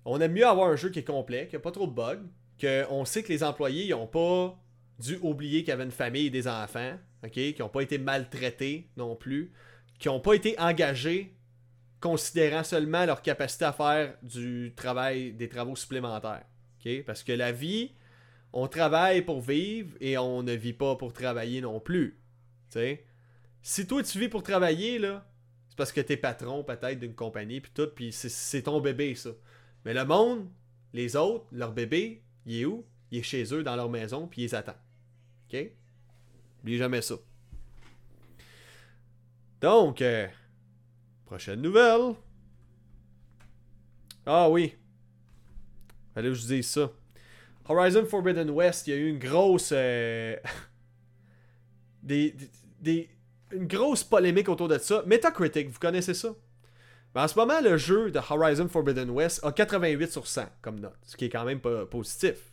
On 0.03 0.19
aime 0.19 0.33
mieux 0.33 0.47
avoir 0.47 0.67
un 0.67 0.75
jeu 0.75 0.89
qui 0.89 0.97
est 0.97 1.03
complet, 1.03 1.47
qui 1.47 1.55
n'a 1.55 1.59
pas 1.59 1.71
trop 1.71 1.85
de 1.85 1.93
bugs, 1.93 2.23
qu'on 2.59 3.05
sait 3.05 3.21
que 3.21 3.31
les 3.31 3.43
employés 3.43 3.87
n'ont 3.89 4.07
pas 4.07 4.59
dû 4.97 5.19
oublier 5.21 5.59
qu'il 5.59 5.69
y 5.69 5.73
avait 5.73 5.83
une 5.83 5.91
famille 5.91 6.25
et 6.25 6.31
des 6.31 6.47
enfants, 6.47 6.97
ok, 7.23 7.33
qui 7.33 7.55
n'ont 7.59 7.69
pas 7.69 7.81
été 7.81 7.99
maltraités 7.99 8.89
non 8.97 9.15
plus, 9.15 9.53
qui 10.03 10.09
n'ont 10.09 10.19
pas 10.19 10.33
été 10.33 10.59
engagés 10.59 11.33
considérant 12.01 12.65
seulement 12.65 13.05
leur 13.05 13.21
capacité 13.21 13.63
à 13.63 13.71
faire 13.71 14.17
du 14.21 14.73
travail, 14.75 15.31
des 15.31 15.47
travaux 15.47 15.77
supplémentaires. 15.77 16.43
Parce 17.05 17.23
que 17.23 17.31
la 17.31 17.53
vie, 17.53 17.93
on 18.51 18.67
travaille 18.67 19.21
pour 19.21 19.39
vivre 19.39 19.95
et 20.01 20.17
on 20.17 20.43
ne 20.43 20.51
vit 20.51 20.73
pas 20.73 20.97
pour 20.97 21.13
travailler 21.13 21.61
non 21.61 21.79
plus. 21.79 22.19
Si 23.61 23.87
toi 23.87 24.03
tu 24.03 24.19
vis 24.19 24.27
pour 24.27 24.43
travailler, 24.43 24.99
là, 24.99 25.25
c'est 25.69 25.77
parce 25.77 25.93
que 25.93 26.01
t'es 26.01 26.17
patron 26.17 26.65
peut-être 26.65 26.99
d'une 26.99 27.15
compagnie, 27.15 27.61
puis 27.61 27.71
tout, 27.73 27.87
puis 27.95 28.11
c'est- 28.11 28.63
ton 28.63 28.81
bébé, 28.81 29.15
ça. 29.15 29.29
Mais 29.85 29.93
le 29.93 30.03
monde, 30.03 30.49
les 30.91 31.15
autres, 31.15 31.45
leur 31.53 31.71
bébé, 31.71 32.23
il 32.45 32.59
est 32.59 32.65
où? 32.65 32.85
Il 33.09 33.19
est 33.19 33.23
chez 33.23 33.45
eux, 33.53 33.63
dans 33.63 33.77
leur 33.77 33.89
maison, 33.89 34.27
puis 34.27 34.43
ils 34.43 34.53
attendent. 34.53 34.75
OK? 35.47 35.71
N'oubliez 36.57 36.77
jamais 36.77 37.01
ça. 37.01 37.15
Donc, 39.63 40.01
euh, 40.01 40.27
prochaine 41.25 41.61
nouvelle. 41.61 42.15
Ah 44.25 44.49
oui. 44.49 44.75
Que 46.13 46.21
je 46.21 46.41
vous 46.41 46.47
dise 46.47 46.67
ça. 46.67 46.91
Horizon 47.69 48.05
Forbidden 48.05 48.49
West, 48.49 48.87
il 48.87 48.89
y 48.89 48.93
a 48.93 48.97
eu 48.97 49.07
une 49.07 49.19
grosse... 49.19 49.71
euh, 49.73 50.35
des, 52.03 52.35
des- 52.81 53.09
une 53.53 53.65
grosse 53.65 54.03
polémique 54.03 54.49
autour 54.49 54.67
de 54.67 54.77
ça. 54.79 55.01
Metacritic, 55.07 55.69
vous 55.69 55.79
connaissez 55.79 56.13
ça? 56.13 56.35
Ben, 57.15 57.23
en 57.23 57.27
ce 57.29 57.39
moment, 57.39 57.61
le 57.61 57.77
jeu 57.77 58.11
de 58.11 58.19
Horizon 58.19 58.67
Forbidden 58.67 59.11
West 59.11 59.39
a 59.45 59.53
88 59.53 60.11
sur 60.11 60.27
100 60.27 60.43
comme 60.61 60.81
note, 60.81 60.97
ce 61.03 61.15
qui 61.15 61.23
est 61.23 61.29
quand 61.29 61.45
même 61.45 61.61
positif. 61.61 62.51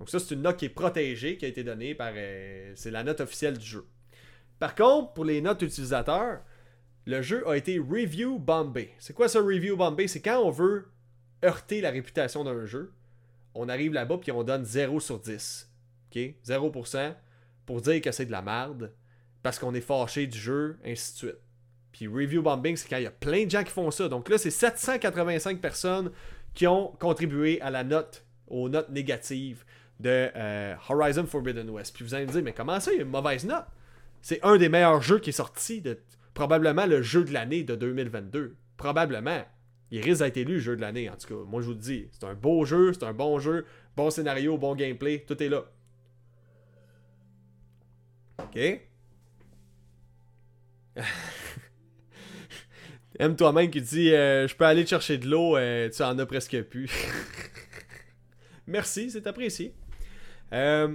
Donc 0.00 0.10
ça, 0.10 0.18
c'est 0.18 0.34
une 0.34 0.42
note 0.42 0.56
qui 0.56 0.64
est 0.64 0.70
protégée, 0.70 1.36
qui 1.36 1.44
a 1.44 1.48
été 1.48 1.62
donnée 1.62 1.94
par... 1.94 2.10
euh, 2.16 2.72
c'est 2.74 2.90
la 2.90 3.04
note 3.04 3.20
officielle 3.20 3.56
du 3.56 3.64
jeu. 3.64 3.86
Par 4.58 4.74
contre, 4.74 5.12
pour 5.12 5.24
les 5.24 5.40
notes 5.40 5.62
utilisateurs, 5.62 6.40
le 7.06 7.22
jeu 7.22 7.48
a 7.48 7.56
été 7.56 7.78
review 7.78 8.38
bombé. 8.38 8.92
C'est 8.98 9.14
quoi 9.14 9.28
ça, 9.28 9.40
review 9.40 9.76
bombé? 9.76 10.08
C'est 10.08 10.20
quand 10.20 10.40
on 10.40 10.50
veut 10.50 10.88
heurter 11.44 11.80
la 11.80 11.90
réputation 11.90 12.44
d'un 12.44 12.66
jeu, 12.66 12.92
on 13.54 13.68
arrive 13.68 13.92
là-bas 13.92 14.18
puis 14.18 14.32
on 14.32 14.42
donne 14.42 14.64
0 14.64 15.00
sur 15.00 15.18
10. 15.18 15.70
OK? 16.10 16.34
0% 16.44 17.14
pour 17.66 17.82
dire 17.82 18.00
que 18.00 18.12
c'est 18.12 18.24
de 18.24 18.32
la 18.32 18.40
merde, 18.40 18.92
parce 19.42 19.58
qu'on 19.58 19.74
est 19.74 19.82
fâché 19.82 20.26
du 20.26 20.38
jeu, 20.38 20.78
ainsi 20.84 21.12
de 21.12 21.18
suite. 21.18 21.38
Puis 21.92 22.06
review 22.06 22.42
bombing, 22.42 22.76
c'est 22.76 22.88
quand 22.88 22.96
il 22.96 23.02
y 23.02 23.06
a 23.06 23.10
plein 23.10 23.44
de 23.44 23.50
gens 23.50 23.62
qui 23.62 23.70
font 23.70 23.90
ça. 23.90 24.08
Donc 24.08 24.28
là, 24.28 24.38
c'est 24.38 24.50
785 24.50 25.60
personnes 25.60 26.10
qui 26.54 26.66
ont 26.66 26.88
contribué 26.98 27.60
à 27.60 27.70
la 27.70 27.84
note, 27.84 28.24
aux 28.46 28.68
notes 28.68 28.88
négatives 28.88 29.64
de 30.00 30.30
euh, 30.34 30.74
Horizon 30.88 31.26
Forbidden 31.26 31.68
West. 31.70 31.94
Puis 31.94 32.04
vous 32.04 32.14
allez 32.14 32.26
me 32.26 32.32
dire, 32.32 32.42
mais 32.42 32.52
comment 32.52 32.80
ça, 32.80 32.90
il 32.92 32.96
y 32.96 33.00
a 33.00 33.04
une 33.04 33.10
mauvaise 33.10 33.44
note? 33.44 33.66
C'est 34.22 34.42
un 34.44 34.56
des 34.56 34.68
meilleurs 34.68 35.02
jeux 35.02 35.18
qui 35.18 35.30
est 35.30 35.32
sorti, 35.32 35.80
de 35.80 35.98
probablement 36.34 36.86
le 36.86 37.02
jeu 37.02 37.24
de 37.24 37.32
l'année 37.32 37.64
de 37.64 37.74
2022. 37.74 38.56
Probablement. 38.76 39.44
Il 39.90 40.02
risque 40.02 40.22
d'être 40.22 40.36
élu 40.36 40.60
jeu 40.60 40.76
de 40.76 40.82
l'année, 40.82 41.08
en 41.08 41.16
tout 41.16 41.26
cas. 41.28 41.44
Moi, 41.46 41.62
je 41.62 41.66
vous 41.66 41.72
le 41.72 41.78
dis. 41.78 42.08
C'est 42.12 42.24
un 42.24 42.34
beau 42.34 42.64
jeu, 42.64 42.92
c'est 42.92 43.04
un 43.04 43.14
bon 43.14 43.38
jeu, 43.38 43.64
bon 43.96 44.10
scénario, 44.10 44.58
bon 44.58 44.74
gameplay, 44.74 45.24
tout 45.26 45.42
est 45.42 45.48
là. 45.48 45.64
OK? 48.38 48.58
Aime 53.18 53.34
toi-même 53.34 53.70
qui 53.70 53.80
dit 53.80 54.12
euh, 54.12 54.46
Je 54.46 54.54
peux 54.54 54.64
aller 54.64 54.86
chercher 54.86 55.18
de 55.18 55.26
l'eau, 55.28 55.56
euh, 55.56 55.88
tu 55.90 56.02
en 56.02 56.16
as 56.18 56.26
presque 56.26 56.62
plus. 56.62 56.90
Merci, 58.66 59.10
c'est 59.10 59.26
apprécié. 59.26 59.74
Euh, 60.52 60.94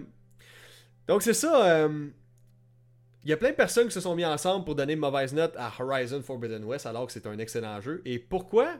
donc, 1.08 1.24
c'est 1.24 1.34
ça. 1.34 1.90
Il 3.24 3.30
y 3.30 3.34
a 3.34 3.38
plein 3.38 3.52
de 3.52 3.56
personnes 3.56 3.88
qui 3.88 3.94
se 3.94 4.02
sont 4.02 4.16
mis 4.16 4.26
ensemble 4.26 4.66
pour 4.66 4.76
donner 4.76 4.96
mauvaise 4.96 5.34
note 5.34 5.56
à 5.58 5.72
Horizon 5.80 6.22
Forbidden 6.22 6.64
West 6.66 6.86
alors 6.86 7.08
que 7.08 7.14
c'est 7.14 7.26
un 7.26 7.40
excellent 7.40 7.80
jeu. 7.80 8.02
Et 8.06 8.20
pourquoi? 8.20 8.76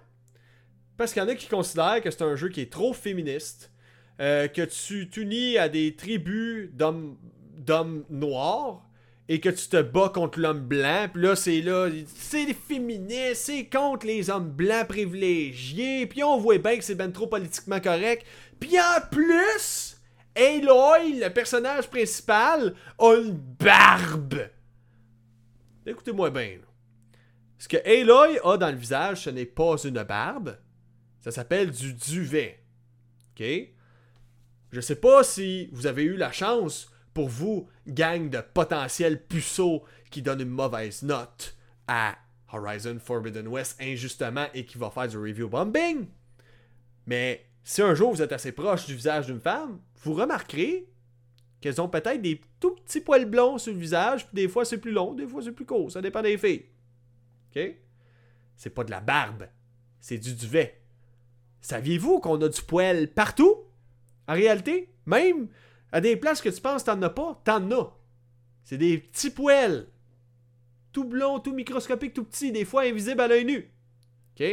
Parce 0.98 1.14
qu'il 1.14 1.22
y 1.22 1.26
en 1.26 1.30
a 1.30 1.36
qui 1.36 1.48
considèrent 1.48 2.02
que 2.02 2.12
c'est 2.12 2.24
un 2.24 2.36
jeu 2.36 2.50
qui 2.50 2.62
est 2.62 2.72
trop 2.72 2.94
féministe, 2.94 3.72
euh, 4.20 4.48
que 4.48 4.62
tu 4.64 5.10
t'unis 5.10 5.58
à 5.58 5.70
des 5.70 5.96
tribus 5.96 6.70
d'hommes 6.74 8.06
noirs 8.10 8.84
et 9.30 9.40
que 9.40 9.50
tu 9.50 9.68
te 9.70 9.82
bats 9.82 10.12
contre 10.14 10.40
l'homme 10.40 10.60
blanc, 10.60 11.08
puis 11.12 11.24
là, 11.24 11.36
c'est 11.36 11.62
là, 11.62 11.90
c'est 12.14 12.46
c'est 13.34 13.70
contre 13.70 14.06
les 14.06 14.30
hommes 14.30 14.50
blancs 14.50 14.88
privilégiés, 14.90 16.06
puis 16.08 16.24
on 16.24 16.38
voit 16.38 16.58
bien 16.58 16.78
que 16.78 16.84
c'est 16.84 16.96
ben 16.96 17.12
trop 17.12 17.28
politiquement 17.28 17.80
correct. 17.80 18.26
Puis 18.60 18.78
en 18.78 19.02
plus, 19.10 19.93
Aloy, 20.36 21.20
le 21.20 21.30
personnage 21.30 21.90
principal, 21.90 22.74
a 22.98 23.16
une 23.16 23.34
barbe. 23.34 24.50
Écoutez-moi 25.86 26.30
bien. 26.30 26.60
Ce 27.58 27.68
que 27.68 27.78
Aloy 27.78 28.40
a 28.44 28.58
dans 28.58 28.72
le 28.72 28.78
visage, 28.78 29.24
ce 29.24 29.30
n'est 29.30 29.46
pas 29.46 29.76
une 29.84 30.04
barbe. 30.04 30.58
Ça 31.22 31.32
s'appelle 31.32 31.72
du 31.72 31.94
duvet. 31.94 32.64
OK? 33.32 33.46
Je 34.72 34.82
sais 34.82 34.96
pas 34.96 35.24
si 35.24 35.70
vous 35.72 35.86
avez 35.86 36.04
eu 36.04 36.18
la 36.18 36.32
chance, 36.32 36.92
pour 37.14 37.30
vous, 37.30 37.70
gang 37.88 38.30
de 38.30 38.42
potentiels 38.42 39.24
puceaux 39.24 39.84
qui 40.10 40.22
donnent 40.22 40.42
une 40.42 40.50
mauvaise 40.50 41.04
note 41.04 41.56
à 41.88 42.16
Horizon 42.52 42.98
Forbidden 43.00 43.48
West 43.48 43.80
injustement 43.82 44.48
et 44.54 44.66
qui 44.66 44.78
va 44.78 44.90
faire 44.90 45.08
du 45.08 45.18
review 45.18 45.48
bombing. 45.48 46.08
Mais 47.06 47.46
si 47.64 47.82
un 47.82 47.94
jour 47.94 48.14
vous 48.14 48.22
êtes 48.22 48.32
assez 48.32 48.52
proche 48.52 48.86
du 48.86 48.96
visage 48.96 49.28
d'une 49.28 49.40
femme, 49.40 49.80
vous 50.04 50.14
remarquerez 50.14 50.90
qu'elles 51.62 51.82
ont 51.82 51.88
peut-être 51.88 52.22
des 52.22 52.42
tout 52.60 52.76
petits 52.76 53.00
poils 53.00 53.26
blonds 53.26 53.58
sur 53.58 53.74
le 53.74 53.80
visage, 53.80 54.28
puis 54.28 54.36
des 54.36 54.48
fois 54.50 54.66
c'est 54.66 54.78
plus 54.78 54.92
long, 54.92 55.14
des 55.14 55.26
fois 55.26 55.42
c'est 55.42 55.54
plus 55.54 55.66
court, 55.66 55.92
ça 55.92 56.02
dépend 56.02 56.22
des 56.22 56.38
filles. 56.38 56.66
OK? 57.56 57.78
C'est 58.56 58.70
pas 58.70 58.84
de 58.84 58.92
la 58.92 59.00
barbe, 59.00 59.48
c'est 60.00 60.18
du 60.18 60.36
duvet. 60.36 60.82
Saviez-vous 61.62 62.20
qu'on 62.20 62.42
a 62.42 62.50
du 62.50 62.62
poil 62.62 63.08
partout? 63.08 63.56
En 64.28 64.34
réalité, 64.34 64.94
même 65.06 65.48
à 65.92 66.02
des 66.02 66.18
places 66.18 66.42
que 66.42 66.50
tu 66.50 66.60
penses 66.60 66.84
t'en 66.84 67.02
as 67.02 67.10
pas, 67.10 67.42
t'en 67.46 67.72
as. 67.72 67.98
C'est 68.64 68.78
des 68.78 68.98
petits 68.98 69.30
poils. 69.30 69.88
Tout 70.92 71.06
blond, 71.06 71.40
tout 71.40 71.54
microscopique, 71.54 72.14
tout 72.14 72.26
petit, 72.26 72.52
des 72.52 72.66
fois 72.66 72.84
invisibles 72.84 73.22
à 73.22 73.28
l'œil 73.28 73.46
nu. 73.46 73.72
OK? 74.36 74.46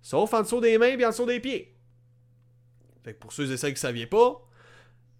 Sauf 0.00 0.32
en 0.32 0.42
dessous 0.42 0.60
des 0.60 0.78
mains 0.78 0.98
et 0.98 1.04
en 1.04 1.10
dessous 1.10 1.26
des 1.26 1.40
pieds. 1.40 1.76
Fait 3.04 3.14
que 3.14 3.18
pour 3.18 3.32
ceux 3.32 3.50
et 3.52 3.56
celles 3.56 3.70
qui 3.70 3.76
ne 3.76 3.80
saviez 3.80 4.06
pas, 4.06 4.47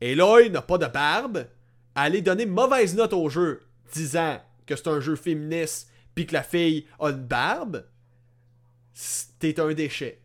Eloy 0.01 0.51
n'a 0.51 0.63
pas 0.63 0.79
de 0.79 0.87
barbe. 0.87 1.47
Aller 1.95 2.23
donner 2.23 2.47
mauvaise 2.47 2.95
note 2.95 3.13
au 3.13 3.29
jeu, 3.29 3.61
disant 3.93 4.41
que 4.67 4.77
c'est 4.77 4.89
un 4.89 5.01
jeu 5.01 5.17
féministe 5.17 5.91
puis 6.19 6.27
que 6.27 6.35
la 6.35 6.43
fille 6.43 6.85
a 6.99 7.11
une 7.11 7.25
barbe, 7.25 7.85
t'es 9.39 9.61
un 9.61 9.73
déchet. 9.73 10.21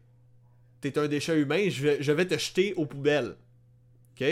T'es 0.81 0.97
un 0.97 1.07
déchet 1.07 1.39
humain, 1.39 1.69
je 1.69 1.83
vais, 1.83 2.01
je 2.01 2.11
vais 2.11 2.25
te 2.25 2.35
jeter 2.35 2.73
aux 2.73 2.87
poubelles. 2.87 3.35
OK? 4.15 4.25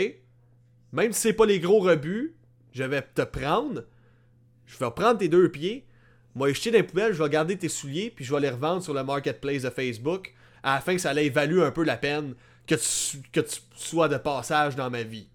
Même 0.90 1.12
si 1.12 1.20
c'est 1.20 1.32
pas 1.32 1.46
les 1.46 1.60
gros 1.60 1.78
rebuts, 1.78 2.34
je 2.72 2.82
vais 2.82 3.02
te 3.02 3.22
prendre. 3.22 3.84
Je 4.66 4.76
vais 4.76 4.90
prendre 4.90 5.18
tes 5.18 5.28
deux 5.28 5.52
pieds. 5.52 5.86
Moi, 6.34 6.52
jeter 6.52 6.72
dans 6.72 6.78
les 6.78 6.82
poubelles, 6.82 7.12
je 7.12 7.22
vais 7.22 7.30
garder 7.30 7.56
tes 7.56 7.68
souliers, 7.68 8.10
puis 8.10 8.24
je 8.24 8.34
vais 8.34 8.40
les 8.40 8.50
revendre 8.50 8.82
sur 8.82 8.94
le 8.94 9.04
marketplace 9.04 9.62
de 9.62 9.70
Facebook 9.70 10.34
afin 10.64 10.96
que 10.96 11.00
ça 11.00 11.10
allait 11.10 11.26
évaluer 11.26 11.62
un 11.62 11.70
peu 11.70 11.84
la 11.84 11.96
peine 11.96 12.34
que 12.66 12.74
tu, 12.74 13.18
que 13.30 13.38
tu 13.38 13.60
sois 13.76 14.08
de 14.08 14.16
passage 14.16 14.74
dans 14.74 14.90
ma 14.90 15.04
vie. 15.04 15.28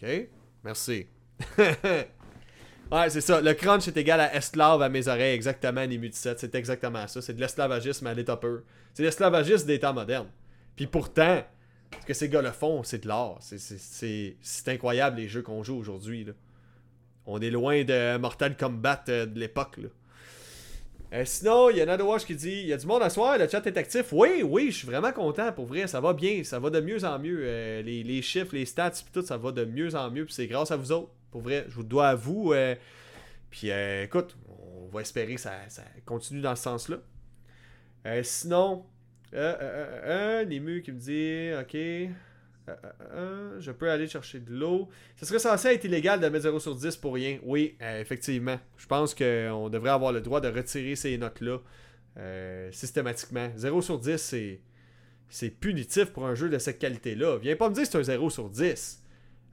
Ok? 0.00 0.28
Merci. 0.64 1.06
ouais, 1.58 3.10
c'est 3.10 3.20
ça. 3.20 3.40
Le 3.40 3.54
crunch 3.54 3.88
est 3.88 3.96
égal 3.96 4.20
à 4.20 4.34
esclave 4.34 4.82
à 4.82 4.88
mes 4.88 5.08
oreilles, 5.08 5.34
exactement, 5.34 5.86
Nimu 5.86 6.08
17. 6.08 6.38
C'est 6.38 6.54
exactement 6.54 7.06
ça. 7.06 7.22
C'est 7.22 7.34
de 7.34 7.40
l'esclavagisme 7.40 8.06
à 8.06 8.14
l'état 8.14 8.36
pur. 8.36 8.62
C'est 8.94 9.02
l'esclavagisme 9.02 9.66
des 9.66 9.78
temps 9.78 9.94
modernes. 9.94 10.30
Puis 10.76 10.86
pourtant, 10.86 11.42
ce 12.00 12.06
que 12.06 12.14
ces 12.14 12.28
gars-là 12.28 12.52
font, 12.52 12.82
c'est 12.82 13.02
de 13.02 13.08
l'art. 13.08 13.38
C'est 13.40 14.68
incroyable 14.68 15.16
les 15.16 15.28
jeux 15.28 15.42
qu'on 15.42 15.62
joue 15.62 15.76
aujourd'hui. 15.76 16.26
On 17.26 17.40
est 17.40 17.50
loin 17.50 17.84
de 17.84 18.16
Mortal 18.16 18.56
Kombat 18.56 19.04
euh, 19.08 19.26
de 19.26 19.38
l'époque. 19.38 19.78
Euh, 21.12 21.24
sinon, 21.24 21.70
il 21.70 21.78
y 21.78 21.80
a 21.80 22.04
Watch 22.04 22.24
qui 22.24 22.34
dit 22.34 22.60
il 22.60 22.66
y 22.66 22.72
a 22.72 22.76
du 22.76 22.86
monde 22.86 23.02
à 23.02 23.10
soir, 23.10 23.38
le 23.38 23.48
chat 23.48 23.66
est 23.66 23.76
actif. 23.76 24.12
Oui, 24.12 24.42
oui, 24.44 24.70
je 24.70 24.76
suis 24.78 24.86
vraiment 24.86 25.12
content 25.12 25.52
pour 25.52 25.66
vrai. 25.66 25.86
Ça 25.86 26.00
va 26.00 26.12
bien, 26.12 26.44
ça 26.44 26.58
va 26.58 26.70
de 26.70 26.80
mieux 26.80 27.04
en 27.04 27.18
mieux. 27.18 27.40
Euh, 27.42 27.82
les, 27.82 28.22
chiffres, 28.22 28.54
les 28.54 28.66
stats, 28.66 28.92
tout, 29.12 29.22
ça 29.22 29.36
va 29.36 29.52
de 29.52 29.64
mieux 29.64 29.94
en 29.94 30.10
mieux. 30.10 30.24
Puis 30.24 30.34
c'est 30.34 30.46
grâce 30.46 30.70
à 30.70 30.76
vous 30.76 30.92
autres. 30.92 31.10
Pour 31.30 31.40
vrai, 31.40 31.64
je 31.68 31.74
vous 31.74 31.82
dois 31.82 32.08
à 32.08 32.14
vous. 32.14 32.54
puis 33.50 33.70
écoute, 33.70 34.36
on 34.48 34.88
va 34.88 35.00
espérer 35.00 35.34
que 35.34 35.40
ça, 35.40 35.52
continue 36.04 36.40
dans 36.40 36.56
ce 36.56 36.62
sens-là. 36.62 36.98
sinon, 38.22 38.84
euh, 39.34 39.54
euh, 39.60 40.42
euh, 40.44 40.80
qui 40.80 40.92
me 40.92 40.98
dit, 40.98 41.50
ok. 41.60 42.14
Je 43.58 43.70
peux 43.70 43.90
aller 43.90 44.06
chercher 44.06 44.40
de 44.40 44.52
l'eau. 44.52 44.88
Ce 45.16 45.26
serait 45.26 45.38
censé 45.38 45.68
être 45.68 45.84
illégal 45.84 46.20
de 46.20 46.28
mettre 46.28 46.44
0 46.44 46.60
sur 46.60 46.74
10 46.74 46.96
pour 46.96 47.14
rien. 47.14 47.38
Oui, 47.42 47.76
effectivement. 47.80 48.58
Je 48.76 48.86
pense 48.86 49.14
qu'on 49.14 49.68
devrait 49.68 49.90
avoir 49.90 50.12
le 50.12 50.20
droit 50.20 50.40
de 50.40 50.48
retirer 50.48 50.96
ces 50.96 51.16
notes-là 51.18 51.58
systématiquement. 52.72 53.50
0 53.56 53.82
sur 53.82 53.98
10, 53.98 54.16
c'est, 54.16 54.60
c'est 55.28 55.50
punitif 55.50 56.06
pour 56.06 56.26
un 56.26 56.34
jeu 56.34 56.48
de 56.48 56.58
cette 56.58 56.78
qualité-là. 56.78 57.38
Viens 57.38 57.56
pas 57.56 57.68
me 57.68 57.74
dire 57.74 57.84
que 57.84 57.90
c'est 57.90 57.98
un 57.98 58.02
0 58.02 58.30
sur 58.30 58.48
10. 58.48 59.02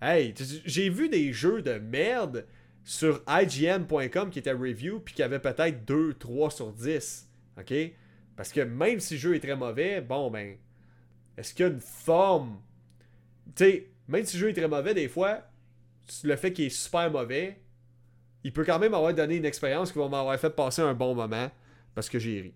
Hey, 0.02 0.34
j'ai 0.66 0.90
vu 0.90 1.10
des 1.10 1.32
jeux 1.32 1.62
de 1.62 1.74
merde 1.74 2.46
sur 2.84 3.24
IGN.com 3.28 4.30
qui 4.30 4.40
étaient 4.40 4.52
review 4.52 5.00
puis 5.00 5.16
qui 5.16 5.24
avaient 5.24 5.40
peut-être 5.40 5.86
2, 5.86 6.14
3 6.14 6.52
sur 6.52 6.72
10. 6.72 7.30
OK? 7.60 7.74
Parce 8.36 8.52
que 8.52 8.62
même 8.62 9.00
si 9.00 9.16
le 9.16 9.20
jeu 9.20 9.36
est 9.36 9.40
très 9.40 9.56
mauvais, 9.56 10.02
bon, 10.02 10.30
ben, 10.30 10.58
est-ce 11.38 11.54
qu'il 11.54 11.66
y 11.66 11.70
a 11.70 11.72
une 11.72 11.80
forme. 11.80 12.60
Tu 13.56 13.64
sais, 13.64 13.90
même 14.08 14.26
si 14.26 14.38
le 14.38 14.42
jeu 14.42 14.50
est 14.50 14.54
très 14.54 14.68
mauvais, 14.68 14.94
des 14.94 15.08
fois, 15.08 15.42
le 16.24 16.36
fait 16.36 16.54
qu'il 16.54 16.66
est 16.66 16.70
super 16.70 17.10
mauvais, 17.12 17.60
il 18.44 18.54
peut 18.54 18.64
quand 18.64 18.80
même 18.80 18.94
avoir 18.94 19.14
donné 19.14 19.38
une 19.38 19.46
expérience 19.46 19.92
qui 19.92 19.98
va 19.98 20.08
m'avoir 20.08 20.40
fait 20.40 20.50
passer 20.50 20.82
un 20.82 20.94
bon 20.94 21.16
moment 21.16 21.50
parce 21.94 22.10
que 22.10 22.20
j'ai 22.20 22.42
ri. 22.42 22.54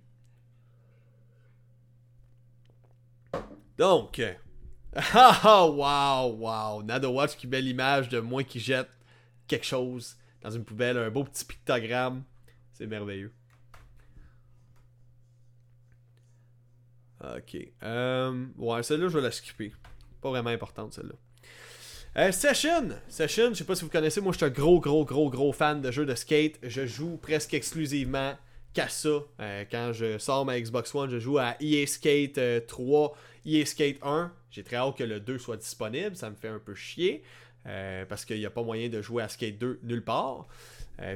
Donc, 3.77 4.21
ah, 4.95 5.39
ah 5.43 5.65
wow, 5.65 6.35
wow, 6.35 6.83
Nado 6.83 7.11
Watch 7.11 7.37
qui 7.37 7.47
met 7.47 7.61
l'image 7.61 8.09
de 8.09 8.19
moi 8.19 8.43
qui 8.43 8.59
jette 8.59 8.89
quelque 9.47 9.65
chose 9.65 10.17
dans 10.41 10.51
une 10.51 10.63
poubelle, 10.63 10.97
un 10.97 11.09
beau 11.09 11.23
petit 11.23 11.45
pictogramme. 11.45 12.23
C'est 12.73 12.87
merveilleux. 12.87 13.33
Ok. 17.21 17.57
Euh, 17.83 18.45
ouais, 18.57 18.83
celle-là, 18.83 19.09
je 19.09 19.17
vais 19.17 19.23
la 19.23 19.31
skipper. 19.31 19.73
Pas 20.21 20.29
vraiment 20.29 20.49
importante, 20.49 20.93
celle-là. 20.93 21.15
Euh, 22.17 22.31
Session! 22.31 22.89
Session, 23.07 23.49
je 23.49 23.59
sais 23.59 23.63
pas 23.63 23.75
si 23.75 23.83
vous 23.83 23.89
connaissez, 23.89 24.19
moi 24.19 24.31
je 24.31 24.37
suis 24.37 24.45
un 24.45 24.49
gros, 24.49 24.79
gros, 24.79 25.05
gros, 25.05 25.29
gros 25.29 25.53
fan 25.53 25.79
de 25.81 25.91
jeux 25.91 26.05
de 26.05 26.15
skate. 26.15 26.59
Je 26.63 26.87
joue 26.87 27.17
presque 27.17 27.53
exclusivement 27.53 28.33
qu'à 28.73 28.89
ça. 28.89 29.09
Euh, 29.39 29.63
quand 29.69 29.91
je 29.93 30.17
sors 30.17 30.43
ma 30.43 30.59
Xbox 30.59 30.93
One, 30.95 31.09
je 31.09 31.19
joue 31.19 31.37
à 31.37 31.55
EA 31.61 31.85
Skate 31.85 32.65
3, 32.67 33.15
EA 33.45 33.65
Skate 33.65 33.97
1. 34.01 34.33
J'ai 34.49 34.63
très 34.63 34.77
hâte 34.77 34.97
que 34.97 35.03
le 35.03 35.19
2 35.19 35.37
soit 35.37 35.57
disponible, 35.57 36.15
ça 36.15 36.29
me 36.31 36.35
fait 36.35 36.47
un 36.47 36.59
peu 36.59 36.73
chier. 36.73 37.23
parce 37.63 38.25
qu'il 38.25 38.39
n'y 38.39 38.45
a 38.45 38.49
pas 38.49 38.63
moyen 38.63 38.89
de 38.89 39.01
jouer 39.01 39.21
à 39.21 39.29
Skate 39.29 39.59
2 39.59 39.81
nulle 39.83 40.03
part. 40.03 40.47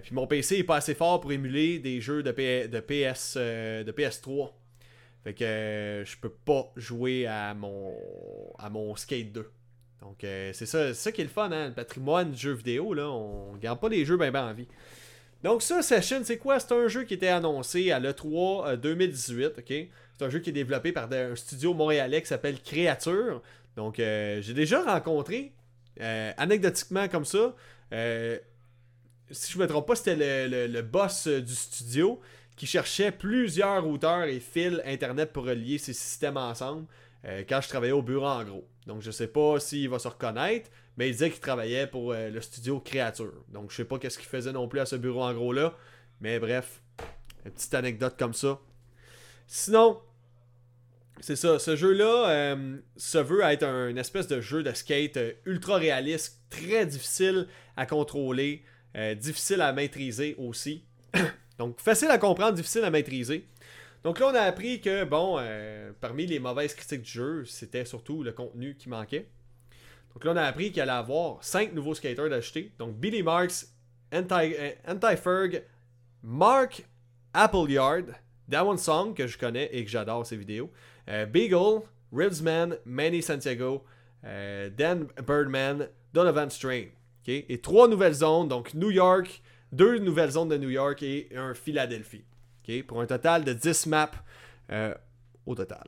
puis 0.04 0.14
mon 0.14 0.28
PC 0.28 0.60
est 0.60 0.64
pas 0.64 0.76
assez 0.76 0.94
fort 0.94 1.20
pour 1.22 1.32
émuler 1.32 1.80
des 1.80 2.02
jeux 2.02 2.22
de, 2.22 2.32
de, 2.32 2.80
PS, 2.80 3.36
de 3.36 3.92
PS3. 3.92 4.52
Fait 5.24 5.34
que 5.34 5.44
euh, 5.44 6.06
je 6.06 6.18
peux 6.18 6.30
pas 6.30 6.72
jouer 6.76 7.28
à 7.28 7.54
mon, 7.54 7.96
à 8.60 8.70
mon 8.70 8.96
Skate 8.96 9.32
2. 9.32 9.50
Donc 10.02 10.24
euh, 10.24 10.52
c'est 10.54 10.66
ça, 10.66 10.94
ça 10.94 11.12
qui 11.14 11.22
est 11.22 11.26
le 11.26 11.30
fun, 11.30 11.50
hein? 11.52 11.70
le 11.70 11.74
patrimoine 11.74 12.32
du 12.32 12.38
jeu 12.38 12.52
vidéo, 12.52 12.94
là, 12.94 13.10
on 13.10 13.56
garde 13.56 13.80
pas 13.80 13.88
les 13.88 14.04
jeux 14.04 14.18
bien 14.18 14.32
ben 14.32 14.50
en 14.50 14.54
vie. 14.54 14.68
Donc 15.42 15.62
ça, 15.62 15.82
Session, 15.82 16.22
c'est 16.24 16.38
quoi? 16.38 16.60
C'est 16.60 16.74
un 16.74 16.88
jeu 16.90 17.04
qui 17.04 17.14
était 17.14 17.30
annoncé 17.30 17.92
à 17.92 18.00
l'E3 18.00 18.76
2018, 18.78 19.60
ok? 19.60 19.66
C'est 19.68 20.26
un 20.26 20.30
jeu 20.30 20.40
qui 20.40 20.50
est 20.50 20.54
développé 20.54 20.92
par 20.92 21.12
un 21.12 21.36
studio 21.36 21.74
montréalais 21.74 22.22
qui 22.22 22.28
s'appelle 22.28 22.62
Créature. 22.62 23.42
Donc 23.76 23.96
j'ai 23.98 24.54
déjà 24.54 24.82
rencontré, 24.84 25.52
anecdotiquement 26.00 27.10
comme 27.10 27.26
ça, 27.26 27.56
si 29.32 29.52
je 29.52 29.58
me 29.58 29.68
trompe 29.68 29.88
pas, 29.88 29.96
c'était 29.96 30.48
le, 30.48 30.68
le, 30.68 30.82
boss 30.82 31.28
du 31.28 31.56
studio 31.56 32.22
qui 32.56 32.66
cherchait 32.68 33.12
plusieurs 33.12 33.84
routeurs 33.84 34.24
et 34.24 34.40
fils 34.40 34.82
Internet 34.86 35.32
pour 35.34 35.46
relier 35.46 35.78
ces 35.78 35.94
systèmes 35.94 36.38
ensemble 36.38 36.86
euh, 37.26 37.44
quand 37.48 37.62
je 37.62 37.70
travaillais 37.70 37.94
au 37.94 38.02
bureau 38.02 38.28
en 38.28 38.44
gros. 38.44 38.68
Donc 38.86 39.02
je 39.02 39.12
sais 39.12 39.28
pas 39.28 39.60
s'il 39.60 39.90
va 39.90 40.00
se 40.00 40.08
reconnaître, 40.08 40.70
mais 40.98 41.10
il 41.10 41.14
disait 41.14 41.32
qu'il 41.32 41.40
travaillait 41.40 41.88
pour 41.88 42.12
euh, 42.12 42.30
le 42.30 42.42
studio 42.42 42.80
Créature. 42.80 43.34
Donc 43.50 43.72
je 43.72 43.78
sais 43.78 43.86
pas 43.86 43.98
qu'est-ce 43.98 44.18
qu'il 44.18 44.28
faisait 44.28 44.52
non 44.52 44.68
plus 44.68 44.80
à 44.80 44.86
ce 44.86 44.96
bureau 44.96 45.24
en 45.24 45.34
gros 45.34 45.54
là, 45.54 45.74
mais 46.22 46.40
bref, 46.40 46.82
une 47.46 47.52
petite 47.52 47.74
anecdote 47.74 48.16
comme 48.20 48.34
ça. 48.34 48.60
Sinon, 49.48 50.00
c'est 51.22 51.36
ça, 51.36 51.60
ce 51.60 51.76
jeu-là 51.76 52.30
euh, 52.30 52.78
se 52.98 53.18
veut 53.18 53.42
être 53.42 53.64
un 53.64 53.96
espèce 53.96 54.28
de 54.28 54.42
jeu 54.42 54.62
de 54.62 54.74
skate 54.74 55.18
ultra 55.46 55.78
réaliste, 55.78 56.42
très 56.50 56.86
difficile 56.86 57.48
à 57.78 57.86
contrôler, 57.86 58.64
difficile 59.16 59.62
à 59.62 59.74
maîtriser 59.74 60.36
aussi. 60.38 60.86
Donc, 61.58 61.80
facile 61.80 62.10
à 62.10 62.18
comprendre, 62.18 62.54
difficile 62.54 62.84
à 62.84 62.90
maîtriser. 62.90 63.48
Donc 64.04 64.20
là, 64.20 64.28
on 64.28 64.36
a 64.36 64.42
appris 64.42 64.82
que, 64.82 65.06
bon, 65.06 65.38
euh, 65.40 65.92
parmi 66.02 66.26
les 66.26 66.40
mauvaises 66.40 66.74
critiques 66.74 67.04
du 67.04 67.12
jeu, 67.12 67.46
c'était 67.46 67.86
surtout 67.86 68.22
le 68.22 68.34
contenu 68.34 68.76
qui 68.76 68.90
manquait. 68.90 69.30
Donc 70.14 70.26
là, 70.26 70.32
on 70.34 70.36
a 70.36 70.44
appris 70.44 70.72
qu'il 70.72 70.82
allait 70.82 70.92
avoir 70.92 71.44
5 71.44 71.74
nouveaux 71.74 71.96
skaters 71.96 72.30
d'acheter. 72.30 72.74
Donc 72.78 72.96
Billy 72.98 73.24
Marks, 73.24 73.66
Anti-Ferg, 74.12 75.64
Mark 76.22 76.86
Appleyard, 77.34 78.04
Dawan 78.48 78.78
Song, 78.78 79.14
que 79.14 79.26
je 79.26 79.38
connais 79.38 79.70
et 79.72 79.84
que 79.86 79.90
j'adore 79.90 80.26
ses 80.26 80.36
vidéos, 80.38 80.70
Beagle, 81.08 81.82
Ribsman, 82.12 82.78
Manny 82.86 83.24
Santiago, 83.24 83.84
Dan 84.22 85.08
Birdman, 85.26 85.88
Donovan 86.14 86.50
Strain. 86.52 86.86
Et 87.26 87.60
trois 87.62 87.88
nouvelles 87.88 88.14
zones, 88.14 88.50
donc 88.50 88.74
New 88.76 88.92
York, 88.92 89.42
deux 89.74 90.00
nouvelles 90.00 90.32
zones 90.32 90.50
de 90.50 90.58
New 90.58 90.70
York 90.70 91.04
et 91.04 91.30
un 91.36 91.54
Philadelphie. 91.54 92.24
Pour 92.88 93.02
un 93.02 93.06
total 93.06 93.44
de 93.44 93.54
10 93.54 93.88
maps 93.88 94.12
au 95.46 95.56
total. 95.56 95.84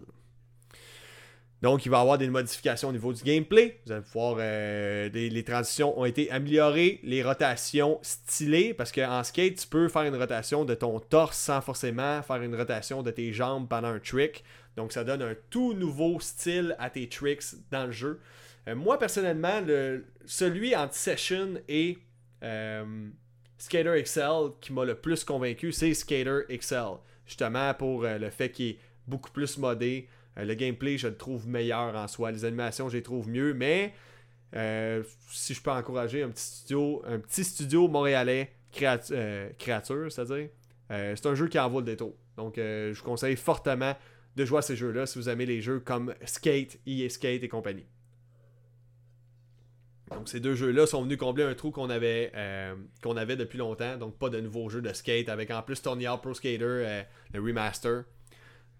Donc, 1.66 1.84
il 1.84 1.90
va 1.90 1.98
y 1.98 2.02
avoir 2.02 2.20
des 2.20 2.30
modifications 2.30 2.90
au 2.90 2.91
niveau 2.91 3.12
du 3.12 3.24
gameplay. 3.24 3.80
Vous 3.86 3.91
allez 3.91 4.03
voir, 4.14 4.36
euh, 4.40 5.10
les 5.10 5.44
transitions 5.44 5.99
ont 5.99 6.06
été 6.06 6.30
améliorées, 6.30 6.99
les 7.02 7.24
rotations 7.24 7.98
stylées, 8.03 8.76
parce 8.76 8.91
qu'en 8.91 9.24
skate, 9.24 9.56
tu 9.56 9.68
peux 9.68 9.88
faire 9.88 10.03
une 10.03 10.16
rotation 10.16 10.66
de 10.66 10.76
ton 10.76 10.99
torse 10.99 11.38
sans 11.38 11.62
forcément 11.62 12.22
faire 12.22 12.41
une 12.44 12.56
rotation 12.56 13.02
de 13.03 13.10
tes 13.10 13.34
jambes 13.34 13.68
pendant 13.68 13.88
un 13.88 13.99
trick. 13.99 14.44
Donc, 14.76 14.91
ça 14.91 15.03
donne 15.03 15.22
un 15.24 15.34
tout 15.49 15.74
nouveau 15.74 16.20
style 16.20 16.76
à 16.78 16.91
tes 16.91 17.10
tricks 17.10 17.56
dans 17.72 17.86
le 17.86 17.91
jeu. 17.91 18.20
Euh, 18.68 18.76
moi, 18.76 18.99
personnellement, 18.99 19.62
le, 19.62 20.06
celui 20.26 20.76
anti-session 20.76 21.56
et 21.68 21.98
euh, 22.44 23.07
Skater 23.57 24.02
XL 24.02 24.52
qui 24.61 24.73
m'a 24.73 24.86
le 24.86 24.95
plus 24.95 25.23
convaincu, 25.23 25.72
c'est 25.72 25.94
Skater 25.94 26.41
XL. 26.49 26.98
Justement, 27.26 27.73
pour 27.73 28.03
le 28.03 28.30
fait 28.30 28.52
qu'il 28.52 28.72
est 28.72 28.80
beaucoup 29.07 29.32
plus 29.32 29.57
modé. 29.57 30.07
Euh, 30.38 30.45
le 30.45 30.53
gameplay, 30.53 30.98
je 30.98 31.07
le 31.07 31.18
trouve 31.18 31.48
meilleur 31.48 31.95
en 31.95 32.07
soi. 32.07 32.32
Les 32.32 32.45
animations, 32.45 32.90
je 32.90 32.98
les 32.98 33.03
trouve 33.03 33.30
mieux. 33.30 33.53
Mais 33.53 33.94
euh, 34.56 35.03
si 35.30 35.53
je 35.53 35.61
peux 35.61 35.72
encourager 35.72 36.23
un 36.23 36.30
petit 36.30 36.44
studio, 36.44 37.03
un 37.06 37.19
petit 37.19 37.44
studio 37.44 37.88
montréalais 37.88 38.52
euh, 38.82 39.49
créature, 39.57 40.11
c'est-à-dire, 40.11 40.49
c'est 40.90 41.26
un 41.26 41.36
jeu 41.36 41.48
qui 41.48 41.57
en 41.57 41.69
vaut 41.69 41.80
le 41.80 41.86
détour. 41.86 42.14
Donc, 42.38 42.56
je 42.57 42.94
vous 42.94 43.03
conseille 43.03 43.36
fortement 43.36 43.95
de 44.36 44.45
jouer 44.45 44.60
à 44.60 44.61
ces 44.61 44.76
jeux-là 44.76 45.06
si 45.06 45.18
vous 45.18 45.30
aimez 45.30 45.45
les 45.45 45.61
jeux 45.61 45.80
comme 45.80 46.14
Skate, 46.26 46.77
EA 46.86 47.10
Skate 47.10 47.44
et 47.44 47.48
compagnie. 47.48 47.86
Donc 50.11 50.30
ces 50.30 50.40
deux 50.40 50.56
jeux-là 50.56 50.86
sont 50.86 51.02
venus 51.03 51.18
combler 51.18 51.44
un 51.44 51.56
trou 51.56 51.72
qu'on 51.72 51.90
avait, 51.90 52.32
qu'on 53.02 53.18
avait 53.18 53.36
depuis 53.36 53.57
longtemps. 53.57 53.98
Donc 53.98 54.18
pas 54.18 54.30
de 54.30 54.40
nouveaux 54.40 54.69
jeux 54.69 54.82
de 54.82 54.94
skate 54.94 55.30
avec 55.30 55.49
en 55.52 55.61
plus 55.64 55.82
Tony 55.82 56.06
Hawk 56.06 56.22
Pro 56.22 56.34
Skater, 56.34 57.03
le 57.34 57.40
remaster. 57.40 58.03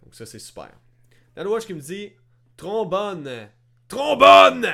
Donc 0.04 0.14
ça 0.14 0.26
c'est 0.26 0.40
super. 0.40 0.70
Watch 1.38 1.66
qui 1.66 1.74
me 1.74 1.82
dit 1.82 2.12
Trombone. 2.58 3.50
Trombone 3.88 4.68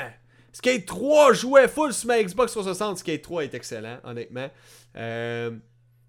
Skate 0.53 0.85
3 0.85 1.33
jouait 1.33 1.67
full 1.67 1.93
sur 1.93 2.07
ma 2.07 2.21
Xbox 2.21 2.51
360. 2.51 2.97
Skate 2.99 3.21
3 3.21 3.43
est 3.45 3.53
excellent, 3.53 3.99
honnêtement. 4.03 4.49
Euh, 4.97 5.51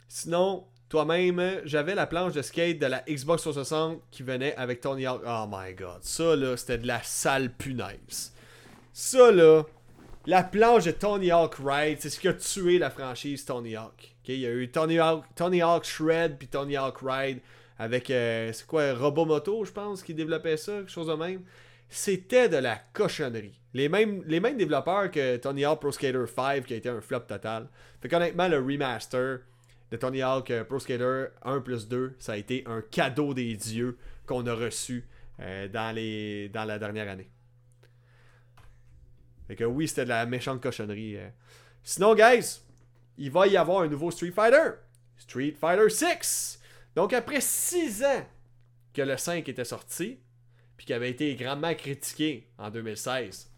sinon, 0.08 0.66
toi-même, 0.88 1.60
j'avais 1.64 1.94
la 1.94 2.06
planche 2.06 2.32
de 2.32 2.42
skate 2.42 2.78
de 2.78 2.86
la 2.86 3.04
Xbox 3.08 3.42
360 3.42 4.02
qui 4.10 4.22
venait 4.22 4.54
avec 4.56 4.80
Tony 4.80 5.06
Hawk. 5.06 5.22
Oh 5.24 5.46
my 5.48 5.74
god, 5.74 6.02
ça 6.02 6.34
là, 6.34 6.56
c'était 6.56 6.78
de 6.78 6.86
la 6.86 7.02
sale 7.02 7.52
punaise. 7.52 8.32
Ça 8.92 9.30
là, 9.30 9.62
la 10.26 10.44
planche 10.44 10.84
de 10.84 10.92
Tony 10.92 11.30
Hawk 11.30 11.56
Ride, 11.64 11.98
c'est 12.00 12.10
ce 12.10 12.20
qui 12.20 12.28
a 12.28 12.32
tué 12.32 12.78
la 12.78 12.90
franchise 12.90 13.44
Tony 13.44 13.76
Hawk. 13.76 14.14
Il 14.26 14.38
y 14.38 14.46
a 14.46 14.50
eu 14.50 14.70
Tony 14.70 14.98
Hawk, 14.98 15.24
Tony 15.34 15.62
Hawk 15.62 15.84
Shred 15.84 16.38
puis 16.38 16.46
Tony 16.46 16.76
Hawk 16.76 16.98
Ride 17.02 17.40
avec, 17.78 18.10
euh, 18.10 18.52
c'est 18.52 18.66
quoi, 18.66 18.92
Robomoto, 18.94 19.64
je 19.64 19.72
pense, 19.72 20.02
qui 20.02 20.14
développait 20.14 20.56
ça, 20.56 20.72
quelque 20.72 20.90
chose 20.90 21.08
de 21.08 21.14
même. 21.14 21.42
C'était 21.88 22.48
de 22.48 22.56
la 22.56 22.76
cochonnerie. 22.92 23.58
Les 23.74 23.88
mêmes, 23.88 24.22
les 24.26 24.38
mêmes 24.38 24.56
développeurs 24.56 25.10
que 25.10 25.36
Tony 25.38 25.64
Hawk 25.64 25.80
Pro 25.80 25.90
Skater 25.90 26.24
5, 26.26 26.64
qui 26.64 26.74
a 26.74 26.76
été 26.76 26.88
un 26.88 27.00
flop 27.00 27.20
total. 27.20 27.68
Fait 28.00 28.08
qu'honnêtement, 28.08 28.46
le 28.46 28.58
remaster 28.58 29.40
de 29.90 29.96
Tony 29.96 30.22
Hawk 30.22 30.50
euh, 30.52 30.64
Pro 30.64 30.78
Skater 30.78 31.26
1 31.42 31.60
plus 31.60 31.88
2, 31.88 32.14
ça 32.20 32.32
a 32.32 32.36
été 32.36 32.62
un 32.66 32.82
cadeau 32.82 33.34
des 33.34 33.56
dieux 33.56 33.98
qu'on 34.26 34.46
a 34.46 34.54
reçu 34.54 35.04
euh, 35.40 35.66
dans, 35.66 35.94
les, 35.94 36.48
dans 36.50 36.64
la 36.64 36.78
dernière 36.78 37.08
année. 37.08 37.28
Fait 39.52 39.56
que 39.56 39.64
oui, 39.64 39.86
c'était 39.86 40.04
de 40.04 40.08
la 40.08 40.24
méchante 40.24 40.62
cochonnerie. 40.62 41.18
Sinon, 41.82 42.14
guys, 42.14 42.62
il 43.18 43.30
va 43.30 43.46
y 43.46 43.58
avoir 43.58 43.82
un 43.82 43.86
nouveau 43.86 44.10
Street 44.10 44.30
Fighter. 44.30 44.76
Street 45.18 45.52
Fighter 45.60 45.90
6. 45.90 46.58
Donc, 46.96 47.12
après 47.12 47.42
6 47.42 48.02
ans 48.02 48.26
que 48.94 49.02
le 49.02 49.14
5 49.14 49.46
était 49.46 49.66
sorti, 49.66 50.20
puis 50.78 50.86
qui 50.86 50.94
avait 50.94 51.10
été 51.10 51.34
grandement 51.34 51.74
critiqué 51.74 52.48
en 52.56 52.70
2016 52.70 53.52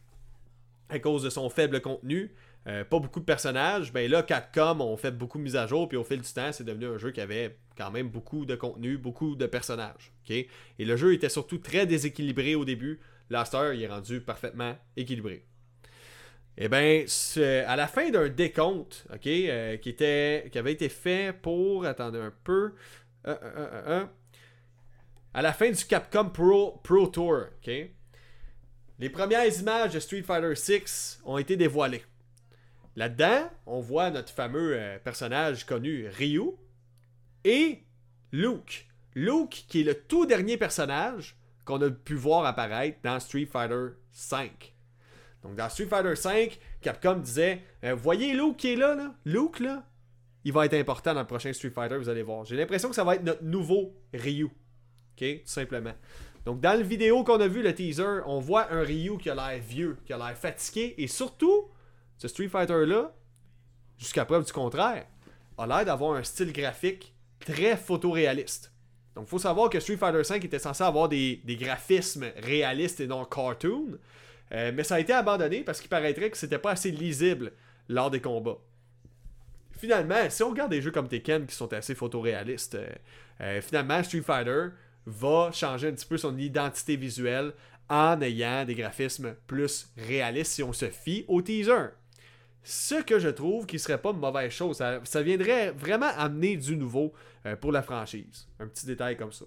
à 0.89 0.99
cause 0.99 1.23
de 1.23 1.31
son 1.31 1.49
faible 1.49 1.81
contenu, 1.81 2.35
euh, 2.67 2.83
pas 2.85 2.99
beaucoup 2.99 3.21
de 3.21 3.25
personnages, 3.25 3.93
ben 3.93 4.11
là, 4.11 4.25
Capcom 4.25 4.81
ont 4.81 4.97
fait 4.97 5.13
beaucoup 5.13 5.39
de 5.39 5.45
mises 5.45 5.55
à 5.55 5.69
jour, 5.69 5.89
puis 5.89 5.97
au 5.97 6.03
fil 6.03 6.21
du 6.21 6.33
temps, 6.33 6.51
c'est 6.51 6.65
devenu 6.65 6.87
un 6.87 6.99
jeu 6.99 7.13
qui 7.13 7.21
avait 7.21 7.57
quand 7.79 7.93
même 7.93 8.09
beaucoup 8.09 8.47
de 8.47 8.57
contenu, 8.57 8.99
beaucoup 8.99 9.37
de 9.37 9.47
personnages. 9.47 10.13
Et 10.29 10.49
le 10.77 10.97
jeu 10.97 11.15
était 11.15 11.29
surtout 11.29 11.59
très 11.59 11.87
déséquilibré 11.87 12.57
au 12.57 12.65
début. 12.65 12.99
Laster, 13.31 13.71
il 13.75 13.83
est 13.83 13.87
rendu 13.87 14.21
parfaitement 14.21 14.77
équilibré. 14.97 15.47
Eh 16.57 16.69
bien, 16.69 17.05
à 17.67 17.77
la 17.77 17.89
fin 17.89 18.11
d'un 18.11 18.29
décompte, 18.29 19.07
ok, 19.13 19.27
euh, 19.27 19.77
qui, 19.79 19.89
était, 19.89 20.49
qui 20.53 20.59
avait 20.59 20.73
été 20.73 20.89
fait 20.89 21.35
pour, 21.43 21.85
attendez 21.85 22.21
un 22.21 22.33
peu, 22.45 22.75
euh, 23.27 23.37
euh, 23.43 23.83
euh, 23.87 24.07
à 25.33 25.43
la 25.43 25.53
fin 25.53 25.71
du 25.71 25.85
Capcom 25.85 26.29
Pro, 26.29 26.81
Pro 26.85 27.07
Tour, 27.09 27.47
ok? 27.59 27.73
Les 28.99 29.11
premières 29.11 29.47
images 29.59 29.95
de 29.95 29.99
Street 29.99 30.23
Fighter 30.23 30.55
6 30.55 31.23
ont 31.25 31.39
été 31.39 31.57
dévoilées. 31.57 32.05
Là-dedans, 32.95 33.51
on 33.67 33.81
voit 33.81 34.11
notre 34.11 34.33
fameux 34.33 34.79
personnage 35.03 35.67
connu, 35.67 36.07
Ryu, 36.07 36.53
et 37.43 37.83
Luke. 38.31 38.87
Luke, 39.17 39.65
qui 39.69 39.81
est 39.81 39.85
le 39.85 39.95
tout 39.95 40.27
dernier 40.27 40.57
personnage 40.57 41.37
qu'on 41.65 41.83
a 41.83 41.91
pu 41.91 42.15
voir 42.15 42.45
apparaître 42.45 42.99
dans 43.03 43.19
Street 43.19 43.47
Fighter 43.47 43.97
5. 44.13 44.74
Donc 45.45 45.55
dans 45.55 45.69
Street 45.69 45.87
Fighter 45.87 46.17
5, 46.17 46.59
Capcom 46.81 47.17
disait 47.17 47.63
Voyez 47.97 48.33
Luke 48.33 48.57
qui 48.57 48.73
est 48.73 48.77
là, 48.77 48.97
là? 48.97 49.15
Luke, 49.25 49.61
là, 49.61 49.85
il 50.45 50.53
va 50.53 50.67
être 50.67 50.75
important 50.75 51.15
dans 51.15 51.21
le 51.21 51.27
prochain 51.27 51.53
Street 51.53 51.71
Fighter, 51.71 51.97
vous 51.97 52.09
allez 52.09 52.23
voir. 52.23 52.45
J'ai 52.45 52.57
l'impression 52.57 52.89
que 52.89 52.95
ça 52.95 53.05
va 53.05 53.15
être 53.15 53.23
notre 53.23 53.45
nouveau 53.45 53.95
Ryu. 54.13 54.45
OK? 54.45 55.19
Tout 55.19 55.41
simplement. 55.45 55.95
Donc, 56.45 56.61
dans 56.61 56.77
la 56.77 56.83
vidéo 56.83 57.25
qu'on 57.25 57.41
a 57.41 57.49
vu, 57.49 57.63
le 57.63 57.75
teaser, 57.75 58.21
on 58.27 58.41
voit 58.41 58.71
un 58.71 58.83
Ryu 58.83 59.17
qui 59.17 59.31
a 59.31 59.35
l'air 59.35 59.63
vieux, 59.63 59.97
qui 60.05 60.13
a 60.13 60.19
l'air 60.19 60.37
fatigué, 60.37 60.95
et 60.99 61.07
surtout, 61.07 61.71
ce 62.19 62.29
Street 62.29 62.49
Fighter-là, 62.49 63.15
jusqu'à 63.97 64.27
preuve 64.27 64.45
du 64.45 64.53
contraire, 64.53 65.07
a 65.57 65.67
l'air 65.67 65.85
d'avoir 65.87 66.17
un 66.17 66.23
style 66.23 66.53
graphique 66.53 67.15
très 67.41 67.77
photoréaliste. 67.77 68.73
Donc, 69.15 69.27
il 69.27 69.31
faut 69.31 69.39
savoir 69.39 69.71
que 69.71 69.81
Street 69.81 69.97
Fighter 69.97 70.21
V 70.29 70.45
était 70.45 70.59
censé 70.59 70.83
avoir 70.83 71.09
des, 71.09 71.41
graphismes 71.47 72.27
réalistes 72.37 73.01
et 73.01 73.07
non 73.07 73.25
cartoon, 73.25 73.99
euh, 74.55 74.73
mais 74.75 74.85
ça 74.85 74.95
a 74.97 75.01
été 75.01 75.13
abandonné 75.13 75.63
parce 75.63 75.81
qu'il 75.81 75.91
paraîtrait 75.91 76.31
que 76.31 76.37
c'était 76.37 76.59
pas 76.59 76.73
assez 76.73 76.91
lisible 76.91 77.53
lors 77.89 78.11
des 78.11 78.21
combats 78.21 78.59
finalement, 79.85 80.31
si 80.31 80.43
on 80.43 80.49
regarde 80.49 80.71
des 80.71 80.81
jeux 80.81 80.93
comme 80.93 81.09
Tekken 81.09 81.47
qui 81.47 81.55
sont 81.55 81.71
assez 81.75 81.95
photoréalistes, 81.95 82.77
euh, 82.77 82.89
euh, 83.43 83.61
finalement, 83.61 84.03
Street 84.03 84.23
Fighter 84.23 84.69
va 85.05 85.51
changer 85.53 85.89
un 85.89 85.93
petit 85.93 86.07
peu 86.07 86.17
son 86.17 86.39
identité 86.39 86.97
visuelle 86.97 87.53
en 87.91 88.19
ayant 88.23 88.65
des 88.65 88.75
graphismes 88.75 89.35
plus 89.47 89.91
réalistes 89.99 90.53
si 90.53 90.63
on 90.63 90.73
se 90.73 90.87
fie 90.87 91.27
au 91.29 91.43
teaser. 91.43 91.91
Ce 92.63 93.03
que 93.03 93.19
je 93.19 93.29
trouve 93.29 93.67
qui 93.67 93.79
serait 93.79 94.01
pas 94.01 94.13
une 94.13 94.21
mauvaise 94.21 94.51
chose. 94.51 94.79
Ça, 94.79 95.23
viendrait 95.23 95.71
vraiment 95.73 96.11
amener 96.17 96.57
du 96.57 96.79
nouveau 96.79 97.13
pour 97.61 97.71
la 97.71 97.83
franchise. 97.83 98.49
Un 98.59 98.69
petit 98.69 98.87
détail 98.87 99.19
comme 99.19 99.33
ça. 99.33 99.45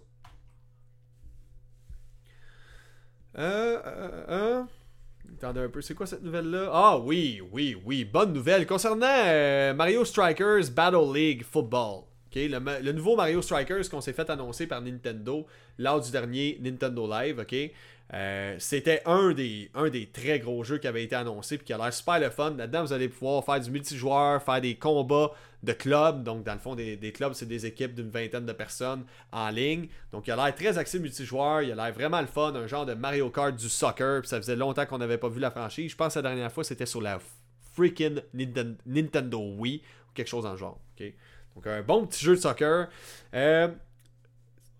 Euh, 3.39 3.81
euh, 4.29 4.63
Attendez 5.35 5.59
un 5.59 5.69
peu, 5.69 5.81
c'est 5.81 5.93
quoi 5.93 6.07
cette 6.07 6.23
nouvelle-là? 6.23 6.69
Ah 6.71 6.97
oui, 6.97 7.41
oui, 7.51 7.77
oui, 7.85 8.05
bonne 8.05 8.33
nouvelle. 8.33 8.65
Concernant 8.65 9.05
euh, 9.05 9.73
Mario 9.73 10.03
Strikers 10.03 10.71
Battle 10.75 11.13
League 11.13 11.43
Football. 11.43 12.05
le, 12.33 12.91
nouveau 12.91 13.15
Mario 13.15 13.41
Strikers 13.41 13.89
qu'on 13.89 14.01
s'est 14.01 14.13
fait 14.13 14.29
annoncer 14.29 14.65
par 14.67 14.81
Nintendo 14.81 15.45
lors 15.77 16.01
du 16.01 16.11
dernier 16.11 16.57
Nintendo 16.61 17.07
Live. 17.07 17.39
ok? 17.39 17.71
Euh, 18.13 18.55
C'était 18.59 19.01
un 19.05 19.33
des, 19.33 19.69
un 19.73 19.89
des 19.89 20.07
très 20.07 20.39
gros 20.39 20.63
jeux 20.63 20.77
qui 20.77 20.87
avait 20.87 21.03
été 21.03 21.15
annoncé 21.15 21.55
et 21.55 21.57
qui 21.57 21.73
a 21.73 21.77
l'air 21.77 21.93
super 21.93 22.19
le 22.19 22.29
fun. 22.29 22.51
Là-dedans, 22.51 22.83
vous 22.83 22.93
allez 22.93 23.09
pouvoir 23.09 23.43
faire 23.43 23.59
du 23.59 23.69
multijoueur, 23.69 24.41
faire 24.41 24.61
des 24.61 24.75
combats 24.75 25.31
de 25.63 25.73
clubs. 25.73 26.23
Donc, 26.23 26.43
dans 26.43 26.53
le 26.53 26.59
fond, 26.59 26.75
des, 26.75 27.11
clubs, 27.13 27.33
c'est 27.33 27.45
des 27.45 27.65
équipes 27.65 27.93
d'une 27.93 28.09
vingtaine 28.09 28.45
de 28.45 28.53
personnes 28.53 29.03
en 29.31 29.49
ligne. 29.49 29.87
Donc, 30.11 30.27
il 30.27 30.31
a 30.31 30.35
l'air 30.35 30.55
très 30.55 30.77
axé 30.77 30.99
multijoueur. 30.99 31.63
Il 31.63 31.71
a 31.71 31.75
l'air 31.75 31.93
vraiment 31.93 32.21
le 32.21 32.27
fun. 32.27 32.53
Un 32.55 32.67
genre 32.67 32.85
de 32.85 32.93
Mario 32.93 33.29
Kart 33.29 33.55
du 33.55 33.69
soccer. 33.69 34.21
Puis 34.21 34.29
ça 34.29 34.37
faisait 34.37 34.55
longtemps 34.55 34.85
qu'on 34.85 34.99
n'avait 34.99 35.17
pas 35.17 35.29
vu 35.29 35.39
la 35.39 35.51
franchise. 35.51 35.91
Je 35.91 35.95
pense 35.95 36.13
que 36.13 36.19
la 36.19 36.29
dernière 36.29 36.51
fois, 36.51 36.63
c'était 36.63 36.85
sur 36.85 37.01
la 37.01 37.19
freaking 37.73 38.21
Nintendo 38.85 39.39
Wii 39.39 39.81
ou 40.09 40.13
quelque 40.13 40.29
chose 40.29 40.45
en 40.45 40.55
genre. 40.55 40.79
Donc, 41.55 41.67
un 41.67 41.81
bon 41.81 42.05
petit 42.05 42.23
jeu 42.23 42.35
de 42.35 42.41
soccer. 42.41 42.87
Euh, 43.33 43.67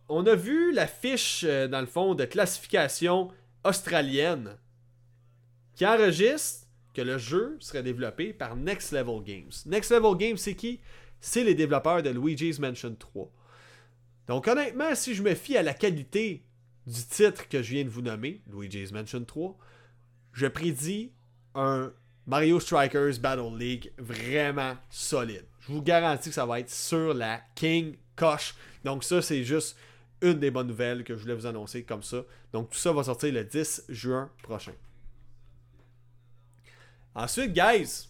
on 0.10 0.26
a 0.26 0.36
vu 0.36 0.72
la 0.72 0.88
fiche, 0.88 1.44
euh, 1.48 1.68
dans 1.68 1.82
le 1.82 1.88
fond, 1.88 2.16
de 2.16 2.26
classification 2.26 3.32
australienne 3.64 4.58
qui 5.76 5.86
enregistre 5.86 6.68
que 6.94 7.02
le 7.02 7.18
jeu 7.18 7.58
serait 7.60 7.84
développé 7.84 8.34
par 8.34 8.56
Next 8.56 8.92
Level 8.92 9.22
Games. 9.24 9.52
Next 9.66 9.92
Level 9.92 10.18
Games, 10.18 10.38
c'est 10.38 10.56
qui? 10.56 10.80
C'est 11.20 11.44
les 11.44 11.54
développeurs 11.54 12.02
de 12.02 12.10
Luigi's 12.10 12.60
Mansion 12.60 12.96
3. 12.96 13.32
Donc 14.28 14.48
honnêtement, 14.48 14.96
si 14.96 15.14
je 15.14 15.22
me 15.22 15.36
fie 15.36 15.58
à 15.58 15.64
la 15.64 15.74
qualité 15.74 16.44
du 16.86 17.04
titre 17.06 17.48
que 17.48 17.62
je 17.62 17.74
viens 17.74 17.84
de 17.84 17.90
vous 17.90 18.02
nommer, 18.02 18.42
Luigi's 18.52 18.92
Mansion 18.92 19.24
3, 19.24 19.58
je 20.34 20.48
prédis 20.48 21.12
un 21.54 21.92
Mario 22.26 22.60
Strikers 22.60 23.20
Battle 23.20 23.56
League 23.58 23.92
vraiment 23.98 24.76
solide. 24.90 25.46
Je 25.62 25.72
vous 25.72 25.82
garantis 25.82 26.30
que 26.30 26.36
ça 26.36 26.46
va 26.46 26.60
être 26.60 26.70
sur 26.70 27.14
la 27.14 27.42
King 27.56 27.96
Coche. 28.16 28.56
Donc 28.84 29.04
ça, 29.04 29.22
c'est 29.22 29.44
juste 29.44 29.78
une 30.22 30.40
des 30.40 30.52
bonnes 30.52 30.68
nouvelles 30.68 31.04
que 31.04 31.16
je 31.16 31.22
voulais 31.22 31.36
vous 31.36 31.46
annoncer 31.46 31.84
comme 31.84 32.04
ça. 32.04 32.24
Donc 32.54 32.70
tout 32.70 32.78
ça 32.78 32.92
va 32.92 33.04
sortir 33.04 33.34
le 33.34 33.44
10 33.44 33.86
juin 33.90 34.30
prochain. 34.42 34.74
Ensuite, 37.16 37.54
guys, 37.54 38.10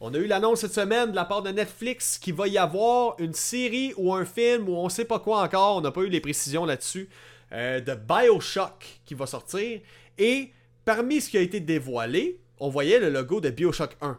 on 0.00 0.12
a 0.14 0.18
eu 0.18 0.26
l'annonce 0.26 0.60
cette 0.60 0.74
semaine 0.74 1.10
de 1.10 1.16
la 1.16 1.24
part 1.24 1.42
de 1.42 1.50
Netflix 1.50 2.18
qu'il 2.18 2.34
va 2.34 2.48
y 2.48 2.58
avoir 2.58 3.14
une 3.18 3.34
série 3.34 3.92
ou 3.96 4.14
un 4.14 4.24
film 4.24 4.68
ou 4.68 4.76
on 4.76 4.88
sait 4.88 5.04
pas 5.04 5.20
quoi 5.20 5.42
encore, 5.42 5.76
on 5.76 5.80
n'a 5.80 5.90
pas 5.90 6.02
eu 6.02 6.08
les 6.08 6.20
précisions 6.20 6.64
là-dessus, 6.64 7.08
euh, 7.52 7.80
de 7.80 7.94
Bioshock 7.94 9.00
qui 9.04 9.14
va 9.14 9.26
sortir. 9.26 9.80
Et 10.18 10.50
parmi 10.84 11.20
ce 11.20 11.30
qui 11.30 11.38
a 11.38 11.40
été 11.40 11.60
dévoilé, 11.60 12.40
on 12.58 12.68
voyait 12.68 12.98
le 12.98 13.10
logo 13.10 13.40
de 13.40 13.50
Bioshock 13.50 13.96
1. 14.00 14.18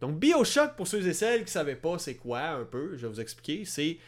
Donc 0.00 0.18
Bioshock, 0.18 0.74
pour 0.76 0.88
ceux 0.88 1.06
et 1.06 1.14
celles 1.14 1.40
qui 1.40 1.44
ne 1.44 1.50
savaient 1.50 1.76
pas 1.76 1.98
c'est 1.98 2.16
quoi 2.16 2.40
un 2.40 2.64
peu, 2.64 2.96
je 2.96 3.06
vais 3.06 3.12
vous 3.12 3.20
expliquer, 3.20 3.64
c'est 3.64 3.98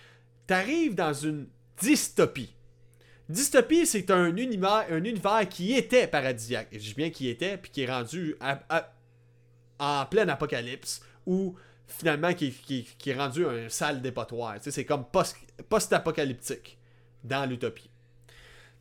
t'arrives 0.47 0.95
dans 0.95 1.15
une 1.15 1.47
dystopie. 1.81 2.55
Dystopie, 3.29 3.87
c'est 3.87 4.11
un 4.11 4.37
univers, 4.37 4.87
un 4.91 5.03
univers 5.03 5.49
qui 5.49 5.75
était 5.75 6.07
paradisiaque. 6.07 6.69
Je 6.73 6.79
dis 6.79 6.95
bien 6.95 7.11
qui 7.11 7.29
était, 7.29 7.57
puis 7.57 7.71
qui 7.71 7.83
est 7.83 7.91
rendu 7.91 8.37
en 9.79 10.07
pleine 10.07 10.31
apocalypse, 10.31 11.01
ou 11.27 11.57
finalement 11.87 12.35
qui, 12.35 12.87
est 13.07 13.15
rendu 13.15 13.47
un 13.47 13.69
sale 13.69 14.03
dépotoir. 14.03 14.57
c'est 14.61 14.85
comme 14.85 15.05
post-apocalyptique 15.69 16.79
dans 17.23 17.49
l'utopie. 17.49 17.91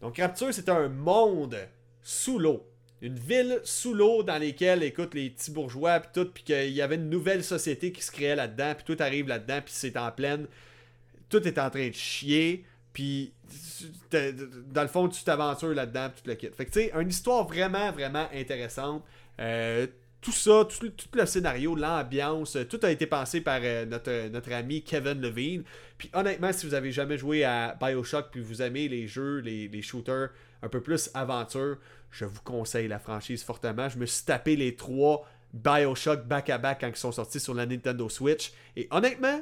Donc 0.01 0.17
Rapture, 0.17 0.53
c'est 0.53 0.69
un 0.69 0.89
monde 0.89 1.57
sous 2.01 2.39
l'eau. 2.39 2.67
Une 3.01 3.19
ville 3.19 3.59
sous 3.63 3.93
l'eau 3.93 4.23
dans 4.23 4.37
laquelle, 4.37 4.83
écoute, 4.83 5.13
les 5.13 5.29
petits 5.29 5.51
bourgeois, 5.51 5.99
puis 5.99 6.09
tout, 6.13 6.31
puis 6.31 6.43
qu'il 6.43 6.71
y 6.71 6.81
avait 6.81 6.95
une 6.95 7.09
nouvelle 7.09 7.43
société 7.43 7.91
qui 7.91 8.01
se 8.01 8.11
créait 8.11 8.35
là-dedans, 8.35 8.75
puis 8.75 8.95
tout 8.95 9.01
arrive 9.01 9.27
là-dedans, 9.27 9.59
puis 9.63 9.73
c'est 9.75 9.97
en 9.97 10.11
pleine. 10.11 10.47
Tout 11.29 11.45
est 11.47 11.57
en 11.57 11.69
train 11.69 11.89
de 11.89 11.93
chier 11.93 12.65
puis, 12.93 13.33
dans 14.71 14.83
le 14.83 14.87
fond, 14.87 15.09
tu 15.09 15.23
t'aventures 15.23 15.73
là-dedans, 15.73 16.09
tout 16.09 16.27
le 16.27 16.35
kit. 16.35 16.49
Fait 16.55 16.65
que, 16.65 16.71
tu 16.71 16.79
sais, 16.79 16.91
une 16.93 17.09
histoire 17.09 17.45
vraiment, 17.45 17.91
vraiment 17.91 18.27
intéressante. 18.33 19.03
Euh, 19.39 19.87
tout 20.21 20.31
ça, 20.31 20.65
tout, 20.65 20.89
le 21.13 21.25
scénario, 21.25 21.75
l'ambiance, 21.75 22.57
tout 22.69 22.79
a 22.83 22.91
été 22.91 23.07
pensé 23.07 23.41
par 23.41 23.59
euh, 23.61 23.85
notre, 23.85 24.29
notre 24.29 24.53
ami 24.53 24.83
Kevin 24.83 25.19
Levine. 25.19 25.63
Puis 25.97 26.09
honnêtement, 26.13 26.53
si 26.53 26.65
vous 26.65 26.75
avez 26.75 26.91
jamais 26.91 27.17
joué 27.17 27.43
à 27.43 27.77
Bioshock 27.81 28.29
puis 28.31 28.39
vous 28.39 28.61
aimez 28.61 28.87
les 28.87 29.07
jeux, 29.07 29.39
les, 29.39 29.67
les, 29.67 29.81
shooters 29.81 30.29
un 30.61 30.69
peu 30.69 30.81
plus 30.81 31.09
aventure, 31.13 31.77
je 32.11 32.23
vous 32.23 32.41
conseille 32.41 32.87
la 32.87 32.99
franchise 32.99 33.43
fortement. 33.43 33.89
Je 33.89 33.97
me 33.97 34.05
suis 34.05 34.23
tapé 34.23 34.55
les 34.55 34.75
trois 34.75 35.27
Bioshock 35.53 36.25
back-à-back 36.25 36.79
quand 36.81 36.87
ils 36.87 36.95
sont 36.95 37.11
sortis 37.11 37.39
sur 37.39 37.53
la 37.53 37.65
Nintendo 37.65 38.07
Switch. 38.07 38.53
Et 38.77 38.87
honnêtement, 38.91 39.41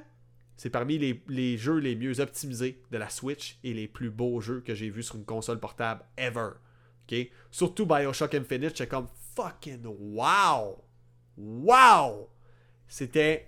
c'est 0.62 0.70
parmi 0.70 1.00
les, 1.00 1.58
jeux 1.58 1.80
les 1.80 1.96
mieux 1.96 2.20
optimisés 2.20 2.84
de 2.92 3.00
la 3.00 3.10
Switch 3.10 3.58
et 3.64 3.74
les 3.74 3.88
plus 3.88 4.12
beaux 4.12 4.42
jeux 4.42 4.62
que 4.62 4.76
j'ai 4.76 4.92
vus 4.92 5.02
sur 5.02 5.16
une 5.16 5.26
console 5.26 5.60
portable 5.60 6.04
ever. 6.18 6.52
Surtout 7.50 7.88
Bioshock 7.88 8.36
Infinite, 8.36 8.78
c'est 8.78 8.86
comme 8.86 9.08
fucking 9.36 9.84
wow! 9.88 10.78
Wow! 11.36 12.30
C'était 12.88 13.48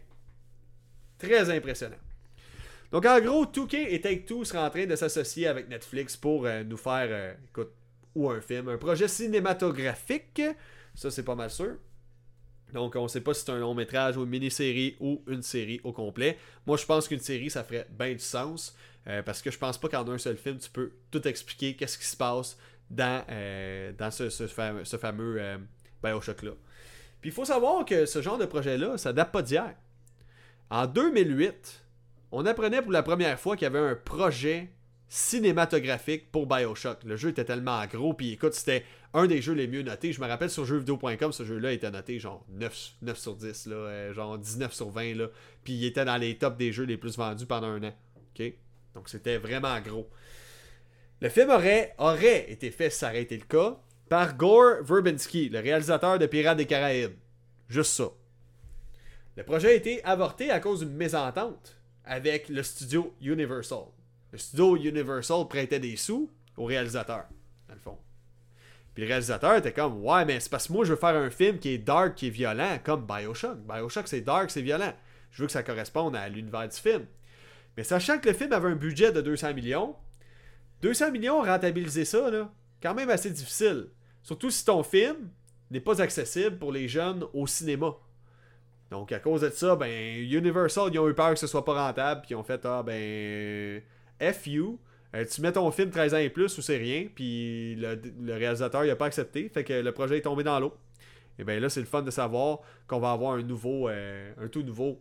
très 1.20 1.56
impressionnant. 1.56 2.00
Donc 2.92 3.06
en 3.06 3.22
gros, 3.22 3.46
2K 3.46 3.90
et 3.90 4.02
Take-Two 4.02 4.44
seraient 4.44 4.66
en 4.66 4.72
train 4.72 4.88
de 4.88 4.96
s'associer 4.96 5.46
avec 5.46 5.70
Netflix 5.70 6.18
pour 6.18 6.48
euh, 6.48 6.64
nous 6.64 6.78
faire, 6.78 7.10
euh, 7.12 7.36
écoute, 7.48 7.74
ou 8.16 8.32
un 8.32 8.42
film, 8.42 8.70
un 8.70 8.78
projet 8.80 9.08
cinématographique. 9.08 10.42
Ça, 10.96 11.12
c'est 11.12 11.24
pas 11.24 11.36
mal 11.36 11.52
sûr. 11.52 11.76
Donc, 12.74 12.96
on 12.96 13.04
ne 13.04 13.08
sait 13.08 13.22
pas 13.22 13.34
si 13.34 13.46
c'est 13.46 13.52
un 13.52 13.60
long 13.60 13.74
métrage 13.74 14.18
ou 14.18 14.24
une 14.24 14.30
mini-série 14.30 14.96
ou 15.00 15.22
une 15.28 15.44
série 15.44 15.80
au 15.84 15.92
complet. 15.92 16.38
Moi, 16.66 16.78
je 16.78 16.86
pense 16.86 17.08
qu'une 17.08 17.20
série, 17.20 17.50
ça 17.50 17.64
ferait 17.64 17.88
bien 17.92 18.14
du 18.14 18.20
sens. 18.20 18.76
Euh, 19.08 19.22
parce 19.22 19.42
que 19.42 19.52
je 19.52 19.58
pense 19.58 19.78
pas 19.78 19.90
qu'en 19.90 20.08
un 20.10 20.18
seul 20.18 20.38
film, 20.38 20.58
tu 20.58 20.70
peux 20.70 20.94
tout 21.12 21.28
expliquer 21.28 21.76
qu'est-ce 21.76 21.98
qui 21.98 22.06
se 22.06 22.16
passe 22.16 22.58
dans, 22.90 23.24
euh, 23.30 23.92
ce, 24.10 24.48
fameux, 24.48 24.86
ce 24.86 24.98
fameux 24.98 25.36
euh, 25.40 25.58
Bioshock-là. 26.02 26.52
Puis 27.22 27.30
il 27.30 27.34
faut 27.34 27.46
savoir 27.46 27.86
que 27.86 28.06
ce 28.06 28.22
genre 28.22 28.38
de 28.38 28.46
projet-là, 28.46 28.98
ça 28.98 29.14
date 29.14 29.32
pas 29.32 29.42
d'hier. 29.42 29.76
En 30.70 30.88
2008, 30.88 31.84
on 32.32 32.46
apprenait 32.46 32.82
pour 32.82 32.92
la 32.92 33.04
première 33.04 33.40
fois 33.40 33.56
qu'il 33.56 33.64
y 33.64 33.68
avait 33.68 33.80
un 33.80 33.96
projet 33.96 34.70
cinématographique 35.14 36.32
pour 36.32 36.48
Bioshock. 36.48 37.04
Le 37.04 37.18
jeu 37.18 37.30
était 37.30 37.46
tellement 37.46 37.86
gros, 37.86 38.16
puis 38.16 38.32
écoute, 38.32 38.56
c'était 38.56 38.84
un 39.14 39.28
des 39.28 39.44
jeux 39.44 39.54
les 39.54 39.68
mieux 39.68 39.84
notés. 39.84 40.12
Je 40.12 40.20
me 40.20 40.26
rappelle 40.26 40.50
sur 40.50 40.66
jeuxvideo.com, 40.66 41.32
ce 41.32 41.46
jeu-là 41.46 41.72
était 41.72 41.92
noté 41.92 42.18
genre 42.18 42.44
9, 42.50 42.94
9 43.04 43.20
sur 43.20 43.36
10, 43.36 43.68
là, 43.68 43.76
euh, 43.76 44.14
genre 44.16 44.40
19 44.40 44.74
sur 44.74 44.90
20, 44.90 45.14
là, 45.14 45.28
puis 45.64 45.74
il 45.74 45.86
était 45.86 46.04
dans 46.04 46.18
les 46.18 46.36
tops 46.40 46.58
des 46.58 46.72
jeux 46.72 46.86
les 46.86 46.98
plus 46.98 47.16
vendus 47.16 47.46
pendant 47.46 47.68
un 47.68 47.84
an. 47.84 47.94
Donc 48.96 49.08
c'était 49.08 49.38
vraiment 49.38 49.80
gros. 49.82 50.10
Le 51.22 51.30
film 51.30 51.52
aurait, 51.52 51.94
aurait 52.00 52.52
été 52.52 52.72
fait, 52.72 52.90
si 52.90 52.98
ça 52.98 53.10
aurait 53.10 53.22
été 53.22 53.38
le 53.38 53.46
cas, 53.46 53.80
par 54.10 54.36
Gore 54.36 54.82
Verbinski, 54.82 55.50
le 55.50 55.60
réalisateur 55.60 56.18
de 56.18 56.26
Pirates 56.26 56.58
des 56.58 56.66
Caraïbes. 56.66 57.14
Juste 57.70 57.94
ça. 57.94 58.10
Le 59.38 59.44
projet 59.44 59.68
a 59.68 59.74
été 59.74 60.04
avorté 60.06 60.50
à 60.50 60.60
cause 60.60 60.80
d'une 60.80 60.96
mésentente 60.96 61.78
avec 62.04 62.50
le 62.50 62.64
studio 62.64 63.14
Universal. 63.22 63.86
Le 64.34 64.40
studio 64.40 64.76
Universal 64.76 65.48
prêtait 65.48 65.80
des 65.80 65.96
sous 65.96 66.28
au 66.58 66.66
réalisateur, 66.66 67.26
dans 67.68 67.76
le 67.76 67.80
fond. 67.80 68.00
Puis 68.96 69.04
le 69.04 69.08
réalisateur 69.08 69.56
était 69.58 69.72
comme 69.72 70.04
Ouais, 70.04 70.26
mais 70.26 70.40
c'est 70.40 70.50
parce 70.50 70.68
que 70.68 70.74
moi 70.74 70.84
je 70.86 70.94
veux 70.94 71.00
faire 71.00 71.16
un 71.16 71.30
film 71.30 71.60
qui 71.60 71.70
est 71.70 71.78
dark, 71.78 72.16
qui 72.16 72.28
est 72.28 72.32
violent, 72.32 72.80
comme 72.84 73.06
Bioshock. 73.06 73.60
Bioshock 73.60 74.08
c'est 74.08 74.22
dark, 74.22 74.50
c'est 74.50 74.64
violent. 74.64 74.92
Je 75.30 75.44
veux 75.44 75.46
que 75.46 75.54
ça 75.54 75.62
corresponde 75.62 76.16
à 76.16 76.28
l'univers 76.30 76.68
du 76.68 76.76
film. 76.76 77.06
Mais 77.78 77.84
sachant 77.84 78.18
que 78.18 78.28
le 78.28 78.34
film 78.34 78.52
avait 78.54 78.70
un 78.70 78.76
budget 78.76 79.12
de 79.12 79.22
200 79.22 79.54
millions, 79.54 79.96
200 80.82 81.12
millions, 81.12 81.44
rentabiliser 81.44 82.04
ça, 82.04 82.32
là, 82.32 82.52
quand 82.82 82.96
même 82.96 83.12
assez 83.12 83.30
difficile. 83.30 83.90
Surtout 84.24 84.50
si 84.50 84.66
ton 84.66 84.82
film 84.82 85.30
n'est 85.70 85.80
pas 85.80 86.02
accessible 86.02 86.58
pour 86.58 86.72
les 86.72 86.88
jeunes 86.88 87.24
au 87.34 87.46
cinéma. 87.46 87.94
Donc 88.90 89.12
à 89.12 89.20
cause 89.20 89.42
de 89.42 89.50
ça, 89.52 89.76
ben 89.76 90.18
Universal, 90.24 90.90
ils 90.92 90.98
ont 90.98 91.08
eu 91.08 91.14
peur 91.14 91.34
que 91.34 91.40
ce 91.40 91.48
soit 91.48 91.66
pas 91.66 91.86
rentable, 91.86 92.22
puis 92.22 92.32
ils 92.32 92.36
ont 92.36 92.44
fait 92.44 92.66
Ah 92.66 92.82
ben 92.82 93.84
FU, 94.32 94.78
euh, 95.16 95.26
tu 95.26 95.42
mets 95.42 95.52
ton 95.52 95.70
film 95.72 95.90
13 95.90 96.14
ans 96.14 96.18
et 96.18 96.30
plus 96.30 96.58
ou 96.58 96.62
c'est 96.62 96.78
rien, 96.78 97.08
puis 97.14 97.76
le, 97.76 98.34
réalisateur 98.34 98.86
il 98.86 98.90
a 98.90 98.96
pas 98.96 99.06
accepté, 99.06 99.50
fait 99.50 99.64
que 99.64 99.74
le 99.74 99.92
projet 99.92 100.18
est 100.18 100.22
tombé 100.22 100.44
dans 100.44 100.60
l'eau. 100.60 100.74
Et 101.40 101.44
bien 101.44 101.60
là, 101.60 101.70
c'est 101.70 101.80
le 101.80 101.86
fun 101.86 102.02
de 102.02 102.12
savoir 102.12 102.60
qu'on 102.88 103.00
va 103.00 103.12
avoir 103.12 103.34
un 103.34 103.42
nouveau, 103.42 103.90
euh, 103.90 104.32
un 104.40 104.48
tout 104.48 104.64
nouveau 104.64 105.00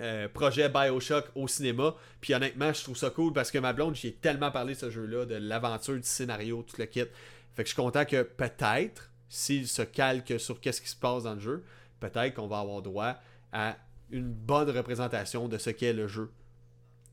euh, 0.00 0.28
projet 0.28 0.68
Bioshock 0.68 1.26
au 1.34 1.48
cinéma. 1.48 1.94
Puis 2.20 2.34
honnêtement, 2.34 2.72
je 2.72 2.82
trouve 2.82 2.96
ça 2.96 3.10
cool 3.10 3.32
parce 3.32 3.50
que 3.50 3.58
ma 3.58 3.72
blonde, 3.72 3.94
j'y 3.94 4.08
ai 4.08 4.12
tellement 4.12 4.50
parlé 4.50 4.74
de 4.74 4.78
ce 4.78 4.90
jeu-là, 4.90 5.26
de 5.26 5.34
l'aventure, 5.34 5.96
du 5.96 6.02
scénario, 6.02 6.62
tout 6.62 6.76
le 6.78 6.86
kit. 6.86 7.04
Fait 7.54 7.62
que 7.62 7.68
je 7.68 7.74
suis 7.74 7.82
content 7.82 8.04
que 8.04 8.22
peut-être, 8.22 9.10
s'il 9.28 9.68
se 9.68 9.82
calque 9.82 10.38
sur 10.38 10.60
qu'est-ce 10.60 10.80
qui 10.80 10.88
se 10.88 10.96
passe 10.96 11.24
dans 11.24 11.34
le 11.34 11.40
jeu, 11.40 11.64
peut-être 12.00 12.34
qu'on 12.34 12.46
va 12.46 12.58
avoir 12.58 12.82
droit 12.82 13.16
à 13.52 13.76
une 14.10 14.32
bonne 14.32 14.70
représentation 14.70 15.48
de 15.48 15.58
ce 15.58 15.70
qu'est 15.70 15.92
le 15.92 16.08
jeu 16.08 16.30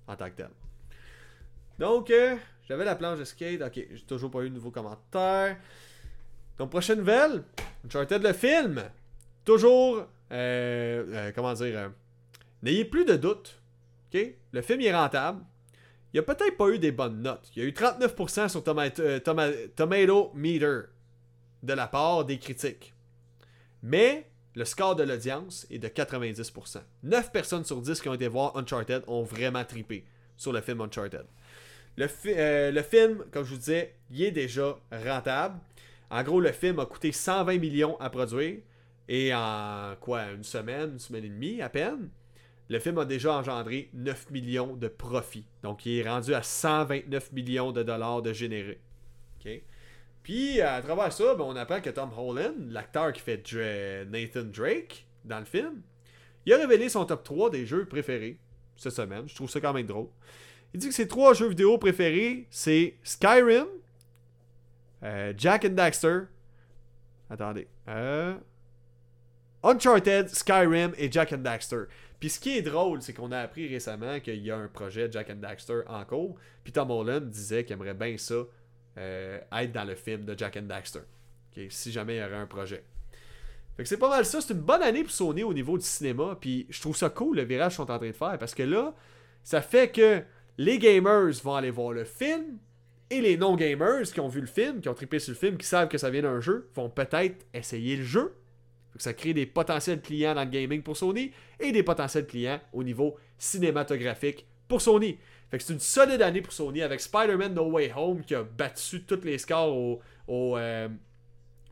en 0.07 0.15
tant 0.15 0.29
que 0.29 0.35
tel. 0.35 0.49
Donc, 1.79 2.11
euh, 2.11 2.35
j'avais 2.67 2.83
la 2.83 2.95
planche 2.95 3.19
de 3.19 3.23
skate. 3.23 3.61
Ok, 3.61 3.73
j'ai 3.75 4.05
toujours 4.05 4.29
pas 4.29 4.41
eu 4.41 4.49
de 4.49 4.55
nouveaux 4.55 4.69
commentaires. 4.69 5.57
Donc, 6.57 6.69
prochaine 6.69 6.99
nouvelle 6.99 7.43
Uncharted 7.85 8.21
le 8.21 8.33
film. 8.33 8.83
Toujours, 9.45 9.99
euh, 9.99 10.05
euh, 11.07 11.31
comment 11.33 11.53
dire, 11.53 11.91
n'ayez 12.61 12.83
plus 12.83 13.05
de 13.05 13.15
doute. 13.15 13.61
Ok, 14.13 14.19
le 14.51 14.61
film 14.61 14.81
est 14.81 14.93
rentable. 14.93 15.41
Il 16.13 16.19
a 16.19 16.23
peut-être 16.23 16.57
pas 16.57 16.67
eu 16.67 16.79
des 16.79 16.91
bonnes 16.91 17.21
notes. 17.21 17.49
Il 17.55 17.63
y 17.63 17.65
a 17.65 17.69
eu 17.69 17.71
39% 17.71 18.49
sur 18.49 18.63
Tomato 18.63 20.33
Meter 20.35 20.81
de 21.63 21.73
la 21.73 21.87
part 21.87 22.25
des 22.25 22.39
critiques. 22.39 22.93
Mais 23.83 24.27
le 24.55 24.65
score 24.65 24.95
de 24.95 25.03
l'audience 25.03 25.65
est 25.69 25.77
de 25.77 25.87
90%. 25.87 26.81
9 27.03 27.31
personnes 27.31 27.63
sur 27.63 27.79
10 27.81 28.01
qui 28.01 28.09
ont 28.09 28.15
été 28.15 28.27
voir 28.27 28.57
Uncharted 28.57 29.03
ont 29.07 29.23
vraiment 29.23 29.63
tripé 29.63 30.03
sur 30.35 30.51
le 30.51 30.61
film 30.61 30.81
Uncharted. 30.81 31.25
Euh, 31.99 32.71
le, 32.71 32.81
film, 32.81 33.25
comme 33.31 33.43
je 33.43 33.51
vous 33.51 33.59
disais, 33.59 33.95
il 34.09 34.23
est 34.23 34.31
déjà 34.31 34.77
rentable. 34.91 35.59
En 36.09 36.23
gros, 36.23 36.39
le 36.39 36.51
film 36.51 36.79
a 36.79 36.85
coûté 36.85 37.11
120 37.11 37.57
millions 37.57 37.99
à 37.99 38.09
produire. 38.09 38.59
Et 39.07 39.33
en 39.33 39.95
quoi, 39.99 40.31
une 40.31 40.43
semaine, 40.43 40.91
une 40.93 40.99
semaine 40.99 41.25
et 41.25 41.29
demie 41.29 41.61
à 41.61 41.69
peine, 41.69 42.09
le 42.69 42.79
film 42.79 42.99
a 42.99 43.05
déjà 43.05 43.33
engendré 43.33 43.89
9 43.93 44.29
millions 44.29 44.75
de 44.75 44.87
profits. 44.87 45.45
Donc, 45.63 45.85
il 45.85 45.99
est 45.99 46.07
rendu 46.07 46.33
à 46.33 46.43
129 46.43 47.31
millions 47.31 47.71
de 47.71 47.81
dollars 47.81 48.21
de 48.21 48.33
générés. 48.33 48.79
Puis 50.21 50.61
à 50.61 50.81
travers 50.81 51.11
ça, 51.11 51.33
ben, 51.33 51.43
on 51.43 51.55
apprend 51.55 51.81
que 51.81 51.89
Tom 51.89 52.11
Holland, 52.15 52.53
l'acteur 52.69 53.11
qui 53.13 53.21
fait 53.21 53.41
Nathan 54.09 54.43
Drake 54.43 55.07
dans 55.25 55.39
le 55.39 55.45
film, 55.45 55.81
il 56.45 56.53
a 56.53 56.57
révélé 56.57 56.89
son 56.89 57.05
top 57.05 57.23
3 57.23 57.49
des 57.49 57.65
jeux 57.65 57.85
préférés 57.85 58.37
cette 58.75 58.93
semaine. 58.93 59.27
Je 59.27 59.33
trouve 59.33 59.49
ça 59.49 59.59
quand 59.59 59.73
même 59.73 59.87
drôle. 59.87 60.09
Il 60.73 60.79
dit 60.79 60.89
que 60.89 60.93
ses 60.93 61.07
trois 61.07 61.33
jeux 61.33 61.49
vidéo 61.49 61.77
préférés, 61.77 62.47
c'est 62.49 62.95
Skyrim, 63.03 63.65
euh, 65.03 65.33
Jack 65.35 65.65
and 65.65 65.69
Daxter. 65.69 66.21
Attendez. 67.29 67.67
Euh, 67.87 68.35
Uncharted, 69.63 70.29
Skyrim 70.29 70.93
et 70.97 71.11
Jack 71.11 71.33
and 71.33 71.39
Daxter. 71.39 71.83
Puis 72.19 72.29
ce 72.29 72.39
qui 72.39 72.57
est 72.57 72.61
drôle, 72.61 73.01
c'est 73.01 73.13
qu'on 73.13 73.31
a 73.31 73.39
appris 73.39 73.67
récemment 73.67 74.19
qu'il 74.19 74.43
y 74.43 74.51
a 74.51 74.57
un 74.57 74.67
projet 74.67 75.09
Jack 75.11 75.29
and 75.29 75.37
Daxter 75.37 75.81
en 75.87 76.03
cours. 76.05 76.35
Puis 76.63 76.73
Tom 76.73 76.91
Holland 76.91 77.29
disait 77.29 77.63
qu'il 77.63 77.73
aimerait 77.73 77.93
bien 77.93 78.17
ça 78.17 78.35
euh, 78.97 79.39
être 79.51 79.71
dans 79.71 79.85
le 79.85 79.95
film 79.95 80.25
de 80.25 80.37
Jack 80.37 80.57
and 80.57 80.63
Daxter. 80.63 81.01
si 81.69 81.91
jamais 81.91 82.17
il 82.17 82.19
y 82.19 82.23
aurait 82.23 82.35
un 82.35 82.45
projet. 82.45 82.83
Fait 83.75 83.83
que 83.83 83.89
c'est 83.89 83.97
pas 83.97 84.09
mal 84.09 84.25
ça. 84.25 84.41
C'est 84.41 84.53
une 84.53 84.59
bonne 84.59 84.81
année 84.81 85.03
pour 85.03 85.11
Sony 85.11 85.43
au 85.43 85.53
niveau 85.53 85.77
du 85.77 85.85
cinéma. 85.85 86.37
Puis 86.39 86.67
je 86.69 86.81
trouve 86.81 86.97
ça 86.97 87.09
cool 87.09 87.37
le 87.37 87.43
virage 87.43 87.71
qu'ils 87.71 87.85
sont 87.85 87.91
en 87.91 87.97
train 87.97 88.07
de 88.07 88.11
faire. 88.11 88.37
Parce 88.37 88.53
que 88.53 88.63
là, 88.63 88.93
ça 89.43 89.61
fait 89.61 89.89
que 89.89 90.21
les 90.59 90.77
gamers 90.77 91.31
vont 91.41 91.55
aller 91.55 91.71
voir 91.71 91.93
le 91.93 92.03
film. 92.03 92.57
Et 93.09 93.21
les 93.21 93.37
non-gamers 93.37 94.03
qui 94.03 94.19
ont 94.19 94.27
vu 94.27 94.41
le 94.41 94.45
film, 94.45 94.81
qui 94.81 94.89
ont 94.89 94.93
trippé 94.93 95.17
sur 95.17 95.31
le 95.31 95.37
film, 95.37 95.57
qui 95.57 95.65
savent 95.65 95.87
que 95.87 95.97
ça 95.97 96.11
vient 96.11 96.21
d'un 96.21 96.41
jeu, 96.41 96.69
vont 96.75 96.89
peut-être 96.89 97.47
essayer 97.55 97.95
le 97.95 98.03
jeu. 98.03 98.35
ça 98.97 99.13
crée 99.13 99.33
des 99.33 99.47
potentiels 99.47 100.01
clients 100.01 100.35
dans 100.35 100.43
le 100.43 100.49
gaming 100.49 100.83
pour 100.83 100.95
Sony 100.95 101.31
et 101.59 101.71
des 101.71 101.81
potentiels 101.81 102.27
clients 102.27 102.59
au 102.73 102.83
niveau 102.83 103.17
cinématographique 103.37 104.45
pour 104.67 104.81
Sony. 104.81 105.17
Fait 105.49 105.59
c'est 105.59 105.73
une 105.73 105.79
solide 105.79 106.21
année 106.21 106.41
pour 106.41 106.53
Sony 106.53 106.83
avec 106.83 106.99
Spider-Man 106.99 107.53
No 107.53 107.71
Way 107.71 107.93
Home 107.95 108.23
qui 108.23 108.35
a 108.35 108.43
battu 108.43 109.01
tous 109.03 109.23
les 109.23 109.37
scores 109.37 109.75
au, 110.27 110.57
euh, 110.57 110.89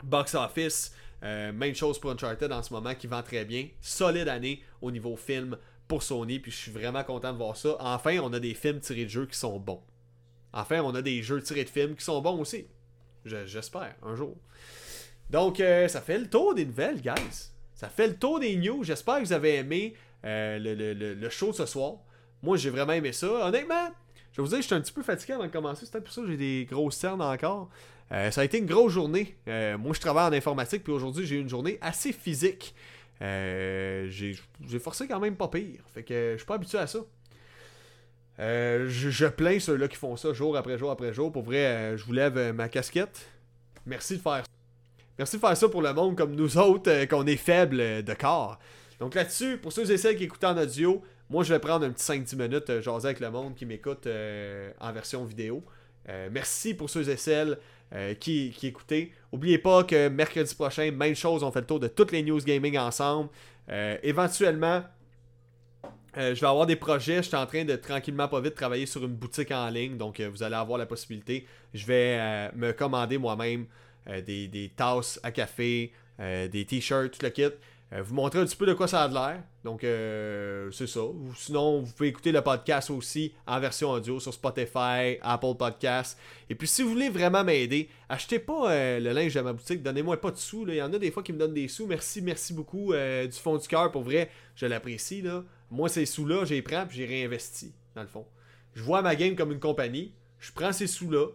box 0.04 0.34
office. 0.34 0.96
Euh, 1.24 1.52
même 1.52 1.76
chose 1.76 2.00
pour 2.00 2.12
Uncharted 2.12 2.52
en 2.52 2.64
ce 2.64 2.74
moment 2.74 2.96
qui 2.96 3.06
vend 3.08 3.22
très 3.22 3.44
bien. 3.44 3.68
Solide 3.82 4.30
année 4.30 4.64
au 4.82 4.90
niveau 4.90 5.16
film 5.18 5.58
pour 5.88 6.04
Sony. 6.04 6.40
Puis 6.40 6.52
je 6.52 6.58
suis 6.58 6.72
vraiment 6.72 7.04
content 7.04 7.32
de 7.34 7.38
voir 7.38 7.56
ça. 7.56 7.76
Enfin, 7.80 8.20
on 8.20 8.34
a 8.34 8.40
des 8.40 8.54
films 8.54 8.80
tirés 8.80 9.06
de 9.06 9.10
jeux 9.10 9.26
qui 9.26 9.38
sont 9.38 9.60
bons. 9.60 9.82
Enfin, 10.54 10.82
on 10.82 10.96
a 10.96 11.02
des 11.02 11.22
jeux 11.22 11.42
tirés 11.42 11.64
de 11.64 11.70
films 11.70 11.96
qui 11.96 12.04
sont 12.04 12.22
bons 12.22 12.40
aussi. 12.40 12.68
J'espère, 13.26 13.96
un 14.04 14.16
jour. 14.16 14.36
Donc, 15.30 15.60
euh, 15.60 15.88
ça 15.88 16.02
fait 16.02 16.18
le 16.18 16.30
tour 16.30 16.56
des 16.56 16.66
nouvelles, 16.66 17.02
guys. 17.02 17.52
Ça 17.76 17.90
fait 17.90 18.08
le 18.08 18.16
tour 18.16 18.40
des 18.40 18.56
news. 18.56 18.84
J'espère 18.84 19.20
que 19.20 19.26
vous 19.26 19.34
avez 19.34 19.56
aimé 19.56 19.94
le, 20.24 20.74
le, 20.94 21.30
show 21.30 21.48
de 21.48 21.56
ce 21.56 21.66
soir. 21.66 21.98
Moi, 22.42 22.58
j'ai 22.58 22.70
vraiment 22.70 22.94
aimé 22.94 23.12
ça. 23.12 23.28
Honnêtement, 23.48 23.90
je 24.32 24.42
vais 24.42 24.48
vous 24.48 24.54
dire, 24.54 24.62
j'étais 24.62 24.76
un 24.76 24.82
petit 24.82 24.94
peu 24.94 25.04
fatigué 25.04 25.34
avant 25.34 25.46
de 25.46 25.52
commencer. 25.52 25.86
C'est 25.86 26.00
pour 26.00 26.14
ça 26.14 26.22
que 26.22 26.28
j'ai 26.28 26.38
des 26.38 26.68
grosses 26.70 26.96
cernes 26.96 27.22
encore. 27.22 27.70
Euh, 28.12 28.32
ça 28.32 28.42
a 28.42 28.44
été 28.44 28.58
une 28.60 28.66
grosse 28.66 28.94
journée. 28.94 29.36
Euh, 29.48 29.78
moi, 29.78 29.94
je 29.94 30.00
travaille 30.00 30.28
en 30.30 30.34
informatique, 30.34 30.84
puis 30.84 30.94
aujourd'hui, 30.94 31.26
j'ai 31.26 31.36
eu 31.36 31.42
une 31.42 31.50
journée 31.50 31.78
assez 31.82 32.14
physique. 32.14 32.74
Euh, 33.22 34.08
j'ai 34.10 34.80
forcé 34.80 35.08
quand 35.08 35.20
même 35.20 35.36
pas 35.36 35.48
pire. 35.48 35.82
Fait 35.94 36.04
que 36.04 36.32
je 36.34 36.38
suis 36.38 36.46
pas 36.46 36.56
habitué 36.56 36.78
à 36.78 36.88
ça. 36.88 37.00
je, 38.38 39.28
plains 39.28 39.60
ceux-là 39.60 39.88
qui 39.88 39.98
font 39.98 40.16
ça 40.16 40.34
jour 40.34 40.56
après 40.58 40.78
jour 40.78 40.92
après 40.92 41.14
jour. 41.14 41.32
Pour 41.32 41.44
vrai, 41.44 41.98
je 41.98 42.04
vous 42.06 42.14
lève 42.14 42.54
ma 42.54 42.70
casquette. 42.70 43.28
Merci 43.86 44.18
de 44.18 44.22
faire 44.22 44.38
ça. 44.38 44.44
Merci 45.18 45.38
de 45.38 45.42
faire 45.42 45.58
ça 45.58 45.70
pour 45.70 45.82
le 45.82 45.94
monde 45.94 46.16
comme 46.16 46.36
nous 46.36 46.58
autres, 46.58 47.06
qu'on 47.06 47.26
est 47.26 47.38
faible 47.38 48.04
de 48.04 48.14
corps. 48.14 48.60
Donc 49.00 49.16
là-dessus, 49.16 49.58
pour 49.58 49.72
ceux 49.72 49.90
et 49.92 49.98
celles 49.98 50.16
qui 50.16 50.26
écoutent 50.26 50.44
en 50.44 50.58
audio, 50.58 51.04
moi, 51.30 51.44
je 51.44 51.54
vais 51.54 51.60
prendre 51.60 51.86
un 51.86 51.92
petit 51.92 52.10
5-10 52.10 52.36
minutes, 52.38 52.70
euh, 52.70 52.82
jaser 52.82 53.08
avec 53.08 53.20
le 53.20 53.30
monde 53.30 53.54
qui 53.56 53.66
m'écoute 53.66 54.08
euh, 54.08 54.72
en 54.80 54.94
version 54.94 55.26
vidéo. 55.26 55.62
Euh, 56.08 56.30
merci 56.32 56.74
pour 56.74 56.90
ceux 56.90 57.10
et 57.10 57.18
celles 57.18 57.58
qui, 58.20 58.54
qui 58.56 58.68
écoutaient. 58.68 59.12
N'oubliez 59.32 59.58
pas 59.58 59.84
que 59.84 60.10
mercredi 60.10 60.54
prochain, 60.56 60.92
même 60.92 61.16
chose, 61.16 61.44
on 61.44 61.52
fait 61.52 61.62
le 61.62 61.66
tour 61.66 61.80
de 61.80 61.88
toutes 61.88 62.12
les 62.12 62.24
news 62.24 62.40
gaming 62.40 62.78
ensemble. 62.78 63.30
éventuellement, 64.04 64.84
je 66.16 66.34
vais 66.34 66.48
avoir 66.48 66.66
des 66.66 66.76
projets. 66.76 67.18
Je 67.18 67.30
suis 67.30 67.36
en 67.36 67.46
train 67.46 67.64
de 67.64 67.76
tranquillement, 67.76 68.28
pas 68.28 68.42
vite, 68.42 68.56
travailler 68.56 68.86
sur 68.86 69.04
une 69.04 69.16
boutique 69.16 69.52
en 69.52 69.70
ligne. 69.70 69.98
Donc, 69.98 70.20
vous 70.20 70.44
allez 70.44 70.56
avoir 70.56 70.78
la 70.78 70.86
possibilité. 70.86 71.46
Je 71.74 71.86
vais 71.86 72.52
me 72.56 72.72
commander 72.74 73.18
moi-même 73.18 73.68
des, 74.26 74.48
des, 74.48 74.72
tasses 74.76 75.20
à 75.24 75.32
café, 75.32 75.94
des 76.20 76.66
t-shirts, 76.66 77.12
tout 77.12 77.24
le 77.24 77.30
kit. 77.30 77.52
Euh, 77.94 78.02
vous 78.02 78.14
montrer 78.14 78.40
un 78.40 78.46
petit 78.46 78.56
peu 78.56 78.66
de 78.66 78.74
quoi 78.74 78.88
ça 78.88 79.04
a 79.04 79.08
l'air. 79.08 79.42
Donc, 79.64 79.84
euh, 79.84 80.70
c'est 80.72 80.88
ça. 80.88 81.02
sinon, 81.36 81.80
vous 81.82 81.94
pouvez 81.94 82.10
écouter 82.10 82.34
le 82.34 82.42
podcast 82.42 82.90
aussi 82.90 83.34
en 83.46 83.60
version 83.62 83.92
audio 83.92 84.20
sur 84.20 84.34
Spotify, 84.34 85.18
Apple 85.22 85.56
Podcasts. 85.58 86.20
Et 86.50 86.56
puis, 86.56 86.68
si 86.68 86.84
vous 86.84 86.90
voulez 86.90 87.10
vraiment 87.10 87.46
m'aider, 87.46 87.90
achetez 88.10 88.40
pas 88.40 88.72
euh, 88.72 89.00
le 89.00 89.12
linge 89.14 89.34
de 89.34 89.40
ma 89.40 89.54
boutique. 89.54 89.82
Donnez-moi 89.82 90.20
pas 90.20 90.32
de 90.32 90.38
sous. 90.38 90.68
Il 90.68 90.76
y 90.76 90.82
en 90.82 90.92
a 90.92 91.00
des 91.00 91.12
fois 91.12 91.24
qui 91.24 91.32
me 91.32 91.38
donnent 91.38 91.54
des 91.54 91.70
sous. 91.70 91.88
Merci, 91.88 92.22
merci 92.22 92.54
beaucoup 92.54 92.94
du 92.94 93.38
fond 93.38 93.58
du 93.58 93.68
cœur. 93.68 93.90
Pour 93.92 94.04
vrai, 94.04 94.30
je 94.56 94.66
l'apprécie. 94.66 95.24
Moi, 95.72 95.88
ces 95.88 96.06
sous-là, 96.06 96.44
je 96.44 96.56
les 96.56 96.62
prends 96.62 96.86
puis 96.86 96.98
j'ai 96.98 97.06
réinvesti, 97.06 97.74
dans 97.96 98.02
le 98.02 98.08
fond. 98.08 98.26
Je 98.76 98.84
vois 98.84 99.02
ma 99.02 99.16
game 99.16 99.36
comme 99.36 99.52
une 99.52 99.60
compagnie. 99.60 100.12
Je 100.40 100.52
prends 100.52 100.74
ces 100.74 100.88
sous-là, 100.88 101.28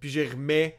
puis 0.00 0.10
je 0.10 0.20
les 0.20 0.28
remets 0.28 0.78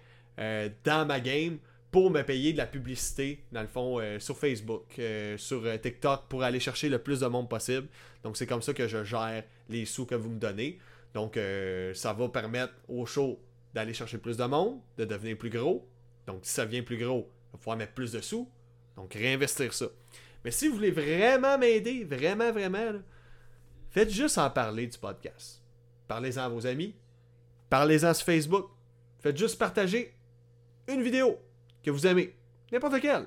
dans 0.83 1.07
ma 1.07 1.19
game 1.19 1.57
pour 1.91 2.11
me 2.11 2.21
payer 2.21 2.53
de 2.53 2.57
la 2.57 2.67
publicité, 2.67 3.43
dans 3.51 3.61
le 3.61 3.67
fond, 3.67 3.99
euh, 3.99 4.19
sur 4.19 4.37
Facebook, 4.37 4.85
euh, 4.99 5.37
sur 5.37 5.65
euh, 5.65 5.77
TikTok, 5.77 6.27
pour 6.29 6.43
aller 6.43 6.59
chercher 6.59 6.89
le 6.89 6.99
plus 6.99 7.21
de 7.21 7.27
monde 7.27 7.49
possible. 7.49 7.87
Donc, 8.23 8.37
c'est 8.37 8.45
comme 8.45 8.61
ça 8.61 8.73
que 8.73 8.87
je 8.87 9.03
gère 9.03 9.43
les 9.69 9.85
sous 9.85 10.05
que 10.05 10.15
vous 10.15 10.29
me 10.29 10.39
donnez. 10.39 10.79
Donc, 11.15 11.39
ça 11.95 12.13
va 12.13 12.29
permettre 12.29 12.73
au 12.87 13.03
show 13.07 13.39
d'aller 13.73 13.93
chercher 13.93 14.19
plus 14.19 14.37
de 14.37 14.43
monde, 14.43 14.79
de 14.95 15.05
devenir 15.05 15.35
plus 15.37 15.49
gros. 15.49 15.89
Donc, 16.27 16.41
si 16.43 16.53
ça 16.53 16.65
devient 16.65 16.83
plus 16.83 16.97
gros, 16.97 17.27
il 17.47 17.51
va 17.53 17.57
falloir 17.57 17.77
mettre 17.77 17.93
plus 17.93 18.11
de 18.11 18.21
sous. 18.21 18.47
Donc, 18.95 19.15
réinvestir 19.15 19.73
ça. 19.73 19.87
Mais 20.45 20.51
si 20.51 20.67
vous 20.67 20.75
voulez 20.75 20.91
vraiment 20.91 21.57
m'aider, 21.57 22.03
vraiment, 22.03 22.51
vraiment, 22.51 22.91
faites 23.89 24.11
juste 24.11 24.37
en 24.37 24.51
parler 24.51 24.85
du 24.85 24.99
podcast. 24.99 25.63
Parlez-en 26.07 26.41
à 26.41 26.49
vos 26.49 26.67
amis. 26.67 26.93
Parlez-en 27.71 28.13
sur 28.13 28.25
Facebook. 28.25 28.69
Faites 29.17 29.37
juste 29.37 29.57
partager 29.57 30.13
une 30.87 31.01
vidéo 31.01 31.39
que 31.89 31.95
vous 31.95 32.07
aimez. 32.07 32.35
N'importe 32.71 32.99
quel. 33.01 33.25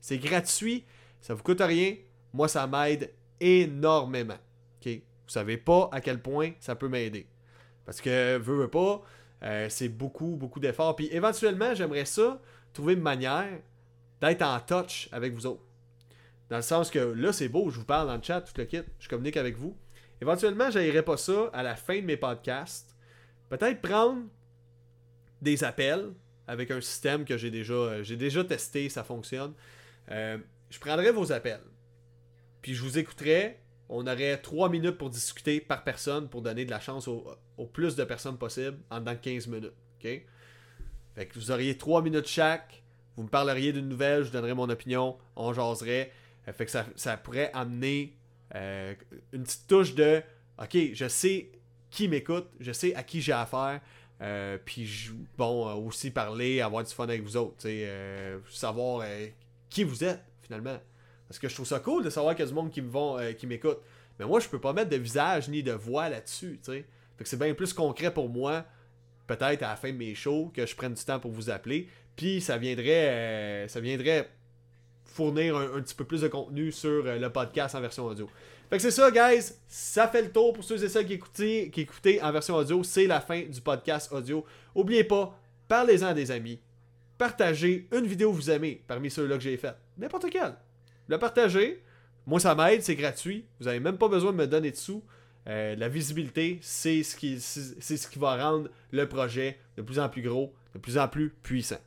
C'est 0.00 0.18
gratuit, 0.18 0.84
ça 1.20 1.34
vous 1.34 1.42
coûte 1.42 1.60
rien. 1.60 1.96
Moi, 2.32 2.48
ça 2.48 2.66
m'aide 2.66 3.10
énormément. 3.40 4.38
ok? 4.80 4.92
Vous 4.92 5.30
savez 5.30 5.56
pas 5.56 5.88
à 5.92 6.00
quel 6.00 6.20
point 6.20 6.52
ça 6.60 6.74
peut 6.74 6.88
m'aider. 6.88 7.26
Parce 7.84 8.00
que, 8.00 8.36
veux, 8.38 8.56
veux 8.56 8.68
pas, 8.68 9.02
euh, 9.42 9.68
c'est 9.68 9.88
beaucoup, 9.88 10.36
beaucoup 10.36 10.60
d'efforts. 10.60 10.96
Puis 10.96 11.08
éventuellement, 11.12 11.74
j'aimerais 11.74 12.04
ça, 12.04 12.40
trouver 12.72 12.94
une 12.94 13.02
manière 13.02 13.60
d'être 14.20 14.42
en 14.42 14.58
touch 14.60 15.08
avec 15.12 15.32
vous 15.32 15.46
autres. 15.46 15.64
Dans 16.50 16.56
le 16.56 16.62
sens 16.62 16.90
que 16.90 16.98
là, 16.98 17.32
c'est 17.32 17.48
beau, 17.48 17.70
je 17.70 17.78
vous 17.78 17.84
parle 17.84 18.08
dans 18.08 18.16
le 18.16 18.22
chat, 18.22 18.40
tout 18.42 18.52
le 18.56 18.64
kit, 18.64 18.82
je 18.98 19.08
communique 19.08 19.36
avec 19.36 19.56
vous. 19.56 19.76
Éventuellement, 20.20 20.70
j'aillerais 20.70 21.02
pas 21.02 21.16
ça 21.16 21.50
à 21.52 21.62
la 21.62 21.76
fin 21.76 21.96
de 21.96 22.04
mes 22.04 22.16
podcasts. 22.16 22.94
Peut-être 23.48 23.80
prendre 23.80 24.22
des 25.42 25.64
appels 25.64 26.12
avec 26.46 26.70
un 26.70 26.80
système 26.80 27.24
que 27.24 27.36
j'ai 27.36 27.50
déjà, 27.50 27.74
euh, 27.74 28.16
déjà 28.16 28.44
testé, 28.44 28.88
ça 28.88 29.04
fonctionne. 29.04 29.54
Euh, 30.10 30.38
je 30.70 30.78
prendrai 30.78 31.10
vos 31.10 31.32
appels. 31.32 31.62
Puis 32.62 32.74
je 32.74 32.82
vous 32.82 32.98
écouterai. 32.98 33.60
On 33.88 34.06
aurait 34.06 34.38
3 34.38 34.70
minutes 34.70 34.96
pour 34.96 35.10
discuter 35.10 35.60
par 35.60 35.84
personne 35.84 36.28
pour 36.28 36.40
donner 36.40 36.64
de 36.64 36.70
la 36.70 36.80
chance 36.80 37.06
au, 37.06 37.66
plus 37.72 37.96
de 37.96 38.04
personnes 38.04 38.38
possible 38.38 38.78
en 38.90 39.00
dans 39.00 39.16
15 39.16 39.46
minutes. 39.46 39.74
Fait 40.00 41.26
que 41.26 41.34
vous 41.34 41.50
auriez 41.50 41.76
3 41.76 42.02
minutes 42.02 42.26
chaque. 42.26 42.82
Vous 43.16 43.22
me 43.22 43.28
parleriez 43.28 43.72
d'une 43.72 43.88
nouvelle, 43.88 44.24
je 44.24 44.30
donnerais 44.30 44.54
mon 44.54 44.68
opinion, 44.68 45.16
on 45.36 45.52
jaserait. 45.52 46.12
Euh, 46.48 46.52
fait 46.52 46.66
que 46.66 46.72
ça, 46.96 47.16
pourrait 47.18 47.50
amener 47.52 48.16
une 48.52 49.42
petite 49.42 49.66
touche 49.66 49.94
de 49.94 50.22
OK, 50.62 50.76
je 50.92 51.08
sais 51.08 51.50
qui 51.90 52.08
m'écoute, 52.08 52.48
je 52.60 52.72
sais 52.72 52.94
à 52.94 53.02
qui 53.02 53.20
j'ai 53.20 53.32
affaire. 53.32 53.80
Euh, 54.20 54.58
puis, 54.64 55.10
bon, 55.36 55.68
euh, 55.68 55.74
aussi 55.74 56.10
parler, 56.10 56.60
avoir 56.60 56.84
du 56.84 56.92
fun 56.92 57.04
avec 57.04 57.22
vous 57.22 57.36
autres. 57.36 57.66
Euh, 57.66 58.38
savoir 58.50 59.06
qui 59.68 59.84
vous 59.84 60.04
êtes, 60.04 60.22
finalement. 60.42 60.78
Parce 61.28 61.38
que 61.38 61.48
je 61.48 61.54
trouve 61.54 61.66
ça 61.66 61.80
cool 61.80 62.04
de 62.04 62.10
savoir 62.10 62.34
qu'il 62.34 62.44
y 62.44 62.48
a 62.48 62.48
du 62.48 62.54
monde 62.54 62.70
qui 62.70 63.46
m'écoute. 63.46 63.78
Mais 64.18 64.26
moi, 64.26 64.40
je 64.40 64.48
peux 64.48 64.60
pas 64.60 64.72
mettre 64.72 64.90
de 64.90 64.96
visage 64.96 65.48
ni 65.48 65.62
de 65.62 65.72
voix 65.72 66.08
là-dessus. 66.08 66.60
Que 67.16 67.24
c'est 67.24 67.38
bien 67.38 67.54
plus 67.54 67.72
concret 67.72 68.12
pour 68.12 68.28
moi, 68.28 68.64
peut-être 69.26 69.62
à 69.62 69.70
la 69.70 69.76
fin 69.76 69.90
de 69.90 69.96
mes 69.96 70.14
shows, 70.14 70.52
que 70.54 70.66
je 70.66 70.76
prenne 70.76 70.94
du 70.94 71.04
temps 71.04 71.18
pour 71.18 71.32
vous 71.32 71.50
appeler. 71.50 71.88
Puis 72.14 72.40
ça 72.40 72.58
viendrait, 72.58 73.66
ça 73.68 73.80
viendrait 73.80 74.30
fournir 75.04 75.56
un, 75.56 75.80
petit 75.80 75.94
peu 75.94 76.04
plus 76.04 76.20
de 76.20 76.28
contenu 76.28 76.70
sur 76.70 77.02
le 77.04 77.28
podcast 77.28 77.74
en 77.74 77.80
version 77.80 78.04
audio. 78.04 78.28
Fait 78.74 78.80
c'est 78.80 78.90
ça, 78.90 79.08
guys. 79.08 79.52
Ça 79.68 80.08
fait 80.08 80.22
le 80.22 80.32
tour 80.32 80.52
pour 80.52 80.64
ceux 80.64 80.82
et 80.82 80.88
celles 80.88 81.06
qui 81.06 81.12
écoutaient, 81.12 82.20
en 82.20 82.32
version 82.32 82.56
audio. 82.56 82.82
C'est 82.82 83.06
la 83.06 83.20
fin 83.20 83.42
du 83.42 83.60
podcast 83.60 84.10
audio. 84.10 84.44
Oubliez 84.74 85.04
pas, 85.04 85.38
parlez-en 85.68 86.08
à 86.08 86.14
des 86.14 86.32
amis. 86.32 86.58
Partagez 87.16 87.86
une 87.92 88.04
vidéo 88.04 88.32
que 88.32 88.36
vous 88.36 88.50
aimez 88.50 88.82
parmi 88.88 89.12
ceux-là 89.12 89.36
que 89.36 89.44
j'ai 89.44 89.56
fait. 89.56 89.76
N'importe 89.96 90.28
quelle. 90.28 90.56
Le 91.06 91.18
partager. 91.18 91.84
Moi, 92.26 92.40
ça 92.40 92.56
m'aide, 92.56 92.82
c'est 92.82 92.96
gratuit. 92.96 93.46
Vous 93.60 93.66
n'avez 93.66 93.78
même 93.78 93.96
pas 93.96 94.08
besoin 94.08 94.32
de 94.32 94.38
me 94.38 94.46
donner 94.48 94.72
de 94.72 94.76
sous. 94.76 95.04
Euh, 95.46 95.76
la 95.76 95.88
visibilité, 95.88 96.58
c'est 96.60 97.04
ce, 97.04 97.14
qui, 97.14 97.38
c'est 97.40 97.96
ce 97.96 98.08
qui 98.08 98.18
va 98.18 98.36
rendre 98.36 98.70
le 98.90 99.08
projet 99.08 99.60
de 99.76 99.82
plus 99.82 100.00
en 100.00 100.08
plus 100.08 100.22
gros, 100.22 100.52
de 100.74 100.80
plus 100.80 100.98
en 100.98 101.06
plus 101.06 101.30
puissant. 101.30 101.78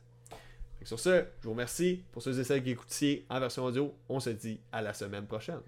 sur 0.84 0.98
ce, 0.98 1.24
je 1.40 1.44
vous 1.44 1.50
remercie 1.50 2.02
pour 2.12 2.22
ceux 2.22 2.38
et 2.40 2.44
celles 2.44 2.62
qui 2.62 2.70
écoutiez 2.70 3.26
en 3.28 3.40
version 3.40 3.66
audio. 3.66 3.94
On 4.08 4.20
se 4.20 4.30
dit 4.30 4.58
à 4.72 4.80
la 4.80 4.94
semaine 4.94 5.26
prochaine. 5.26 5.60